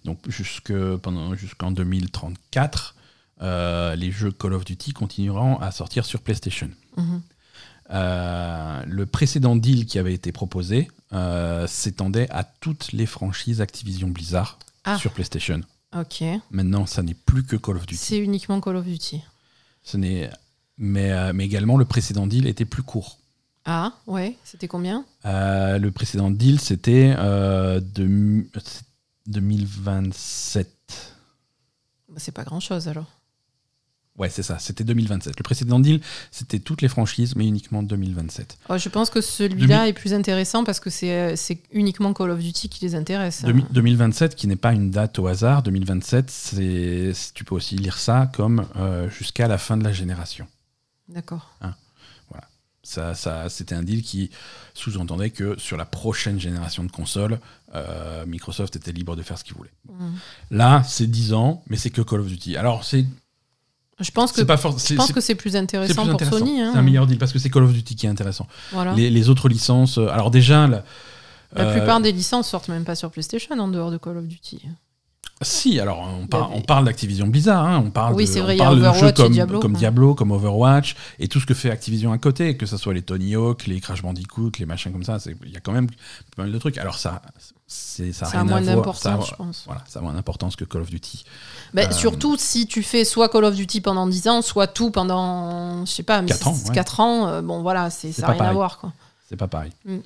Donc 0.04 0.18
jusque, 0.28 0.72
pendant- 0.98 1.34
jusqu'en 1.34 1.70
2034, 1.72 2.94
euh, 3.40 3.96
les 3.96 4.12
jeux 4.12 4.30
Call 4.32 4.52
of 4.52 4.64
Duty 4.64 4.92
continueront 4.92 5.56
à 5.58 5.70
sortir 5.72 6.04
sur 6.04 6.20
PlayStation. 6.20 6.70
Mhm. 6.96 7.22
Le 7.94 9.04
précédent 9.04 9.56
deal 9.56 9.86
qui 9.86 9.98
avait 9.98 10.14
été 10.14 10.32
proposé 10.32 10.88
s'étendait 11.66 12.28
à 12.30 12.44
toutes 12.44 12.92
les 12.92 13.06
franchises 13.06 13.60
Activision 13.60 14.08
Blizzard 14.08 14.58
Ah. 14.84 14.98
sur 14.98 15.12
PlayStation. 15.12 15.60
Ok. 15.96 16.24
Maintenant, 16.50 16.86
ça 16.86 17.02
n'est 17.02 17.14
plus 17.14 17.44
que 17.44 17.56
Call 17.56 17.76
of 17.76 17.86
Duty. 17.86 17.96
C'est 18.02 18.18
uniquement 18.18 18.60
Call 18.60 18.76
of 18.76 18.84
Duty. 18.86 19.22
Ce 19.82 19.96
n'est, 19.96 20.30
mais, 20.78 21.12
euh, 21.12 21.32
mais 21.32 21.44
également, 21.44 21.76
le 21.76 21.84
précédent 21.84 22.26
deal 22.26 22.46
était 22.46 22.64
plus 22.64 22.82
court. 22.82 23.18
Ah 23.64 23.92
ouais. 24.06 24.36
C'était 24.44 24.68
combien? 24.68 25.04
Euh, 25.24 25.78
le 25.78 25.90
précédent 25.92 26.30
deal, 26.30 26.60
c'était 26.60 27.14
euh, 27.18 27.80
de, 27.80 28.44
2027. 29.26 30.68
Bah, 32.08 32.14
C'est 32.16 32.32
pas 32.32 32.44
grand 32.44 32.60
chose 32.60 32.88
alors. 32.88 33.06
Ouais, 34.18 34.28
c'est 34.28 34.42
ça, 34.42 34.58
c'était 34.58 34.84
2027. 34.84 35.38
Le 35.38 35.42
précédent 35.42 35.80
deal, 35.80 36.00
c'était 36.30 36.58
toutes 36.58 36.82
les 36.82 36.88
franchises, 36.88 37.34
mais 37.34 37.46
uniquement 37.46 37.82
2027. 37.82 38.58
Oh, 38.68 38.76
je 38.76 38.88
pense 38.90 39.08
que 39.08 39.22
celui-là 39.22 39.88
est 39.88 39.94
plus 39.94 40.12
intéressant 40.12 40.64
parce 40.64 40.80
que 40.80 40.90
c'est 40.90 41.12
euh, 41.12 41.34
c'est 41.34 41.58
uniquement 41.72 42.12
Call 42.12 42.30
of 42.30 42.38
Duty 42.38 42.68
qui 42.68 42.84
les 42.84 42.94
intéresse. 42.94 43.42
Demi- 43.42 43.64
2027, 43.70 44.34
qui 44.36 44.46
n'est 44.48 44.56
pas 44.56 44.74
une 44.74 44.90
date 44.90 45.18
au 45.18 45.26
hasard, 45.28 45.62
2027, 45.62 46.30
c'est, 46.30 47.12
tu 47.34 47.44
peux 47.44 47.54
aussi 47.54 47.76
lire 47.76 47.96
ça 47.96 48.30
comme 48.34 48.66
euh, 48.76 49.08
jusqu'à 49.08 49.48
la 49.48 49.56
fin 49.56 49.78
de 49.78 49.84
la 49.84 49.92
génération. 49.92 50.46
D'accord. 51.08 51.56
Ça, 52.84 53.14
ça, 53.14 53.48
c'était 53.48 53.76
un 53.76 53.84
deal 53.84 54.02
qui 54.02 54.30
sous-entendait 54.74 55.30
que 55.30 55.56
sur 55.56 55.76
la 55.76 55.84
prochaine 55.84 56.40
génération 56.40 56.82
de 56.82 56.90
consoles, 56.90 57.38
euh, 57.76 58.26
Microsoft 58.26 58.74
était 58.74 58.90
libre 58.90 59.14
de 59.14 59.22
faire 59.22 59.38
ce 59.38 59.44
qu'il 59.44 59.54
voulait. 59.54 59.70
Mhm. 59.88 60.14
Là, 60.50 60.82
c'est 60.82 61.06
10 61.06 61.32
ans, 61.32 61.62
mais 61.68 61.76
c'est 61.76 61.90
que 61.90 62.02
Call 62.02 62.18
of 62.20 62.26
Duty. 62.26 62.56
Alors, 62.56 62.82
c'est, 62.84 63.06
Je 64.02 64.10
pense 64.10 64.32
que 64.32 65.20
c'est 65.20 65.34
plus 65.34 65.56
intéressant 65.56 65.94
plus 65.94 66.04
pour 66.04 66.14
intéressant. 66.14 66.38
Sony. 66.38 66.60
hein. 66.60 66.70
C'est 66.72 66.78
un 66.78 66.82
meilleur 66.82 67.06
deal 67.06 67.18
parce 67.18 67.32
que 67.32 67.38
c'est 67.38 67.50
Call 67.50 67.62
of 67.64 67.72
Duty 67.72 67.94
qui 67.96 68.06
est 68.06 68.10
intéressant. 68.10 68.46
Voilà. 68.72 68.92
Les, 68.94 69.10
les 69.10 69.28
autres 69.28 69.48
licences, 69.48 69.98
euh, 69.98 70.08
alors 70.08 70.30
déjà, 70.30 70.66
la, 70.66 70.84
La 71.54 71.62
euh, 71.64 71.72
plupart 71.76 72.00
des 72.00 72.12
licences 72.12 72.48
sortent 72.48 72.68
même 72.68 72.84
pas 72.84 72.94
sur 72.94 73.10
PlayStation 73.10 73.58
en 73.58 73.68
dehors 73.68 73.90
de 73.90 73.98
Call 73.98 74.16
of 74.18 74.24
Duty. 74.26 74.62
Si, 75.44 75.80
alors 75.80 76.08
on, 76.22 76.28
par- 76.28 76.44
avait- 76.44 76.54
on 76.54 76.60
parle 76.60 76.84
d'Activision 76.84 77.26
Blizzard, 77.26 77.66
hein, 77.66 77.82
on 77.84 77.90
parle 77.90 78.14
Oui, 78.14 78.26
de, 78.32 78.38
on 78.40 78.42
vrai, 78.44 78.54
a 78.54 78.58
parle 78.58 78.78
de 78.80 78.98
jeux 78.98 79.10
comme, 79.12 79.32
Diablo, 79.32 79.58
comme 79.58 79.72
quoi. 79.72 79.78
Diablo, 79.80 80.14
comme 80.14 80.30
Overwatch, 80.30 80.94
et 81.18 81.26
tout 81.26 81.40
ce 81.40 81.46
que 81.46 81.54
fait 81.54 81.68
Activision 81.70 82.12
à 82.12 82.18
côté, 82.18 82.56
que 82.56 82.64
ce 82.64 82.76
soit 82.76 82.94
les 82.94 83.02
Tony 83.02 83.34
Hawk, 83.34 83.66
les 83.66 83.80
Crash 83.80 84.02
Bandicoot, 84.02 84.52
les 84.60 84.66
machins 84.66 84.92
comme 84.92 85.02
ça, 85.02 85.18
il 85.44 85.50
y 85.50 85.56
a 85.56 85.60
quand 85.60 85.72
même 85.72 85.88
pas 86.36 86.42
mal 86.44 86.52
de 86.52 86.58
trucs. 86.58 86.78
Alors 86.78 86.96
ça, 86.96 87.22
c'est 87.74 88.12
ça 88.12 88.26
a 88.26 88.28
Ça 88.30 88.38
a 88.38 88.40
à 88.40 88.44
moins 88.44 88.60
d'importance, 88.60 89.28
je 89.30 89.34
pense. 89.34 89.62
Voilà, 89.66 89.82
ça 89.88 89.98
a 89.98 90.02
moins 90.02 90.12
d'importance 90.12 90.56
que 90.56 90.64
Call 90.64 90.82
of 90.82 90.90
Duty. 90.90 91.24
Ben, 91.74 91.88
Euh, 91.88 91.92
Surtout 91.92 92.36
si 92.38 92.66
tu 92.66 92.82
fais 92.82 93.04
soit 93.04 93.28
Call 93.28 93.44
of 93.44 93.54
Duty 93.54 93.80
pendant 93.80 94.06
10 94.06 94.28
ans, 94.28 94.42
soit 94.42 94.66
tout 94.66 94.90
pendant, 94.90 95.84
je 95.86 95.90
sais 95.90 96.02
pas, 96.02 96.22
Quatre 96.22 96.48
ans, 96.48 96.54
ouais. 96.54 96.74
4 96.74 97.00
ans. 97.00 97.28
euh, 97.28 97.42
bon, 97.42 97.62
voilà, 97.62 97.90
c'est 97.90 98.12
ça 98.12 98.22
n'a 98.22 98.28
rien 98.28 98.34
à 98.36 98.38
pareil. 98.38 98.54
voir. 98.54 98.78
Quoi. 98.78 98.92
C'est 99.28 99.36
pas 99.36 99.48
pareil. 99.48 99.72
Mm. 99.86 99.96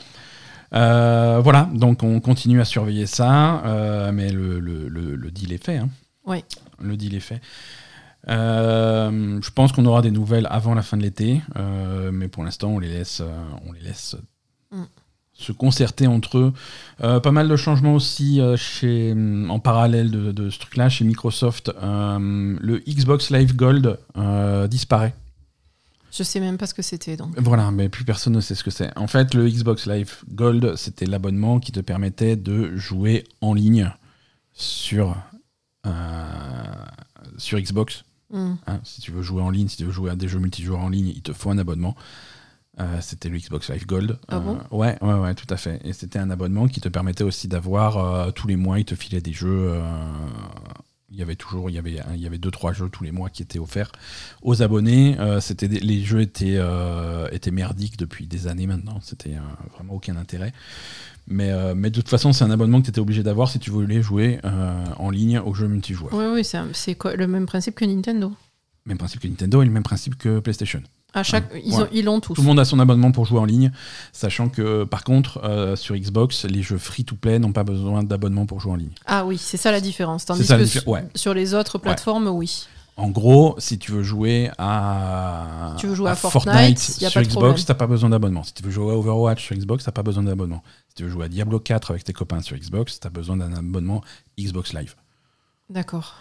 Euh, 0.74 1.40
voilà, 1.42 1.68
donc 1.72 2.02
on 2.02 2.20
continue 2.20 2.60
à 2.60 2.64
surveiller 2.64 3.06
ça, 3.06 3.62
euh, 3.66 4.10
mais 4.12 4.30
le, 4.32 4.58
le- 4.58 4.88
le- 4.88 5.14
le 5.16 5.30
deal 5.30 5.52
est 5.52 5.64
fait. 5.64 5.76
hein. 5.78 5.88
Ouais. 6.24 6.44
Le 6.80 6.96
deal 6.96 7.14
est 7.14 7.20
fait. 7.20 7.40
Euh, 8.28 9.38
je 9.42 9.50
pense 9.50 9.72
qu'on 9.72 9.86
aura 9.86 10.02
des 10.02 10.10
nouvelles 10.10 10.48
avant 10.50 10.74
la 10.74 10.82
fin 10.82 10.96
de 10.96 11.02
l'été, 11.02 11.40
euh, 11.56 12.10
mais 12.12 12.28
pour 12.28 12.42
l'instant, 12.44 12.68
on 12.68 12.78
les 12.80 12.88
laisse, 12.88 13.22
on 13.66 13.72
les 13.72 13.80
laisse. 13.80 14.16
Se 15.38 15.52
concerter 15.52 16.06
entre 16.06 16.38
eux. 16.38 16.52
Euh, 17.02 17.20
pas 17.20 17.30
mal 17.30 17.48
de 17.48 17.56
changements 17.56 17.94
aussi 17.94 18.40
euh, 18.40 18.56
chez, 18.56 19.14
en 19.48 19.58
parallèle 19.58 20.10
de, 20.10 20.32
de 20.32 20.50
ce 20.50 20.58
truc-là 20.58 20.88
chez 20.88 21.04
Microsoft. 21.04 21.70
Euh, 21.82 22.56
le 22.60 22.78
Xbox 22.78 23.30
Live 23.30 23.54
Gold 23.54 23.98
disparaît. 24.68 25.14
Je 26.10 26.22
sais 26.22 26.40
même 26.40 26.56
pas 26.56 26.66
ce 26.66 26.72
que 26.72 26.82
c'était. 26.82 27.16
Donc. 27.16 27.38
Voilà, 27.38 27.70
mais 27.70 27.90
plus 27.90 28.04
personne 28.04 28.32
ne 28.32 28.40
sait 28.40 28.54
ce 28.54 28.64
que 28.64 28.70
c'est. 28.70 28.96
En 28.96 29.06
fait, 29.06 29.34
le 29.34 29.46
Xbox 29.48 29.86
Live 29.86 30.24
Gold, 30.32 30.76
c'était 30.76 31.04
l'abonnement 31.04 31.60
qui 31.60 31.72
te 31.72 31.80
permettait 31.80 32.36
de 32.36 32.74
jouer 32.76 33.24
en 33.42 33.52
ligne 33.52 33.92
sur, 34.54 35.14
sur 37.36 37.60
Xbox. 37.60 38.04
Hmm. 38.30 38.54
hein. 38.66 38.80
si 38.82 39.00
tu 39.02 39.12
veux 39.12 39.22
jouer 39.22 39.42
en 39.42 39.50
ligne, 39.50 39.68
si 39.68 39.76
tu 39.76 39.84
veux 39.84 39.92
jouer 39.92 40.10
à 40.10 40.16
des 40.16 40.26
jeux 40.26 40.40
multijoueurs 40.40 40.80
en 40.80 40.88
ligne, 40.88 41.12
il 41.14 41.22
te 41.22 41.32
faut 41.32 41.50
un 41.50 41.58
abonnement. 41.58 41.94
Euh, 42.78 42.98
c'était 43.00 43.28
le 43.30 43.38
Xbox 43.38 43.70
Live 43.70 43.86
Gold. 43.86 44.18
Ah 44.28 44.38
bon? 44.38 44.56
Euh, 44.58 44.76
Ouais, 44.76 44.98
ouais, 45.00 45.14
ouais, 45.14 45.34
tout 45.34 45.46
à 45.48 45.56
fait. 45.56 45.80
Et 45.84 45.92
c'était 45.94 46.18
un 46.18 46.28
abonnement 46.30 46.68
qui 46.68 46.80
te 46.80 46.88
permettait 46.90 47.24
aussi 47.24 47.48
d'avoir 47.48 47.96
euh, 47.98 48.30
tous 48.32 48.46
les 48.48 48.56
mois, 48.56 48.78
il 48.78 48.84
te 48.84 48.94
filait 48.94 49.22
des 49.22 49.32
jeux. 49.32 49.72
il 51.08 51.16
y 51.16 51.22
avait 51.22 51.36
toujours, 51.36 51.70
il 51.70 51.74
y 51.74 51.78
avait, 51.78 52.00
il 52.14 52.20
y 52.20 52.26
avait 52.26 52.36
deux 52.36 52.50
trois 52.50 52.72
jeux 52.74 52.88
tous 52.90 53.02
les 53.04 53.12
mois 53.12 53.30
qui 53.30 53.42
étaient 53.42 53.58
offerts 53.58 53.92
aux 54.42 54.60
abonnés. 54.62 55.16
C'était 55.40 55.68
les 55.68 56.02
jeux 56.04 56.20
étaient 56.20 56.60
étaient 57.32 57.50
merdiques 57.50 57.96
depuis 57.96 58.26
des 58.26 58.46
années 58.46 58.66
maintenant. 58.66 58.98
C'était 59.02 59.36
vraiment 59.74 59.94
aucun 59.94 60.16
intérêt. 60.16 60.52
Mais, 61.28 61.50
euh, 61.50 61.74
mais 61.74 61.90
de 61.90 61.96
toute 61.96 62.08
façon, 62.08 62.32
c'est 62.32 62.44
un 62.44 62.50
abonnement 62.50 62.78
que 62.80 62.84
tu 62.84 62.90
étais 62.90 63.00
obligé 63.00 63.22
d'avoir 63.24 63.48
si 63.50 63.58
tu 63.58 63.70
voulais 63.70 64.00
jouer 64.00 64.38
euh, 64.44 64.84
en 64.98 65.10
ligne 65.10 65.38
aux 65.40 65.54
jeux 65.54 65.66
multijoueurs. 65.66 66.12
Oui, 66.14 66.24
oui, 66.32 66.44
c'est 66.44 66.56
un- 66.58 66.68
c'est 66.72 66.94
quoi- 66.94 67.16
le 67.16 67.26
même 67.26 67.46
principe 67.46 67.74
que 67.74 67.84
Nintendo? 67.84 68.32
Même 68.84 68.96
principe 68.98 69.20
que 69.22 69.26
Nintendo 69.26 69.60
et 69.62 69.64
le 69.64 69.72
même 69.72 69.82
principe 69.82 70.16
que 70.16 70.38
PlayStation. 70.38 70.82
À 71.16 71.22
chaque, 71.22 71.52
Ouais. 71.52 71.62
ils 71.64 71.74
Ouais. 71.74 71.82
ont- 71.82 71.88
ils 71.92 72.04
l'ont 72.04 72.20
tous. 72.20 72.34
Tout 72.34 72.42
le 72.42 72.46
monde 72.46 72.60
a 72.60 72.64
son 72.64 72.78
abonnement 72.78 73.10
pour 73.10 73.24
jouer 73.24 73.40
en 73.40 73.44
ligne, 73.46 73.72
sachant 74.12 74.48
que 74.50 74.84
par 74.84 75.02
contre, 75.02 75.40
euh, 75.44 75.74
sur 75.74 75.96
Xbox, 75.96 76.44
les 76.44 76.62
jeux 76.62 76.76
free-to-play 76.78 77.38
n'ont 77.38 77.52
pas 77.52 77.64
besoin 77.64 78.02
d'abonnement 78.02 78.44
pour 78.46 78.60
jouer 78.60 78.72
en 78.72 78.76
ligne. 78.76 78.92
Ah 79.06 79.24
oui, 79.24 79.38
c'est 79.38 79.56
ça 79.56 79.72
la 79.72 79.80
différence. 79.80 80.26
Tandis 80.26 80.44
ça 80.44 80.58
que 80.58 80.62
diffé- 80.64 80.86
ouais. 80.86 81.04
sur 81.14 81.32
les 81.32 81.54
autres 81.54 81.78
plateformes, 81.78 82.28
oui. 82.28 82.66
En 82.98 83.08
gros, 83.10 83.54
si 83.58 83.78
tu 83.78 83.92
veux 83.92 84.02
jouer 84.02 84.50
à, 84.58 85.74
Tu 85.78 85.86
veux 85.86 85.94
jouer 85.94 86.10
à 86.10 86.14
Fortnite, 86.14 86.98
y 87.00 87.04
a 87.06 87.10
sur 87.10 87.20
pas. 87.20 87.26
Xbox, 87.26 87.64
t'as 87.66 87.74
pas 87.74 87.86
besoin 87.86 88.08
d'abonnement. 88.10 88.42
Si 88.42 88.54
tu 88.54 88.62
veux 88.62 88.70
jouer 88.70 88.92
à 88.92 88.96
Overwatch 88.96 89.42
sur 89.44 89.54
Xbox, 89.56 89.84
t'as 89.84 89.92
pas 89.92 90.02
besoin 90.02 90.22
d'abonnement. 90.22 90.62
Si 90.88 90.94
tu 90.96 91.02
veux 91.04 91.10
jouer 91.10 91.26
à 91.26 91.28
Diablo 91.28 91.60
4 91.60 91.90
avec 91.90 92.04
tes 92.04 92.12
copains 92.14 92.40
sur 92.40 92.56
Xbox, 92.56 92.98
t'as 93.00 93.10
besoin 93.10 93.36
d'un 93.36 93.52
abonnement 93.54 94.02
Xbox 94.38 94.72
Live. 94.74 94.94
D'accord. 95.70 96.14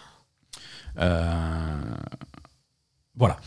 Euh, 1.00 1.82
Voilà. 3.18 3.38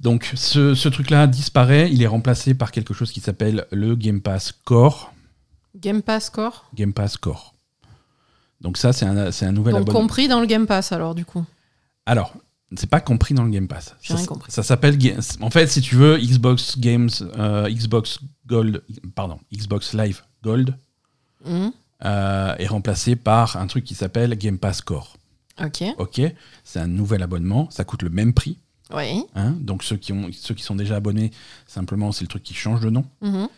Donc 0.00 0.30
ce, 0.34 0.74
ce 0.74 0.88
truc-là 0.88 1.26
disparaît, 1.26 1.90
il 1.90 2.02
est 2.02 2.06
remplacé 2.06 2.54
par 2.54 2.70
quelque 2.70 2.92
chose 2.94 3.12
qui 3.12 3.20
s'appelle 3.20 3.66
le 3.72 3.94
Game 3.96 4.20
Pass 4.20 4.52
Core. 4.64 5.12
Game 5.74 6.02
Pass 6.02 6.30
Core 6.30 6.66
Game 6.74 6.92
Pass 6.92 7.16
Core. 7.16 7.54
Donc 8.60 8.76
ça, 8.78 8.92
c'est 8.92 9.06
un, 9.06 9.30
c'est 9.32 9.46
un 9.46 9.52
nouvel 9.52 9.74
Donc 9.74 9.82
abonnement. 9.82 10.00
compris 10.00 10.28
dans 10.28 10.40
le 10.40 10.46
Game 10.46 10.66
Pass 10.66 10.92
alors 10.92 11.14
du 11.14 11.24
coup. 11.24 11.44
Alors, 12.06 12.34
c'est 12.76 12.88
pas 12.88 13.00
compris 13.00 13.34
dans 13.34 13.44
le 13.44 13.50
Game 13.50 13.68
Pass. 13.68 13.94
J'ai 14.00 14.08
Ça, 14.14 14.16
rien 14.16 14.26
compris. 14.26 14.50
Ça 14.52 14.62
s'appelle. 14.62 14.98
En 15.40 15.50
fait, 15.50 15.66
si 15.68 15.80
tu 15.80 15.96
veux, 15.96 16.18
Xbox 16.18 16.78
Games, 16.78 17.10
euh, 17.38 17.68
Xbox 17.68 18.20
Gold, 18.46 18.82
pardon, 19.14 19.38
Xbox 19.54 19.92
Live 19.94 20.22
Gold 20.42 20.76
Hmm. 21.44 21.68
euh, 22.04 22.56
est 22.56 22.66
remplacé 22.66 23.14
par 23.14 23.56
un 23.56 23.66
truc 23.68 23.84
qui 23.84 23.94
s'appelle 23.94 24.36
Game 24.36 24.58
Pass 24.58 24.80
Core. 24.80 25.16
Ok. 25.62 25.84
Ok, 25.98 26.20
c'est 26.64 26.80
un 26.80 26.86
nouvel 26.88 27.22
abonnement, 27.22 27.68
ça 27.70 27.84
coûte 27.84 28.02
le 28.02 28.10
même 28.10 28.34
prix. 28.34 28.58
Oui. 28.94 29.24
hein. 29.34 29.54
Donc 29.60 29.82
ceux 29.82 29.96
qui, 29.96 30.12
ont, 30.12 30.28
ceux 30.32 30.54
qui 30.54 30.62
sont 30.62 30.76
déjà 30.76 30.96
abonnés, 30.96 31.30
simplement, 31.66 32.12
c'est 32.12 32.24
le 32.24 32.28
truc 32.28 32.42
qui 32.42 32.54
change 32.54 32.80
de 32.80 32.90
nom. 32.90 33.04
Mhm. 33.20 33.48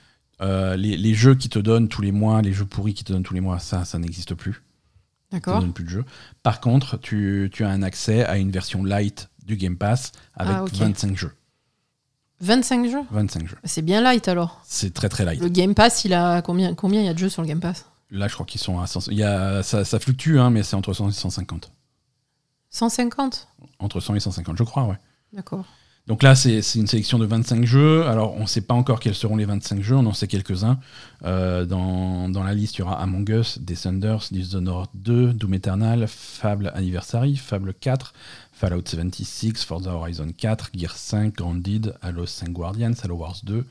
Euh, 0.41 0.77
les, 0.77 0.97
les 0.97 1.15
jeux 1.15 1.35
qui 1.35 1.49
te 1.49 1.59
donnent 1.59 1.89
tous 1.89 2.01
les 2.03 2.13
mois, 2.13 2.41
les 2.43 2.53
jeux 2.53 2.65
pourris 2.65 2.95
qui 2.95 3.05
te 3.05 3.13
donnent 3.13 3.25
tous 3.25 3.35
les 3.35 3.41
mois, 3.41 3.59
ça, 3.59 3.85
ça 3.85 3.99
n'existe 3.99 4.35
plus. 4.35 4.53
Ça 4.53 5.37
ne 5.37 5.41
D'accord. 5.41 5.61
donne 5.61 5.73
plus 5.73 5.85
de 5.85 5.91
jeux. 5.91 6.05
Par 6.43 6.61
contre, 6.61 6.97
tu, 6.97 7.51
tu 7.53 7.65
as 7.65 7.69
un 7.69 7.83
accès 7.83 8.25
à 8.25 8.39
une 8.39 8.51
version 8.51 8.85
light 8.85 9.29
du 9.45 9.57
Game 9.57 9.77
Pass 9.77 10.13
avec 10.35 10.55
Ah, 10.57 10.63
ok. 10.65 10.73
25 10.75 11.17
jeux. 11.17 11.33
25 12.41 12.89
jeux 12.89 13.01
25 13.11 13.49
jeux. 13.49 13.59
C'est 13.65 13.83
bien 13.83 14.01
light 14.01 14.29
alors. 14.29 14.61
C'est 14.65 14.95
très 14.95 15.09
très 15.09 15.25
light. 15.25 15.41
Le 15.41 15.49
Game 15.49 15.75
Pass, 15.75 16.05
il 16.05 16.15
a 16.15 16.41
combien 16.41 16.75
Combien 16.75 17.01
il 17.01 17.07
y 17.07 17.09
a 17.09 17.15
de 17.15 17.19
jeux 17.19 17.29
sur 17.29 17.43
le 17.43 17.49
Game 17.49 17.59
Pass? 17.61 17.87
Là, 18.11 18.29
je 18.29 18.35
crois 18.35 18.47
qu'ils 18.47 18.61
sont 18.61 18.79
à 18.79 18.87
100. 18.87 19.09
Il 19.11 19.19
y 19.19 19.25
a, 19.25 19.63
ça, 19.65 19.85
ça 19.85 19.99
fluctue, 19.99 20.39
hein, 20.39 20.49
mais 20.51 20.63
c'est 20.63 20.77
entre 20.77 20.93
100 20.95 21.09
et 21.11 21.13
150. 21.13 21.71
150 22.71 23.49
Entre 23.81 24.01
100 24.01 24.15
et 24.15 24.21
150, 24.21 24.57
je 24.57 24.63
crois, 24.63 24.85
ouais. 24.85 24.97
D'accord. 25.33 25.67
Donc 26.09 26.23
là, 26.23 26.35
c'est 26.35 26.61
une 26.77 26.87
sélection 26.87 27.19
de 27.19 27.27
25 27.27 27.67
jeux. 27.67 28.07
Alors, 28.07 28.35
on 28.37 28.43
ne 28.43 28.47
sait 28.47 28.63
pas 28.63 28.73
encore 28.73 28.99
quels 28.99 29.15
seront 29.15 29.37
les 29.37 29.45
25 29.45 29.83
jeux, 29.83 29.95
on 29.95 30.07
en 30.07 30.15
sait 30.15 30.27
quelques-uns. 30.27 30.81
Euh, 31.27 31.67
dans, 31.67 32.31
dans 32.31 32.43
la 32.43 32.55
liste, 32.55 32.77
il 32.77 32.79
y 32.79 32.83
aura 32.83 32.99
Among 32.99 33.29
Us, 33.29 33.59
Descenders, 33.59 34.25
Dishonored 34.31 34.89
2, 34.95 35.35
Doom 35.35 35.53
Eternal, 35.53 36.07
Fable 36.09 36.73
Anniversary, 36.75 37.37
Fable 37.37 37.75
4, 37.75 38.15
Fallout 38.53 38.87
76, 38.87 39.65
Forza 39.65 39.91
Horizon 39.91 40.29
4, 40.35 40.71
Gear 40.75 40.97
5, 40.97 41.35
Grounded, 41.35 41.95
Halo 42.01 42.25
5 42.25 42.49
Guardians, 42.53 42.95
Halo 43.05 43.17
Wars 43.17 43.41
2, 43.45 43.67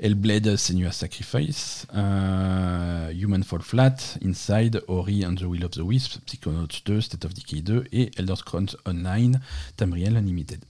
Hellblade 0.00 0.56
Senua's 0.56 0.92
Sacrifice, 0.96 1.86
euh, 1.94 3.10
Human 3.12 3.42
Fall 3.42 3.62
Flat, 3.62 3.96
Inside, 4.22 4.82
Ori 4.88 5.24
and 5.24 5.34
the 5.34 5.42
Will 5.42 5.64
of 5.64 5.72
the 5.72 5.78
Wisps, 5.80 6.20
Psychonauts 6.26 6.82
2, 6.84 7.00
State 7.00 7.24
of 7.24 7.34
Decay 7.34 7.62
2 7.62 7.84
et 7.92 8.10
Elder 8.16 8.36
Scrolls 8.36 8.76
Online, 8.86 9.40
Tamriel 9.76 10.16
Unlimited. 10.16 10.60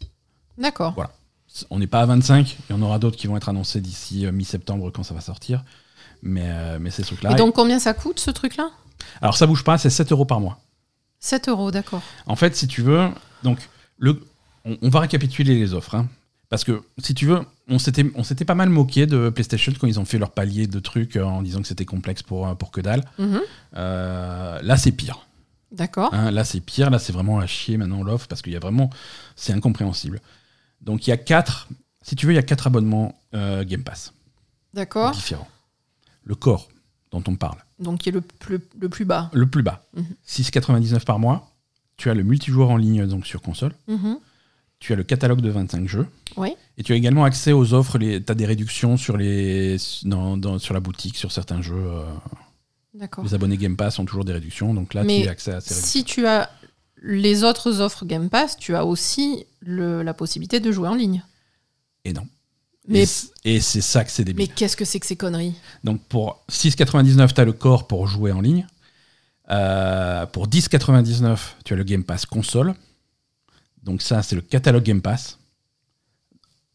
D'accord. 0.56 0.94
Voilà. 0.94 1.10
On 1.70 1.78
n'est 1.78 1.86
pas 1.86 2.00
à 2.02 2.06
25, 2.06 2.56
il 2.68 2.72
y 2.72 2.78
en 2.78 2.82
aura 2.82 2.98
d'autres 2.98 3.16
qui 3.16 3.26
vont 3.26 3.36
être 3.36 3.48
annoncés 3.48 3.80
d'ici 3.80 4.26
euh, 4.26 4.32
mi-septembre 4.32 4.90
quand 4.92 5.02
ça 5.02 5.14
va 5.14 5.20
sortir. 5.20 5.64
Mais, 6.22 6.44
euh, 6.46 6.78
mais 6.80 6.90
c'est 6.90 7.02
ce 7.02 7.08
truc-là. 7.08 7.32
Et 7.32 7.36
donc, 7.36 7.54
combien 7.54 7.78
ça 7.78 7.94
coûte 7.94 8.18
ce 8.20 8.30
truc-là? 8.30 8.70
Alors 9.22 9.36
ça 9.36 9.46
bouge 9.46 9.62
pas, 9.64 9.78
c'est 9.78 9.90
7 9.90 10.10
euros 10.12 10.24
par 10.24 10.40
mois. 10.40 10.58
7 11.20 11.48
euros, 11.48 11.70
d'accord. 11.70 12.02
En 12.26 12.36
fait, 12.36 12.56
si 12.56 12.66
tu 12.66 12.82
veux, 12.82 13.08
donc 13.42 13.58
le, 13.98 14.20
on, 14.64 14.76
on 14.82 14.88
va 14.88 15.00
récapituler 15.00 15.54
les 15.58 15.74
offres. 15.74 15.94
hein. 15.94 16.08
Parce 16.48 16.64
que 16.64 16.82
si 16.98 17.14
tu 17.14 17.26
veux, 17.26 17.40
on 17.68 17.78
s'était, 17.78 18.44
pas 18.44 18.54
mal 18.54 18.68
moqué 18.70 19.06
de 19.06 19.28
PlayStation 19.28 19.72
quand 19.78 19.86
ils 19.86 20.00
ont 20.00 20.04
fait 20.04 20.18
leur 20.18 20.30
palier 20.30 20.66
de 20.66 20.78
trucs 20.80 21.16
euh, 21.16 21.24
en 21.24 21.42
disant 21.42 21.60
que 21.60 21.68
c'était 21.68 21.84
complexe 21.84 22.22
pour, 22.22 22.48
euh, 22.48 22.54
pour 22.54 22.70
que 22.70 22.80
dalle. 22.80 23.04
Mhm. 23.18 23.40
Euh, 23.76 24.60
là, 24.62 24.76
c'est 24.76 24.92
pire. 24.92 25.26
D'accord. 25.70 26.12
hein. 26.14 26.30
là, 26.30 26.44
c'est 26.44 26.60
pire. 26.60 26.88
Là, 26.90 26.98
c'est 26.98 27.12
vraiment 27.12 27.38
à 27.38 27.46
chier 27.46 27.76
maintenant 27.76 28.02
l'offre 28.02 28.26
parce 28.28 28.40
qu'il 28.42 28.52
y 28.52 28.56
a 28.56 28.60
vraiment, 28.60 28.88
c'est 29.36 29.52
incompréhensible. 29.52 30.20
Donc 30.80 31.06
il 31.06 31.10
y 31.10 31.12
a 31.12 31.16
quatre, 31.18 31.68
si 32.02 32.16
tu 32.16 32.24
veux, 32.26 32.32
il 32.32 32.36
y 32.36 32.38
a 32.38 32.42
quatre 32.42 32.66
abonnements 32.66 33.18
euh, 33.34 33.64
Game 33.64 33.82
Pass 33.82 34.14
D'accord. 34.72 35.10
différents. 35.10 35.48
Le 36.24 36.34
corps 36.34 36.68
dont 37.10 37.22
on 37.26 37.36
parle. 37.36 37.58
Donc, 37.78 38.00
qui 38.00 38.08
est 38.10 38.12
le 38.12 38.20
plus, 38.20 38.58
le 38.80 38.88
plus 38.88 39.04
bas. 39.04 39.30
Le 39.32 39.46
plus 39.46 39.62
bas, 39.62 39.82
Mhm. 39.94 40.04
6,99 40.26 41.04
par 41.04 41.18
mois. 41.18 41.50
Tu 41.96 42.10
as 42.10 42.14
le 42.14 42.22
multijoueur 42.22 42.70
en 42.70 42.76
ligne 42.76 43.06
donc 43.06 43.26
sur 43.26 43.40
console. 43.42 43.72
Mhm. 43.88 44.18
Tu 44.80 44.92
as 44.92 44.96
le 44.96 45.02
catalogue 45.02 45.40
de 45.40 45.50
25 45.50 45.88
jeux. 45.88 46.06
Oui. 46.36 46.50
Et 46.76 46.82
tu 46.84 46.92
as 46.92 46.96
également 46.96 47.24
accès 47.24 47.52
aux 47.52 47.74
offres. 47.74 47.98
Tu 47.98 48.22
as 48.28 48.34
des 48.34 48.46
réductions 48.46 48.96
sur, 48.96 49.16
les, 49.16 49.76
dans- 50.04 50.36
dans- 50.36 50.58
sur 50.58 50.72
la 50.74 50.80
boutique, 50.80 51.16
sur 51.16 51.32
certains 51.32 51.60
jeux. 51.62 51.74
euh, 51.76 52.04
D'accord. 52.94 53.24
les 53.24 53.34
abonnés 53.34 53.56
Game 53.56 53.76
Pass 53.76 53.98
ont 53.98 54.04
toujours 54.04 54.24
des 54.24 54.32
réductions. 54.32 54.74
Donc 54.74 54.94
là, 54.94 55.02
Mais 55.04 55.22
tu 55.22 55.28
as 55.28 55.32
accès 55.32 55.52
à 55.52 55.60
ces 55.60 55.74
réductions. 55.74 55.86
Si 55.90 56.04
tu 56.04 56.26
as 56.26 56.48
les 57.02 57.42
autres 57.44 57.80
offres 57.80 58.04
Game 58.04 58.28
Pass, 58.30 58.56
tu 58.56 58.74
as 58.76 58.84
aussi 58.84 59.44
le- 59.60 60.02
la 60.02 60.14
possibilité 60.14 60.60
de 60.60 60.70
jouer 60.72 60.88
en 60.88 60.94
ligne. 60.94 61.22
Et 62.04 62.12
non. 62.12 62.26
Mais- 62.86 63.04
Et 63.44 63.60
c'est 63.60 63.80
ça 63.82 64.02
que 64.04 64.10
c'est 64.10 64.24
débile. 64.24 64.46
Mais 64.48 64.52
qu'est-ce 64.54 64.76
que 64.76 64.84
c'est 64.84 64.98
que 65.00 65.06
ces 65.06 65.16
conneries? 65.16 65.54
Donc 65.84 66.00
pour 66.04 66.42
6,99, 66.48 67.34
tu 67.34 67.40
as 67.40 67.44
le 67.44 67.52
corps 67.52 67.86
pour 67.86 68.06
jouer 68.06 68.32
en 68.32 68.40
ligne. 68.40 68.66
Euh, 69.50 70.24
pour 70.26 70.46
10,99, 70.48 71.56
tu 71.64 71.74
as 71.74 71.76
le 71.76 71.84
Game 71.84 72.04
Pass 72.04 72.26
console. 72.26 72.74
Donc 73.88 74.02
ça, 74.02 74.22
c'est 74.22 74.36
le 74.36 74.42
catalogue 74.42 74.82
Game 74.82 75.00
Pass, 75.00 75.38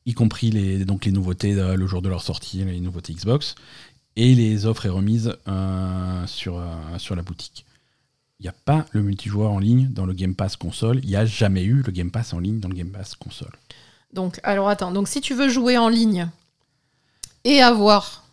y 0.08 0.16
compris 0.16 0.50
les, 0.50 0.84
donc 0.84 1.06
les 1.06 1.12
nouveautés 1.12 1.54
euh, 1.54 1.76
le 1.76 1.86
jour 1.86 2.02
de 2.02 2.10
leur 2.10 2.24
sortie, 2.24 2.66
les 2.66 2.80
nouveautés 2.80 3.14
Xbox, 3.14 3.54
et 4.16 4.34
les 4.34 4.66
offres 4.66 4.88
et 4.88 4.90
remises 4.90 5.36
euh, 5.48 6.26
sur, 6.26 6.58
euh, 6.58 6.66
sur 6.98 7.16
la 7.16 7.22
boutique. 7.22 7.68
Il 8.40 8.44
n'y 8.44 8.50
a 8.50 8.56
pas 8.66 8.88
le 8.94 9.04
multijoueur 9.04 9.52
en 9.52 9.60
ligne 9.60 9.90
dans 9.92 10.08
le 10.08 10.14
Game 10.14 10.34
Pass 10.34 10.56
console. 10.56 11.02
Il 11.04 11.10
n'y 11.10 11.16
a 11.16 11.24
jamais 11.24 11.64
eu 11.64 11.84
le 11.84 11.92
Game 11.92 12.10
Pass 12.10 12.34
en 12.34 12.40
ligne 12.40 12.60
dans 12.60 12.68
le 12.68 12.74
Game 12.74 12.90
Pass 12.90 13.14
console. 13.14 13.54
Donc, 14.12 14.40
alors 14.42 14.68
attends. 14.68 14.92
Donc, 14.92 15.08
si 15.08 15.22
tu 15.22 15.36
veux 15.36 15.50
jouer 15.50 15.78
en 15.78 15.90
ligne 15.90 16.28
et 17.44 17.62
avoir 17.62 18.24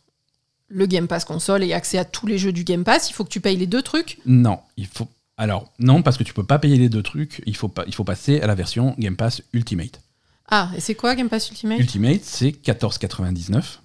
le 0.68 0.86
Game 0.86 1.06
Pass 1.06 1.26
console 1.26 1.64
et 1.64 1.74
accès 1.74 1.98
à 1.98 2.06
tous 2.06 2.26
les 2.26 2.38
jeux 2.38 2.52
du 2.52 2.64
Game 2.64 2.84
Pass, 2.84 3.10
il 3.10 3.12
faut 3.12 3.24
que 3.24 3.28
tu 3.28 3.42
payes 3.42 3.58
les 3.58 3.66
deux 3.66 3.82
trucs? 3.82 4.20
Non, 4.24 4.60
il 4.78 4.86
faut. 4.86 5.06
Alors, 5.40 5.72
non, 5.78 6.02
parce 6.02 6.18
que 6.18 6.22
tu 6.22 6.34
peux 6.34 6.44
pas 6.44 6.58
payer 6.58 6.76
les 6.76 6.90
deux 6.90 7.02
trucs. 7.02 7.42
Il 7.46 7.56
faut, 7.56 7.68
pas, 7.68 7.84
il 7.86 7.94
faut 7.94 8.04
passer 8.04 8.42
à 8.42 8.46
la 8.46 8.54
version 8.54 8.94
Game 8.98 9.16
Pass 9.16 9.42
Ultimate. 9.54 10.02
Ah, 10.46 10.70
et 10.76 10.80
c'est 10.80 10.94
quoi 10.94 11.14
Game 11.14 11.30
Pass 11.30 11.48
Ultimate? 11.48 11.80
Ultimate, 11.80 12.20
c'est 12.24 12.50
14,99. 12.50 13.78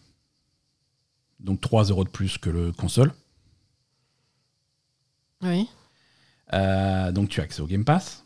Donc 1.40 1.62
3 1.62 1.86
euros 1.86 2.04
de 2.04 2.10
plus 2.10 2.38
que 2.38 2.50
le 2.50 2.74
console. 2.74 3.14
Oui. 5.44 5.70
Euh, 6.54 7.14
donc 7.14 7.30
tu 7.30 7.40
as 7.40 7.46
accès 7.46 7.62
au 7.62 7.68
Game 7.68 7.86
Pass. 7.86 8.26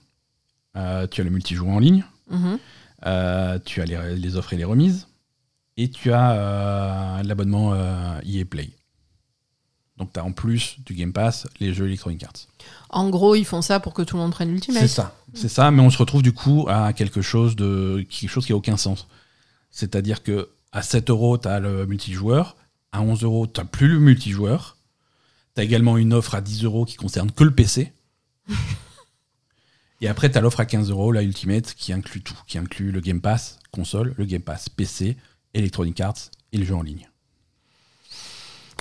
Euh, 0.75 1.05
tu 1.05 1.21
as 1.21 1.23
le 1.23 1.29
multijoueur 1.29 1.69
en 1.69 1.79
ligne. 1.79 2.05
Mhm. 2.31 2.57
Euh, 3.05 3.59
tu 3.63 3.79
as 3.79 3.85
les, 3.85 4.15
les 4.15 4.35
offres 4.37 4.53
et 4.53 4.57
les 4.57 4.63
remises. 4.63 5.07
Et 5.77 5.91
tu 5.91 6.11
as 6.11 7.21
l'abonnement 7.23 7.75
EA 8.23 8.43
Play. 8.49 8.71
Donc 9.99 10.13
tu 10.13 10.19
as 10.19 10.23
en 10.23 10.31
plus 10.31 10.77
du 10.85 10.93
Game 10.93 11.13
Pass 11.13 11.47
les 11.59 11.73
jeux 11.73 11.85
Electronic 11.85 12.23
Arts. 12.23 12.47
En 12.89 13.09
gros, 13.09 13.35
ils 13.35 13.45
font 13.45 13.61
ça 13.61 13.79
pour 13.79 13.93
que 13.93 14.01
tout 14.01 14.15
le 14.15 14.23
monde 14.23 14.31
prenne 14.31 14.49
l'Ultimate. 14.49 14.81
C'est 14.81 14.87
ça. 14.87 15.15
C'est 15.33 15.49
ça, 15.49 15.69
mais 15.69 15.81
on 15.81 15.89
se 15.89 15.97
retrouve 15.97 16.23
du 16.23 16.33
coup 16.33 16.65
à 16.69 16.93
quelque 16.93 17.21
chose 17.21 17.55
de 17.55 18.05
quelque 18.09 18.29
chose 18.29 18.45
qui 18.45 18.53
a 18.53 18.55
aucun 18.55 18.77
sens. 18.77 19.07
C'est-à-dire 19.69 20.23
que 20.23 20.49
à 20.71 20.81
7 20.81 21.09
euros, 21.09 21.37
tu 21.37 21.47
as 21.47 21.59
le 21.59 21.85
multijoueur. 21.85 22.55
À 22.91 23.01
11 23.01 23.23
euros, 23.23 23.45
tu 23.45 23.63
plus 23.65 23.87
le 23.87 23.99
multijoueur. 23.99 24.77
Tu 25.55 25.61
as 25.61 25.63
également 25.63 25.97
une 25.97 26.13
offre 26.13 26.33
à 26.35 26.41
10 26.41 26.63
euros 26.63 26.85
qui 26.85 26.95
concerne 26.95 27.31
que 27.31 27.43
le 27.43 27.51
PC. 27.51 27.93
Et 30.01 30.07
après, 30.07 30.31
tu 30.31 30.37
as 30.37 30.41
l'offre 30.41 30.61
à 30.61 30.65
15 30.65 30.89
euros, 30.91 31.11
la 31.11 31.23
Ultimate, 31.23 31.73
qui 31.73 31.91
inclut 31.91 32.21
tout. 32.21 32.39
Qui 32.47 32.57
inclut 32.57 32.91
le 32.91 33.01
Game 33.01 33.19
Pass 33.19 33.59
console, 33.71 34.13
le 34.17 34.25
Game 34.25 34.41
Pass 34.41 34.69
PC, 34.69 35.17
Electronic 35.53 35.99
Arts 35.99 36.31
et 36.51 36.57
le 36.57 36.65
jeu 36.65 36.75
en 36.75 36.81
ligne. 36.81 37.08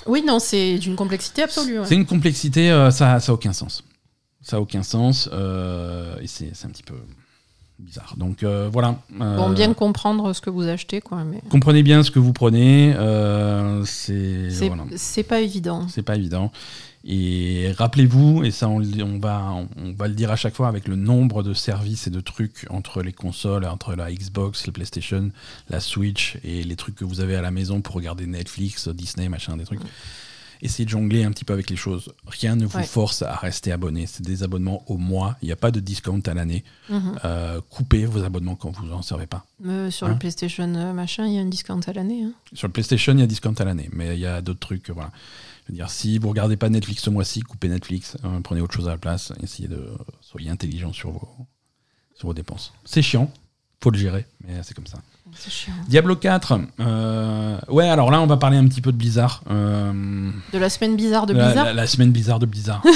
Oui, 0.05 0.23
non, 0.25 0.39
c'est 0.39 0.77
d'une 0.77 0.95
complexité 0.95 1.43
absolue. 1.43 1.79
ouais. 1.79 1.85
C'est 1.85 1.95
une 1.95 2.05
complexité, 2.05 2.71
euh, 2.71 2.91
ça 2.91 3.17
n'a 3.19 3.33
aucun 3.33 3.53
sens. 3.53 3.83
Ça 4.41 4.57
n'a 4.57 4.61
aucun 4.61 4.83
sens. 4.83 5.29
euh, 5.33 6.15
et 6.21 6.27
c'est 6.27 6.51
un 6.65 6.69
petit 6.69 6.83
peu 6.83 6.95
bizarre. 7.77 8.15
Donc 8.17 8.43
euh, 8.43 8.69
voilà. 8.71 8.99
Bon, 9.09 9.49
bien 9.49 9.73
comprendre 9.73 10.33
ce 10.33 10.41
que 10.41 10.49
vous 10.49 10.67
achetez, 10.67 11.01
quoi. 11.01 11.23
Mais 11.23 11.41
Comprenez 11.49 11.83
bien 11.83 12.03
ce 12.03 12.11
que 12.11 12.19
vous 12.19 12.33
prenez. 12.33 12.93
c'est 13.85 14.49
c'est 14.51 14.67
voilà. 14.67 14.83
c'est 14.95 15.23
pas 15.23 15.41
évident. 15.41 15.87
C'est 15.89 16.03
pas 16.03 16.15
évident. 16.15 16.51
Et 17.05 17.71
rappelez-vous, 17.77 18.43
et 18.43 18.51
ça 18.51 18.67
on, 18.67 18.79
va, 19.19 19.53
on 19.77 19.93
va 19.93 20.07
le 20.09 20.13
dire 20.13 20.31
à 20.31 20.35
chaque 20.35 20.53
fois 20.55 20.67
avec 20.67 20.87
le 20.87 20.95
nombre 20.97 21.43
de 21.43 21.53
services 21.53 22.07
et 22.07 22.09
de 22.09 22.19
trucs 22.19 22.65
entre 22.69 23.01
les 23.01 23.13
consoles, 23.13 23.65
entre 23.65 23.95
la 23.95 24.11
Xbox, 24.11 24.67
la 24.67 24.73
PlayStation, 24.73 25.31
la 25.69 25.79
Switch 25.79 26.37
et 26.43 26.63
les 26.63 26.75
trucs 26.75 26.95
que 26.95 27.05
vous 27.05 27.21
avez 27.21 27.35
à 27.37 27.41
la 27.41 27.51
maison 27.51 27.79
pour 27.81 27.95
regarder 27.95 28.25
Netflix, 28.27 28.89
Disney, 28.89 29.29
machin, 29.29 29.55
des 29.55 29.63
trucs. 29.63 29.79
Essayez 30.61 30.83
de 30.83 30.89
jongler 30.89 31.23
un 31.23 31.31
petit 31.31 31.45
peu 31.45 31.53
avec 31.53 31.69
les 31.69 31.77
choses. 31.77 32.11
Rien 32.27 32.57
ne 32.57 32.65
vous 32.65 32.79
Ouais. 32.79 32.83
force 32.83 33.21
à 33.21 33.33
rester 33.33 33.71
abonné. 33.71 34.05
C'est 34.07 34.23
des 34.23 34.43
abonnements 34.43 34.83
au 34.87 34.97
mois. 34.97 35.37
Il 35.41 35.45
n'y 35.45 35.53
a 35.53 35.55
pas 35.55 35.71
de 35.71 35.79
discount 35.79 36.19
à 36.25 36.33
l'année. 36.33 36.65
Mhm. 36.89 37.17
Euh, 37.23 37.61
coupez 37.69 38.05
vos 38.05 38.25
abonnements 38.25 38.55
quand 38.57 38.71
vous 38.71 38.91
en 38.91 39.01
servez 39.01 39.25
pas. 39.25 39.45
Euh, 39.65 39.89
sur 39.89 40.07
Hein 40.07 40.09
le 40.11 40.17
PlayStation 40.17 40.65
euh, 40.75 40.91
machin, 40.91 41.25
il 41.27 41.35
y 41.35 41.37
a 41.37 41.41
un 41.41 41.45
discount 41.45 41.79
à 41.87 41.93
l'année. 41.93 42.23
hein. 42.25 42.33
Sur 42.53 42.67
le 42.67 42.73
PlayStation, 42.73 43.13
il 43.13 43.21
y 43.21 43.23
a 43.23 43.27
discount 43.27 43.53
à 43.57 43.63
l'année, 43.63 43.89
mais 43.93 44.15
il 44.15 44.19
y 44.19 44.25
a 44.25 44.41
d'autres 44.41 44.59
trucs. 44.59 44.89
Voilà. 44.89 45.11
Je 45.69 45.73
veux 45.73 45.77
dire, 45.77 45.89
si 45.91 46.17
vous 46.17 46.29
regardez 46.29 46.57
pas 46.57 46.67
Netflix 46.69 47.03
ce 47.03 47.11
mois-ci, 47.11 47.41
coupez 47.41 47.69
Netflix, 47.69 48.17
euh, 48.25 48.39
prenez 48.43 48.59
autre 48.59 48.73
chose 48.73 48.87
à 48.87 48.91
la 48.93 48.97
place, 48.97 49.31
essayez 49.43 49.67
de 49.67 49.85
soyez 50.19 50.49
intelligent 50.49 50.91
sur 50.93 51.11
vos, 51.11 51.29
sur 52.15 52.27
vos 52.27 52.33
dépenses. 52.33 52.73
C'est 52.85 53.03
chiant, 53.03 53.31
faut 53.79 53.91
le 53.91 53.99
gérer, 53.99 54.25
mais 54.43 54.53
c'est 54.63 54.73
comme 54.73 54.87
ça. 54.87 54.97
Chiant. 55.47 55.73
Diablo 55.87 56.15
4, 56.15 56.59
euh, 56.79 57.59
ouais, 57.67 57.87
alors 57.87 58.09
là, 58.09 58.19
on 58.19 58.25
va 58.25 58.37
parler 58.37 58.57
un 58.57 58.67
petit 58.67 58.81
peu 58.81 58.91
de 58.91 58.97
Blizzard. 58.97 59.43
euh, 59.51 60.31
De 60.51 60.57
la 60.57 60.71
semaine 60.71 60.95
bizarre 60.95 61.27
de 61.27 61.33
Blizzard 61.35 61.65
La, 61.65 61.73
la 61.73 61.85
semaine 61.85 62.11
bizarre 62.11 62.39
de 62.39 62.47
Blizzard. 62.47 62.83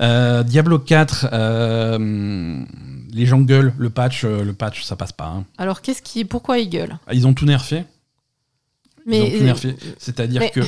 Euh, 0.00 0.42
Diablo 0.44 0.78
4, 0.78 1.28
euh, 1.30 2.64
les 3.12 3.26
gens 3.26 3.40
gueulent, 3.42 3.74
le 3.76 3.90
patch, 3.90 4.24
le 4.24 4.52
patch, 4.54 4.82
ça 4.82 4.96
passe 4.96 5.12
pas. 5.12 5.26
hein. 5.26 5.44
Alors, 5.58 5.82
qu'est-ce 5.82 6.00
qui, 6.00 6.24
pourquoi 6.24 6.58
ils 6.58 6.70
gueulent? 6.70 6.96
Ils 7.12 7.26
ont 7.26 7.34
tout 7.34 7.44
nerfé. 7.44 7.84
Ils 9.06 9.20
ont 9.20 9.28
tout 9.38 9.44
nerfé. 9.44 9.76
C'est-à-dire 9.98 10.40
mais- 10.40 10.50
que 10.50 10.60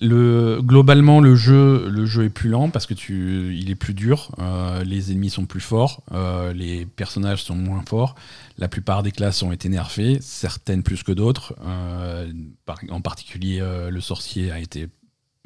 le, 0.00 0.60
globalement, 0.62 1.20
le 1.20 1.34
jeu, 1.34 1.88
le 1.88 2.06
jeu 2.06 2.24
est 2.24 2.28
plus 2.30 2.48
lent 2.50 2.70
parce 2.70 2.86
que 2.86 2.94
tu, 2.94 3.56
il 3.56 3.70
est 3.70 3.74
plus 3.74 3.94
dur. 3.94 4.30
euh, 4.38 4.84
les 4.84 5.10
ennemis 5.12 5.30
sont 5.30 5.46
plus 5.46 5.60
forts. 5.60 6.02
euh, 6.12 6.52
les 6.52 6.86
personnages 6.86 7.42
sont 7.42 7.56
moins 7.56 7.82
forts. 7.88 8.14
La 8.58 8.68
plupart 8.68 9.02
des 9.02 9.12
classes 9.12 9.42
ont 9.42 9.52
été 9.52 9.68
nerfées, 9.68 10.18
certaines 10.20 10.82
plus 10.82 11.02
que 11.02 11.12
d'autres. 11.12 11.54
euh, 11.66 12.30
en 12.90 13.00
particulier, 13.00 13.62
le 13.90 14.00
sorcier 14.00 14.50
a 14.50 14.58
été 14.58 14.88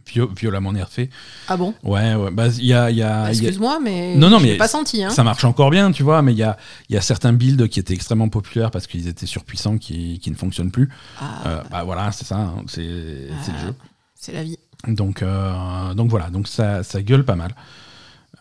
vio- 0.07 0.31
violemment 0.35 0.73
nerfé. 0.73 1.11
Ah 1.49 1.57
bon? 1.57 1.75
Ouais, 1.85 2.15
ouais. 2.15 2.31
Bah, 2.31 2.49
y 2.49 2.73
a, 2.73 2.91
il 2.91 2.97
y 2.97 3.03
a- 3.03 3.23
Bah, 3.25 3.27
y 3.27 3.29
a- 3.29 3.29
Excuse-moi, 3.31 3.79
mais 3.83 4.17
Non, 4.17 4.29
non, 4.31 4.39
je 4.39 4.47
mais 4.47 4.57
pas 4.57 4.69
senti. 4.69 5.03
Hein. 5.05 5.11
ça 5.11 5.23
marche 5.25 5.45
encore 5.45 5.71
bien, 5.71 5.93
tu 5.93 6.03
vois, 6.03 6.23
mais 6.23 6.33
il 6.33 6.39
y 6.39 6.43
a, 6.43 6.57
y 6.91 6.97
a 6.97 7.01
certains 7.01 7.33
builds 7.33 7.69
qui 7.69 7.79
étaient 7.81 7.95
extrêmement 7.95 8.29
populaires 8.29 8.71
parce 8.71 8.87
qu'ils 8.87 9.07
étaient 9.09 9.27
surpuissants 9.27 9.79
qui, 9.79 10.19
qui 10.19 10.31
ne 10.31 10.37
fonctionnent 10.37 10.73
plus. 10.73 10.89
Ah, 11.21 11.43
Euh, 11.47 11.63
bah 11.71 11.85
voilà, 11.85 12.11
c'est 12.13 12.25
ça, 12.27 12.37
hein, 12.39 12.55
c'est 12.67 13.29
c'est 13.43 13.53
le 13.53 13.59
jeu. 13.59 13.75
C'est 14.23 14.33
la 14.33 14.45
vie. 14.45 14.57
Donc, 14.87 15.21
euh, 15.23 15.95
donc 15.95 16.09
voilà, 16.11 16.31
donc 16.31 16.47
ça, 16.47 16.85
ça 16.85 17.03
gueule 17.03 17.25
pas 17.25 17.35
mal. 17.35 17.57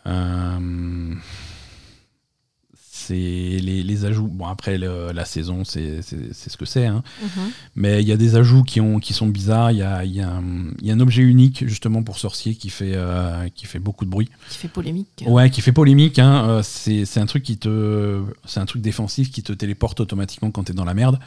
Euh, 0.06 1.12
c'est 2.90 3.14
les, 3.14 3.82
les 3.82 4.04
ajouts. 4.04 4.28
Bon, 4.28 4.46
après, 4.46 4.78
le- 4.78 5.10
la 5.12 5.24
saison, 5.24 5.64
c'est 5.64 6.02
ce 6.02 6.56
que 6.56 6.64
c'est. 6.64 6.86
hein. 6.86 7.02
Mhm. 7.20 7.50
Mais 7.74 8.00
il 8.00 8.06
y 8.06 8.12
a 8.12 8.16
des 8.16 8.36
ajouts 8.36 8.62
qui, 8.62 8.80
ont, 8.80 9.00
qui 9.00 9.12
sont 9.12 9.26
bizarres. 9.26 9.72
Il 9.72 9.78
y 9.78 9.82
a, 9.82 10.04
y, 10.04 10.20
a 10.20 10.40
y 10.82 10.90
a 10.90 10.94
un 10.94 11.00
objet 11.00 11.22
unique, 11.22 11.66
justement, 11.66 12.04
pour 12.04 12.18
sorcier 12.20 12.54
qui 12.54 12.70
fait, 12.70 12.92
euh, 12.94 13.48
qui 13.56 13.66
fait 13.66 13.80
beaucoup 13.80 14.04
de 14.04 14.10
bruit. 14.10 14.28
Qui 14.50 14.58
fait 14.58 14.68
polémique. 14.68 15.24
Ouais, 15.26 15.50
qui 15.50 15.62
fait 15.62 15.72
polémique. 15.72 16.20
Hein. 16.20 16.60
C'est 16.62 17.04
c'est 17.06 17.18
un 17.18 17.26
truc 17.26 17.42
qui 17.42 17.58
te, 17.58 18.22
c'est 18.44 18.60
un 18.60 18.66
truc 18.66 18.82
défensif 18.82 19.32
qui 19.32 19.42
te 19.42 19.52
téléporte 19.52 19.98
automatiquement 19.98 20.52
quand 20.52 20.62
t'es 20.64 20.72
dans 20.74 20.84
la 20.84 20.94
merde. 20.94 21.18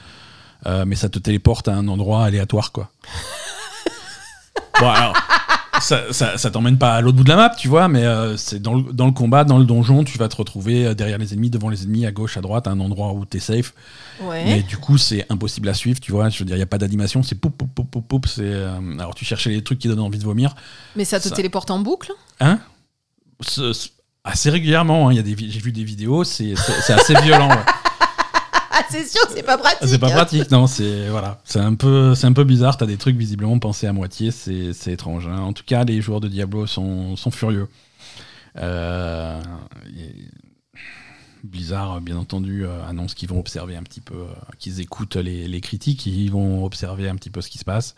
Euh, 0.67 0.85
mais 0.85 0.95
ça 0.95 1.09
te 1.09 1.19
téléporte 1.19 1.67
à 1.67 1.75
un 1.75 1.87
endroit 1.89 2.23
aléatoire, 2.23 2.71
quoi. 2.71 2.89
bon, 4.79 4.89
alors, 4.89 5.15
ça, 5.81 6.11
ça, 6.13 6.37
ça 6.37 6.51
t'emmène 6.51 6.77
pas 6.77 6.93
à 6.95 7.01
l'autre 7.01 7.17
bout 7.17 7.23
de 7.23 7.29
la 7.29 7.35
map, 7.35 7.49
tu 7.49 7.67
vois, 7.67 7.87
mais 7.87 8.03
euh, 8.05 8.37
c'est 8.37 8.61
dans 8.61 8.75
le, 8.75 8.93
dans 8.93 9.05
le 9.05 9.11
combat, 9.11 9.43
dans 9.43 9.57
le 9.57 9.65
donjon, 9.65 10.03
tu 10.03 10.17
vas 10.17 10.27
te 10.27 10.35
retrouver 10.35 10.85
euh, 10.87 10.93
derrière 10.93 11.17
les 11.17 11.33
ennemis, 11.33 11.49
devant 11.49 11.69
les 11.69 11.83
ennemis, 11.83 12.05
à 12.05 12.11
gauche, 12.11 12.37
à 12.37 12.41
droite, 12.41 12.67
à 12.67 12.71
un 12.71 12.79
endroit 12.79 13.11
où 13.13 13.25
t'es 13.25 13.39
safe. 13.39 13.73
Ouais. 14.21 14.43
Mais 14.45 14.63
du 14.63 14.77
coup, 14.77 14.97
c'est 14.97 15.25
impossible 15.29 15.67
à 15.69 15.73
suivre, 15.73 15.99
tu 15.99 16.11
vois. 16.11 16.29
Je 16.29 16.39
veux 16.39 16.45
dire, 16.45 16.55
il 16.55 16.59
n'y 16.59 16.63
a 16.63 16.67
pas 16.67 16.77
d'animation, 16.77 17.23
c'est 17.23 17.35
poup, 17.35 17.49
poup, 17.49 17.67
poup, 17.67 17.83
poup, 17.85 18.01
poup. 18.01 18.25
c'est, 18.27 18.41
euh, 18.43 18.79
alors, 18.99 19.15
tu 19.15 19.25
cherchais 19.25 19.49
les 19.49 19.63
trucs 19.63 19.79
qui 19.79 19.87
donnent 19.89 19.99
envie 19.99 20.19
de 20.19 20.23
vomir. 20.23 20.55
Mais 20.95 21.03
ça 21.05 21.19
te 21.19 21.27
ça- 21.27 21.35
téléporte 21.35 21.71
en 21.71 21.79
boucle? 21.79 22.11
Hein? 22.39 22.59
Ce- 23.41 23.73
ce- 23.73 23.89
Assez 24.27 24.49
régulièrement, 24.49 25.07
hein. 25.09 25.11
Il 25.13 25.17
y 25.17 25.19
a 25.19 25.21
des, 25.21 25.35
vi- 25.35 25.51
j'ai 25.51 25.59
vu 25.59 25.71
des 25.71 25.83
vidéos, 25.83 26.23
c'est 26.23 26.55
c'est- 26.55 26.81
c'est 26.81 26.93
assez 26.93 27.13
violent. 27.21 27.47
ouais. 27.49 27.63
Ah, 28.77 28.83
c'est 28.89 29.07
sûr, 29.07 29.21
c'est 29.33 29.43
pas 29.43 29.57
pratique. 29.57 29.87
C'est 29.87 29.99
pas 29.99 30.09
pratique, 30.09 30.51
non. 30.51 30.67
C'est 30.67 31.07
voilà, 31.07 31.39
c'est 31.45 31.59
un 31.59 31.75
peu, 31.75 32.13
c'est 32.13 32.27
un 32.27 32.33
peu 32.33 32.43
bizarre. 32.43 32.75
T'as 32.75 32.85
des 32.85 32.97
trucs 32.97 33.15
visiblement 33.15 33.57
pensés 33.57 33.87
à 33.87 33.93
moitié. 33.93 34.31
C'est 34.31 34.87
étrange. 34.87 35.27
hein. 35.27 35.39
En 35.39 35.53
tout 35.53 35.63
cas, 35.65 35.85
les 35.85 36.01
joueurs 36.01 36.19
de 36.19 36.27
Diablo 36.27 36.67
sont, 36.67 37.15
sont 37.15 37.31
furieux. 37.31 37.69
Euh, 38.57 39.41
Blizzard, 41.45 42.01
bien 42.01 42.17
entendu, 42.17 42.65
euh, 42.65 42.83
annonce 42.85 43.13
qu'ils 43.13 43.29
vont 43.29 43.39
observer 43.39 43.75
un 43.75 43.83
petit 43.83 44.01
peu, 44.01 44.15
euh, 44.15 44.33
qu'ils 44.59 44.81
écoutent 44.81 45.15
les, 45.15 45.61
critiques, 45.61 46.05
ils 46.05 46.29
vont 46.29 46.65
observer 46.65 47.07
un 47.07 47.15
petit 47.15 47.29
peu 47.29 47.41
ce 47.41 47.49
qui 47.49 47.57
se 47.57 47.65
passe 47.65 47.95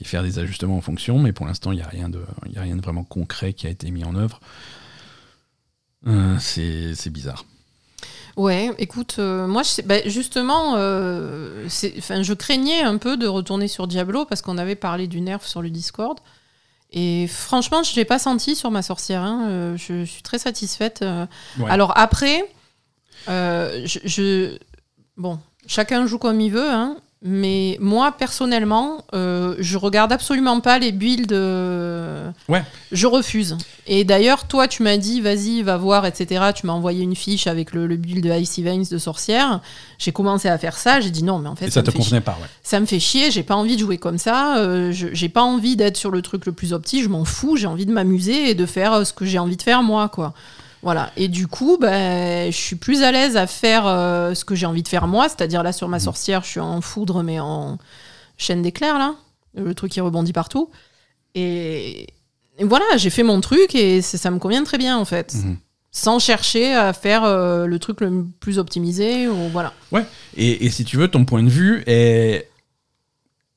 et 0.00 0.04
faire 0.04 0.22
des 0.22 0.38
ajustements 0.38 0.76
en 0.76 0.80
fonction. 0.82 1.18
Mais 1.18 1.32
pour 1.32 1.46
l'instant, 1.46 1.72
il 1.72 1.76
n'y 1.76 1.82
a 1.82 1.88
rien 1.88 2.08
de, 2.08 2.22
a 2.56 2.60
rien 2.60 2.76
de 2.76 2.82
vraiment 2.82 3.04
concret 3.04 3.52
qui 3.52 3.66
a 3.66 3.70
été 3.70 3.90
mis 3.90 4.04
en 4.04 4.14
œuvre. 4.14 4.40
Euh, 6.06 6.36
c'est 6.38 7.10
bizarre. 7.10 7.44
Ouais, 8.38 8.70
écoute, 8.78 9.16
euh, 9.18 9.48
moi, 9.48 9.64
je 9.64 9.68
sais- 9.68 9.82
bah, 9.82 9.96
justement, 10.06 10.74
euh, 10.76 11.68
je 11.68 12.32
craignais 12.32 12.82
un 12.82 12.96
peu 12.96 13.16
de 13.16 13.26
retourner 13.26 13.66
sur 13.66 13.88
Diablo 13.88 14.24
parce 14.26 14.42
qu'on 14.42 14.58
avait 14.58 14.76
parlé 14.76 15.08
du 15.08 15.20
nerf 15.20 15.42
sur 15.44 15.60
le 15.60 15.70
Discord. 15.70 16.18
Et 16.92 17.26
franchement, 17.26 17.82
je 17.82 17.90
ne 17.90 17.96
l'ai 17.96 18.04
pas 18.04 18.20
senti 18.20 18.54
sur 18.54 18.70
ma 18.70 18.82
sorcière. 18.82 19.22
hein, 19.22 19.48
euh, 19.48 19.76
je, 19.76 20.04
suis 20.04 20.22
très 20.22 20.38
satisfaite. 20.38 21.04
Ouais. 21.58 21.68
Alors 21.68 21.92
après, 21.98 22.48
je, 23.26 23.98
je- 24.04 24.56
Bon, 25.16 25.40
chacun 25.66 26.06
joue 26.06 26.18
comme 26.18 26.40
il 26.40 26.52
veut, 26.52 26.70
hein, 26.70 26.96
mais 27.20 27.76
moi, 27.80 28.12
personnellement, 28.12 29.04
euh, 29.12 29.56
je 29.58 29.76
regarde 29.76 30.12
absolument 30.12 30.60
pas 30.60 30.78
les 30.78 30.92
builds. 30.92 31.32
euh, 31.32 32.30
Ouais. 32.48 32.62
Je 32.92 33.06
refuse. 33.06 33.56
Et 33.88 34.04
d'ailleurs, 34.04 34.46
toi, 34.46 34.68
tu 34.68 34.82
m'as 34.84 34.96
dit, 34.98 35.20
vas-y, 35.20 35.62
va 35.62 35.76
voir, 35.76 36.06
etc. 36.06 36.52
Tu 36.54 36.66
m'as 36.66 36.72
envoyé 36.72 37.02
une 37.02 37.16
fiche 37.16 37.46
avec 37.48 37.72
le, 37.72 37.86
le 37.88 37.96
build 37.96 38.22
de 38.24 38.32
Icy 38.32 38.62
Veins 38.62 38.82
de 38.90 38.98
sorcière. 38.98 39.60
J'ai 39.98 40.12
commencé 40.12 40.48
à 40.48 40.56
faire 40.58 40.76
ça. 40.76 41.00
J'ai 41.00 41.10
dit 41.10 41.24
non, 41.24 41.38
mais 41.40 41.48
en 41.48 41.56
fait, 41.56 41.66
Et 41.66 41.70
ça 41.70 41.82
te 41.82 41.90
convenait 41.90 42.20
pas, 42.20 42.38
ouais. 42.40 42.48
Ça 42.62 42.78
me 42.78 42.86
fait 42.86 43.00
chier, 43.00 43.30
j'ai 43.32 43.42
pas 43.42 43.56
envie 43.56 43.74
de 43.74 43.80
jouer 43.80 43.98
comme 43.98 44.18
ça, 44.18 44.58
euh, 44.58 44.92
j'ai 44.92 45.28
pas 45.28 45.42
envie 45.42 45.74
d'être 45.74 45.96
sur 45.96 46.10
le 46.10 46.22
truc 46.22 46.46
le 46.46 46.52
plus 46.52 46.72
opti, 46.72 47.02
je 47.02 47.08
m'en 47.08 47.24
fous, 47.24 47.56
j'ai 47.56 47.66
envie 47.66 47.86
de 47.86 47.92
m'amuser 47.92 48.50
et 48.50 48.54
de 48.54 48.66
faire 48.66 49.04
ce 49.06 49.12
que 49.12 49.24
j'ai 49.24 49.38
envie 49.40 49.56
de 49.56 49.62
faire 49.62 49.82
moi, 49.82 50.08
quoi. 50.08 50.34
Voilà. 50.82 51.10
Et 51.16 51.28
du 51.28 51.46
coup, 51.46 51.78
ben, 51.78 52.50
je 52.52 52.56
suis 52.56 52.76
plus 52.76 53.02
à 53.02 53.12
l'aise 53.12 53.36
à 53.36 53.46
faire 53.46 53.86
euh, 53.86 54.34
ce 54.34 54.44
que 54.44 54.54
j'ai 54.54 54.66
envie 54.66 54.82
de 54.82 54.88
faire 54.88 55.06
moi, 55.06 55.28
c'est-à-dire 55.28 55.62
là 55.62 55.72
sur 55.72 55.88
ma 55.88 55.98
sorcière, 55.98 56.42
je 56.44 56.48
suis 56.48 56.60
en 56.60 56.80
foudre, 56.80 57.22
mais 57.22 57.40
en 57.40 57.78
chaîne 58.36 58.62
d'éclair, 58.62 58.98
là, 58.98 59.14
le 59.54 59.74
truc 59.74 59.92
qui 59.92 60.00
rebondit 60.00 60.32
partout. 60.32 60.70
Et, 61.34 62.06
et 62.58 62.64
voilà, 62.64 62.84
j'ai 62.96 63.10
fait 63.10 63.22
mon 63.22 63.40
truc 63.40 63.74
et 63.74 64.02
ça 64.02 64.30
me 64.30 64.38
convient 64.38 64.64
très 64.64 64.78
bien 64.78 64.96
en 64.96 65.04
fait. 65.04 65.34
Mhm. 65.34 65.56
Sans 65.90 66.18
chercher 66.18 66.74
à 66.74 66.92
faire 66.92 67.24
euh, 67.24 67.66
le 67.66 67.78
truc 67.78 68.00
le 68.00 68.26
plus 68.40 68.58
optimisé, 68.58 69.26
ou 69.26 69.48
voilà. 69.48 69.72
Et, 70.36 70.66
et 70.66 70.70
si 70.70 70.84
tu 70.84 70.96
veux, 70.96 71.08
ton 71.08 71.24
point 71.24 71.42
de 71.42 71.48
vue 71.48 71.82
est. 71.86 72.48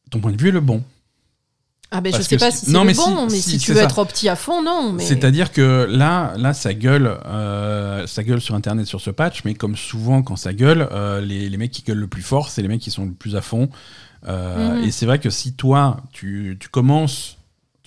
Ton 0.10 0.20
point 0.20 0.32
de 0.32 0.42
vue 0.42 0.50
est 0.50 0.54
le 0.54 0.62
bon. 0.62 0.82
Ah 1.94 2.00
ben 2.00 2.14
je 2.16 2.22
sais 2.22 2.38
pas 2.38 2.52
si- 2.52 2.68
c'est 2.68 2.72
mais 2.86 2.94
bon, 2.94 3.28
si- 3.30 3.36
mais 3.36 3.42
si, 3.42 3.58
tu 3.58 3.72
veux 3.74 3.78
ça. 3.80 3.84
être 3.84 3.98
opti 4.00 4.30
à 4.30 4.38
fond, 4.38 4.64
non. 4.64 4.94
Mais... 4.94 5.04
C'est-à-dire 5.04 5.52
que 5.52 5.86
là, 5.90 6.34
là, 6.38 6.54
ça 6.54 6.74
gueule, 6.74 7.18
euh, 7.26 8.08
ça 8.08 8.24
gueule 8.24 8.40
sur 8.40 8.56
Internet 8.56 8.86
sur 8.86 9.02
ce 9.02 9.10
patch, 9.10 9.44
mais 9.44 9.56
comme 9.56 9.76
souvent 9.76 10.22
quand 10.22 10.38
ça 10.38 10.54
gueule, 10.54 10.88
euh, 10.94 11.20
les, 11.20 11.50
les 11.50 11.58
mecs 11.58 11.72
qui 11.72 11.82
gueulent 11.84 11.98
le 11.98 12.08
plus 12.08 12.22
fort, 12.22 12.50
c'est 12.50 12.62
les 12.62 12.70
mecs 12.70 12.80
qui 12.82 12.92
sont 12.92 13.04
le 13.06 13.12
plus 13.12 13.36
à 13.36 13.42
fond. 13.42 13.70
Euh, 14.28 14.78
Mhm. 14.78 14.84
Et 14.86 14.92
c'est 14.92 15.06
vrai 15.06 15.20
que 15.20 15.30
si 15.30 15.54
toi, 15.54 15.98
tu, 16.14 16.56
tu 16.60 16.70
commences, 16.70 17.38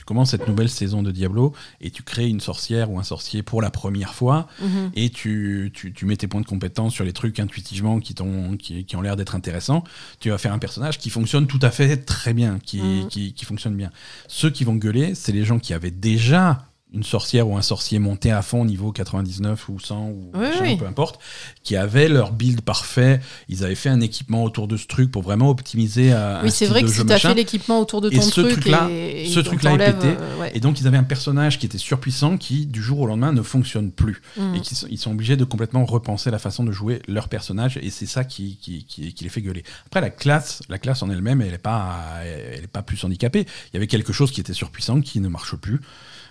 tu 0.05 0.09
commences 0.09 0.33
cette 0.33 0.47
nouvelle 0.47 0.69
saison 0.69 1.03
de 1.03 1.11
Diablo 1.11 1.55
et 1.81 1.91
tu 1.91 2.03
crées 2.03 2.29
une 2.29 2.41
sorcière 2.41 2.91
ou 2.91 2.99
un 2.99 3.03
sorcier 3.03 3.43
pour 3.43 3.63
la 3.63 3.71
première 3.71 4.13
fois, 4.15 4.47
Mhm. 4.61 4.91
et 4.95 5.09
tu, 5.09 5.71
tu, 5.73 5.95
tu 5.95 6.05
mets 6.05 6.17
tes 6.19 6.27
points 6.29 6.43
de 6.43 6.47
compétence 6.47 6.93
sur 6.93 7.05
les 7.07 7.15
trucs 7.15 7.41
intuitivement 7.41 8.01
qui, 8.01 8.15
t'ont- 8.15 8.59
qui, 8.59 8.85
qui 8.85 8.97
ont 8.97 9.01
l'air 9.01 9.17
d'être 9.17 9.35
intéressants, 9.35 9.83
tu 10.21 10.29
vas 10.29 10.37
faire 10.37 10.53
un 10.53 10.59
personnage 10.59 10.99
qui 10.99 11.09
fonctionne 11.09 11.47
tout 11.47 11.59
à 11.63 11.71
fait 11.71 11.97
très 12.05 12.35
bien, 12.35 12.59
qui, 12.63 12.83
Mhm. 12.83 13.09
qui, 13.09 13.33
qui 13.33 13.45
fonctionne 13.47 13.77
bien. 13.77 13.91
Ceux 14.29 14.51
qui 14.51 14.65
vont 14.65 14.75
gueuler, 14.75 15.15
c'est 15.15 15.33
les 15.33 15.45
gens 15.47 15.59
qui 15.59 15.73
avaient 15.73 15.91
déjà 15.91 16.67
une 16.95 17.03
sorcière 17.03 17.49
ou 17.49 17.57
un 17.57 17.63
sorcier 17.63 17.99
monté 17.99 18.31
à 18.31 18.41
fond 18.43 18.65
niveau 18.65 18.93
99 18.93 19.69
ou 19.69 19.81
100 19.81 20.07
ou 20.09 20.31
Oui, 20.35 20.41
machin, 20.41 20.61
oui. 20.63 20.77
peu 20.77 20.87
importe, 20.87 21.21
qui 21.63 21.77
avaient 21.77 22.09
leur 22.09 22.33
build 22.33 22.61
parfait, 22.61 23.21
ils 23.49 23.65
avaient 23.65 23.75
fait 23.75 23.89
un 23.89 24.01
équipement 24.01 24.45
autour 24.45 24.69
de 24.69 24.77
ce 24.77 24.87
truc 24.87 25.11
pour 25.11 25.23
vraiment 25.23 25.51
optimiser 25.51 26.13
euh, 26.13 26.41
Oui, 26.43 26.51
c'est 26.51 26.67
vrai 26.67 26.83
que 26.83 26.89
si 26.89 26.99
t'as 26.99 27.05
machin. 27.15 27.29
fait 27.31 27.35
l'équipement 27.35 27.81
autour 27.81 28.01
de 28.01 28.11
Et 28.11 28.17
ton 28.17 28.23
ce 28.23 28.41
truc 28.41 28.53
truc-là- 28.61 28.89
et, 28.91 29.25
et 29.25 29.29
ce 29.29 29.41
truc-là 29.41 29.75
est 29.75 29.79
pété. 29.93 30.15
euh, 30.21 30.41
ouais. 30.41 30.53
Et 30.55 30.61
donc 30.61 30.81
ils 30.81 30.87
avaient 30.87 30.97
un 30.97 31.03
personnage 31.05 31.59
qui 31.59 31.67
était 31.67 31.79
surpuissant 31.79 32.37
qui 32.39 32.67
du 32.67 32.83
jour 32.83 33.01
au 33.01 33.07
lendemain 33.07 33.33
ne 33.33 33.43
fonctionne 33.43 33.91
plus 33.91 34.23
Mhm. 34.37 34.55
et 34.55 34.61
qui 34.61 34.75
sont, 34.75 34.87
ils 34.91 34.99
sont 34.99 35.11
obligés 35.11 35.37
de 35.37 35.45
complètement 35.45 35.85
repenser 35.85 36.31
la 36.31 36.39
façon 36.39 36.65
de 36.65 36.73
jouer 36.73 37.03
leur 37.09 37.29
personnage 37.29 37.79
et 37.83 37.91
c'est 37.91 38.07
ça 38.07 38.25
qui, 38.25 38.57
qui, 38.63 38.85
qui- 38.85 39.13
qui 39.13 39.25
les 39.25 39.31
fait 39.31 39.43
gueuler. 39.43 39.65
Après 39.87 40.01
la 40.01 40.11
classe, 40.11 40.63
la 40.69 40.79
classe 40.79 41.03
en 41.03 41.11
elle-même, 41.11 41.41
elle 41.43 41.51
n'est 41.51 41.59
pas, 41.59 41.99
elle 42.25 42.65
est 42.65 42.67
pas 42.69 42.83
plus 42.83 43.03
handicapée. 43.05 43.47
Il 43.73 43.75
y 43.75 43.77
avait 43.79 43.87
quelque 43.87 44.13
chose 44.13 44.31
qui 44.31 44.41
était 44.41 44.53
surpuissant 44.55 45.01
qui 45.01 45.21
ne 45.21 45.29
marche 45.29 45.57
plus. 45.57 45.81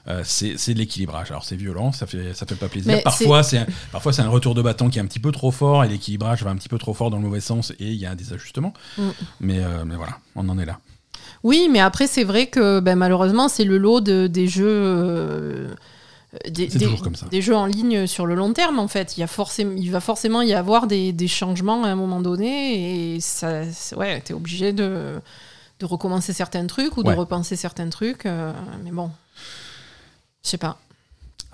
Euh, 0.09 0.21
c'est 0.25 0.73
de 0.73 0.77
l'équilibrage. 0.79 1.31
Alors 1.31 1.45
c'est 1.45 1.55
violent, 1.55 1.91
ça 1.93 2.05
fait 2.05 2.33
ça 2.33 2.45
fait 2.45 2.55
pas 2.55 2.67
plaisir. 2.67 2.91
Mais 2.93 3.01
parfois 3.01 3.41
c'est 3.41 3.59
un, 3.59 3.67
parfois 3.91 4.11
c'est 4.11 4.21
un 4.21 4.27
retour 4.29 4.53
de 4.53 4.61
bâton 4.61 4.89
qui 4.89 4.99
est 4.99 5.01
un 5.01 5.05
petit 5.05 5.19
peu 5.19 5.31
trop 5.31 5.49
fort 5.51 5.85
et 5.85 5.87
l'équilibrage 5.87 6.43
va 6.43 6.49
un 6.51 6.55
petit 6.57 6.67
peu 6.67 6.77
trop 6.77 6.93
fort 6.93 7.09
dans 7.09 7.17
le 7.17 7.23
mauvais 7.23 7.39
sens 7.39 7.71
et 7.79 7.87
il 7.87 7.95
y 7.95 8.05
a 8.05 8.13
des 8.13 8.33
ajustements. 8.33 8.73
Mm. 8.97 9.03
Mais 9.39 9.59
euh, 9.63 9.85
mais 9.85 9.95
voilà, 9.95 10.17
on 10.35 10.49
en 10.49 10.59
est 10.59 10.65
là. 10.65 10.79
Oui, 11.43 11.69
mais 11.71 11.79
après, 11.79 12.07
c'est 12.07 12.23
vrai 12.25 12.47
que 12.47 12.79
ben, 12.81 12.95
malheureusement, 12.97 13.47
c'est 13.49 13.63
le 13.65 13.77
lot 13.77 14.01
de- 14.01 14.27
des 14.27 14.47
jeux. 14.47 14.65
euh, 14.67 15.73
des, 16.49 16.69
C'est 16.69 16.79
des- 16.79 16.85
toujours 16.85 17.01
comme 17.01 17.15
ça. 17.15 17.27
des 17.29 17.41
jeux 17.41 17.55
en 17.55 17.65
ligne 17.65 18.07
sur 18.07 18.25
le 18.25 18.33
long 18.35 18.53
terme, 18.53 18.79
en 18.79 18.87
fait. 18.87 19.17
Il, 19.17 19.21
y 19.21 19.23
a 19.23 19.27
forcément, 19.27 19.73
il 19.77 19.91
va 19.91 19.99
forcément 19.99 20.41
y 20.41 20.53
avoir 20.53 20.87
des, 20.87 21.11
des 21.13 21.27
changements 21.27 21.83
à 21.83 21.89
un 21.89 21.95
moment 21.95 22.21
donné, 22.21 23.15
et 23.15 23.19
ça, 23.19 23.61
ouais, 23.97 24.19
t'es 24.21 24.33
obligé 24.33 24.73
de, 24.73 25.19
de 25.79 25.85
recommencer 25.85 26.33
certains 26.33 26.65
trucs 26.65 26.97
ou 26.97 27.03
Ouais. 27.03 27.13
de 27.13 27.19
repenser 27.19 27.55
certains 27.55 27.89
trucs. 27.89 28.25
euh, 28.25 28.51
mais 28.83 28.91
bon, 28.91 29.11
je 30.43 30.49
sais 30.49 30.57
pas. 30.57 30.77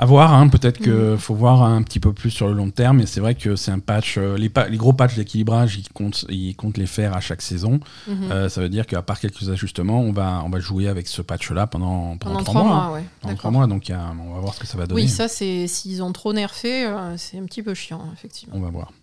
À 0.02 0.06
voir, 0.06 0.34
hein, 0.34 0.48
peut-être 0.48 0.78
que 0.80 1.16
Mm. 1.16 1.18
faut 1.18 1.36
voir 1.36 1.62
un 1.62 1.84
petit 1.84 2.00
peu 2.00 2.14
plus 2.14 2.30
sur 2.32 2.48
le 2.48 2.54
long 2.54 2.70
terme, 2.70 2.98
mais 3.00 3.06
c'est 3.06 3.20
vrai 3.20 3.36
que 3.36 3.58
c'est 3.58 3.70
un 3.72 3.80
patch. 3.80 4.18
euh, 4.18 4.38
les, 4.38 4.48
pa- 4.48 4.70
les 4.70 4.78
gros 4.78 4.94
patchs 4.94 5.16
d'équilibrage, 5.16 5.76
ils 5.78 5.90
comptent, 5.90 6.24
ils 6.30 6.56
comptent 6.56 6.78
les 6.78 6.86
faire 6.88 7.14
à 7.14 7.20
chaque 7.20 7.42
saison. 7.42 7.82
Mhm. 8.08 8.32
Euh, 8.32 8.48
ça 8.48 8.62
veut 8.62 8.70
dire 8.70 8.88
qu'à 8.88 9.02
part 9.02 9.20
quelques 9.20 9.50
ajustements, 9.50 10.00
on 10.00 10.14
va, 10.14 10.42
on 10.46 10.50
va 10.50 10.60
jouer 10.62 10.88
avec 10.88 11.06
ce 11.10 11.22
patch-là 11.22 11.68
pendant, 11.68 12.16
pendant, 12.16 12.42
mois. 12.54 12.64
mois, 12.64 12.72
hein. 12.76 12.94
ouais. 12.94 13.04
Pendant 13.20 13.34
D'accord. 13.34 13.38
trois 13.40 13.52
mois, 13.52 13.68
donc 13.68 13.90
a- 13.90 14.14
on 14.26 14.34
va 14.36 14.40
voir 14.40 14.54
ce 14.54 14.62
que 14.62 14.68
ça 14.68 14.78
va 14.78 14.88
donner. 14.88 15.02
Oui, 15.02 15.10
ça, 15.10 15.28
c'est 15.28 15.68
s'ils 15.68 16.02
ont 16.02 16.14
trop 16.14 16.32
nerfé, 16.32 16.86
euh, 16.86 17.18
c'est 17.18 17.38
un 17.38 17.44
petit 17.44 17.62
peu 17.62 17.74
chiant, 17.74 18.02
effectivement. 18.14 18.56
On 18.56 18.62
va 18.62 18.70
voir. 18.70 18.94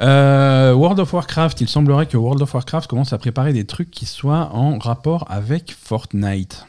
Euh, 0.00 0.74
World 0.74 0.98
of 0.98 1.12
Warcraft, 1.12 1.60
il 1.60 1.68
semblerait 1.68 2.06
que 2.06 2.16
World 2.16 2.42
of 2.42 2.52
Warcraft 2.52 2.88
commence 2.88 3.12
à 3.12 3.18
préparer 3.18 3.52
des 3.52 3.64
trucs 3.66 3.90
qui 3.92 4.04
soient 4.04 4.50
en 4.52 4.78
rapport 4.78 5.24
avec 5.30 5.72
Fortnite. 5.80 6.66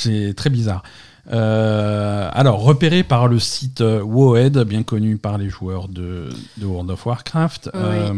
C'est 0.00 0.34
très 0.34 0.50
bizarre. 0.50 0.82
Euh, 1.32 2.28
alors, 2.32 2.60
repéré 2.62 3.02
par 3.02 3.28
le 3.28 3.38
site 3.38 3.82
euh, 3.82 4.00
Wowhead, 4.02 4.58
bien 4.64 4.82
connu 4.82 5.16
par 5.16 5.38
les 5.38 5.48
joueurs 5.48 5.88
de, 5.88 6.28
de 6.56 6.66
World 6.66 6.90
of 6.90 7.04
Warcraft, 7.06 7.70
Oui. 7.74 7.80
euh, 7.82 8.12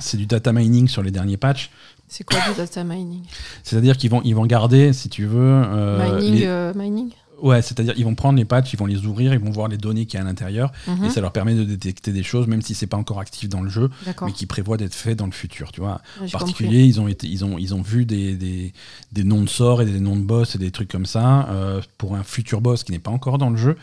c'est 0.00 0.16
du 0.16 0.26
data 0.26 0.52
mining 0.52 0.88
sur 0.88 1.02
les 1.02 1.10
derniers 1.10 1.36
patchs. 1.36 1.70
C'est 2.08 2.24
quoi 2.24 2.38
du 2.48 2.56
data 2.56 2.82
mining? 2.84 3.22
C'est-à-dire 3.62 3.96
qu'ils 3.96 4.10
vont, 4.10 4.20
ils 4.24 4.34
vont 4.34 4.46
garder, 4.46 4.92
si 4.92 5.08
tu 5.08 5.26
veux, 5.26 5.40
euh, 5.64 6.16
Mining, 6.20 6.34
les- 6.40 6.72
mining? 6.78 7.10
Ouais, 7.42 7.60
c'est-à-dire 7.62 7.94
ils 7.96 8.04
vont 8.04 8.14
prendre 8.14 8.38
les 8.38 8.44
patchs, 8.44 8.72
ils 8.72 8.78
vont 8.78 8.86
les 8.86 9.04
ouvrir, 9.06 9.34
ils 9.34 9.40
vont 9.40 9.50
voir 9.50 9.68
les 9.68 9.76
données 9.76 10.06
qu'il 10.06 10.18
y 10.18 10.22
a 10.22 10.24
à 10.24 10.26
l'intérieur, 10.28 10.72
Mhm. 10.86 11.04
et 11.04 11.10
ça 11.10 11.20
leur 11.20 11.32
permet 11.32 11.54
de 11.54 11.64
détecter 11.64 12.12
des 12.12 12.22
choses, 12.22 12.46
même 12.46 12.62
si 12.62 12.74
c'est 12.74 12.86
pas 12.86 12.96
encore 12.96 13.20
actif 13.20 13.48
dans 13.48 13.60
le 13.60 13.68
jeu, 13.68 13.90
mais 14.26 14.32
qui 14.32 14.46
prévoit 14.46 14.76
d'être 14.76 14.94
fait 14.94 15.14
dans 15.14 15.26
le 15.26 15.32
futur. 15.32 15.70
Tu 15.72 15.80
vois, 15.80 16.00
en 16.20 16.28
particulier, 16.28 16.84
ils 16.84 17.00
ont, 17.00 17.08
été, 17.08 17.26
ils, 17.26 17.44
ont, 17.44 17.58
ils 17.58 17.74
ont 17.74 17.82
vu 17.82 18.06
des, 18.06 18.34
des, 18.36 18.72
des 19.12 19.24
noms 19.24 19.42
de 19.42 19.48
sorts 19.48 19.82
et 19.82 19.84
des 19.86 20.00
noms 20.00 20.16
de 20.16 20.22
boss 20.22 20.54
et 20.54 20.58
des 20.58 20.70
trucs 20.70 20.88
comme 20.90 21.06
ça 21.06 21.48
euh, 21.50 21.82
pour 21.98 22.14
un 22.16 22.22
futur 22.22 22.60
boss 22.60 22.84
qui 22.84 22.92
n'est 22.92 22.98
pas 22.98 23.10
encore 23.10 23.38
dans 23.38 23.50
le 23.50 23.56
jeu, 23.56 23.76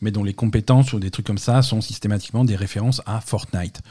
mais 0.00 0.10
dont 0.10 0.24
les 0.24 0.34
compétences 0.34 0.92
ou 0.92 0.98
des 1.00 1.10
trucs 1.10 1.26
comme 1.26 1.38
ça 1.38 1.60
sont 1.62 1.80
systématiquement 1.80 2.44
des 2.44 2.56
références 2.56 3.02
à 3.06 3.20
Fortnite. 3.20 3.82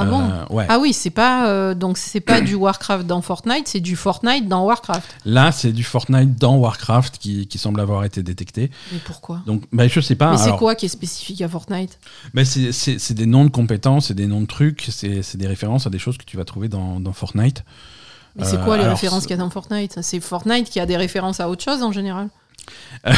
Ah 0.00 0.04
bon 0.04 0.20
Euh, 0.22 0.44
Ouais. 0.50 0.66
Ah 0.68 0.78
oui, 0.78 0.92
c'est 0.92 1.10
pas 1.10 1.48
euh, 1.48 1.74
donc 1.74 1.98
c'est 1.98 2.20
pas 2.20 2.40
du 2.40 2.54
Warcraft 2.54 3.06
dans 3.06 3.20
Fortnite, 3.22 3.66
c'est 3.68 3.80
du 3.80 3.96
Fortnite 3.96 4.48
dans 4.48 4.64
Warcraft. 4.64 5.06
Là, 5.24 5.52
c'est 5.52 5.72
du 5.72 5.84
Fortnite 5.84 6.36
dans 6.38 6.56
Warcraft 6.56 7.18
qui, 7.18 7.46
qui 7.46 7.58
semble 7.58 7.80
avoir 7.80 8.04
été 8.04 8.22
détecté. 8.22 8.70
Mais 8.92 8.98
pourquoi? 9.04 9.40
Donc, 9.46 9.64
bah, 9.72 9.88
je 9.88 10.00
sais 10.00 10.14
pas. 10.14 10.30
Mais 10.32 10.38
c'est 10.38 10.56
quoi 10.56 10.74
qui 10.74 10.86
est 10.86 10.88
spécifique 10.88 11.42
à 11.42 11.48
Fortnite? 11.48 11.98
Bah, 12.34 12.44
c'est- 12.44 13.12
des 13.12 13.26
noms 13.26 13.44
de 13.44 13.50
compétences, 13.50 14.06
c'est 14.08 14.14
des 14.14 14.26
noms 14.26 14.40
de 14.40 14.46
trucs, 14.46 14.86
c'est 14.90 15.36
des 15.36 15.46
références 15.46 15.86
à 15.86 15.90
des 15.90 15.98
choses 15.98 16.16
que 16.18 16.24
tu 16.24 16.36
vas 16.36 16.44
trouver 16.44 16.68
dans, 16.68 17.00
dans 17.00 17.12
Fortnite. 17.12 17.64
Mais 18.36 18.44
c'est 18.44 18.56
Euh, 18.56 18.64
quoi 18.64 18.76
les 18.76 18.84
alors, 18.84 18.94
références 18.94 19.22
qu'il 19.22 19.30
y 19.32 19.34
a 19.34 19.42
dans 19.42 19.50
Fortnite? 19.50 19.98
C'est 20.02 20.20
Fortnite 20.20 20.70
qui 20.70 20.78
a 20.78 20.86
des 20.86 20.96
références 20.96 21.40
à 21.40 21.48
autre 21.48 21.64
chose 21.64 21.82
en 21.82 21.90
général? 21.92 22.28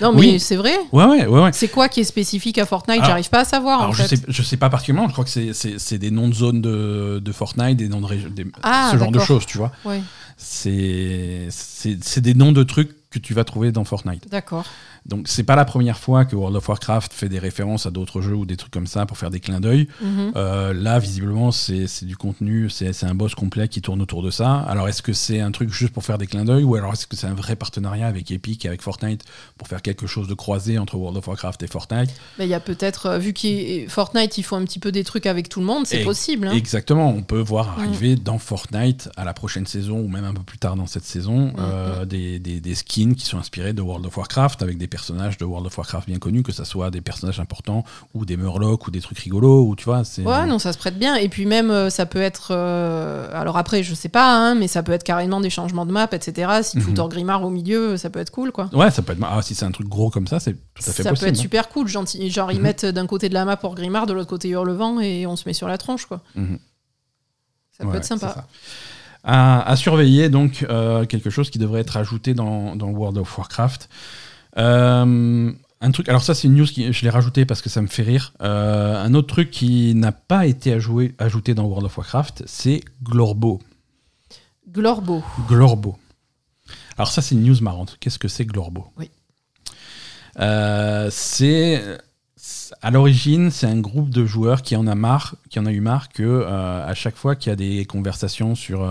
Non 0.00 0.12
mais 0.12 0.20
oui. 0.20 0.40
c'est 0.40 0.56
vrai 0.56 0.76
Ouais, 0.92 1.04
ouais, 1.04 1.26
ouais, 1.26 1.42
ouais. 1.44 1.50
C'est 1.52 1.68
quoi 1.68 1.88
qui 1.88 2.00
est 2.00 2.04
spécifique 2.04 2.58
à 2.58 2.66
Fortnite? 2.66 3.04
J'arrive 3.04 3.28
pas 3.30 3.40
à 3.40 3.44
savoir 3.44 3.78
Alors, 3.80 3.90
en 3.90 3.92
je 3.92 4.02
fait. 4.02 4.16
sais, 4.16 4.22
je 4.28 4.42
sais 4.42 4.56
pas 4.56 4.70
particulièrement, 4.70 5.08
je 5.08 5.12
crois 5.12 5.24
que 5.24 5.30
c'est- 5.30 5.98
des 5.98 6.10
noms 6.10 6.28
de 6.28 6.34
zones 6.34 6.60
de, 6.62 7.20
de 7.22 7.32
Fortnite, 7.32 7.76
des 7.76 7.88
noms 7.88 8.00
de 8.00 8.06
régions, 8.06 8.30
des- 8.30 8.46
Ah, 8.62 8.90
ce 8.92 8.98
genre 8.98 9.10
de 9.12 9.18
choses, 9.20 9.46
tu 9.46 9.58
vois. 9.58 9.72
Ouais, 9.84 10.00
c'est 10.36 12.20
des 12.20 12.34
noms 12.34 12.52
de 12.52 12.62
trucs 12.62 12.90
que 13.10 13.18
tu 13.18 13.34
vas 13.34 13.44
trouver 13.44 13.72
dans 13.72 13.84
Fortnite. 13.84 14.28
d'accord. 14.30 14.64
Donc, 15.06 15.26
c'est 15.26 15.42
pas 15.42 15.56
la 15.56 15.64
première 15.64 15.98
fois 15.98 16.24
que 16.24 16.36
World 16.36 16.56
of 16.56 16.68
Warcraft 16.68 17.12
fait 17.12 17.28
des 17.28 17.38
références 17.40 17.86
à 17.86 17.90
d'autres 17.90 18.20
jeux 18.20 18.34
ou 18.36 18.46
des 18.46 18.56
trucs 18.56 18.70
comme 18.72 18.86
ça 18.86 19.04
pour 19.04 19.18
faire 19.18 19.30
des 19.30 19.40
clins 19.40 19.60
d'œil. 19.60 19.88
Mhm. 20.00 20.32
Euh, 20.36 20.72
là, 20.72 20.98
visiblement, 21.00 21.50
c'est 21.50 21.86
c'est 21.88 22.06
du 22.06 22.16
contenu, 22.16 22.70
c'est 22.70 23.02
un 23.04 23.14
boss 23.14 23.34
complet 23.34 23.66
qui 23.68 23.82
tourne 23.82 24.00
autour 24.00 24.22
de 24.22 24.30
ça. 24.30 24.54
Alors, 24.60 24.88
est-ce 24.88 25.02
que 25.02 25.12
c'est 25.12 25.40
un 25.40 25.50
truc 25.50 25.70
juste 25.72 25.92
pour 25.92 26.04
faire 26.04 26.18
des 26.18 26.26
clins 26.26 26.44
d'œil 26.44 26.62
ou 26.64 26.76
alors 26.76 26.92
est-ce 26.92 27.06
que 27.06 27.16
c'est 27.16 27.26
un 27.26 27.34
vrai 27.34 27.56
partenariat 27.56 28.06
avec 28.06 28.30
Epic 28.30 28.64
et 28.64 28.68
avec 28.68 28.80
Fortnite 28.82 29.24
pour 29.58 29.66
faire 29.68 29.82
quelque 29.82 30.06
chose 30.06 30.28
de 30.28 30.34
croisé 30.34 30.78
entre 30.78 30.96
World 30.96 31.16
of 31.18 31.26
Warcraft 31.26 31.62
et 31.64 31.66
Fortnite? 31.66 32.10
Il 32.38 32.46
y 32.46 32.54
a 32.54 32.60
peut-être, 32.60 33.06
euh, 33.06 33.18
vu 33.18 33.32
qu'il 33.32 33.88
Fortnite, 33.90 34.38
ils 34.38 34.42
font 34.44 34.56
un 34.56 34.64
petit 34.64 34.78
peu 34.78 34.92
des 34.92 35.02
trucs 35.04 35.26
avec 35.26 35.48
tout 35.48 35.60
le 35.60 35.66
monde, 35.66 35.86
c'est 35.86 36.04
possible. 36.04 36.46
hein. 36.46 36.52
Exactement, 36.52 37.08
on 37.10 37.22
peut 37.22 37.40
voir 37.40 37.76
Mm. 37.76 37.80
arriver 37.82 38.16
dans 38.16 38.38
Fortnite 38.38 39.08
à 39.16 39.24
la 39.24 39.34
prochaine 39.34 39.66
saison 39.66 39.98
ou 39.98 40.08
même 40.08 40.24
un 40.24 40.34
peu 40.34 40.42
plus 40.42 40.58
tard 40.58 40.76
dans 40.76 40.86
cette 40.86 41.04
saison 41.04 41.48
Mm, 41.48 41.54
euh, 41.58 42.04
des, 42.04 42.38
des- 42.38 42.60
des 42.60 42.74
skins 42.76 43.14
qui 43.16 43.26
sont 43.26 43.38
inspirés 43.38 43.72
de 43.72 43.82
World 43.82 44.06
of 44.06 44.16
Warcraft 44.16 44.62
avec 44.62 44.78
des 44.78 44.86
personnages 44.96 45.38
de 45.38 45.44
World 45.44 45.66
of 45.66 45.76
Warcraft 45.78 46.06
bien 46.06 46.18
connus, 46.18 46.42
que 46.42 46.52
ce 46.52 46.64
soit 46.64 46.90
des 46.90 47.00
personnages 47.00 47.40
importants 47.40 47.82
ou 48.14 48.24
des 48.24 48.36
Murlocs 48.36 48.86
ou 48.86 48.90
des 48.90 49.00
trucs 49.00 49.18
rigolos 49.18 49.64
ou 49.66 49.74
tu 49.74 49.84
vois. 49.86 50.02
Ouais, 50.18 50.46
non, 50.46 50.58
ça 50.58 50.72
se 50.72 50.78
prête 50.78 50.98
bien. 50.98 51.16
Et 51.16 51.28
puis 51.28 51.46
même, 51.46 51.70
euh, 51.70 51.88
ça 51.90 52.04
peut 52.06 52.20
être. 52.20 52.48
euh, 52.50 53.28
alors 53.32 53.56
après, 53.56 53.82
je 53.82 53.94
sais 53.94 54.08
pas, 54.10 54.36
hein, 54.36 54.54
mais 54.54 54.68
ça 54.68 54.82
peut 54.82 54.92
être 54.92 55.02
carrément 55.02 55.40
des 55.40 55.50
changements 55.50 55.86
de 55.86 55.92
map, 55.92 56.08
etc. 56.12 56.60
Si 56.62 56.72
tu 56.72 56.76
Mhm. 56.78 56.82
fous 56.84 56.92
Torgrimmar 56.92 57.42
au 57.42 57.50
milieu, 57.50 57.96
ça 57.96 58.10
peut 58.10 58.20
être 58.20 58.30
cool, 58.30 58.52
quoi. 58.52 58.68
Ouais, 58.74 58.90
ça 58.90 59.02
peut 59.02 59.14
être. 59.14 59.20
Ah, 59.24 59.40
si 59.42 59.54
c'est 59.54 59.64
un 59.64 59.70
truc 59.72 59.88
gros 59.88 60.10
comme 60.10 60.26
ça, 60.26 60.38
c'est 60.40 60.52
tout 60.54 60.82
à 60.86 60.92
fait 60.92 61.02
ça 61.02 61.08
possible. 61.10 61.26
peut 61.26 61.30
être 61.34 61.40
super 61.40 61.68
cool. 61.70 61.88
Gentil. 61.88 62.30
Genre, 62.30 62.52
ils 62.52 62.56
Mhm. 62.58 62.62
mettent 62.62 62.86
d'un 62.86 63.06
côté 63.06 63.28
de 63.28 63.34
la 63.34 63.44
map 63.44 63.56
pour 63.56 63.74
Grimard, 63.74 64.06
de 64.06 64.12
l'autre 64.12 64.28
côté 64.30 64.48
Hurlevent, 64.50 65.00
et 65.00 65.26
on 65.26 65.36
se 65.36 65.48
met 65.48 65.54
sur 65.54 65.68
la 65.68 65.78
tronche, 65.78 66.04
quoi. 66.06 66.20
Mhm. 66.34 66.58
Ça 67.76 67.84
peut 67.84 67.90
Ouais, 67.90 67.96
être 67.96 68.04
sympa. 68.04 68.28
ça. 68.34 68.46
À, 69.24 69.62
à 69.70 69.76
surveiller, 69.76 70.28
donc, 70.28 70.66
euh, 70.68 71.04
quelque 71.06 71.30
chose 71.30 71.48
qui 71.48 71.58
devrait 71.60 71.80
être 71.80 71.96
ajouté 71.96 72.34
dans, 72.34 72.74
dans 72.74 72.88
World 72.88 73.18
of 73.18 73.38
Warcraft. 73.38 73.88
Euh, 74.58 75.52
un 75.80 75.90
truc, 75.90 76.08
alors 76.08 76.22
ça 76.22 76.34
c'est 76.34 76.46
une 76.46 76.54
news 76.54 76.66
qui 76.66 76.92
je 76.92 77.02
l'ai 77.02 77.10
rajouté 77.10 77.44
parce 77.44 77.60
que 77.60 77.68
ça 77.68 77.82
me 77.82 77.88
fait 77.88 78.04
rire. 78.04 78.32
Euh, 78.40 79.02
un 79.02 79.14
autre 79.14 79.26
truc 79.26 79.50
qui 79.50 79.94
n'a 79.96 80.12
pas 80.12 80.46
été 80.46 80.72
ajouté 80.72 81.54
dans 81.54 81.64
World 81.64 81.86
of 81.86 81.98
Warcraft, 81.98 82.44
c'est 82.46 82.82
Glorbo. 83.02 83.60
Glorbo. 84.70 85.22
Glorbo. 85.48 85.98
Alors 86.96 87.08
ça 87.08 87.20
c'est 87.20 87.34
une 87.34 87.42
news 87.42 87.56
marrante. 87.60 87.96
Qu'est-ce 87.98 88.18
que 88.18 88.28
c'est 88.28 88.44
Glorbo? 88.44 88.86
Oui. 88.96 89.10
Euh, 90.38 91.08
c'est 91.10 91.82
à 92.80 92.90
l'origine 92.90 93.50
c'est 93.50 93.66
un 93.66 93.80
groupe 93.80 94.08
de 94.08 94.24
joueurs 94.24 94.62
qui 94.62 94.76
en 94.76 94.86
a 94.86 94.94
marre, 94.94 95.34
qui 95.50 95.58
en 95.58 95.66
a 95.66 95.72
eu 95.72 95.80
marre 95.80 96.10
que 96.10 96.22
euh, 96.22 96.86
à 96.86 96.94
chaque 96.94 97.16
fois 97.16 97.34
qu'il 97.34 97.50
y 97.50 97.52
a 97.52 97.56
des 97.56 97.84
conversations 97.86 98.54
sur 98.54 98.88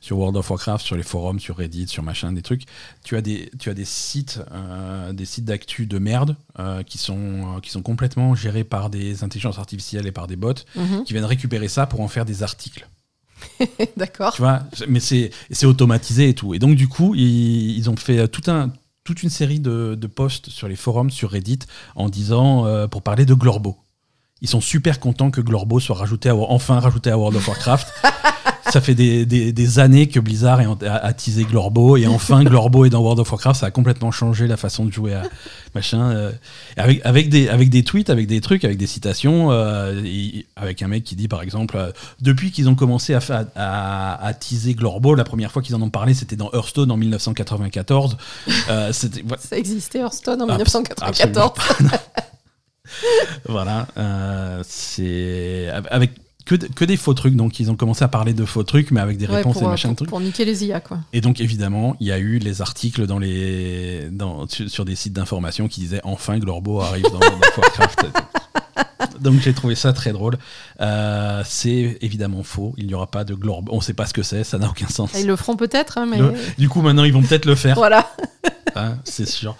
sur 0.00 0.18
World 0.18 0.36
of 0.36 0.48
Warcraft, 0.50 0.84
sur 0.84 0.96
les 0.96 1.02
forums, 1.02 1.38
sur 1.40 1.56
Reddit, 1.58 1.86
sur 1.88 2.02
machin, 2.02 2.32
des 2.32 2.42
trucs, 2.42 2.62
tu 3.04 3.16
as 3.16 3.20
des 3.20 3.50
tu 3.58 3.68
as 3.70 3.74
des 3.74 3.84
sites 3.84 4.40
euh, 4.52 5.12
des 5.12 5.24
sites 5.26 5.44
d'actu 5.44 5.86
de 5.86 5.98
merde 5.98 6.36
euh, 6.58 6.82
qui 6.82 6.96
sont 6.98 7.56
euh, 7.56 7.60
qui 7.60 7.70
sont 7.70 7.82
complètement 7.82 8.34
gérés 8.34 8.64
par 8.64 8.88
des 8.90 9.22
intelligences 9.24 9.58
artificielles 9.58 10.06
et 10.06 10.12
par 10.12 10.26
des 10.26 10.36
bots 10.36 10.54
Mhm. 10.76 11.04
qui 11.04 11.12
viennent 11.12 11.24
récupérer 11.24 11.68
ça 11.68 11.86
pour 11.86 12.00
en 12.00 12.08
faire 12.08 12.24
des 12.24 12.42
articles. 12.42 12.88
D'accord. 13.96 14.32
Tu 14.34 14.42
vois, 14.42 14.60
mais 14.88 15.00
c'est 15.00 15.30
c'est 15.50 15.66
automatisé 15.66 16.28
et 16.28 16.34
tout. 16.34 16.54
Et 16.54 16.58
donc, 16.58 16.76
du 16.76 16.88
coup, 16.88 17.14
ils, 17.14 17.76
ils 17.78 17.88
ont 17.90 17.96
fait 17.96 18.28
tout 18.28 18.50
un, 18.50 18.72
toute 19.04 19.22
une 19.22 19.30
série 19.30 19.60
de, 19.60 19.94
de 19.98 20.06
posts 20.06 20.50
sur 20.50 20.68
les 20.68 20.76
forums, 20.76 21.10
sur 21.10 21.30
Reddit, 21.30 21.60
en 21.94 22.08
disant, 22.08 22.66
euh, 22.66 22.86
pour 22.86 23.02
parler 23.02 23.24
de 23.26 23.34
Glorbo. 23.34 23.78
Ils 24.42 24.48
sont 24.48 24.60
super 24.60 25.00
contents 25.00 25.30
que 25.30 25.40
Glorbo 25.40 25.80
soit 25.80 25.96
rajouté 25.96 26.28
à, 26.30 26.34
enfin 26.36 26.80
rajouté 26.80 27.10
à 27.10 27.18
World 27.18 27.36
of 27.36 27.46
Warcraft. 27.48 27.88
ça 28.72 28.80
fait 28.80 28.94
des, 28.94 29.26
des- 29.26 29.52
des 29.52 29.78
années 29.78 30.08
que 30.08 30.20
Blizzard 30.20 30.60
est 30.60 30.66
a, 30.86 30.94
a 30.96 31.12
teasé 31.12 31.44
Glorbo, 31.44 31.96
et 31.96 32.06
enfin 32.06 32.42
Glorbo 32.44 32.84
est 32.84 32.90
dans 32.90 33.00
World 33.00 33.18
of 33.20 33.30
Warcraft. 33.30 33.60
Ça 33.60 33.66
a 33.66 33.70
complètement 33.70 34.10
changé 34.10 34.46
la 34.46 34.56
façon 34.56 34.84
de 34.84 34.92
jouer 34.92 35.14
à 35.14 35.22
machin. 35.74 36.10
euh, 36.10 36.32
avec, 36.76 37.00
avec, 37.04 37.28
des, 37.28 37.48
avec 37.48 37.68
des 37.70 37.82
tweets, 37.82 38.10
avec 38.10 38.26
des 38.26 38.40
trucs, 38.40 38.64
avec 38.64 38.78
des 38.78 38.86
citations, 38.86 39.50
euh, 39.52 40.00
et- 40.04 40.46
avec 40.56 40.82
un 40.82 40.88
mec 40.88 41.04
qui 41.04 41.16
dit 41.16 41.28
par 41.28 41.42
exemple 41.42 41.76
euh, 41.76 41.90
Depuis 42.20 42.50
qu'ils 42.50 42.68
ont 42.68 42.74
commencé 42.74 43.14
à, 43.14 43.20
à, 43.56 44.24
à 44.26 44.34
teaser 44.34 44.74
Glorbo, 44.74 45.14
la 45.14 45.24
première 45.24 45.50
fois 45.52 45.62
qu'ils 45.62 45.74
en 45.74 45.82
ont 45.82 45.90
parlé, 45.90 46.14
c'était 46.14 46.36
dans 46.36 46.50
Hearthstone 46.52 46.90
en 46.90 46.96
1994. 46.96 48.16
Euh, 48.70 48.92
c'était- 48.92 49.22
voilà. 49.26 49.42
Ça 49.42 49.56
existait 49.58 49.98
Hearthstone 50.00 50.42
en 50.42 50.46
Abs- 50.48 50.58
1994. 50.58 51.08
absolument 51.08 51.50
pas. 51.90 51.98
voilà, 53.48 53.86
c'est 54.64 55.68
avec 55.90 56.10
que, 56.44 56.54
de- 56.54 56.66
que 56.68 56.84
des 56.84 56.96
faux 56.96 57.14
trucs. 57.14 57.36
Donc 57.36 57.60
ils 57.60 57.70
ont 57.70 57.76
commencé 57.76 58.02
à 58.04 58.08
parler 58.08 58.32
de 58.34 58.44
faux 58.44 58.62
trucs, 58.64 58.90
mais 58.90 59.00
avec 59.00 59.16
des 59.18 59.26
Ouais, 59.26 59.36
réponses 59.36 59.54
pour, 59.54 59.62
et 59.64 59.66
machin 59.66 59.88
pour- 59.88 59.92
de 59.92 59.96
trucs. 59.96 60.08
pour 60.10 60.20
niquer 60.20 60.44
les 60.44 60.64
IA, 60.64 60.80
quoi. 60.80 60.98
Et 61.12 61.20
donc 61.20 61.40
évidemment, 61.40 61.96
il 62.00 62.06
y 62.08 62.12
a 62.12 62.18
eu 62.18 62.38
les 62.38 62.60
articles 62.62 63.06
dans 63.06 63.18
les 63.18 64.08
dans, 64.10 64.46
sur, 64.48 64.84
des 64.84 64.96
sites 64.96 65.12
d'information 65.12 65.68
qui 65.68 65.80
disaient 65.80 66.00
enfin 66.04 66.38
Glorbo 66.38 66.80
arrive 66.80 67.04
dans 67.04 67.18
of 67.18 67.58
Warcraft. 67.58 68.06
Donc 69.20 69.40
j'ai 69.40 69.52
trouvé 69.52 69.74
ça 69.74 69.92
très 69.92 70.12
drôle. 70.12 70.38
Euh, 70.80 71.42
c'est 71.44 71.98
évidemment 72.00 72.42
faux. 72.42 72.72
Il 72.78 72.86
n'y 72.86 72.94
aura 72.94 73.06
pas 73.06 73.22
de 73.24 73.34
Glorbo. 73.34 73.70
On 73.72 73.76
ne 73.76 73.82
sait 73.82 73.92
pas 73.92 74.06
ce 74.06 74.14
que 74.14 74.22
c'est. 74.22 74.44
Ça 74.44 74.56
n'a 74.58 74.68
aucun 74.70 74.88
sens. 74.88 75.10
Ils 75.18 75.26
le 75.26 75.36
feront 75.36 75.56
peut-être, 75.56 75.98
hein, 75.98 76.06
mais. 76.10 76.18
Le- 76.18 76.32
Du 76.58 76.68
coup, 76.70 76.80
maintenant, 76.80 77.04
ils 77.04 77.12
vont 77.12 77.20
peut-être 77.22 77.44
le 77.44 77.54
faire. 77.54 77.74
Voilà. 77.76 78.10
hein, 78.76 78.98
c'est 79.04 79.26
sûr. 79.28 79.56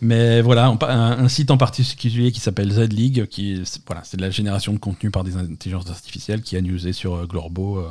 Mais 0.00 0.40
voilà, 0.42 0.70
on 0.70 0.78
un, 0.82 1.18
un 1.24 1.28
site 1.28 1.50
en 1.50 1.56
particulier 1.56 2.32
qui 2.32 2.40
s'appelle 2.40 2.72
Z-League, 2.72 3.26
qui 3.26 3.60
c'est- 3.64 3.82
voilà, 3.86 4.02
c'est 4.04 4.16
de 4.16 4.22
la 4.22 4.30
génération 4.30 4.72
de 4.72 4.78
contenu 4.78 5.10
par 5.10 5.22
des 5.24 5.36
intelligences 5.36 5.88
artificielles 5.90 6.42
qui 6.42 6.56
a 6.56 6.60
newsé 6.60 6.92
sur 6.92 7.14
euh, 7.14 7.26
Glorbo. 7.26 7.78
euh, 7.78 7.88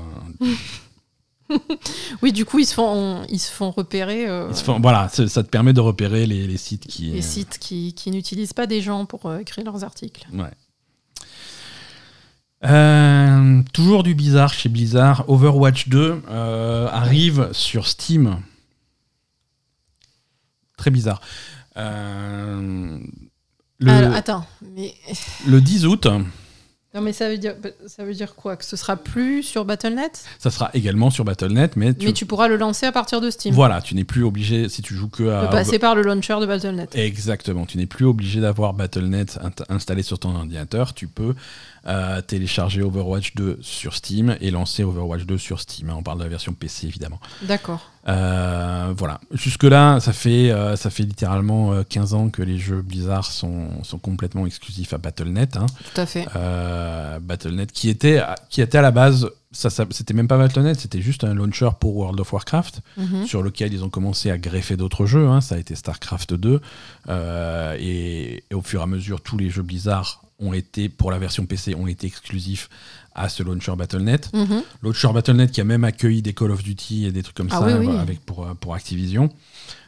Oui, 2.21 2.31
du 2.31 2.45
coup, 2.45 2.59
ils 2.59 2.65
se 2.65 2.73
font, 2.73 3.23
ils 3.29 3.39
se 3.39 3.51
font 3.51 3.71
repérer 3.71 4.27
euh, 4.27 4.47
ils 4.51 4.55
se 4.55 4.63
font- 4.63 4.79
voilà, 4.79 5.09
ça 5.09 5.43
te 5.43 5.49
permet 5.49 5.73
de 5.73 5.81
repérer 5.81 6.25
les, 6.25 6.47
les 6.47 6.57
sites 6.57 6.87
qui. 6.87 7.11
les 7.11 7.19
euh, 7.19 7.21
sites 7.21 7.57
qui, 7.59 7.93
qui 7.93 8.09
n'utilisent 8.11 8.53
pas 8.53 8.67
des 8.67 8.81
gens 8.81 9.05
pour 9.05 9.25
euh, 9.25 9.39
écrire 9.39 9.65
leurs 9.65 9.83
articles. 9.83 10.25
Ouais. 10.33 10.51
Toujours 13.73 14.03
du 14.03 14.15
bizarre 14.15 14.53
chez 14.53 14.69
Blizzard. 14.69 15.25
Overwatch 15.27 15.89
2 15.89 16.21
euh, 16.29 16.87
arrive 16.91 17.49
sur 17.53 17.87
Steam. 17.87 18.37
Très 20.81 20.89
bizarre. 20.89 21.21
Euh, 21.77 22.97
le, 23.77 23.91
Alors, 23.91 24.15
attends, 24.15 24.47
mais 24.75 24.95
le 25.45 25.61
10 25.61 25.85
août, 25.85 26.07
non, 26.95 27.01
mais 27.01 27.13
ça 27.13 27.29
veut 27.29 27.37
dire, 27.37 27.53
ça 27.85 28.03
veut 28.03 28.15
dire 28.15 28.33
quoi? 28.33 28.57
Que 28.57 28.65
ce 28.65 28.75
sera 28.75 28.97
plus 28.97 29.43
sur 29.43 29.63
Battle.net, 29.63 30.25
ça 30.39 30.49
sera 30.49 30.71
également 30.73 31.11
sur 31.11 31.23
Battle.net, 31.23 31.75
mais 31.75 31.93
tu, 31.93 32.07
mais 32.07 32.13
tu 32.13 32.25
pourras 32.25 32.47
le 32.47 32.57
lancer 32.57 32.87
à 32.87 32.91
partir 32.91 33.21
de 33.21 33.29
Steam. 33.29 33.53
voilà, 33.53 33.79
tu 33.79 33.93
n'es 33.93 34.03
plus 34.03 34.23
obligé, 34.23 34.69
si 34.69 34.81
tu 34.81 34.95
joues 34.95 35.07
que 35.07 35.29
à... 35.29 35.45
De 35.45 35.51
passer 35.51 35.77
par 35.77 35.93
le 35.93 36.01
launcher 36.01 36.37
de 36.41 36.47
Battle.net. 36.47 36.95
Exactement, 36.95 37.67
tu 37.67 37.77
n'es 37.77 37.85
plus 37.85 38.05
obligé 38.05 38.41
d'avoir 38.41 38.73
Battle.net 38.73 39.39
installé 39.69 40.01
sur 40.01 40.17
ton 40.17 40.35
ordinateur, 40.35 40.95
tu 40.95 41.07
peux 41.07 41.35
euh, 41.87 42.21
télécharger 42.21 42.81
Overwatch 42.83 43.33
2 43.35 43.59
sur 43.61 43.95
Steam 43.95 44.35
et 44.39 44.51
lancer 44.51 44.83
Overwatch 44.83 45.23
2 45.23 45.37
sur 45.37 45.59
Steam. 45.59 45.89
On 45.89 46.03
parle 46.03 46.19
de 46.19 46.23
la 46.23 46.29
version 46.29 46.53
PC 46.53 46.87
évidemment. 46.87 47.19
D'accord. 47.41 47.89
Euh, 48.07 48.93
voilà. 48.95 49.19
Jusque-là, 49.31 49.99
ça 49.99 50.13
fait, 50.13 50.51
euh, 50.51 50.75
ça 50.75 50.89
fait 50.89 51.03
littéralement 51.03 51.73
euh, 51.73 51.83
15 51.87 52.13
ans 52.13 52.29
que 52.29 52.41
les 52.41 52.57
jeux 52.57 52.81
Blizzard 52.81 53.25
sont, 53.25 53.83
sont 53.83 53.97
complètement 53.99 54.45
exclusifs 54.45 54.93
à 54.93 54.97
Battle.net. 54.97 55.57
hein. 55.57 55.65
Tout 55.93 56.01
à 56.01 56.05
fait. 56.05 56.27
Euh, 56.35 57.19
Battle.net 57.19 57.71
qui 57.71 57.89
était, 57.89 58.21
qui 58.49 58.61
était 58.61 58.77
à 58.77 58.81
la 58.81 58.91
base 58.91 59.29
ça, 59.51 59.69
ça- 59.69 59.85
c'était 59.91 60.13
même 60.13 60.27
pas 60.27 60.37
Battle.net, 60.37 60.79
c'était 60.79 61.01
juste 61.01 61.23
un 61.23 61.33
launcher 61.33 61.69
pour 61.79 61.95
World 61.97 62.19
of 62.19 62.31
Warcraft 62.31 62.81
Mhm. 62.97 63.25
sur 63.27 63.41
lequel 63.43 63.73
ils 63.73 63.83
ont 63.83 63.89
commencé 63.89 64.31
à 64.31 64.37
greffer 64.37 64.77
d'autres 64.77 65.05
jeux. 65.05 65.27
hein. 65.27 65.41
Ça 65.41 65.55
a 65.55 65.57
été 65.57 65.75
StarCraft 65.75 66.33
2. 66.33 66.61
euh, 67.09 67.75
et, 67.79 68.43
et 68.49 68.53
au 68.53 68.61
fur 68.61 68.79
et 68.79 68.83
à 68.83 68.87
mesure, 68.87 69.21
tous 69.21 69.37
les 69.37 69.49
jeux 69.49 69.63
Blizzard 69.63 70.23
ont 70.39 70.53
été, 70.53 70.89
pour 70.89 71.11
la 71.11 71.19
version 71.19 71.45
PC, 71.45 71.75
ont 71.75 71.87
été 71.87 72.07
exclusifs 72.07 72.69
à 73.15 73.27
ce 73.29 73.43
launcher 73.43 73.73
Battle.net. 73.77 74.29
Mhm. 74.33 74.63
Launcher 74.83 75.09
Battle.net 75.13 75.51
qui 75.51 75.61
a 75.61 75.63
même 75.63 75.83
accueilli 75.83 76.21
des 76.21 76.33
Call 76.33 76.51
of 76.51 76.63
Duty 76.63 77.05
et 77.05 77.11
des 77.11 77.23
trucs 77.23 77.35
comme 77.35 77.49
Ah 77.51 77.59
ça 77.59 77.65
oui, 77.67 77.73
oui. 77.79 77.85
voilà, 77.85 78.01
avec, 78.01 78.19
pour, 78.21 78.45
pour 78.59 78.73
Activision. 78.73 79.29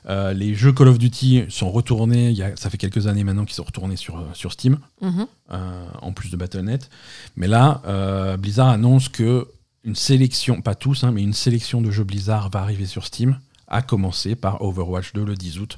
Euh, 0.10 0.34
les 0.34 0.54
jeux 0.56 0.74
Call 0.74 0.90
of 0.90 0.98
Duty 0.98 1.46
sont 1.50 1.72
retournés, 1.72 2.30
il 2.30 2.36
y 2.38 2.44
a, 2.44 2.56
ça 2.58 2.70
fait 2.70 2.78
quelques 2.78 3.08
années 3.08 3.24
maintenant 3.24 3.46
qu'ils 3.46 3.56
sont 3.56 3.64
retournés 3.64 3.96
sur, 3.96 4.18
euh, 4.18 4.24
sur 4.34 4.52
Steam, 4.52 4.78
Mhm. 5.02 5.26
euh, 5.52 5.86
en 6.02 6.12
plus 6.12 6.30
de 6.30 6.36
Battle.net. 6.38 6.90
Mais 7.38 7.48
là, 7.48 7.82
euh, 7.88 8.36
Blizzard 8.36 8.68
annonce 8.70 9.08
que 9.10 9.48
une 9.86 9.96
sélection, 9.96 10.62
pas 10.62 10.76
tous, 10.76 11.04
hein, 11.04 11.12
mais 11.12 11.22
une 11.24 11.34
sélection 11.34 11.82
de 11.82 11.92
jeux 11.92 12.04
Blizzard 12.04 12.50
va 12.50 12.60
arriver 12.62 12.86
sur 12.86 13.06
Steam, 13.06 13.40
à 13.68 13.82
commencer 13.82 14.36
par 14.36 14.62
Overwatch 14.62 15.14
2 15.14 15.24
le 15.26 15.36
10 15.36 15.60
août. 15.60 15.78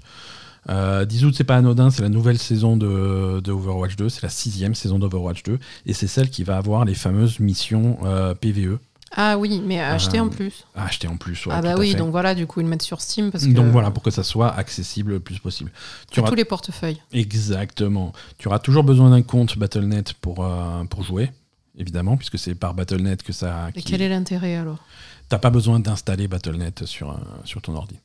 Euh, 0.69 1.05
10 1.05 1.25
août, 1.25 1.33
c'est 1.37 1.43
pas 1.43 1.57
anodin, 1.57 1.89
c'est 1.91 2.01
la 2.01 2.09
nouvelle 2.09 2.37
saison 2.39 2.75
de, 2.77 3.39
de 3.39 3.51
Overwatch 3.51 3.95
2, 3.95 4.09
c'est 4.09 4.23
la 4.23 4.29
sixième 4.29 4.73
saison 4.73 4.97
d'Overwatch 4.99 5.43
2, 5.43 5.59
et 5.85 5.93
c'est 5.93 6.07
celle 6.07 6.29
qui 6.29 6.43
va 6.43 6.57
avoir 6.57 6.85
les 6.85 6.95
fameuses 6.95 7.39
missions 7.39 7.99
euh, 8.03 8.33
PVE 8.33 8.79
Ah 9.11 9.37
oui, 9.37 9.61
mais 9.63 9.79
à 9.79 9.91
acheter 9.93 10.17
Euh, 10.17 10.23
en 10.23 10.29
plus. 10.29 10.65
à 10.75 10.85
acheter 10.85 11.07
en 11.07 11.17
plus. 11.17 11.45
ouais, 11.45 11.53
ah 11.55 11.61
bah 11.61 11.75
oui, 11.77 11.93
donc 11.93 12.09
voilà, 12.09 12.33
du 12.33 12.47
coup, 12.47 12.61
ils 12.61 12.63
le 12.63 12.69
mettent 12.69 12.81
sur 12.81 12.99
Steam 12.99 13.29
parce 13.31 13.45
que 13.45 13.51
Donc 13.51 13.67
voilà, 13.71 13.91
pour 13.91 14.01
que 14.01 14.09
ça 14.11 14.23
soit 14.23 14.51
accessible 14.55 15.11
le 15.11 15.19
plus 15.19 15.37
possible. 15.39 15.71
Tu 16.11 16.19
auras... 16.19 16.29
tous 16.29 16.35
les 16.35 16.45
portefeuilles. 16.45 16.99
Exactement. 17.13 18.11
Tu 18.39 18.47
auras 18.47 18.59
toujours 18.59 18.83
besoin 18.83 19.11
d'un 19.11 19.21
compte 19.21 19.57
Battle.net 19.59 20.13
pour, 20.13 20.43
euh, 20.43 20.83
pour 20.89 21.03
jouer, 21.03 21.31
évidemment, 21.77 22.17
puisque 22.17 22.39
c'est 22.39 22.55
par 22.55 22.73
Battle.net 22.73 23.21
que 23.21 23.33
ça. 23.33 23.69
Qui- 23.75 23.83
quel 23.83 24.01
est 24.01 24.09
l'intérêt 24.09 24.55
alors? 24.55 24.79
T'as 25.29 25.37
pas 25.39 25.49
besoin 25.51 25.79
d'installer 25.79 26.27
Battle.net 26.27 26.85
sur, 26.85 27.11
euh, 27.11 27.15
sur 27.43 27.61
ton 27.61 27.75
ordi. 27.75 27.95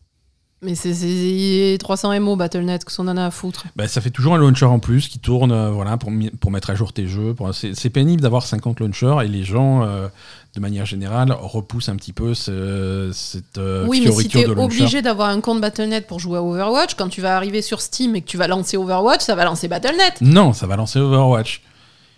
Mais 0.63 0.75
c'est- 0.75 0.93
c'est 0.93 1.79
300 1.79 2.13
MO 2.21 2.37
Battle.net, 2.37 2.85
que 2.85 2.93
son 2.93 3.09
en 3.09 3.17
a 3.17 3.25
à 3.25 3.31
foutre. 3.31 3.65
Bah, 3.77 3.89
ça 3.89 4.03
fait 4.03 4.11
toujours 4.11 4.35
un 4.35 4.39
launcher 4.39 4.67
en 4.67 4.79
plus 4.79 5.09
qui 5.09 5.19
tourne 5.19 5.53
euh, 5.53 5.71
voilà, 5.71 5.97
pour, 5.97 6.11
pour 6.39 6.51
mettre 6.51 6.69
à 6.69 6.75
jour 6.75 6.93
tes 6.93 7.07
jeux. 7.07 7.33
Pour- 7.33 7.51
C'est 7.55 7.89
pénible 7.91 8.21
d'avoir 8.21 8.45
50 8.45 8.79
launchers 8.81 9.17
et 9.25 9.29
les 9.29 9.43
gens, 9.43 9.83
euh, 9.85 10.09
de 10.55 10.61
manière 10.61 10.85
générale, 10.85 11.33
repoussent 11.33 11.89
un 11.89 11.97
petit 11.97 12.13
peu 12.13 12.35
ce- 12.35 13.11
cette 13.15 13.57
euh, 13.57 13.87
oui, 13.89 14.03
mais 14.05 14.13
si 14.13 14.29
de 14.29 14.43
launcher. 14.53 14.61
obligé 14.83 15.01
d'avoir 15.03 15.31
un 15.31 15.41
compte 15.41 15.63
Battle.net 15.63 16.07
pour 16.07 16.21
jouer 16.21 16.37
à 16.37 16.43
Overwatch, 16.43 16.95
quand 16.95 17.09
tu 17.09 17.23
vas 17.23 17.37
arriver 17.37 17.63
sur 17.63 17.81
Steam 17.81 18.15
et 18.17 18.21
que 18.21 18.27
tu 18.29 18.37
vas 18.37 18.47
lancer 18.47 18.77
Overwatch, 18.77 19.23
ça 19.23 19.35
va 19.35 19.47
lancer 19.47 19.67
Battle.net. 19.67 20.21
Non, 20.21 20.53
ça 20.53 20.67
va 20.67 20.77
lancer 20.77 20.99
Overwatch. 20.99 21.63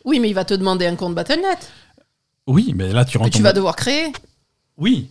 Oui, 0.04 0.18
mais 0.18 0.28
il 0.28 0.34
va 0.34 0.44
te 0.44 0.54
demander 0.54 0.86
un 0.86 0.96
compte 0.96 1.14
Battle.net 1.14 1.70
Oui, 2.48 2.72
mais 2.74 2.92
là 2.92 3.04
tu 3.04 3.18
que 3.18 3.22
rentres. 3.22 3.36
tu 3.36 3.40
en- 3.40 3.44
vas 3.44 3.52
devoir 3.52 3.76
créer. 3.76 4.12
Oui, 4.78 5.10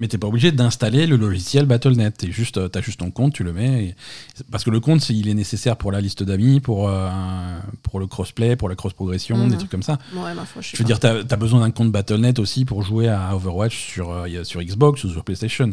mais 0.00 0.08
t'es 0.08 0.18
pas 0.18 0.26
obligé 0.26 0.50
d'installer 0.50 1.06
le 1.06 1.16
logiciel 1.16 1.66
Battle.net. 1.66 2.16
T'es 2.18 2.32
juste, 2.32 2.56
euh, 2.56 2.68
t'as 2.68 2.80
juste 2.80 2.98
ton 3.00 3.10
compte, 3.10 3.34
tu 3.34 3.44
le 3.44 3.52
mets. 3.52 3.84
et- 3.84 3.94
Parce 4.50 4.64
que 4.64 4.70
le 4.70 4.80
compte, 4.80 5.08
il 5.10 5.28
est 5.28 5.34
nécessaire 5.34 5.76
pour 5.76 5.92
la 5.92 6.00
liste 6.00 6.22
d'amis, 6.22 6.58
pour, 6.60 6.88
euh, 6.88 7.08
pour 7.82 8.00
le 8.00 8.06
crossplay, 8.06 8.56
pour 8.56 8.68
la 8.68 8.74
cross-progression, 8.74 9.36
Mhm. 9.36 9.50
des 9.50 9.56
trucs 9.58 9.70
comme 9.70 9.82
ça. 9.82 9.98
Ouais, 10.14 10.34
ma 10.34 10.44
foi, 10.46 10.62
je 10.62 10.76
veux 10.76 10.82
pas. 10.82 10.86
dire, 10.86 10.98
t'as 10.98 11.18
as 11.20 11.36
besoin 11.36 11.60
d'un 11.60 11.70
compte 11.70 11.92
Battle.net 11.92 12.38
aussi 12.38 12.64
pour 12.64 12.82
jouer 12.82 13.08
à 13.08 13.36
Overwatch 13.36 13.76
sur, 13.76 14.10
euh, 14.10 14.42
sur 14.44 14.62
Xbox 14.62 15.04
ou 15.04 15.10
sur 15.10 15.22
PlayStation. 15.22 15.70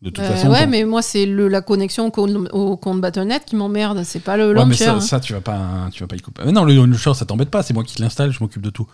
De 0.00 0.10
toute 0.10 0.20
Euh, 0.24 0.28
façon. 0.30 0.48
ouais, 0.50 0.66
mais 0.68 0.84
moi, 0.84 1.02
c'est 1.02 1.26
la 1.26 1.60
connexion 1.60 2.06
au 2.06 2.10
compte, 2.12 2.30
au 2.52 2.76
compte 2.76 3.00
Battle.net 3.00 3.42
qui 3.44 3.56
m'emmerde. 3.56 4.02
C'est 4.04 4.20
pas 4.20 4.36
le 4.36 4.54
Ouais, 4.54 4.64
mais 4.64 4.74
ça, 4.76 4.94
hein. 4.94 5.00
ça, 5.00 5.18
tu 5.20 5.32
vas 5.32 5.40
pas, 5.40 5.88
tu 5.92 6.02
vas 6.02 6.06
pas 6.06 6.14
y 6.16 6.20
couper. 6.20 6.42
Mais 6.46 6.52
non, 6.52 6.64
le 6.64 6.72
launcher, 6.74 7.14
ça 7.14 7.26
t'embête 7.26 7.50
pas. 7.50 7.62
C'est 7.64 7.74
moi 7.74 7.82
qui 7.82 8.00
l'installe, 8.00 8.30
je 8.30 8.38
m'occupe 8.40 8.62
de 8.62 8.70
tout. 8.70 8.86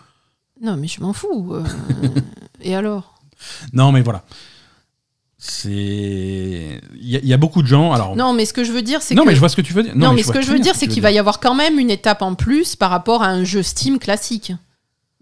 Non, 0.61 0.75
mais 0.77 0.87
je 0.87 0.99
m'en 1.01 1.13
fous. 1.13 1.53
et 2.61 2.75
alors? 2.75 3.14
Non, 3.73 3.91
mais 3.91 4.01
voilà. 4.01 4.23
C'est. 5.37 6.81
Il 6.95 7.07
y, 7.09 7.15
a- 7.17 7.19
il 7.19 7.27
y 7.27 7.33
a 7.33 7.37
beaucoup 7.37 7.61
de 7.61 7.67
gens. 7.67 7.91
Alors, 7.91 8.15
Non, 8.15 8.33
mais 8.33 8.45
ce 8.45 8.53
que 8.53 8.63
je 8.63 8.71
veux 8.71 8.81
dire, 8.81 9.01
c'est 9.01 9.15
non, 9.15 9.23
que. 9.23 9.27
mais 9.29 9.35
je 9.35 9.39
vois 9.39 9.49
ce 9.49 9.55
que 9.55 9.61
tu 9.61 9.73
veux 9.73 9.83
dire. 9.83 9.95
Non, 9.95 10.13
mais, 10.13 10.23
ce 10.23 10.31
que 10.31 10.41
je 10.41 10.51
veux 10.51 10.59
dire, 10.59 10.73
ce 10.73 10.81
c'est 10.81 10.87
qu'il 10.87 11.01
va 11.03 11.11
y 11.11 11.19
avoir 11.19 11.39
quand 11.39 11.55
même 11.55 11.77
une 11.77 11.91
étape 11.91 12.21
en 12.21 12.35
plus 12.35 12.75
par 12.75 12.89
rapport 12.89 13.21
à 13.21 13.27
un 13.27 13.43
jeu 13.43 13.61
Steam 13.61 13.99
classique. 13.99 14.53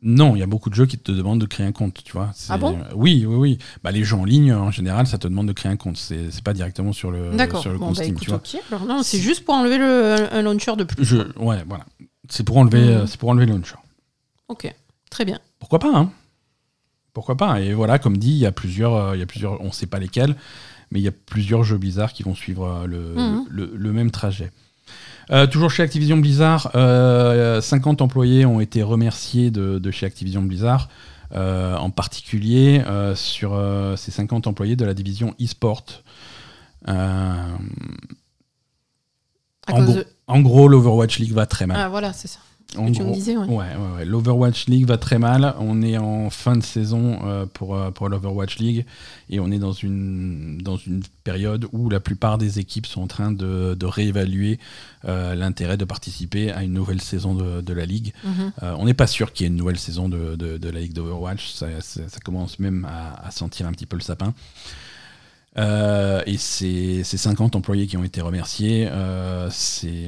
Non, 0.05 0.35
il 0.35 0.39
y 0.39 0.43
a 0.43 0.47
beaucoup 0.47 0.69
de 0.69 0.75
jeux 0.75 0.85
qui 0.85 0.97
te 0.97 1.13
demandent 1.13 1.39
de 1.39 1.45
créer 1.45 1.65
un 1.65 1.71
compte, 1.71 2.03
tu 2.03 2.11
vois. 2.11 2.31
Ah 2.49 2.57
bon 2.57 2.77
Oui, 2.93 3.25
oui, 3.25 3.35
oui. 3.35 3.57
Bah, 3.83 3.91
les 3.91 4.03
jeux 4.03 4.17
en 4.17 4.25
ligne, 4.25 4.53
en 4.53 4.69
général, 4.69 5.07
ça 5.07 5.17
te 5.17 5.27
demande 5.29 5.47
de 5.47 5.53
créer 5.53 5.71
un 5.71 5.77
compte. 5.77 5.95
C'est 5.97 6.41
pas 6.43 6.53
directement 6.53 6.91
sur 6.91 7.09
le, 7.09 7.31
sur 7.61 7.71
le 7.71 7.77
Bon, 7.77 7.87
compte 7.87 7.95
bah 7.97 8.03
Steam, 8.03 8.15
écoute, 8.15 8.43
tu 8.43 8.57
vois. 8.57 8.65
Alors, 8.77 8.85
non, 8.85 9.01
c'est 9.01 9.19
juste 9.19 9.45
pour 9.45 9.55
enlever 9.55 9.77
le, 9.77 10.27
un 10.33 10.41
launcher 10.41 10.75
de 10.75 10.83
plus. 10.83 11.03
Je, 11.05 11.17
ouais, 11.37 11.63
voilà. 11.67 11.85
C'est 12.29 12.43
pour 12.43 12.57
enlever, 12.57 12.79
Mhm. 12.81 12.89
euh, 12.89 13.07
c'est 13.07 13.17
pour 13.17 13.29
enlever 13.29 13.45
le 13.45 13.53
launcher. 13.53 13.75
Ok, 14.49 14.73
très 15.09 15.23
bien. 15.25 15.39
Pourquoi 15.59 15.79
pas, 15.79 15.91
hein 15.95 16.11
Pourquoi 17.13 17.37
pas 17.37 17.59
Et 17.61 17.73
voilà, 17.73 17.99
comme 17.99 18.17
dit, 18.17 18.31
il 18.31 18.37
y 18.37 18.45
a 18.45 18.51
plusieurs, 18.51 18.95
euh, 18.95 19.15
il 19.15 19.19
y 19.19 19.23
a 19.23 19.25
plusieurs, 19.27 19.61
on 19.61 19.71
sait 19.71 19.85
pas 19.85 19.99
lesquels, 19.99 20.35
mais 20.91 20.99
il 20.99 21.03
y 21.03 21.07
a 21.07 21.11
plusieurs 21.11 21.63
jeux 21.63 21.77
Blizzard 21.77 22.11
qui 22.13 22.23
vont 22.23 22.35
suivre 22.35 22.65
euh, 22.67 22.87
le, 22.87 22.99
Mhm. 23.15 23.45
le, 23.49 23.71
le 23.75 23.93
même 23.93 24.09
trajet. 24.11 24.51
Euh, 25.31 25.47
toujours 25.47 25.71
chez 25.71 25.83
Activision 25.83 26.17
Blizzard, 26.17 26.71
euh, 26.75 27.61
50 27.61 28.01
employés 28.01 28.45
ont 28.45 28.59
été 28.59 28.83
remerciés 28.83 29.51
de, 29.51 29.79
de 29.79 29.91
chez 29.91 30.05
Activision 30.05 30.41
Blizzard, 30.41 30.89
euh, 31.33 31.75
en 31.77 31.89
particulier 31.91 32.83
sur 33.15 33.59
ces 33.95 34.11
50 34.11 34.47
employés 34.47 34.75
de 34.75 34.83
la 34.85 34.93
division 34.93 35.33
e-sport. 35.41 35.83
À 36.85 37.45
En 39.71 39.75
cause 39.77 39.85
gros, 39.85 39.93
de... 39.95 40.05
en 40.27 40.41
gros, 40.41 40.67
l'Overwatch 40.67 41.19
League 41.19 41.31
va 41.31 41.45
très 41.45 41.65
mal. 41.67 41.77
Ah, 41.79 41.87
voilà, 41.89 42.11
c'est 42.11 42.27
ça. 42.27 42.39
En 42.77 42.85
me 42.85 42.91
gros, 42.91 43.11
disais, 43.13 43.37
ouais. 43.37 43.45
ouais, 43.45 43.55
ouais, 43.55 43.97
ouais. 43.97 44.05
L'Overwatch 44.05 44.67
League 44.67 44.85
va 44.87 44.97
très 44.97 45.19
mal. 45.19 45.53
On 45.59 45.81
est 45.81 45.97
en 45.97 46.29
fin 46.29 46.55
de 46.55 46.63
saison 46.63 47.19
euh, 47.25 47.45
pour, 47.45 47.75
euh, 47.75 47.91
pour 47.91 48.09
l'Overwatch 48.09 48.57
League 48.57 48.85
et 49.29 49.39
on 49.39 49.51
est 49.51 49.59
dans 49.59 49.71
une, 49.73 50.57
dans 50.63 50.77
une 50.77 51.01
période 51.23 51.67
où 51.71 51.89
la 51.89 51.99
plupart 51.99 52.37
des 52.37 52.59
équipes 52.59 52.85
sont 52.85 53.01
en 53.01 53.07
train 53.07 53.31
de, 53.31 53.75
de 53.79 53.85
réévaluer 53.85 54.59
euh, 55.05 55.35
l'intérêt 55.35 55.77
de 55.77 55.85
participer 55.85 56.51
à 56.51 56.63
une 56.63 56.73
nouvelle 56.73 57.01
saison 57.01 57.33
de, 57.35 57.61
de 57.61 57.73
la 57.73 57.85
Ligue. 57.85 58.13
Mhm. 58.23 58.51
Euh, 58.63 58.75
on 58.79 58.85
n'est 58.85 58.93
pas 58.93 59.07
sûr 59.07 59.33
qu'il 59.33 59.45
y 59.45 59.47
ait 59.47 59.51
une 59.51 59.57
nouvelle 59.57 59.79
saison 59.79 60.09
de, 60.09 60.35
de- 60.35 60.69
la 60.69 60.79
Ligue 60.79 60.93
d'Overwatch. 60.93 61.51
Ça, 61.53 61.67
ça- 61.81 62.07
ça 62.07 62.19
commence 62.19 62.57
même 62.59 62.85
à, 62.85 63.27
à 63.27 63.31
sentir 63.31 63.67
un 63.67 63.71
petit 63.71 63.85
peu 63.85 63.95
le 63.97 64.01
sapin. 64.01 64.33
Et 65.55 66.37
ces, 66.37 67.03
ces 67.03 67.17
50 67.17 67.55
employés 67.55 67.85
qui 67.85 67.95
ont 67.97 68.03
été 68.03 68.21
remerciés, 68.21 68.89
c'est 69.51 70.07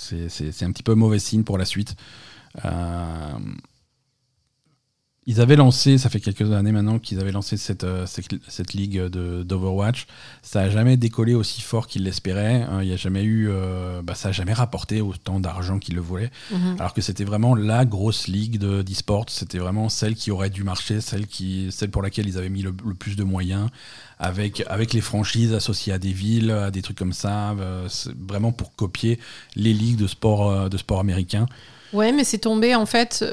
c'est- 0.00 0.64
un 0.64 0.72
petit 0.72 0.82
peu 0.82 0.94
mauvais 0.94 1.18
signe 1.18 1.44
pour 1.44 1.58
la 1.58 1.64
suite. 1.64 1.94
Euh, 2.64 3.38
ils 5.26 5.40
avaient 5.40 5.56
lancé, 5.56 5.98
ça 5.98 6.08
fait 6.08 6.18
quelques 6.18 6.50
années 6.50 6.72
maintenant 6.72 6.98
qu'ils 6.98 7.20
avaient 7.20 7.30
lancé 7.30 7.56
cette, 7.58 7.84
euh, 7.84 8.06
cette, 8.06 8.26
cette 8.48 8.72
ligue 8.72 9.02
d'Overwatch. 9.44 10.06
Ça 10.42 10.62
n'a 10.62 10.70
jamais 10.70 10.96
décollé 10.96 11.34
aussi 11.34 11.60
fort 11.60 11.86
qu'ils 11.86 12.04
l'espéraient. 12.04 12.62
hein. 12.62 12.82
Il 12.82 12.88
y 12.88 12.92
a 12.92 12.96
jamais 12.96 13.22
eu, 13.22 13.48
euh, 13.50 14.00
bah, 14.02 14.14
ça 14.14 14.28
n'a 14.28 14.32
jamais 14.32 14.54
rapporté 14.54 15.02
autant 15.02 15.38
d'argent 15.38 15.78
qu'ils 15.78 15.94
le 15.94 16.00
voulaient. 16.00 16.30
Mhm. 16.50 16.76
Alors 16.78 16.94
que 16.94 17.02
c'était 17.02 17.24
vraiment 17.24 17.54
la 17.54 17.84
grosse 17.84 18.28
ligue 18.28 18.58
de- 18.58 18.80
d'e-sport. 18.82 19.26
C'était 19.28 19.58
vraiment 19.58 19.88
celle 19.90 20.14
qui 20.14 20.30
aurait 20.30 20.50
dû 20.50 20.64
marcher, 20.64 21.00
celle, 21.02 21.26
qui, 21.26 21.68
celle 21.70 21.90
pour 21.90 22.00
laquelle 22.02 22.26
ils 22.26 22.38
avaient 22.38 22.48
mis 22.48 22.62
le, 22.62 22.74
le 22.84 22.94
plus 22.94 23.14
de 23.14 23.22
moyens, 23.22 23.68
avec, 24.18 24.64
avec 24.68 24.94
les 24.94 25.00
franchises 25.02 25.52
associées 25.52 25.92
à 25.92 25.98
des 25.98 26.12
villes, 26.12 26.50
à 26.50 26.70
des 26.70 26.80
trucs 26.82 26.98
comme 26.98 27.12
ça. 27.12 27.50
euh, 27.52 27.88
vraiment 28.26 28.52
pour 28.52 28.74
copier 28.74 29.18
les 29.54 29.74
ligues 29.74 29.98
de 29.98 30.06
sport, 30.06 30.50
euh, 30.50 30.68
de 30.70 30.78
sport 30.78 30.98
américain. 30.98 31.46
Ouais, 31.92 32.10
mais 32.12 32.24
c'est 32.24 32.38
tombé 32.38 32.74
en 32.74 32.86
fait 32.86 33.24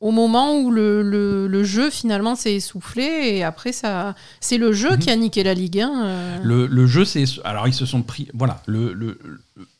au 0.00 0.10
moment 0.12 0.58
où 0.58 0.70
le, 0.70 1.02
le- 1.02 1.46
le 1.46 1.64
jeu 1.64 1.90
finalement 1.90 2.34
s'est 2.34 2.54
essoufflé 2.54 3.02
et 3.02 3.44
après 3.44 3.72
ça, 3.72 4.14
c'est 4.40 4.56
le 4.58 4.72
jeu 4.72 4.92
Mhm. 4.92 4.98
qui 4.98 5.10
a 5.10 5.16
niqué 5.16 5.42
la 5.42 5.54
Ligue 5.54 5.80
1. 5.80 6.04
euh. 6.04 6.38
Le, 6.42 6.66
le 6.66 6.86
jeu, 6.86 7.04
c'est. 7.04 7.24
Alors, 7.44 7.68
ils 7.68 7.74
se 7.74 7.84
sont 7.86 8.02
pris. 8.02 8.28
Voilà, 8.32 8.62
le, 8.66 8.92
le, 8.94 9.18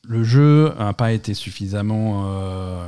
le 0.06 0.22
jeu 0.24 0.72
n'a 0.78 0.92
pas 0.92 1.12
été 1.12 1.32
suffisamment. 1.34 2.24
euh, 2.26 2.86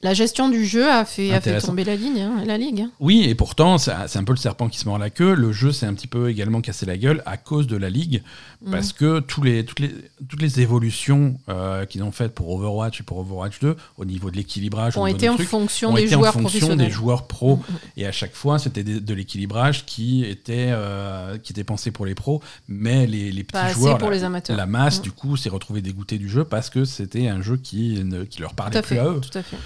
La 0.00 0.14
gestion 0.14 0.48
du 0.48 0.64
jeu 0.64 0.88
a 0.88 1.04
fait, 1.04 1.30
a 1.30 1.40
fait 1.40 1.50
Intéressant. 1.50 1.66
tomber 1.68 1.82
la 1.82 1.96
ligne, 1.96 2.20
hein, 2.20 2.44
la 2.46 2.56
Ligue. 2.56 2.86
Oui, 3.00 3.24
et 3.28 3.34
pourtant, 3.34 3.78
c'est 3.78 3.90
un 4.16 4.22
peu 4.24 4.32
le 4.32 4.36
serpent 4.38 4.68
qui 4.68 4.78
se 4.78 4.84
mord 4.84 4.96
la 4.96 5.10
queue. 5.10 5.34
Le 5.34 5.50
jeu 5.50 5.72
s'est 5.72 5.86
un 5.86 5.94
petit 5.94 6.06
peu 6.06 6.30
également 6.30 6.60
cassé 6.60 6.86
la 6.86 6.96
gueule 6.96 7.20
à 7.26 7.36
cause 7.36 7.66
de 7.66 7.76
la 7.76 7.90
ligue, 7.90 8.22
Mhm. 8.62 8.70
parce 8.70 8.92
que 8.92 9.18
tous 9.18 9.42
les, 9.42 9.64
toutes, 9.64 9.80
les, 9.80 9.92
toutes 10.28 10.40
les 10.40 10.60
évolutions 10.60 11.40
euh, 11.48 11.84
qu'ils 11.84 12.04
ont 12.04 12.12
faites 12.12 12.32
pour 12.32 12.48
Overwatch 12.50 13.00
et 13.00 13.02
pour 13.02 13.18
Overwatch 13.18 13.58
2, 13.58 13.74
au 13.96 14.04
niveau 14.04 14.30
de 14.30 14.36
l'équilibrage, 14.36 14.96
Ont 14.96 15.06
été 15.06 15.28
en 15.28 15.36
fonction 15.36 15.90
ont 15.90 15.94
des 15.94 16.04
été 16.04 16.14
en 16.14 16.20
joueurs 16.20 16.32
fonction 16.32 16.48
professionnels. 16.60 16.86
des 16.86 16.92
joueurs 16.92 17.26
pros. 17.26 17.56
Mhm. 17.56 17.62
Et 17.96 18.06
à 18.06 18.12
chaque 18.12 18.34
fois, 18.36 18.60
c'était 18.60 18.84
de 18.84 19.14
l'équilibrage 19.14 19.84
qui 19.84 20.24
était, 20.24 20.68
euh, 20.70 21.38
qui 21.38 21.52
était 21.52 21.64
pensé 21.64 21.90
pour 21.90 22.06
les 22.06 22.14
pros, 22.14 22.40
mais 22.68 23.08
les, 23.08 23.32
les 23.32 23.42
petits 23.42 23.52
Pas 23.52 23.72
joueurs, 23.72 23.98
pour 23.98 24.10
la, 24.10 24.16
les 24.16 24.22
amateurs. 24.22 24.56
la 24.56 24.66
masse, 24.66 24.98
Mhm. 24.98 25.02
du 25.02 25.10
coup, 25.10 25.36
s'est 25.36 25.48
retrouvé 25.50 25.80
dégoûté 25.82 26.18
du 26.18 26.28
jeu 26.28 26.44
parce 26.44 26.70
que 26.70 26.84
c'était 26.84 27.26
un 27.26 27.42
jeu 27.42 27.56
qui 27.56 27.98
ne 28.04 28.22
qui 28.22 28.40
leur 28.40 28.50
Tout 28.50 28.56
parlait 28.56 28.76
à 28.76 28.82
plus 28.82 28.94
fait. 28.94 29.00
à 29.00 29.06
eux. 29.06 29.20
Tout 29.20 29.36
à 29.36 29.42
fait. 29.42 29.56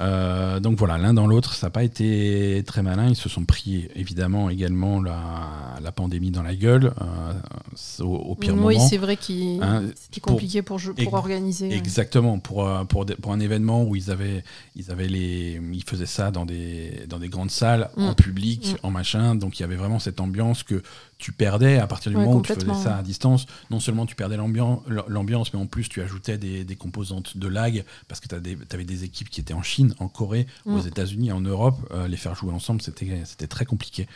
Euh, 0.00 0.60
donc 0.60 0.76
voilà, 0.78 0.98
l'un 0.98 1.14
dans 1.14 1.26
l'autre, 1.26 1.54
ça 1.54 1.66
n'a 1.66 1.70
pas 1.70 1.82
été 1.82 2.62
très 2.66 2.82
malin. 2.82 3.08
Ils 3.08 3.16
se 3.16 3.28
sont 3.28 3.44
pris 3.44 3.88
évidemment 3.94 4.50
également 4.50 5.00
la, 5.00 5.76
la 5.82 5.92
pandémie 5.92 6.30
dans 6.30 6.42
la 6.42 6.54
gueule 6.54 6.92
euh, 7.00 8.04
au, 8.04 8.14
au, 8.16 8.34
pire 8.34 8.52
oui, 8.52 8.56
moment. 8.56 8.68
Oui, 8.68 8.78
c'est 8.80 8.98
vrai 8.98 9.16
qu'il 9.16 9.62
hein, 9.62 9.84
c'était 9.94 10.20
compliqué 10.20 10.62
pour, 10.62 10.80
pour, 10.80 10.94
pour 10.94 11.14
organiser. 11.14 11.72
Exactement, 11.72 12.38
pour, 12.38 12.66
euh, 12.66 12.84
pour, 12.84 13.06
pour, 13.06 13.32
un 13.32 13.40
événement 13.40 13.84
où 13.84 13.96
ils 13.96 14.10
avaient, 14.10 14.44
ils 14.74 14.90
avaient 14.90 15.08
les, 15.08 15.60
ils 15.72 15.84
faisaient 15.84 16.06
ça 16.06 16.30
dans 16.30 16.44
des, 16.44 17.06
dans 17.08 17.18
des 17.18 17.28
grandes 17.28 17.50
salles, 17.50 17.90
en 17.96 18.12
mm. 18.12 18.14
public, 18.16 18.74
mm. 18.74 18.86
en 18.86 18.90
machin. 18.90 19.34
Donc 19.34 19.58
il 19.58 19.62
y 19.62 19.64
avait 19.64 19.76
vraiment 19.76 19.98
cette 19.98 20.20
ambiance 20.20 20.62
que 20.62 20.82
tu 21.18 21.32
perdais 21.32 21.78
à 21.78 21.86
partir 21.86 22.10
du 22.10 22.18
moment 22.18 22.36
où 22.36 22.42
tu 22.42 22.52
faisais 22.52 22.74
ça 22.74 22.96
à 22.96 23.02
distance. 23.02 23.46
Non 23.70 23.80
seulement 23.80 24.06
tu 24.06 24.14
perdais 24.14 24.36
l'ambiance, 24.36 25.52
mais 25.52 25.58
en 25.58 25.66
plus 25.66 25.88
tu 25.88 26.02
ajoutais 26.02 26.38
des, 26.38 26.64
des 26.64 26.76
composantes 26.76 27.36
de 27.36 27.48
lag 27.48 27.84
parce 28.08 28.20
que 28.20 28.28
tu 28.28 28.34
avais 28.34 28.84
des 28.84 29.04
équipes 29.04 29.30
qui 29.30 29.40
étaient 29.40 29.54
en 29.54 29.62
Chine, 29.62 29.94
en 29.98 30.08
Corée, 30.08 30.46
aux 30.66 30.82
mm. 30.82 30.88
États-Unis, 30.88 31.32
en 31.32 31.40
Europe. 31.40 31.76
Euh, 31.92 32.08
les 32.08 32.16
faire 32.16 32.34
jouer 32.34 32.52
ensemble, 32.52 32.82
c'était 32.82 33.46
très 33.46 33.64
compliqué. 33.64 34.06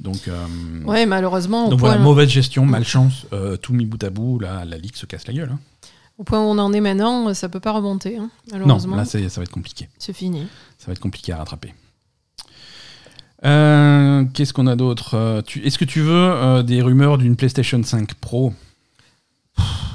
Donc, 0.00 0.26
euh, 0.26 0.46
ouais, 0.84 1.06
malheureusement. 1.06 1.68
Donc 1.68 1.78
voilà, 1.78 1.98
mauvaise 1.98 2.28
gestion, 2.28 2.66
malchance, 2.66 3.26
euh, 3.32 3.56
tout 3.56 3.72
mis 3.72 3.86
bout 3.86 4.02
à 4.02 4.10
bout, 4.10 4.40
la, 4.40 4.64
la 4.64 4.78
ligue 4.78 4.96
se 4.96 5.06
casse 5.06 5.26
la 5.28 5.32
gueule. 5.32 5.50
Hein. 5.52 5.60
Au 6.18 6.24
point 6.24 6.40
où 6.40 6.44
on 6.44 6.58
en 6.58 6.72
est 6.72 6.80
maintenant, 6.80 7.32
ça 7.34 7.48
peut 7.48 7.60
pas 7.60 7.72
remonter, 7.72 8.16
hein, 8.16 8.30
malheureusement. 8.50 8.96
Non, 8.96 9.02
là 9.02 9.04
ça 9.04 9.18
va 9.18 9.42
être 9.42 9.50
compliqué. 9.50 9.88
C'est 9.98 10.12
fini. 10.12 10.46
Ça 10.78 10.86
va 10.86 10.92
être 10.92 11.00
compliqué 11.00 11.32
à 11.32 11.38
rattraper. 11.38 11.74
Euh, 13.44 14.24
qu'est-ce 14.32 14.52
qu'on 14.52 14.66
a 14.66 14.76
d'autre 14.76 15.14
euh, 15.14 15.42
Est-ce 15.64 15.78
que 15.78 15.84
tu 15.84 16.00
veux 16.00 16.12
euh, 16.12 16.62
des 16.62 16.80
rumeurs 16.80 17.18
d'une 17.18 17.36
PlayStation 17.36 17.82
5 17.82 18.14
Pro? 18.14 18.52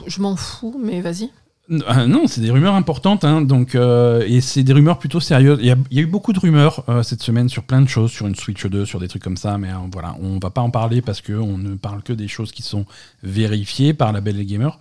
Je 0.06 0.22
m'en 0.22 0.36
fous, 0.36 0.80
mais 0.82 1.02
vas-y. 1.02 1.30
Non, 1.70 2.28
c'est 2.28 2.40
des 2.40 2.50
rumeurs 2.50 2.76
importantes, 2.76 3.26
hein, 3.26 3.42
donc, 3.42 3.76
et 3.76 4.40
c'est 4.40 4.64
des 4.64 4.72
rumeurs 4.72 5.00
plutôt 5.00 5.20
sérieuses. 5.20 5.60
Il 5.62 5.68
y, 5.68 5.72
a, 5.72 6.02
eu 6.02 6.06
beaucoup 6.06 6.32
de 6.32 6.40
rumeurs 6.40 6.86
cette 7.04 7.22
semaine 7.22 7.50
sur 7.50 7.64
plein 7.64 7.82
de 7.82 7.90
choses, 7.90 8.10
sur 8.10 8.26
une 8.26 8.36
Switch 8.36 8.66
2, 8.66 8.86
sur 8.86 9.02
des 9.02 9.10
trucs 9.10 9.22
comme 9.22 9.36
ça, 9.36 9.58
mais 9.58 9.68
voilà, 9.92 10.16
on 10.22 10.40
va 10.40 10.50
pas 10.50 10.62
en 10.62 10.70
parler 10.70 11.02
parce 11.02 11.20
qu'on 11.20 11.58
ne 11.58 11.76
parle 11.76 12.04
que 12.04 12.14
des 12.14 12.30
choses 12.30 12.54
qui 12.54 12.64
sont 12.64 12.86
vérifiées 13.22 13.94
par 13.94 14.14
la 14.14 14.22
Belle 14.22 14.46
Gamer. 14.46 14.80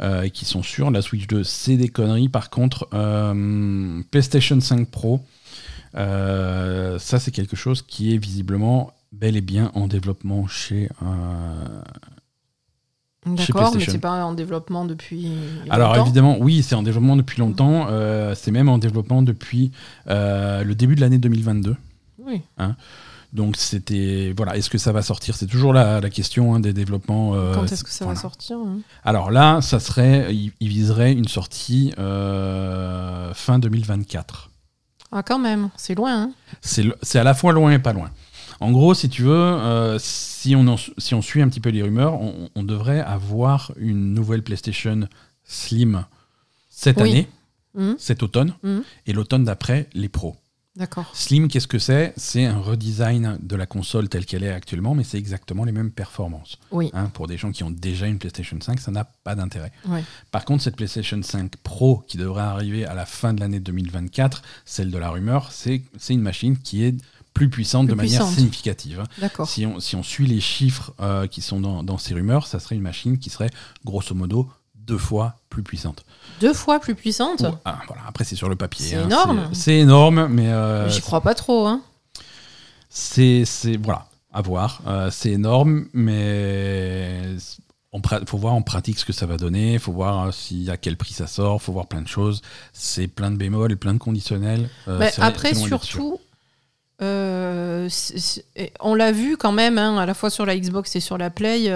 et 0.00 0.30
qui 0.30 0.44
sont 0.44 0.62
sûres. 0.62 0.92
La 0.92 1.02
Switch 1.02 1.26
2, 1.26 1.42
c'est 1.42 1.76
des 1.76 1.88
conneries. 1.88 2.28
Par 2.28 2.50
contre, 2.50 2.88
PlayStation 4.12 4.60
5 4.60 4.88
Pro, 4.88 5.22
euh, 5.94 6.98
ça, 6.98 7.18
c'est 7.18 7.30
quelque 7.30 7.56
chose 7.56 7.82
qui 7.82 8.14
est 8.14 8.18
visiblement 8.18 8.92
bel 9.12 9.36
et 9.36 9.40
bien 9.40 9.70
en 9.74 9.86
développement 9.86 10.46
chez. 10.46 10.88
Euh, 11.02 11.82
D'accord, 13.26 13.74
mais 13.74 13.84
c'est 13.84 13.98
pas 13.98 14.24
en 14.24 14.34
développement 14.34 14.84
depuis. 14.84 15.32
Alors 15.68 15.96
évidemment, 15.96 16.36
oui, 16.38 16.62
c'est 16.62 16.76
en 16.76 16.82
développement 16.82 17.16
depuis 17.16 17.40
longtemps. 17.40 17.88
Euh, 17.90 18.34
c'est 18.36 18.52
même 18.52 18.68
en 18.68 18.78
développement 18.78 19.22
depuis 19.22 19.72
le 20.06 20.72
début 20.74 20.94
de 20.94 21.00
l'année 21.00 21.18
2022. 21.18 21.76
Oui. 22.24 22.42
Hein. 22.58 22.74
donc 23.32 23.56
c'était 23.56 24.34
voilà, 24.36 24.56
est-ce 24.56 24.68
que 24.68 24.78
ça 24.78 24.90
va 24.90 25.00
sortir? 25.00 25.36
C'est 25.36 25.46
toujours 25.46 25.72
la, 25.72 26.00
la 26.00 26.10
question 26.10 26.54
hein, 26.54 26.60
des 26.60 26.72
développements. 26.72 27.32
Quand 27.54 27.70
est-ce 27.70 27.84
que 27.84 27.90
ça 27.90 28.04
va 28.04 28.16
sortir 28.16 28.58
hein? 28.58 28.78
Alors 29.04 29.30
là, 29.30 29.60
ça 29.60 29.78
serait, 29.80 30.34
il, 30.34 30.52
il 30.58 30.68
viserait 30.68 31.12
une 31.12 31.28
sortie 31.28 31.92
fin 31.96 33.58
2024. 33.58 34.50
Ah, 35.12 35.22
quand 35.22 35.38
même, 35.38 35.70
c'est 35.76 35.94
loin. 35.94 36.22
Hein 36.22 36.32
c'est 36.60 37.18
à 37.18 37.24
la 37.24 37.34
fois 37.34 37.52
loin 37.52 37.72
et 37.72 37.78
pas 37.78 37.92
loin. 37.92 38.10
En 38.60 38.72
gros, 38.72 38.94
si 38.94 39.08
tu 39.08 39.22
veux, 39.22 39.34
euh, 39.34 39.98
si, 39.98 40.56
on 40.56 40.76
si 40.76 41.14
on 41.14 41.22
suit 41.22 41.42
un 41.42 41.48
petit 41.48 41.60
peu 41.60 41.70
les 41.70 41.82
rumeurs, 41.82 42.18
on, 42.54 42.62
devrait 42.62 43.00
avoir 43.00 43.72
une 43.76 44.14
nouvelle 44.14 44.42
PlayStation 44.42 45.08
Slim 45.44 46.04
cette 46.70 47.00
année, 47.00 47.28
mmh. 47.74 47.92
cet 47.98 48.22
automne, 48.22 48.54
mmh. 48.62 48.78
et 49.06 49.12
l'automne 49.12 49.44
d'après, 49.44 49.88
les 49.94 50.08
pros. 50.08 50.36
D'accord. 50.76 51.10
Slim, 51.14 51.48
qu'est-ce 51.48 51.66
que 51.66 51.78
c'est? 51.78 52.12
C'est 52.16 52.44
un 52.44 52.58
redesign 52.58 53.38
de 53.40 53.56
la 53.56 53.66
console 53.66 54.08
telle 54.08 54.26
qu'elle 54.26 54.44
est 54.44 54.52
actuellement, 54.52 54.94
mais 54.94 55.04
c'est 55.04 55.18
exactement 55.18 55.64
les 55.64 55.72
mêmes 55.72 55.90
performances. 55.90 56.58
Oui. 56.70 56.90
Hein, 56.92 57.10
pour 57.14 57.26
des 57.26 57.38
gens 57.38 57.50
qui 57.50 57.64
ont 57.64 57.70
déjà 57.70 58.06
une 58.06 58.18
PlayStation 58.18 58.58
5, 58.60 58.78
ça 58.78 58.90
n'a 58.90 59.04
pas 59.04 59.34
d'intérêt. 59.34 59.72
Par 60.30 60.44
contre, 60.44 60.62
cette 60.62 60.76
PlayStation 60.76 61.22
5 61.22 61.56
Pro 61.62 62.04
qui 62.06 62.18
devrait 62.18 62.42
arriver 62.42 62.84
à 62.84 62.94
la 62.94 63.06
fin 63.06 63.32
de 63.32 63.40
l'année 63.40 63.60
2024, 63.60 64.42
celle 64.64 64.90
de 64.90 64.98
la 64.98 65.10
rumeur, 65.10 65.50
c'est 65.52 65.82
une 66.10 66.20
machine 66.20 66.58
qui 66.58 66.84
est 66.84 66.94
plus 67.36 67.50
puissante 67.50 67.86
de 67.86 67.94
manière 67.94 68.26
significative. 68.26 69.00
Hein. 69.00 69.06
D'accord. 69.18 69.46
Si 69.46 69.66
on, 69.66 69.78
si 69.78 69.94
on 69.94 70.02
suit 70.02 70.26
les 70.26 70.40
chiffres 70.40 70.94
euh, 71.00 71.26
qui 71.26 71.42
sont 71.42 71.60
dans, 71.60 71.82
dans 71.82 71.98
ces 71.98 72.14
rumeurs, 72.14 72.46
ça 72.46 72.58
serait 72.60 72.76
une 72.76 72.82
machine 72.82 73.18
qui 73.18 73.28
serait 73.28 73.50
grosso 73.84 74.14
modo 74.14 74.50
deux 74.86 74.98
fois 74.98 75.36
plus 75.50 75.62
puissante. 75.62 76.04
Deux 76.40 76.52
fois 76.52 76.78
plus 76.78 76.94
puissante 76.94 77.44
ah, 77.64 77.78
voilà. 77.86 78.02
Après, 78.06 78.24
c'est 78.24 78.36
sur 78.36 78.48
le 78.48 78.56
papier. 78.56 78.86
C'est 78.86 78.96
hein. 78.96 79.04
énorme. 79.04 79.48
C'est 79.52 79.76
énorme, 79.76 80.28
mais. 80.28 80.48
Euh, 80.48 80.88
J'y 80.88 81.00
crois 81.00 81.20
pas 81.20 81.34
trop. 81.34 81.66
Hein. 81.66 81.82
C'est. 82.88 83.44
Voilà, 83.82 84.06
à 84.32 84.42
voir. 84.42 84.80
Euh, 84.86 85.10
c'est 85.10 85.30
énorme, 85.30 85.86
mais. 85.92 87.22
Il 87.92 88.28
faut 88.28 88.36
voir 88.36 88.52
en 88.52 88.60
pratique 88.60 88.98
ce 88.98 89.06
que 89.06 89.14
ça 89.14 89.24
va 89.24 89.38
donner, 89.38 89.74
il 89.74 89.78
faut 89.78 89.92
voir 89.92 90.34
s'il 90.34 90.70
à 90.70 90.76
quel 90.76 90.98
prix 90.98 91.14
ça 91.14 91.26
sort, 91.26 91.60
il 91.62 91.64
faut 91.64 91.72
voir 91.72 91.86
plein 91.86 92.02
de 92.02 92.08
choses. 92.08 92.42
C'est 92.74 93.06
plein 93.06 93.30
de 93.30 93.36
bémols 93.36 93.72
et 93.72 93.76
plein 93.76 93.94
de 93.94 93.98
conditionnels. 93.98 94.68
Euh, 94.86 95.08
après, 95.16 95.54
surtout, 95.54 96.20
on 97.00 98.94
l'a 98.94 99.12
vu 99.12 99.38
quand 99.38 99.52
même, 99.52 99.78
hein, 99.78 99.96
à 99.96 100.04
la 100.04 100.12
fois 100.12 100.28
sur 100.28 100.44
la 100.44 100.58
Xbox 100.58 100.94
et 100.94 101.00
sur 101.00 101.16
la 101.16 101.30
Play 101.30 101.70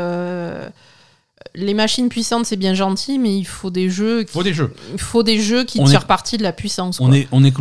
les 1.55 1.75
machines 1.75 2.09
puissantes, 2.09 2.47
c'est 2.47 2.57
bien 2.57 2.75
gentil, 2.75 3.19
mais 3.19 3.37
il 3.37 3.45
faut 3.45 3.71
des 3.71 3.91
jeux. 3.91 4.23
Qui, 4.23 4.33
faut 4.33 4.43
des 4.43 4.55
jeux. 4.55 4.73
Il 4.93 5.01
faut 5.01 5.23
des 5.23 5.41
jeux 5.41 5.65
qui 5.65 5.83
tirent 5.83 6.07
parti 6.07 6.37
de 6.37 6.43
la 6.43 6.53
puissance. 6.53 7.01
On 7.01 7.13
est, 7.13 7.29
on 7.33 7.43
est 7.43 7.53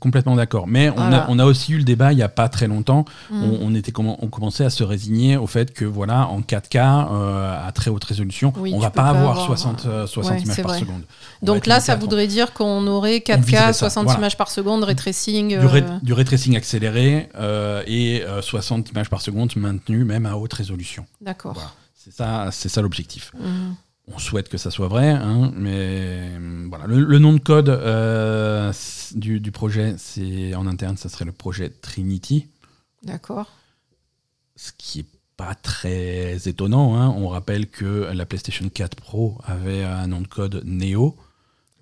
complètement 0.00 0.36
d'accord. 0.36 0.66
Mais 0.66 0.90
on, 0.90 1.00
a, 1.00 1.26
on 1.28 1.38
a 1.38 1.44
aussi 1.44 1.72
eu 1.72 1.78
le 1.78 1.84
débat 1.84 2.12
il 2.12 2.16
n'y 2.16 2.22
a 2.22 2.28
pas 2.28 2.48
très 2.48 2.66
longtemps. 2.66 3.04
Mm. 3.30 3.42
On, 3.62 3.74
était, 3.74 3.92
on 3.96 4.26
commençait 4.26 4.64
à 4.64 4.70
se 4.70 4.84
résigner 4.84 5.36
au 5.36 5.46
fait 5.46 5.72
que, 5.72 5.84
voilà, 5.84 6.28
en 6.28 6.40
4K, 6.40 7.08
euh, 7.10 7.66
à 7.68 7.72
très 7.72 7.90
haute 7.90 8.04
résolution, 8.04 8.52
on 8.56 8.64
ne 8.64 8.80
va 8.80 8.90
pas, 8.90 9.06
avoir, 9.06 9.46
60, 9.46 9.86
60 10.06 10.32
euh, 10.32 10.38
images 10.38 10.62
par 10.62 10.74
seconde. 10.74 11.02
Donc 11.42 11.66
là, 11.66 11.80
ça 11.80 11.96
voudrait 11.96 12.26
dire 12.26 12.52
qu'on 12.52 12.86
aurait 12.86 13.18
4K, 13.18 13.72
60 13.72 14.14
images 14.14 14.36
par 14.36 14.50
seconde, 14.50 14.84
ray 14.84 14.96
tracing. 14.96 15.58
Du, 16.02 16.12
ray, 16.12 16.24
tracing 16.24 16.56
accéléré 16.56 17.28
et 17.86 18.22
60 18.42 18.90
images 18.90 19.08
par 19.08 19.20
seconde 19.20 19.48
maintenues 19.56 20.04
même 20.04 20.26
à 20.26 20.36
haute 20.36 20.52
résolution. 20.52 21.06
D'accord. 21.20 21.74
C'est 22.08 22.16
ça, 22.16 22.48
c'est 22.52 22.68
ça 22.68 22.82
l'objectif. 22.82 23.32
Mhm. 23.38 23.76
On 24.14 24.18
souhaite 24.18 24.48
que 24.48 24.56
ça 24.56 24.70
soit 24.70 24.88
vrai, 24.88 25.10
hein, 25.10 25.52
mais 25.54 26.30
voilà. 26.68 26.86
Le, 26.86 27.18
nom 27.18 27.34
de 27.34 27.38
code 27.38 27.68
euh, 27.68 28.72
du, 29.14 29.52
projet, 29.52 29.96
c'est 29.98 30.54
en 30.54 30.66
interne, 30.66 30.96
ça 30.96 31.10
serait 31.10 31.26
le 31.26 31.32
projet 31.32 31.68
Trinity. 31.68 32.46
D'accord. 33.02 33.52
Ce 34.56 34.72
qui 34.76 35.00
est 35.00 35.06
pas 35.36 35.54
très 35.54 36.48
étonnant. 36.48 36.96
Hein. 36.96 37.14
On 37.16 37.28
rappelle 37.28 37.68
que 37.68 38.10
la 38.12 38.24
PlayStation 38.24 38.68
4 38.68 38.96
Pro 38.96 39.38
avait 39.44 39.84
un 39.84 40.06
nom 40.06 40.22
de 40.22 40.26
code 40.26 40.62
Neo. 40.64 41.14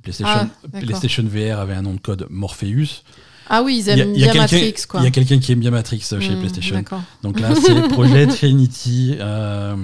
PlayStation, 0.02 0.50
ah, 0.64 0.78
PlayStation 0.80 1.22
VR 1.24 1.60
avait 1.60 1.74
un 1.74 1.82
nom 1.82 1.94
de 1.94 2.00
code 2.00 2.26
Morpheus. 2.28 3.02
Ah 3.48 3.62
oui, 3.62 3.78
ils 3.78 3.88
aiment 3.88 4.12
bien 4.12 4.34
Matrix, 4.34 4.74
quoi. 4.88 5.00
Il 5.00 5.04
y 5.04 5.06
a 5.06 5.10
quelqu'un 5.10 5.38
qui 5.38 5.52
aime 5.52 5.60
bien 5.60 5.70
Matrix 5.70 6.00
chez 6.00 6.16
hmm, 6.16 6.38
PlayStation. 6.38 6.84
Donc 7.22 7.38
là, 7.38 7.54
c'est 7.54 7.74
le 7.74 7.88
projet 7.88 8.26
Trinity 8.26 9.16
euh, 9.20 9.76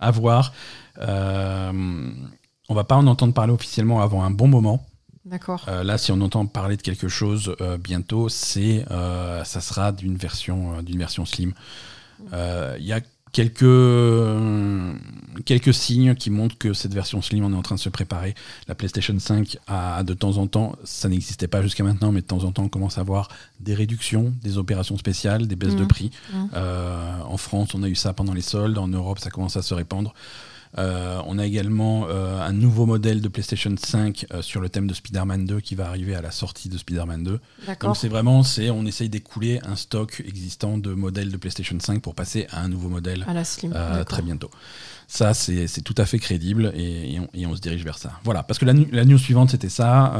à 0.00 0.10
voir. 0.10 0.52
Euh, 0.98 2.10
on 2.68 2.74
va 2.74 2.84
pas 2.84 2.96
en 2.96 3.06
entendre 3.06 3.34
parler 3.34 3.52
officiellement 3.52 4.00
avant 4.00 4.22
un 4.22 4.30
bon 4.30 4.48
moment. 4.48 4.84
D'accord. 5.24 5.64
Euh, 5.68 5.82
là, 5.82 5.98
si 5.98 6.12
on 6.12 6.20
entend 6.20 6.46
parler 6.46 6.76
de 6.76 6.82
quelque 6.82 7.08
chose 7.08 7.56
euh, 7.60 7.78
bientôt, 7.78 8.28
c'est 8.28 8.84
ça 8.88 9.60
sera 9.60 9.92
d'une 9.92 10.16
version 10.16 10.82
d'une 10.82 10.98
version 10.98 11.24
slim. 11.24 11.52
Il 12.32 12.84
y 12.84 12.92
a 12.92 13.00
quelques, 13.36 13.62
euh, 13.64 14.94
quelques 15.44 15.74
signes 15.74 16.14
qui 16.14 16.30
montrent 16.30 16.56
que 16.58 16.72
cette 16.72 16.94
version 16.94 17.22
Slim, 17.22 17.44
on 17.44 17.52
est 17.52 17.56
en 17.56 17.62
train 17.62 17.74
de 17.74 17.80
se 17.80 17.88
préparer. 17.88 18.34
La 18.68 18.74
PlayStation 18.74 19.18
5 19.18 19.58
a 19.66 20.02
de 20.02 20.14
temps 20.14 20.38
en 20.38 20.46
temps, 20.46 20.76
ça 20.84 21.08
n'existait 21.08 21.48
pas 21.48 21.62
jusqu'à 21.62 21.84
maintenant, 21.84 22.12
mais 22.12 22.20
de 22.20 22.26
temps 22.26 22.44
en 22.44 22.52
temps, 22.52 22.64
on 22.64 22.68
commence 22.68 22.98
à 22.98 23.02
voir 23.02 23.28
des 23.60 23.74
réductions, 23.74 24.32
des 24.42 24.58
opérations 24.58 24.98
spéciales, 24.98 25.46
des 25.46 25.56
baisses 25.56 25.76
de 25.76 25.84
mmh. 25.84 25.88
prix. 25.88 26.10
Mmh. 26.32 26.44
Euh, 26.54 27.20
en 27.22 27.36
France, 27.36 27.74
on 27.74 27.82
a 27.82 27.88
eu 27.88 27.94
ça 27.94 28.12
pendant 28.12 28.34
les 28.34 28.42
soldes. 28.42 28.78
En 28.78 28.88
Europe, 28.88 29.18
ça 29.18 29.30
commence 29.30 29.56
à 29.56 29.62
se 29.62 29.74
répandre. 29.74 30.14
Euh, 30.78 31.20
on 31.26 31.38
a 31.38 31.46
également 31.46 32.06
euh, 32.08 32.40
un 32.40 32.52
nouveau 32.52 32.86
modèle 32.86 33.20
de 33.20 33.28
PlayStation 33.28 33.74
5 33.76 34.26
euh, 34.32 34.42
sur 34.42 34.60
le 34.60 34.68
thème 34.68 34.86
de 34.86 34.94
Spider-Man 34.94 35.46
2 35.46 35.60
qui 35.60 35.74
va 35.74 35.88
arriver 35.88 36.14
à 36.14 36.20
la 36.20 36.30
sortie 36.30 36.68
de 36.68 36.76
Spider-Man 36.76 37.24
2. 37.24 37.40
Donc 37.80 37.96
c'est 37.96 38.08
vraiment, 38.08 38.42
c'est, 38.42 38.70
on 38.70 38.84
essaye 38.84 39.08
d'écouler 39.08 39.60
un 39.64 39.76
stock 39.76 40.22
existant 40.26 40.78
de 40.78 40.92
modèles 40.92 41.30
de 41.30 41.36
PlayStation 41.36 41.76
5 41.78 42.02
pour 42.02 42.14
passer 42.14 42.46
à 42.50 42.62
un 42.62 42.68
nouveau 42.68 42.88
modèle 42.88 43.24
à 43.26 43.32
la 43.32 43.44
Slim. 43.44 43.74
très 44.06 44.22
bientôt. 44.22 44.50
Ça, 45.08 45.34
c'est, 45.34 45.68
tout 45.84 45.94
à 45.98 46.04
fait 46.04 46.18
crédible 46.18 46.72
et, 46.74 47.20
on, 47.46 47.54
se 47.54 47.60
dirige 47.60 47.84
vers 47.84 47.96
ça. 47.96 48.10
Voilà, 48.24 48.42
parce 48.42 48.58
que 48.58 48.64
la, 48.64 48.72
la 48.90 49.04
news 49.04 49.18
suivante, 49.18 49.50
c'était 49.50 49.68
ça. 49.68 50.12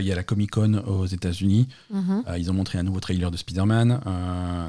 Il 0.00 0.04
y 0.04 0.10
a 0.10 0.16
la 0.16 0.24
Comic 0.24 0.50
Con 0.50 0.82
aux 0.86 1.06
États-Unis. 1.06 1.68
Mhm. 1.90 2.24
ils 2.36 2.50
ont 2.50 2.54
montré 2.54 2.78
un 2.78 2.82
nouveau 2.82 2.98
trailer 2.98 3.30
de 3.30 3.36
Spider-Man, 3.36 4.00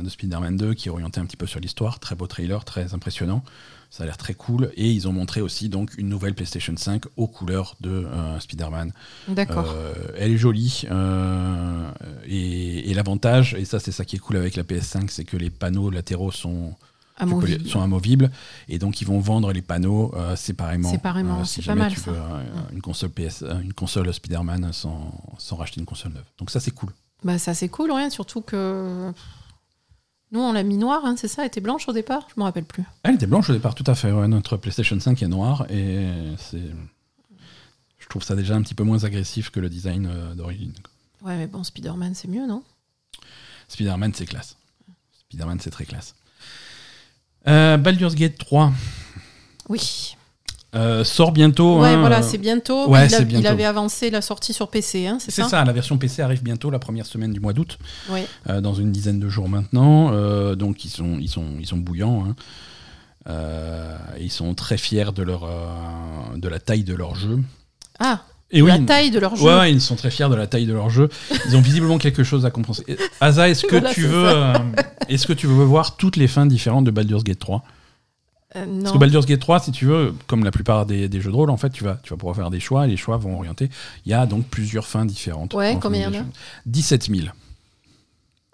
de 0.03 0.09
Spider-Man 0.09 0.55
2 0.55 0.75
qui 0.75 0.87
est 0.89 0.91
orienté 0.91 1.19
un 1.19 1.25
petit 1.25 1.37
peu 1.37 1.47
sur 1.47 1.59
l'histoire. 1.59 1.99
Très 1.99 2.15
beau 2.15 2.27
trailer, 2.27 2.63
très 2.63 2.93
impressionnant 2.93 3.43
Ça 3.95 4.03
a 4.03 4.07
l'air 4.07 4.17
très 4.17 4.33
cool. 4.33 4.71
Et 4.75 4.91
ils 4.91 5.07
ont 5.07 5.13
montré 5.13 5.39
aussi 5.39 5.69
donc 5.69 5.97
une 5.97 6.09
nouvelle 6.09 6.33
PlayStation 6.33 6.73
5 6.75 7.03
aux 7.15 7.27
couleurs 7.27 7.77
de 7.79 7.89
euh, 7.91 8.37
Spider-Man. 8.41 8.91
D'accord. 9.29 9.71
Euh, 9.73 9.93
elle 10.17 10.31
est 10.31 10.37
jolie. 10.37 10.83
euh, 10.91 11.89
et 12.25 12.89
et 12.91 12.93
l'avantage, 12.93 13.53
et 13.53 13.63
ça 13.63 13.79
c'est 13.79 13.93
ça 13.93 14.03
qui 14.03 14.17
est 14.17 14.19
cool 14.19 14.35
avec 14.35 14.57
la 14.57 14.63
PS5, 14.63 15.07
c'est 15.09 15.23
que 15.23 15.37
les 15.37 15.49
panneaux 15.49 15.89
latéraux 15.91 16.31
sont, 16.33 16.75
les- 17.21 17.73
amovibles. 17.77 18.31
Et 18.67 18.79
donc 18.79 18.99
ils 18.99 19.07
vont 19.07 19.19
vendre 19.21 19.53
les 19.53 19.61
panneaux 19.61 20.13
euh, 20.17 20.35
séparément. 20.35 20.91
Séparément, 20.91 21.39
euh, 21.39 21.43
c'est 21.45 21.61
si 21.61 21.67
pas 21.67 21.75
mal, 21.75 21.93
tu 21.93 22.01
ça. 22.01 22.11
veux 22.11 22.17
euh, 22.17 22.43
une 22.73 22.81
console, 22.81 23.11
PS, 23.11 23.45
une 23.63 23.71
console 23.73 24.13
Spider-Man 24.13 24.73
sans, 24.73 25.13
sans 25.37 25.55
racheter 25.55 25.79
une 25.79 25.85
console 25.85 26.11
neuve. 26.11 26.25
Donc 26.37 26.49
ça 26.49 26.59
c'est 26.59 26.71
cool. 26.71 26.89
Bah, 27.23 27.39
ça, 27.39 27.53
c'est 27.53 27.69
cool, 27.69 27.91
rien. 27.91 28.09
Surtout 28.09 28.41
que. 28.41 29.11
Nous, 30.35 30.41
on 30.41 30.51
l'a 30.51 30.63
mis 30.63 30.75
noir, 30.75 31.05
hein, 31.05 31.15
c'est 31.17 31.29
ça 31.29 31.43
Elle 31.43 31.47
était 31.47 31.61
blanche 31.61 31.87
au 31.87 31.93
départ 31.93 32.27
Je 32.35 32.37
me 32.37 32.43
rappelle 32.43 32.65
plus. 32.65 32.83
Elle 33.03 33.15
était 33.15 33.25
blanche 33.25 33.49
au 33.49 33.53
départ, 33.53 33.73
tout 33.73 33.85
à 33.87 33.95
fait. 33.95 34.11
ouais. 34.11 34.27
Notre 34.27 34.57
PlayStation 34.57 34.99
5 34.99 35.23
est 35.23 35.27
noire 35.29 35.65
et 35.71 36.09
c'est. 36.37 36.61
Je 37.97 38.07
trouve 38.09 38.21
ça 38.21 38.35
déjà 38.35 38.53
un 38.53 38.61
petit 38.61 38.75
peu 38.75 38.83
moins 38.83 39.01
agressif 39.05 39.49
que 39.49 39.61
le 39.61 39.69
design 39.69 40.07
euh, 40.07 40.35
d'origine. 40.35 40.73
Ouais, 41.21 41.37
mais 41.37 41.47
bon, 41.47 41.63
Spider-Man, 41.63 42.15
c'est 42.15 42.27
mieux, 42.27 42.45
non? 42.45 42.63
Spider-Man, 43.69 44.11
c'est 44.13 44.25
classe. 44.25 44.57
Spider-Man, 45.29 45.59
c'est 45.61 45.69
très 45.71 45.85
classe. 45.85 46.15
Euh, 47.47 47.77
Baldur's 47.77 48.15
Gate 48.15 48.37
3 48.37 48.73
Oui. 49.69 50.17
Euh, 50.75 51.03
sort 51.03 51.31
bientôt. 51.31 51.79
ouais, 51.81 51.89
hein, 51.89 51.99
voilà, 51.99 52.19
euh, 52.19 52.21
c'est 52.21 52.37
bientôt. 52.37 52.89
ouais, 52.89 53.07
il, 53.07 53.45
a- 53.47 53.49
avait 53.51 53.65
avancé 53.65 54.09
la 54.09 54.21
sortie 54.21 54.53
sur 54.53 54.67
PC, 54.69 55.07
hein, 55.07 55.17
c'est 55.19 55.31
C'est 55.31 55.43
ça, 55.43 55.49
ça, 55.49 55.63
la 55.65 55.71
version 55.73 55.97
PC 55.97 56.21
arrive 56.21 56.43
bientôt, 56.43 56.69
la 56.69 56.79
première 56.79 57.05
semaine 57.05 57.31
du 57.33 57.39
mois 57.39 57.53
d'août, 57.53 57.77
Oui. 58.09 58.21
euh, 58.49 58.59
dans 58.61 58.73
une 58.73 58.91
dizaine 58.91 59.19
de 59.19 59.29
jours 59.29 59.47
maintenant. 59.49 60.11
Euh, 60.13 60.55
donc 60.55 60.83
ils 60.85 60.89
sont, 60.89 61.17
ils 61.19 61.29
sont, 61.29 61.45
ils 61.59 61.65
sont 61.67 61.77
bouillants. 61.77 62.25
hein. 62.27 62.35
Ils 64.19 64.31
sont 64.31 64.53
très 64.53 64.77
fiers 64.77 65.11
de, 65.15 65.23
leur, 65.23 65.47
de 66.35 66.47
la 66.47 66.59
taille 66.59 66.83
de 66.83 66.93
leur 66.93 67.15
jeu. 67.15 67.39
Ah, 67.99 68.21
Et 68.51 68.61
la 68.61 68.77
taille 68.79 69.09
de 69.11 69.19
leur 69.19 69.35
jeu. 69.35 69.43
Ouais, 69.45 69.71
ils 69.71 69.81
sont 69.81 69.95
très 69.95 70.11
fiers 70.11 70.29
de 70.29 70.35
la 70.35 70.45
taille 70.47 70.65
de 70.65 70.73
leur 70.73 70.89
jeu. 70.89 71.09
Ils 71.47 71.55
ont 71.55 71.61
visiblement 71.61 71.97
quelque 71.97 72.23
chose 72.23 72.45
à 72.45 72.51
compenser. 72.51 72.83
Asa, 73.21 73.49
est-ce 73.49 73.63
que 73.67 73.71
Voilà, 73.77 73.93
tu 73.93 74.01
c'est 74.01 74.07
veux, 74.07 74.53
est-ce 75.09 75.25
que 75.27 75.33
tu 75.33 75.47
veux 75.47 75.63
voir 75.63 75.95
toutes 75.97 76.17
les 76.17 76.27
fins 76.27 76.45
différentes 76.45 76.85
de 76.85 76.91
Baldur's 76.91 77.23
Gate 77.23 77.39
3 77.39 77.63
Euh, 78.55 78.81
Parce 78.81 78.93
que 78.93 78.97
Baldur's 78.97 79.25
Gate 79.25 79.39
3, 79.41 79.59
si 79.59 79.71
tu 79.71 79.85
veux, 79.85 80.13
comme 80.27 80.43
la 80.45 80.51
plupart 80.51 80.85
des, 80.85 81.09
des 81.09 81.19
jeux 81.21 81.31
de 81.31 81.35
rôle, 81.35 81.49
en 81.49 81.57
fait, 81.57 81.69
tu 81.71 81.83
vas, 81.83 81.99
tu 82.03 82.11
vas 82.11 82.17
pouvoir 82.17 82.35
faire 82.35 82.49
des 82.49 82.59
choix 82.61 82.85
et 82.85 82.89
les 82.89 82.95
choix 82.97 83.17
vont 83.17 83.35
orienter. 83.35 83.69
Il 84.05 84.11
y 84.11 84.13
a 84.13 84.25
donc 84.25 84.45
plusieurs 84.47 84.87
fins 84.87 85.05
différentes. 85.05 85.53
Ouais, 85.53 85.71
en 85.75 85.79
combien 85.79 85.99
il 85.99 86.03
y 86.03 86.05
en 86.05 86.09
a 86.09 86.11
des 86.11 86.17
choses. 86.19 86.27
17 86.65 87.03
000. 87.15 87.27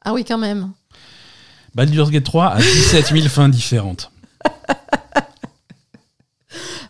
Ah 0.03 0.14
oui, 0.14 0.26
quand 0.26 0.40
même. 0.40 0.72
Baldur's 1.76 2.10
Gate 2.10 2.23
3 2.23 2.48
a 2.48 2.57
17 2.57 3.07
000 3.14 3.28
fins 3.30 3.49
différentes. 3.49 4.11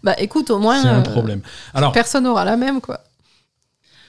Bah 0.04 0.16
écoute, 0.18 0.50
au 0.50 0.58
moins. 0.58 0.82
C'est 0.82 0.88
un 0.88 1.00
euh, 1.02 1.04
problème. 1.04 1.42
Alors, 1.76 1.92
Personne 1.92 2.24
n'aura 2.24 2.44
la 2.44 2.58
même, 2.58 2.82
quoi. 2.82 3.02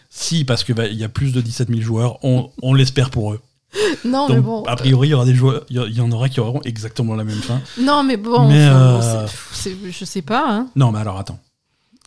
si, 0.09 0.45
parce 0.47 0.65
qu'il 0.65 0.79
y 0.95 1.05
a 1.05 1.09
plus 1.11 1.33
de 1.33 1.41
17 1.43 1.69
000 1.69 1.81
joueurs, 1.83 2.19
on, 2.25 2.51
on 2.63 2.73
l'espère 2.73 3.11
pour 3.11 3.35
eux. 3.35 3.41
Non, 4.05 4.29
mais 4.29 4.41
bon. 4.41 4.63
a 4.65 4.77
priori, 4.77 5.09
il 5.09 5.11
y 5.13 5.15
aura 5.15 5.25
des 5.25 5.35
joueurs, 5.35 5.65
il 5.71 5.77
y- 5.77 6.01
en 6.01 6.11
aura 6.13 6.29
qui 6.29 6.41
auront 6.41 6.61
exactement 6.63 7.15
la 7.15 7.25
même 7.25 7.41
fin. 7.41 7.61
Non, 7.81 8.03
mais 8.03 8.17
bon. 8.17 8.49
Mais, 8.49 8.69
enfin, 8.69 9.25
bon, 9.25 9.27
euh, 9.71 9.91
je 9.91 10.05
sais 10.05 10.23
pas. 10.23 10.45
Hein. 10.49 10.69
Non, 10.77 10.93
mais 10.93 10.99
alors 11.01 11.19
attends. 11.19 11.39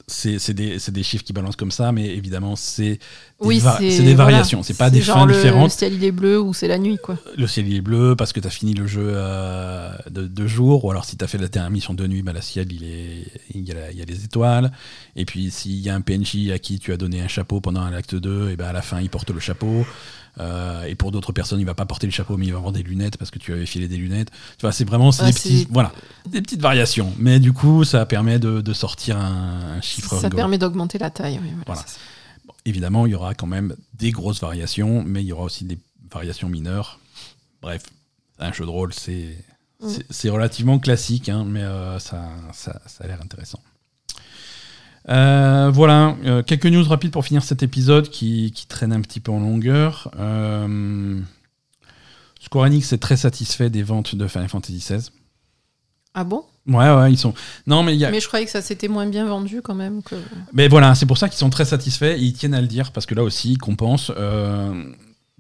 C'est 0.07 0.53
des, 0.53 0.77
des 0.87 1.03
chiffres 1.03 1.23
qui 1.23 1.33
balancent 1.33 1.55
comme 1.55 1.71
ça, 1.71 1.91
mais 1.91 2.05
évidemment, 2.15 2.55
c'est 2.55 2.99
Oui, 3.41 3.60
c'est 3.60 3.80
des 3.82 4.14
voilà. 4.16 4.16
variations. 4.32 4.64
C'est 4.64 4.78
pas 4.78 4.90
des 4.90 5.02
fins 5.02 5.26
le, 5.26 5.34
différentes. 5.34 5.66
Le 5.66 5.70
ciel 5.70 5.94
il 5.94 6.03
est 6.06 6.12
bleu 6.14 6.40
ou 6.40 6.53
c'est 6.53 6.70
la 6.70 6.78
nuit, 6.78 6.98
quoi. 7.03 7.18
Le 7.38 7.48
ciel 7.48 7.68
il 7.68 7.76
est 7.76 7.82
bleu 7.82 8.16
parce 8.16 8.32
que 8.32 8.40
tu 8.40 8.48
as 8.48 8.49
fini 8.49 8.74
le 8.74 8.88
jeu 8.88 9.07
euh, 9.14 9.91
de, 10.10 10.26
de 10.26 10.48
jour, 10.48 10.86
ou 10.86 10.91
alors 10.91 11.03
si 11.03 11.18
tu 11.18 11.24
as 11.24 11.28
fait 11.28 11.38
la 11.38 11.48
dernière 11.49 11.70
mission 11.72 11.94
de 11.94 12.07
nuit, 12.07 12.22
bah, 12.22 12.32
le 12.34 12.40
ciel 12.41 12.72
il, 12.72 12.84
est, 12.86 13.28
il, 13.53 13.68
y 13.68 13.72
a 13.72 13.76
la- 13.76 13.91
il 13.91 13.98
y 13.98 14.02
a 14.02 14.06
les 14.06 14.24
étoiles. 14.24 14.72
Et 15.18 15.26
puis 15.26 15.52
s'il 15.52 15.76
y 15.80 15.90
a 15.90 15.95
un 15.95 16.02
PNJ 16.02 16.49
à 16.53 16.60
qui 16.60 16.80
tu 16.80 16.94
as 16.94 16.98
donné 16.98 17.22
un 17.22 17.28
chapeau 17.28 17.60
pendant 17.60 17.90
l'acte 17.90 18.16
2, 18.16 18.52
et 18.52 18.56
ben 18.56 18.68
à 18.68 18.74
la 18.74 18.82
fin 18.82 19.02
il 19.02 19.10
porte 19.10 19.30
le 19.32 19.40
chapeau. 19.41 19.86
Euh, 20.40 20.84
et 20.84 20.95
pour 20.95 21.12
d'autres 21.12 21.32
personnes, 21.32 21.60
il 21.62 21.66
va 21.66 21.76
pas 21.76 21.86
porter 21.86 22.07
le 22.07 22.12
chapeau, 22.12 22.36
mais 22.36 22.45
il 22.45 22.52
va 22.52 22.57
avoir 22.57 22.74
des 22.74 22.84
lunettes 22.84 23.16
parce 23.18 23.32
que 23.32 23.40
tu 23.40 23.53
avais 23.53 23.66
filé 23.66 23.88
des 23.88 23.95
lunettes. 23.98 24.32
Tu 24.57 24.62
vois, 24.62 24.74
c'est 24.74 24.84
vraiment 24.84 25.12
c'est 25.14 25.24
Ouais, 25.24 25.30
des, 25.32 25.34
petits, 25.34 25.68
voilà, 25.72 25.94
des 26.30 26.41
petites 26.41 26.60
variations. 26.62 27.14
Mais 27.18 27.40
du 27.40 27.53
coup, 27.53 27.86
ça 27.86 28.06
permet 28.06 28.38
de, 28.38 28.60
de 28.60 28.74
sortir 28.74 29.18
un, 29.18 29.78
un 29.78 29.82
chiffre 29.82 30.10
Ça 30.10 30.16
rigolo. 30.18 30.36
permet 30.36 30.57
d'augmenter 30.57 30.98
la 30.98 31.10
taille. 31.10 31.40
oui, 31.41 31.49
voilà, 31.66 31.82
Voilà. 31.82 31.82
Évidemment, 32.65 33.05
il 33.05 33.11
y 33.11 33.15
aura 33.15 33.35
quand 33.35 33.47
même 33.47 33.75
des 33.93 34.11
grosses 34.11 34.41
variations, 34.41 35.03
mais 35.03 35.23
il 35.23 35.27
y 35.27 35.31
aura 35.31 35.43
aussi 35.43 35.65
des 35.65 35.77
variations 36.11 36.49
mineures. 36.49 36.99
Bref, 37.61 37.83
un 38.39 38.51
jeu 38.51 38.65
de 38.65 38.69
rôle, 38.69 38.93
c'est 38.93 39.37
Mm. 39.81 40.29
relativement 40.29 40.79
classique, 40.79 41.29
hein, 41.29 41.45
mais 41.45 41.61
euh, 41.61 41.99
ça, 41.99 42.29
ça, 42.53 42.81
ça 42.85 43.03
a 43.03 43.07
l'air 43.07 43.21
intéressant. 43.21 43.59
Euh, 45.09 45.69
voilà, 45.71 46.15
euh, 46.25 46.41
quelques 46.41 46.65
news 46.65 46.83
rapides 46.83 47.11
pour 47.11 47.25
finir 47.25 47.43
cet 47.43 47.61
épisode 47.61 48.09
qui, 48.09 48.51
qui 48.55 48.65
traîne 48.67 48.91
un 48.93 49.01
petit 49.01 49.19
peu 49.19 49.31
en 49.31 49.39
longueur. 49.39 50.09
Euh, 50.17 51.19
Square 52.39 52.65
Enix 52.65 52.91
est 52.93 52.97
très 52.97 53.17
satisfait 53.17 53.69
des 53.69 53.83
ventes 53.83 54.15
de 54.15 54.27
Final 54.27 54.49
Fantasy 54.49 54.79
XVI. 54.79 55.09
Ah 56.15 56.23
bon? 56.23 56.43
Ouais, 56.67 56.89
ouais, 56.95 57.11
ils 57.11 57.17
sont. 57.17 57.33
Non, 57.67 57.83
mais 57.83 57.93
il 57.93 57.99
y 57.99 58.05
a. 58.05 58.09
Mais 58.09 58.21
je 58.21 58.27
croyais 58.27 58.45
que 58.45 58.51
ça 58.51 58.61
s'était 58.61 58.87
moins 58.87 59.05
bien 59.05 59.25
vendu 59.25 59.61
quand 59.61 59.75
même. 59.75 60.01
Que... 60.01 60.15
Mais 60.53 60.67
voilà, 60.67 60.95
c'est 60.95 61.05
pour 61.05 61.17
ça 61.17 61.29
qu'ils 61.29 61.37
sont 61.37 61.49
très 61.51 61.65
satisfaits 61.65 62.15
et 62.17 62.21
ils 62.21 62.33
tiennent 62.33 62.55
à 62.55 62.61
le 62.61 62.67
dire 62.67 62.91
parce 62.91 63.05
que 63.05 63.13
là 63.13 63.21
aussi, 63.21 63.51
ils 63.51 63.57
compensent. 63.57 64.11
Euh, 64.17 64.73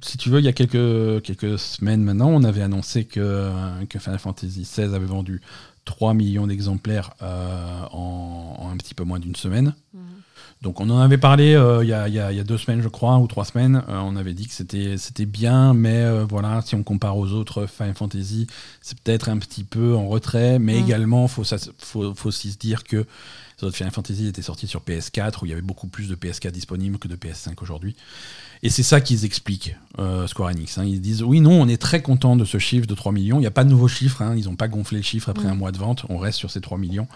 si 0.03 0.17
tu 0.17 0.29
veux, 0.29 0.39
il 0.39 0.45
y 0.45 0.49
a 0.49 0.53
quelques, 0.53 1.23
quelques 1.23 1.57
semaines 1.57 2.03
maintenant, 2.03 2.29
on 2.29 2.43
avait 2.43 2.61
annoncé 2.61 3.05
que, 3.05 3.49
que 3.89 3.97
Final 3.97 4.19
Fantasy 4.19 4.61
XVI 4.61 4.93
avait 4.93 5.05
vendu 5.05 5.41
3 5.85 6.13
millions 6.13 6.45
d'exemplaires 6.45 7.11
euh, 7.21 7.81
en, 7.91 8.57
en 8.59 8.69
un 8.69 8.77
petit 8.77 8.93
peu 8.93 9.03
moins 9.03 9.19
d'une 9.19 9.35
semaine. 9.35 9.73
Mhm. 9.93 10.01
Donc 10.61 10.79
on 10.79 10.89
en 10.89 10.97
avait 10.99 11.17
parlé 11.19 11.53
euh, 11.53 11.83
il 11.83 11.89
y, 11.89 11.93
a, 11.93 12.07
il 12.07 12.13
y 12.15 12.19
a- 12.19 12.31
il 12.31 12.37
y 12.37 12.39
a 12.39 12.43
deux 12.43 12.57
semaines, 12.57 12.81
je 12.81 12.87
crois, 12.87 13.17
ou 13.19 13.27
trois 13.27 13.45
semaines. 13.45 13.83
Euh, 13.87 13.99
on 13.99 14.15
avait 14.15 14.33
dit 14.33 14.47
que 14.47 14.53
c'était 14.53 14.97
c'était 14.97 15.25
bien, 15.27 15.73
mais 15.75 15.97
euh, 16.01 16.25
voilà, 16.27 16.61
si 16.65 16.73
on 16.75 16.81
compare 16.81 17.17
aux 17.17 17.31
autres 17.33 17.67
Final 17.67 17.93
Fantasy, 17.93 18.47
c'est 18.81 18.99
peut-être 18.99 19.29
un 19.29 19.37
petit 19.37 19.63
peu 19.63 19.95
en 19.95 20.07
retrait. 20.07 20.57
Mais 20.57 20.79
Mm. 20.79 20.83
également, 20.85 21.27
faut, 21.27 21.43
ça, 21.43 21.57
faut, 21.77 22.15
faut 22.15 22.29
aussi 22.29 22.51
se 22.51 22.57
dire 22.57 22.83
que 22.83 22.97
les 23.61 23.67
autres 23.67 23.75
Final 23.77 23.93
Fantasy 23.93 24.27
étaient 24.27 24.41
sortis 24.41 24.65
sur 24.67 24.81
PS4, 24.81 25.43
où 25.43 25.45
il 25.45 25.49
y 25.49 25.53
avait 25.53 25.61
beaucoup 25.61 25.87
plus 25.87 26.09
de 26.09 26.15
PS4 26.15 26.51
disponibles 26.51 26.97
que 26.97 27.07
de 27.07 27.15
PS5 27.15 27.61
aujourd'hui. 27.61 27.95
Et 28.63 28.69
c'est 28.71 28.81
ça 28.83 29.01
qu'ils 29.01 29.23
expliquent, 29.23 29.75
euh, 29.99 30.25
Square 30.25 30.49
Enix. 30.49 30.77
hein. 30.79 30.85
Ils 30.85 30.99
disent 31.01 31.21
oui, 31.21 31.41
non, 31.41 31.61
on 31.61 31.67
est 31.67 31.79
très 31.79 32.01
content 32.01 32.35
de 32.35 32.43
ce 32.45 32.57
chiffre 32.57 32.87
de 32.87 32.95
3 32.95 33.11
millions. 33.11 33.37
Il 33.37 33.41
n'y 33.41 33.45
a 33.47 33.51
pas 33.51 33.65
de 33.65 33.69
nouveaux 33.69 33.87
chiffres, 33.89 34.23
hein. 34.23 34.33
ils 34.35 34.45
n'ont 34.45 34.55
pas 34.55 34.67
gonflé 34.67 34.97
le 34.97 35.03
chiffre 35.03 35.29
après 35.29 35.45
Mm. 35.47 35.51
un 35.51 35.55
mois 35.55 35.71
de 35.71 35.77
vente. 35.77 36.05
On 36.09 36.17
reste 36.17 36.39
sur 36.39 36.49
ces 36.49 36.59
3 36.61 36.77
millions. 36.79 37.07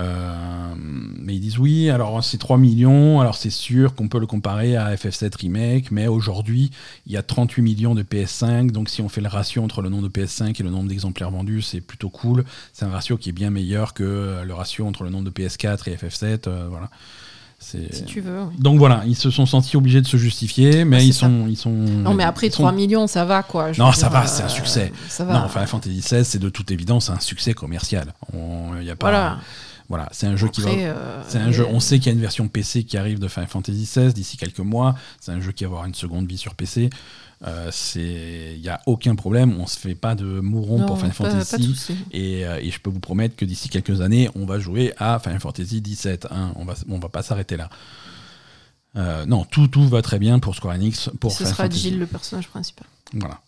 Euh, 0.00 0.74
mais 0.76 1.36
ils 1.36 1.40
disent 1.40 1.58
oui, 1.58 1.88
alors 1.90 2.22
c'est 2.24 2.38
3 2.38 2.58
millions, 2.58 3.20
alors 3.20 3.36
c'est 3.36 3.50
sûr 3.50 3.94
qu'on 3.94 4.08
peut 4.08 4.18
le 4.18 4.26
comparer 4.26 4.76
à 4.76 4.92
FF7 4.94 5.36
Remake, 5.40 5.90
mais 5.92 6.08
aujourd'hui 6.08 6.70
il 7.06 7.12
y 7.12 7.16
a 7.16 7.22
38 7.22 7.62
millions 7.62 7.94
de 7.94 8.02
PS5, 8.02 8.70
donc 8.72 8.88
si 8.88 9.02
on 9.02 9.08
fait 9.08 9.20
le 9.20 9.28
ratio 9.28 9.62
entre 9.62 9.82
le 9.82 9.88
nombre 9.90 10.08
de 10.08 10.20
PS5 10.20 10.56
et 10.58 10.62
le 10.64 10.70
nombre 10.70 10.88
d'exemplaires 10.88 11.30
vendus, 11.30 11.62
c'est 11.62 11.80
plutôt 11.80 12.08
cool. 12.10 12.44
C'est 12.72 12.84
un 12.84 12.90
ratio 12.90 13.16
qui 13.16 13.28
est 13.28 13.32
bien 13.32 13.50
meilleur 13.50 13.94
que 13.94 14.42
le 14.44 14.54
ratio 14.54 14.86
entre 14.86 15.04
le 15.04 15.10
nombre 15.10 15.24
de 15.24 15.30
PS4 15.30 15.88
et 15.88 15.94
FF7. 15.96 16.48
euh, 16.48 16.66
voilà. 16.68 16.90
Si 17.60 17.78
tu 18.04 18.20
veux. 18.20 18.42
oui. 18.42 18.54
Donc 18.58 18.78
voilà, 18.78 19.04
ils 19.06 19.16
se 19.16 19.30
sont 19.30 19.46
sentis 19.46 19.76
obligés 19.78 20.02
de 20.02 20.06
se 20.06 20.18
justifier, 20.18 20.84
mais 20.84 20.96
Ouais, 20.98 21.06
ils, 21.06 21.14
ça. 21.14 21.20
sont, 21.20 21.46
ils 21.48 21.56
sont. 21.56 21.70
Non, 21.70 22.12
mais 22.12 22.24
après 22.24 22.50
sont- 22.50 22.64
3 22.64 22.72
millions, 22.72 23.06
ça 23.06 23.24
va 23.24 23.42
quoi. 23.42 23.72
je 23.72 23.80
Non, 23.80 23.90
ça 23.92 24.08
dire, 24.10 24.20
va, 24.20 24.26
c'est 24.26 24.42
un 24.42 24.46
euh, 24.46 24.48
succès. 24.50 24.92
Ça 25.08 25.24
va. 25.24 25.32
Non, 25.40 25.48
Final 25.48 25.66
Fantasy 25.68 25.96
XVI, 26.00 26.24
c'est 26.26 26.38
de 26.40 26.50
toute 26.50 26.70
évidence 26.72 27.08
un 27.08 27.20
succès 27.20 27.54
commercial. 27.54 28.12
On, 28.34 28.78
y 28.82 28.90
a 28.90 28.96
pas, 28.96 29.08
voilà. 29.08 29.38
Voilà, 29.88 30.08
c'est 30.12 30.26
un 30.26 30.36
jeu 30.36 30.48
qui 30.48 30.60
va. 30.62 30.70
Euh, 30.70 31.22
C'est 31.28 31.38
un 31.38 31.52
jeu. 31.52 31.66
On 31.70 31.78
sait 31.80 31.98
qu'il 31.98 32.06
y 32.06 32.08
a 32.10 32.12
une 32.12 32.20
version 32.20 32.48
PC 32.48 32.84
qui 32.84 32.96
arrive 32.96 33.18
de 33.18 33.28
Final 33.28 33.48
Fantasy 33.48 33.82
XVI 33.84 34.12
d'ici 34.14 34.36
quelques 34.36 34.58
mois. 34.60 34.94
C'est 35.20 35.32
un 35.32 35.40
jeu 35.40 35.52
qui 35.52 35.64
va 35.64 35.68
avoir 35.70 35.84
une 35.84 35.94
seconde 35.94 36.26
vie 36.26 36.38
sur 36.38 36.54
PC. 36.54 36.88
Euh, 37.46 37.68
c'est, 37.70 38.54
il 38.56 38.62
y 38.62 38.70
a 38.70 38.80
aucun 38.86 39.14
problème. 39.16 39.54
On 39.60 39.66
se 39.66 39.78
fait 39.78 39.94
pas 39.94 40.14
de 40.14 40.24
mouron 40.40 40.78
non, 40.78 40.86
pour 40.86 40.96
Final 40.96 41.12
pas- 41.14 41.24
pas 41.24 41.30
Fantasy. 41.44 41.64
souci. 41.74 41.96
et, 42.12 42.46
euh, 42.46 42.58
et 42.62 42.70
je 42.70 42.80
peux 42.80 42.88
vous 42.88 43.00
promettre 43.00 43.36
que 43.36 43.44
d'ici 43.44 43.68
quelques 43.68 44.00
années, 44.00 44.30
on 44.34 44.46
va 44.46 44.58
jouer 44.58 44.94
à 44.98 45.18
Final 45.18 45.40
Fantasy 45.40 45.82
XVII. 45.82 46.18
hein. 46.30 46.52
On 46.56 46.64
va, 46.64 46.74
on 46.88 46.98
va 46.98 47.08
pas 47.10 47.22
s'arrêter 47.22 47.56
là. 47.58 47.68
Euh, 48.96 49.26
non, 49.26 49.44
tout, 49.44 49.66
tout 49.68 49.86
va 49.88 50.00
très 50.02 50.18
bien 50.18 50.38
pour 50.38 50.54
Square 50.54 50.76
Enix. 50.76 51.10
Pour 51.20 51.32
Ce 51.32 51.38
Final 51.38 51.52
sera 51.52 51.62
Fantasy. 51.64 51.82
Jill 51.82 51.98
le 51.98 52.06
personnage 52.06 52.48
principal. 52.48 52.86
Voilà. 53.12 53.40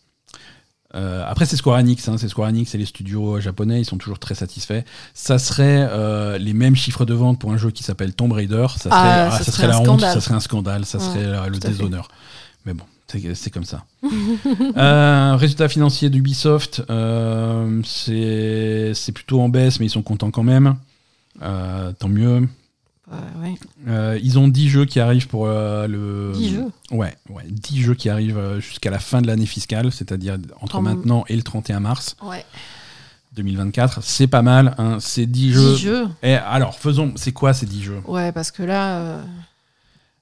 Euh, 0.97 1.23
après, 1.27 1.45
c'est 1.47 1.57
Square 1.57 1.79
Enix, 1.79 2.09
hein, 2.09 2.17
c'est 2.19 2.29
Square 2.29 2.49
Enix 2.49 2.75
et 2.75 2.79
les 2.79 2.87
studios 2.87 3.39
japonais, 3.39 3.81
ils 3.81 3.85
sont 3.85 3.99
toujours 3.99 4.19
très 4.19 4.35
satisfaits. 4.35 4.83
Ça 5.15 5.39
serait 5.39 5.87
euh, 5.91 6.39
les 6.39 6.55
mêmes 6.55 6.75
chiffres 6.75 7.05
de 7.05 7.15
vente 7.15 7.39
pour 7.39 7.53
un 7.53 7.57
jeu 7.59 7.71
qui 7.71 7.83
s'appelle 7.83 8.15
Tomb 8.15 8.33
Raider. 8.33 8.67
Ça 8.71 8.85
serait, 8.85 8.91
Ah, 8.93 9.27
ah, 9.27 9.31
ça 9.31 9.39
ça 9.39 9.53
serait 9.53 9.53
serait 9.53 9.77
un 9.77 9.83
la 9.83 9.91
honte, 9.91 10.01
ça 10.01 10.21
serait 10.21 10.35
un 10.35 10.41
scandale, 10.41 10.87
ça 10.87 10.99
Ouais, 10.99 11.05
serait 11.05 11.25
euh, 11.25 11.47
le 11.49 11.59
déshonneur. 11.59 12.09
Mais 12.65 12.73
bon, 12.73 12.85
c'est 13.07 13.35
c'est 13.35 13.51
comme 13.51 13.65
ça. 13.65 13.85
Euh, 14.77 15.37
résultat 15.37 15.69
financier 15.69 16.11
d'Ubisoft, 16.11 16.83
euh, 16.91 17.81
c'est 17.85 18.93
c'est 18.95 19.13
plutôt 19.13 19.41
en 19.41 19.49
baisse, 19.49 19.81
mais 19.81 19.87
ils 19.87 19.91
sont 19.91 20.03
contents 20.03 20.31
quand 20.31 20.43
même. 20.43 20.77
Euh, 21.43 21.93
tant 21.99 22.09
mieux. 22.09 22.49
Euh, 23.89 24.19
ils 24.23 24.39
ont 24.39 24.49
10 24.49 24.69
jeux 24.69 24.85
qui 24.85 25.01
arrivent 25.01 25.29
pour 25.29 25.47
euh, 25.47 25.87
le. 25.87 26.33
10 26.35 26.51
jeux. 26.51 26.67
Ouais, 26.91 27.17
ouais, 27.31 27.45
10 27.49 27.83
jeux 27.83 27.95
qui 27.95 28.09
arrivent 28.09 28.39
euh, 28.39 28.61
jusqu'à 28.61 28.91
la 28.91 28.99
fin 28.99 29.21
de 29.23 29.27
l'année 29.27 29.47
fiscale, 29.47 29.93
c'est-à-dire 29.93 30.39
entre 30.61 30.81
même. 30.81 30.97
maintenant 30.97 31.25
et 31.29 31.37
le 31.37 31.43
31 31.43 31.81
mars. 31.81 32.17
Ouais. 32.23 32.45
2024, 33.35 34.03
c'est 34.03 34.27
pas 34.27 34.43
mal. 34.43 34.75
hein, 34.79 34.99
c'est 35.01 35.27
10 35.27 35.53
jeux. 35.53 35.73
10 35.75 35.79
jeux. 35.79 36.09
Et 36.23 36.35
alors, 36.35 36.75
faisons. 36.79 37.13
C'est 37.17 37.33
quoi 37.33 37.53
ces 37.53 37.67
10 37.67 37.83
jeux? 37.83 38.01
Ouais, 38.07 38.33
parce 38.33 38.51
que 38.51 38.63
là. 38.63 38.99
euh, 38.99 39.23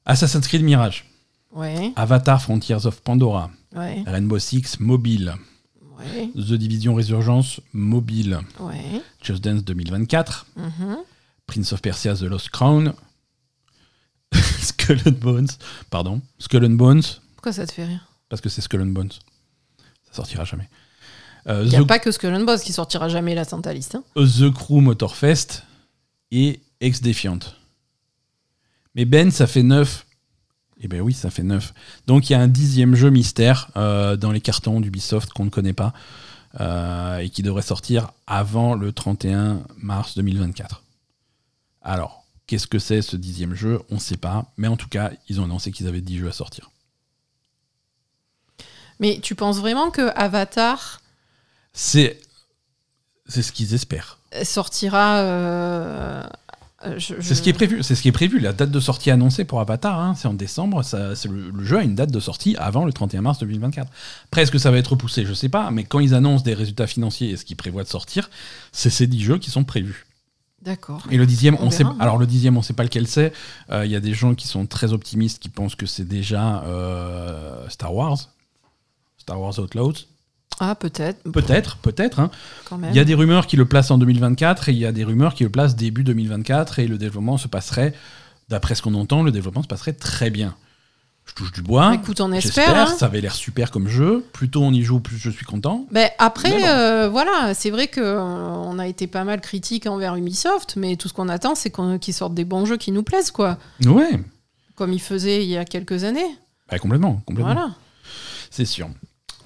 Assassin's 0.07 0.47
Creed 0.47 0.63
Mirage, 0.63 1.07
Ouais, 1.53 1.93
Avatar 1.97 2.43
Frontiers 2.43 2.85
of 2.85 3.01
Pandora, 3.01 3.51
ouais, 3.77 4.03
Rainbow 4.07 4.39
Six 4.41 4.81
Mobile, 4.81 5.35
ouais, 5.99 6.29
The 6.35 6.55
Division 6.55 6.95
Resurgence 6.97 7.61
Mobile, 7.73 8.41
ouais. 8.61 9.01
Just 9.23 9.43
Dance 9.45 9.65
2024, 9.65 10.47
mhm. 10.57 10.97
Prince 11.47 11.73
of 11.73 11.81
Persia 11.81 12.15
The 12.17 12.23
Lost 12.23 12.51
Crown, 12.51 12.93
Skull 14.61 14.99
and 15.07 15.13
Bones, 15.21 15.47
pardon, 15.91 16.21
Skull 16.39 16.65
and 16.65 16.71
Bones, 16.71 17.03
Pourquoi 17.37 17.53
ça 17.53 17.67
te 17.67 17.73
fait 17.73 17.85
rire 17.87 18.07
parce 18.29 18.41
que 18.41 18.49
c'est 18.49 18.61
Skull 18.63 18.83
and 18.83 18.87
Bones. 18.87 19.11
Ça 20.09 20.15
sortira 20.15 20.45
jamais. 20.45 20.69
Euh, 21.47 21.63
Il 21.65 21.71
n'y 21.71 21.77
a 21.77 21.83
The, 21.83 21.87
pas 21.87 21.99
que 21.99 22.11
Skull 22.11 22.35
and 22.35 22.45
Bones 22.45 22.59
qui 22.59 22.73
sortira 22.73 23.09
jamais 23.09 23.35
la 23.35 23.45
Santa 23.45 23.73
Liste. 23.73 23.95
hein. 23.97 24.03
The 24.17 24.53
Crew 24.53 24.81
Motorfest 24.81 25.63
et 26.33 26.61
Ex 26.81 27.01
Defiant. 27.03 27.39
Mais 28.95 29.05
Ben, 29.05 29.31
ça 29.31 29.47
fait 29.47 29.63
9. 29.63 30.07
Eh 30.81 30.89
ben 30.89 31.01
oui, 31.01 31.13
ça 31.15 31.31
fait 31.31 31.43
9. 31.45 31.73
Donc 32.07 32.29
il 32.29 32.33
y 32.33 32.37
a 32.37 32.41
un 32.41 32.49
dixième 32.49 32.95
jeu 32.97 33.11
mystère 33.11 33.69
euh, 33.77 34.17
dans 34.17 34.33
les 34.33 34.41
cartons 34.41 34.81
d'Ubisoft 34.81 35.31
qu'on 35.31 35.45
ne 35.45 35.51
connaît 35.51 35.73
pas 35.73 35.93
euh, 36.61 37.19
et 37.19 37.31
qui 37.31 37.43
devrait 37.43 37.63
sortir 37.63 38.11
avant 38.27 38.75
le 38.75 38.93
31 38.93 39.63
mars 39.77 40.17
2024. 40.17 40.83
Alors, 41.83 42.24
qu'est-ce 42.47 42.67
que 42.67 42.79
c'est 42.79 43.03
ce 43.03 43.17
dixième 43.17 43.55
jeu 43.55 43.81
On 43.91 43.95
ne 43.97 44.01
sait 44.01 44.17
pas. 44.17 44.53
Mais 44.57 44.69
en 44.69 44.77
tout 44.77 44.89
cas, 44.89 45.11
ils 45.29 45.41
ont 45.41 45.45
annoncé 45.45 45.73
qu'ils 45.73 45.87
avaient 45.89 46.01
10 46.01 46.19
jeux 46.19 46.29
à 46.29 46.33
sortir. 46.33 46.71
Mais 49.01 49.19
tu 49.23 49.35
penses 49.35 49.59
vraiment 49.59 49.91
que 49.91 50.11
Avatar 50.17 51.01
C'est, 51.73 52.21
c'est 53.27 53.43
ce 53.43 53.53
qu'ils 53.53 53.75
espèrent. 53.75 54.19
sortira. 54.45 55.19
euh, 55.19 56.23
euh, 56.85 56.99
je- 56.99 57.15
C'est 57.21 57.35
ce 57.35 57.43
qui 57.43 57.49
est 57.51 57.55
prévu. 57.55 57.83
C'est 57.83 57.95
ce 57.97 58.03
qui 58.03 58.09
est 58.09 58.13
prévu. 58.13 58.39
La 58.39 58.53
date 58.53 58.71
de 58.71 58.79
sortie 58.81 59.11
annoncée 59.11 59.45
pour 59.45 59.61
Avatar, 59.61 59.99
hein, 59.99 60.15
c'est 60.17 60.29
en 60.29 60.35
décembre. 60.35 60.83
Ça, 60.85 61.17
c'est 61.17 61.29
le, 61.29 61.51
le 61.51 61.65
jeu 61.65 61.79
a 61.79 61.83
une 61.83 61.95
date 61.97 62.11
de 62.13 62.21
sortie 62.21 62.55
avant 62.57 62.85
le 62.85 62.93
31 62.93 63.23
mars 63.23 63.39
2024. 63.41 63.91
Après, 64.27 64.43
est-ce 64.43 64.53
que 64.53 64.59
ça 64.59 64.71
va 64.71 64.79
être 64.79 64.93
repoussé? 64.93 65.25
Je 65.27 65.35
sais 65.35 65.49
pas. 65.49 65.71
Mais 65.73 65.85
quand 65.85 65.99
ils 66.01 66.15
annoncent 66.15 66.45
des 66.45 66.55
résultats 66.55 66.87
financiers 66.87 67.31
et 67.31 67.37
ce 67.37 67.45
qu'ils 67.45 67.57
prévoient 67.57 67.85
de 67.85 67.89
sortir, 67.89 68.31
c'est 68.71 68.91
ces 68.91 69.07
10 69.09 69.23
jeux 69.23 69.39
qui 69.39 69.51
sont 69.51 69.65
prévus. 69.65 70.07
D'accord. 70.65 71.03
Et 71.11 71.17
le 71.17 71.27
dixième, 71.27 71.57
on, 71.61 71.67
On 71.67 71.71
sait. 71.71 71.85
Alors 72.01 72.17
le 72.19 72.27
dixième, 72.27 72.57
on 72.57 72.63
sait 72.63 72.73
pas 72.73 72.85
lequel 72.85 73.07
c'est. 73.07 73.33
Euh, 73.71 73.85
Il 73.85 73.91
y 73.93 73.97
a 73.97 74.01
des 74.01 74.15
gens 74.15 74.35
qui 74.35 74.47
sont 74.49 74.67
très 74.67 74.93
optimistes, 74.93 75.39
qui 75.43 75.49
pensent 75.51 75.75
que 75.75 75.87
c'est 75.87 76.07
déjà 76.09 76.63
euh, 76.65 77.69
Star 77.69 77.95
Wars, 77.95 78.19
Star 79.19 79.41
Wars 79.41 79.59
Outlaws. 79.59 79.93
Ah, 80.61 80.75
peut-être. 80.75 81.23
Peut-être, 81.33 81.77
peut-être. 81.79 82.21
hein. 82.21 82.31
Il 82.91 82.97
y 82.97 83.01
a 83.01 83.05
des 83.05 83.15
rumeurs 83.15 83.47
qui 83.47 83.57
le 83.57 83.65
placent 83.67 83.91
en 83.91 83.99
2024 83.99 84.69
et 84.69 84.73
il 84.73 84.79
y 84.79 84.87
a 84.87 84.93
des 84.93 85.03
rumeurs 85.05 85.35
qui 85.35 85.43
le 85.43 85.51
placent 85.51 85.75
début 85.75 86.05
2024 86.05 86.79
et 86.79 86.87
le 86.87 86.97
développement 86.97 87.39
se 87.39 87.49
passerait, 87.49 87.93
d'après 88.49 88.75
ce 88.77 88.83
qu'on 88.83 88.95
entend, 88.95 89.23
le 89.23 89.33
développement 89.33 89.63
se 89.65 89.69
passerait 89.69 89.95
très 89.95 90.31
bien. 90.31 90.55
Je 91.37 91.43
touche 91.43 91.53
du 91.53 91.63
bois. 91.63 91.93
Écoute, 91.95 92.21
on 92.21 92.31
espère. 92.31 92.77
hein. 92.77 92.87
Ça 92.87 93.07
avait 93.07 93.21
l'air 93.21 93.35
super 93.35 93.73
comme 93.73 93.89
jeu. 93.89 94.25
Plus 94.33 94.49
tôt 94.51 94.63
on 94.63 94.73
y 94.73 94.83
joue, 94.83 95.01
plus 95.01 95.17
je 95.19 95.31
suis 95.31 95.45
content. 95.45 95.85
Ben, 95.91 96.09
après, 96.21 96.49
Mais 96.51 96.61
bon. 96.61 96.67
euh, 96.69 97.09
voilà, 97.09 97.55
c'est 97.55 97.71
vrai 97.71 97.89
qu'on 97.89 98.79
a 98.79 98.87
été 98.87 99.09
pas 99.09 99.25
mal 99.25 99.41
critique 99.41 99.87
envers 99.89 100.15
Ubisoft, 100.15 100.77
mais 100.77 100.95
tout 100.95 101.09
ce 101.09 101.13
qu'on 101.13 101.29
attend, 101.29 101.57
c'est 101.57 101.73
qu'ils 101.99 102.15
sortent 102.15 102.35
des 102.35 102.45
bons 102.45 102.67
jeux 102.67 102.77
qui 102.77 102.93
nous 102.93 103.03
plaisent, 103.03 103.33
quoi. 103.33 103.59
Ouais, 103.85 104.21
Comme 104.77 104.93
ils 104.93 105.01
faisaient 105.01 105.43
il 105.45 105.51
y 105.51 105.57
a 105.57 105.65
quelques 105.65 106.05
années. 106.05 106.37
Bah, 106.71 106.79
complètement, 106.79 107.21
complètement. 107.27 107.53
Voilà. 107.55 107.71
C'est 108.51 108.65
sûr. 108.65 108.89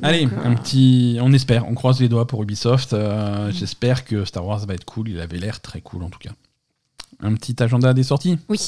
Allez, 0.03 0.27
euh, 0.27 0.45
un 0.45 0.55
petit. 0.57 1.17
On 1.23 1.33
espère, 1.33 1.67
on 1.67 1.75
croise 1.75 2.01
les 2.01 2.11
doigts 2.11 2.27
pour 2.27 2.43
Ubisoft. 2.43 2.93
Euh, 2.93 3.51
J'espère 3.51 4.05
que 4.05 4.27
Star 4.27 4.45
Wars 4.47 4.65
va 4.67 4.75
être 4.75 4.85
cool. 4.85 5.09
Il 5.09 5.19
avait 5.21 5.39
l'air 5.39 5.61
très 5.61 5.81
cool 5.81 6.03
en 6.03 6.11
tout 6.11 6.19
cas. 6.19 6.31
Un 7.21 7.35
petit 7.35 7.61
agenda 7.63 7.95
des 7.95 8.03
sorties? 8.05 8.39
Oui. 8.51 8.61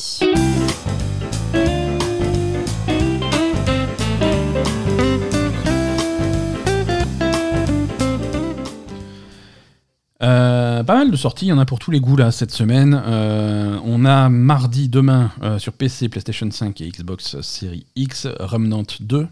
Euh, 10.22 10.82
pas 10.84 10.94
mal 10.96 11.10
de 11.10 11.16
sorties, 11.16 11.46
il 11.46 11.48
y 11.48 11.52
en 11.52 11.58
a 11.58 11.64
pour 11.64 11.78
tous 11.78 11.90
les 11.90 12.00
goûts 12.00 12.16
là 12.16 12.30
cette 12.30 12.50
semaine. 12.50 13.00
Euh, 13.06 13.78
on 13.84 14.04
a 14.04 14.28
mardi 14.28 14.88
demain 14.88 15.32
euh, 15.42 15.58
sur 15.58 15.72
PC, 15.72 16.08
PlayStation 16.10 16.50
5 16.50 16.78
et 16.82 16.88
Xbox 16.90 17.40
Series 17.40 17.86
X 17.96 18.26
Remnant 18.38 18.82
2, 19.00 19.26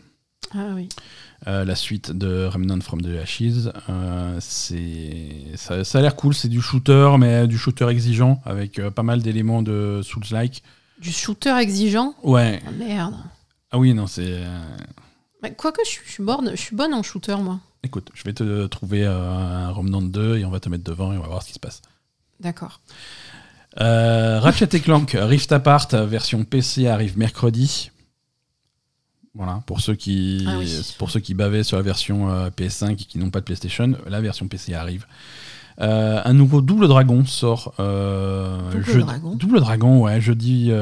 Ah 0.54 0.58
oui. 0.74 0.88
la 1.46 1.74
suite 1.74 2.12
de 2.12 2.46
Remnant 2.46 2.80
from 2.80 3.02
the 3.02 3.18
Ashes. 3.22 3.68
C'est 4.40 5.34
ça, 5.56 5.84
ça 5.84 5.98
a 5.98 6.02
l'air 6.02 6.16
cool, 6.16 6.34
c'est 6.34 6.48
du 6.48 6.60
shooter 6.62 7.10
mais 7.18 7.46
du 7.46 7.58
shooter 7.58 7.88
exigeant 7.88 8.40
avec 8.46 8.80
pas 8.90 9.02
mal 9.02 9.20
d'éléments 9.20 9.62
de 9.62 10.00
Souls-like. 10.02 10.62
Du 11.00 11.12
shooter 11.12 11.54
exigeant 11.60 12.14
Ouais. 12.22 12.60
Ah, 12.66 12.70
Merde. 12.72 13.14
Ah 13.70 13.78
oui 13.78 13.92
non 13.92 14.06
c'est. 14.06 14.40
Quoique, 15.56 15.82
je 15.84 15.90
suis- 15.90 16.02
je 16.06 16.10
suis 16.12 16.22
bonne, 16.24 16.50
je 16.52 16.60
suis 16.60 16.74
bonne 16.74 16.94
en 16.94 17.02
shooter, 17.02 17.36
moi. 17.40 17.60
Écoute, 17.84 18.10
je 18.14 18.24
vais 18.24 18.32
te 18.32 18.66
trouver 18.66 19.04
euh, 19.04 19.30
un 19.30 19.70
Remnant 19.70 20.02
2 20.02 20.38
et 20.38 20.44
on 20.44 20.50
va 20.50 20.60
te 20.60 20.68
mettre 20.68 20.84
devant 20.84 21.12
et 21.12 21.16
on 21.16 21.20
va 21.22 21.28
voir 21.28 21.42
ce 21.42 21.48
qui 21.48 21.54
se 21.54 21.60
passe. 21.60 21.80
D'accord. 22.40 22.80
Euh, 23.80 24.40
Ratchet 24.40 24.68
et 24.76 24.80
Clank 24.80 25.12
Rift 25.18 25.52
Apart 25.52 25.88
version 25.92 26.44
PC 26.44 26.88
arrive 26.88 27.16
mercredi. 27.18 27.90
Voilà, 29.34 29.62
pour 29.66 29.80
ceux 29.80 29.94
qui 29.94 30.44
Ah 30.48 30.56
oui. 30.58 30.94
pour 30.98 31.10
ceux 31.10 31.20
qui 31.20 31.34
bavaient 31.34 31.62
sur 31.62 31.76
la 31.76 31.82
version 31.82 32.30
euh, 32.30 32.50
PS5 32.50 32.92
et 32.92 32.96
qui 32.96 33.18
n'ont 33.18 33.30
pas 33.30 33.38
de 33.40 33.44
PlayStation, 33.44 33.92
la 34.06 34.20
version 34.20 34.48
PC 34.48 34.74
arrive. 34.74 35.06
Euh, 35.80 36.20
un 36.24 36.32
nouveau 36.32 36.60
Double 36.60 36.88
Dragon 36.88 37.24
sort 37.24 37.72
Double 37.78 38.82
jeudi- 38.84 39.04
Dragon 39.04 39.36
Double 39.36 39.60
Dragon, 39.60 40.00
ouais, 40.00 40.20
jeudi 40.20 40.72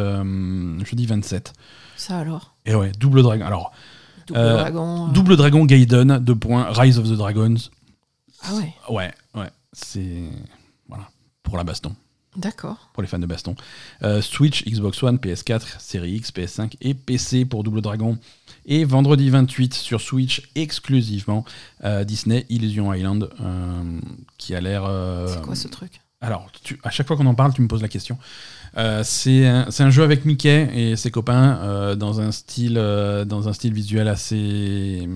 jeudi 0.84 1.04
27. 1.06 1.52
Ça 1.98 2.18
alors? 2.18 2.54
Et 2.64 2.74
ouais, 2.74 2.92
Double 2.98 3.22
Dragon. 3.22 3.44
Alors, 3.44 3.72
Double 4.26 4.38
Euh, 4.40 4.56
dragon. 4.56 5.08
euh, 5.08 5.12
Double 5.12 5.36
Dragon 5.36 5.64
Gaiden, 5.64 6.18
deux 6.18 6.34
points, 6.36 6.66
Rise 6.72 6.98
of 6.98 7.06
the 7.08 7.12
Dragons. 7.16 7.56
Ah 8.42 8.54
ouais. 8.54 8.72
Ouais, 8.90 9.12
ouais, 9.34 9.50
c'est 9.72 10.24
voilà, 10.88 11.08
pour 11.42 11.56
la 11.56 11.64
baston. 11.64 11.94
D'accord. 12.36 12.90
pour 12.92 13.02
les 13.02 13.08
fans 13.08 13.18
de 13.18 13.24
baston. 13.24 13.56
Euh, 14.02 14.20
Switch, 14.20 14.62
Xbox 14.66 15.02
One, 15.02 15.16
PS4, 15.16 15.80
Série 15.80 16.12
X, 16.16 16.30
PS5 16.32 16.74
et 16.82 16.92
PC 16.92 17.46
pour 17.46 17.64
Double 17.64 17.80
Dragon. 17.80 18.18
Et 18.66 18.84
vendredi 18.84 19.30
28 19.30 19.72
sur 19.72 20.02
Switch 20.02 20.42
exclusivement 20.54 21.46
euh, 21.84 22.04
Disney 22.04 22.44
Illusion 22.50 22.92
Island 22.92 23.30
euh, 23.40 24.00
qui 24.36 24.54
a 24.54 24.60
l'air. 24.60 24.82
C'est 25.28 25.40
quoi 25.40 25.54
ce 25.54 25.68
truc? 25.68 26.02
Alors, 26.20 26.50
tu- 26.62 26.78
à 26.84 26.90
chaque 26.90 27.06
fois 27.06 27.16
qu'on 27.16 27.24
en 27.26 27.34
parle, 27.34 27.54
tu 27.54 27.62
me 27.62 27.68
poses 27.68 27.80
la 27.82 27.88
question. 27.88 28.18
Euh, 28.78 29.02
c'est 29.04 29.46
un, 29.46 29.90
jeu 29.90 30.02
avec 30.02 30.26
Mickey 30.26 30.68
et 30.74 30.96
ses 30.96 31.10
copains 31.10 31.58
euh, 31.62 31.94
dans, 31.94 32.20
un 32.20 32.30
style, 32.30 32.76
euh, 32.76 33.24
dans 33.24 33.48
un 33.48 33.54
style 33.54 33.72
visuel 33.72 34.06
assez, 34.06 35.08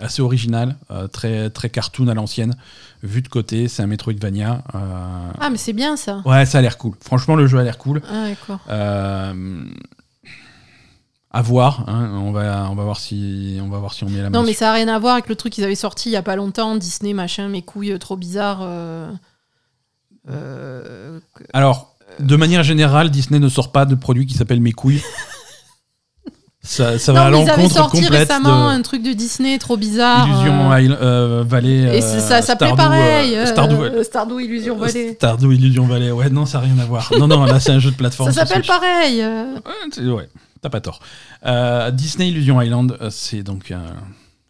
assez 0.00 0.22
original, 0.22 0.76
très, 1.12 1.50
très 1.50 1.70
cartoon 1.70 2.08
à 2.08 2.14
l'ancienne. 2.14 2.56
Vu 3.02 3.22
de 3.22 3.28
côté, 3.28 3.68
c'est 3.68 3.82
un 3.82 3.86
Metroidvania. 3.86 4.64
Ah, 4.72 5.50
mais 5.50 5.58
c'est 5.58 5.72
bien 5.72 5.96
ça. 5.96 6.22
Ouais, 6.24 6.46
ça 6.46 6.58
a 6.58 6.62
l'air 6.62 6.78
cool. 6.78 6.94
Franchement, 7.00 7.36
le 7.36 7.46
jeu 7.46 7.58
a 7.58 7.62
l'air 7.62 7.78
cool. 7.78 8.02
Ah, 8.10 8.28
d'accord. 8.28 8.60
À 11.32 11.42
voir. 11.42 11.84
hein. 11.86 12.12
On, 12.14 12.32
va, 12.32 12.68
on, 12.70 12.74
va 12.74 12.84
voir 12.84 12.98
si, 12.98 13.58
on 13.62 13.68
va 13.68 13.78
voir 13.78 13.92
si 13.92 14.04
on 14.04 14.08
met 14.08 14.22
la 14.22 14.30
main 14.30 14.38
Non, 14.38 14.42
mais 14.42 14.54
ça 14.54 14.66
n'a 14.66 14.72
rien 14.72 14.88
à 14.88 14.98
voir 14.98 15.12
avec 15.14 15.28
le 15.28 15.36
truc 15.36 15.52
qu'ils 15.52 15.64
avaient 15.64 15.74
sorti 15.74 16.08
il 16.08 16.12
y 16.12 16.16
a 16.16 16.22
pas 16.22 16.34
longtemps, 16.34 16.76
Disney, 16.76 17.12
machin, 17.12 17.48
mes 17.48 17.60
couilles 17.62 17.98
trop 17.98 18.16
bizarres. 18.16 18.66
Alors, 21.52 21.95
de 22.20 22.36
manière 22.36 22.62
générale, 22.62 23.10
Disney 23.10 23.38
ne 23.40 23.48
sort 23.48 23.72
pas 23.72 23.84
de 23.84 23.94
produit 23.94 24.26
qui 24.26 24.34
s'appelle 24.34 24.60
Mes 24.60 24.72
couilles. 24.72 25.02
ça, 26.62 26.98
ça 26.98 27.12
va 27.12 27.26
à 27.26 27.30
mais 27.30 27.38
ils 27.42 27.50
avaient 27.50 27.62
l'encontre 27.62 27.74
sorti 27.76 28.00
complète 28.02 28.20
récemment 28.28 28.68
de 28.70 28.74
un 28.74 28.82
truc 28.82 29.02
de 29.02 29.12
Disney 29.12 29.56
trop 29.58 29.76
bizarre. 29.76 30.26
Illusion 30.26 30.72
euh, 30.72 30.80
Isle- 30.80 30.98
euh, 31.00 31.44
Valley. 31.46 31.82
et 31.98 32.02
euh, 32.02 32.20
ça 32.20 32.42
s'appelait 32.42 32.68
Stardew, 32.68 32.76
pareil. 32.76 33.34
euh, 33.36 33.42
euh, 33.42 33.46
Stardew, 33.46 33.74
euh, 33.82 34.02
Stardew 34.02 34.40
Illusion 34.40 34.76
Valley. 34.76 35.14
Stardew 35.14 35.52
Illusion 35.52 35.86
Valley. 35.86 36.10
Ouais, 36.10 36.28
non, 36.28 36.44
ça 36.44 36.58
n'a 36.58 36.64
rien 36.64 36.78
à 36.80 36.84
voir. 36.84 37.08
Non, 37.18 37.28
non, 37.28 37.44
là, 37.44 37.60
c'est 37.60 37.70
un 37.72 37.78
jeu 37.78 37.90
de 37.92 37.96
plateforme. 37.96 38.32
Ça 38.32 38.44
s'appelle 38.44 38.64
pareil. 38.66 39.20
euh. 39.22 39.54
Ouais, 40.12 40.28
t'as 40.60 40.68
pas 40.70 40.80
tort. 40.80 40.98
Euh, 41.44 41.90
Disney 41.92 42.30
Illusion 42.30 42.60
Island, 42.60 42.96
euh, 43.00 43.10
c'est 43.10 43.42
donc 43.44 43.70
un- 43.70 43.94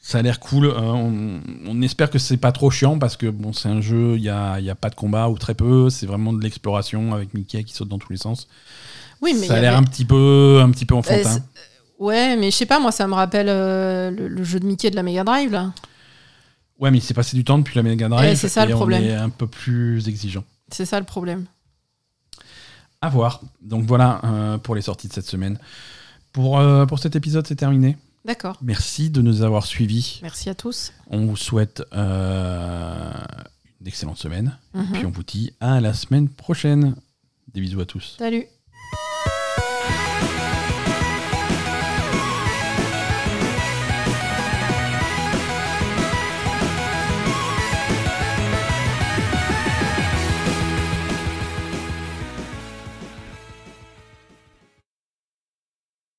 ça 0.09 0.19
a 0.19 0.23
l'air 0.23 0.39
cool. 0.39 0.67
Euh, 0.67 0.79
on, 0.79 1.41
on 1.67 1.83
espère 1.83 2.11
que 2.11 2.19
c'est 2.21 2.37
pas 2.37 2.53
trop 2.53 2.71
chiant 2.71 2.97
parce 2.97 3.17
que 3.17 3.27
bon, 3.27 3.53
c'est 3.53 3.69
un 3.69 3.81
jeu, 3.81 4.15
il 4.17 4.23
y 4.23 4.29
a, 4.29 4.61
y 4.61 4.71
a 4.71 4.77
pas 4.77 4.89
de 4.89 4.95
combat 4.95 5.29
ou 5.29 5.37
très 5.37 5.55
peu. 5.55 5.91
C'est 5.91 6.07
vraiment 6.07 6.33
de 6.33 6.41
l'exploration 6.41 7.13
avec 7.13 7.35
Mickey 7.35 7.65
qui 7.65 7.75
saute 7.75 7.89
dans 7.89 7.99
tous 7.99 8.13
les 8.13 8.17
sens. 8.19 8.47
Oui, 9.21 9.35
mais 9.41 9.49
ça 9.49 9.55
a 9.55 9.61
l'air 9.61 9.73
avait- 9.77 9.85
un 9.85 9.89
petit 9.91 10.05
peu, 10.05 10.61
un 10.63 10.71
petit 10.71 10.85
peu 10.87 10.95
Euh, 10.95 10.99
enfantin. 10.99 11.23
c'est- 11.33 11.43
Ouais, 11.99 12.37
mais 12.37 12.53
je 12.53 12.57
sais 12.57 12.67
pas, 12.67 12.79
moi, 12.79 12.93
ça 12.93 13.09
me 13.09 13.15
rappelle 13.15 13.49
euh, 13.49 14.11
le, 14.13 14.29
le 14.29 14.45
jeu 14.45 14.61
de 14.61 14.67
Mickey 14.67 14.91
de 14.91 14.97
la 14.97 15.03
Mega 15.03 15.25
Drive, 15.25 15.51
là. 15.51 15.73
ouais, 16.79 16.91
mais 16.93 16.99
il 16.99 17.03
s'est 17.03 17.15
passé 17.15 17.37
du 17.37 17.43
temps 17.43 17.59
depuis 17.59 17.75
la 17.75 17.83
Mega 17.83 18.09
Drive. 18.09 18.29
Ouais, 18.31 18.37
c'est 18.37 18.49
ça, 18.51 18.65
le 18.65 18.71
et 18.71 18.75
on 18.75 18.77
problème. 18.77 19.03
est 19.03 19.15
un 19.15 19.31
peu 19.31 19.47
plus 19.49 20.07
exigeant. 20.07 20.45
C'est 20.71 20.85
ça 20.87 21.01
le 21.01 21.07
problème. 21.07 21.47
À 23.01 23.09
voir. 23.09 23.41
Donc 23.63 23.85
voilà 23.87 24.21
euh, 24.25 24.59
pour 24.59 24.75
les 24.77 24.83
sorties 24.83 25.09
de 25.09 25.13
cette 25.13 25.27
semaine. 25.27 25.59
Pour, 26.33 26.59
euh, 26.61 26.85
pour 26.87 26.99
cet 26.99 27.17
épisode, 27.17 27.47
c'est 27.47 27.57
terminé. 27.57 27.97
D'accord. 28.27 28.59
Merci 28.61 29.09
de 29.09 29.23
nous 29.23 29.43
avoir 29.43 29.65
suivis. 29.65 30.19
Merci 30.21 30.51
à 30.51 30.55
tous. 30.57 30.93
On 31.07 31.27
vous 31.27 31.37
souhaite 31.37 31.85
euh, 31.93 33.13
une 33.81 33.87
excellente 33.87 34.19
semaine. 34.19 34.59
Mhm. 34.75 34.87
Puis 34.93 35.07
on 35.07 35.11
vous 35.11 35.23
dit 35.23 35.53
à 35.61 35.81
la 35.81 35.95
semaine 35.95 36.29
prochaine. 36.29 36.97
Des 37.55 37.61
bisous 37.61 37.81
à 37.81 37.87
tous. 37.87 38.17
Salut. 38.19 38.45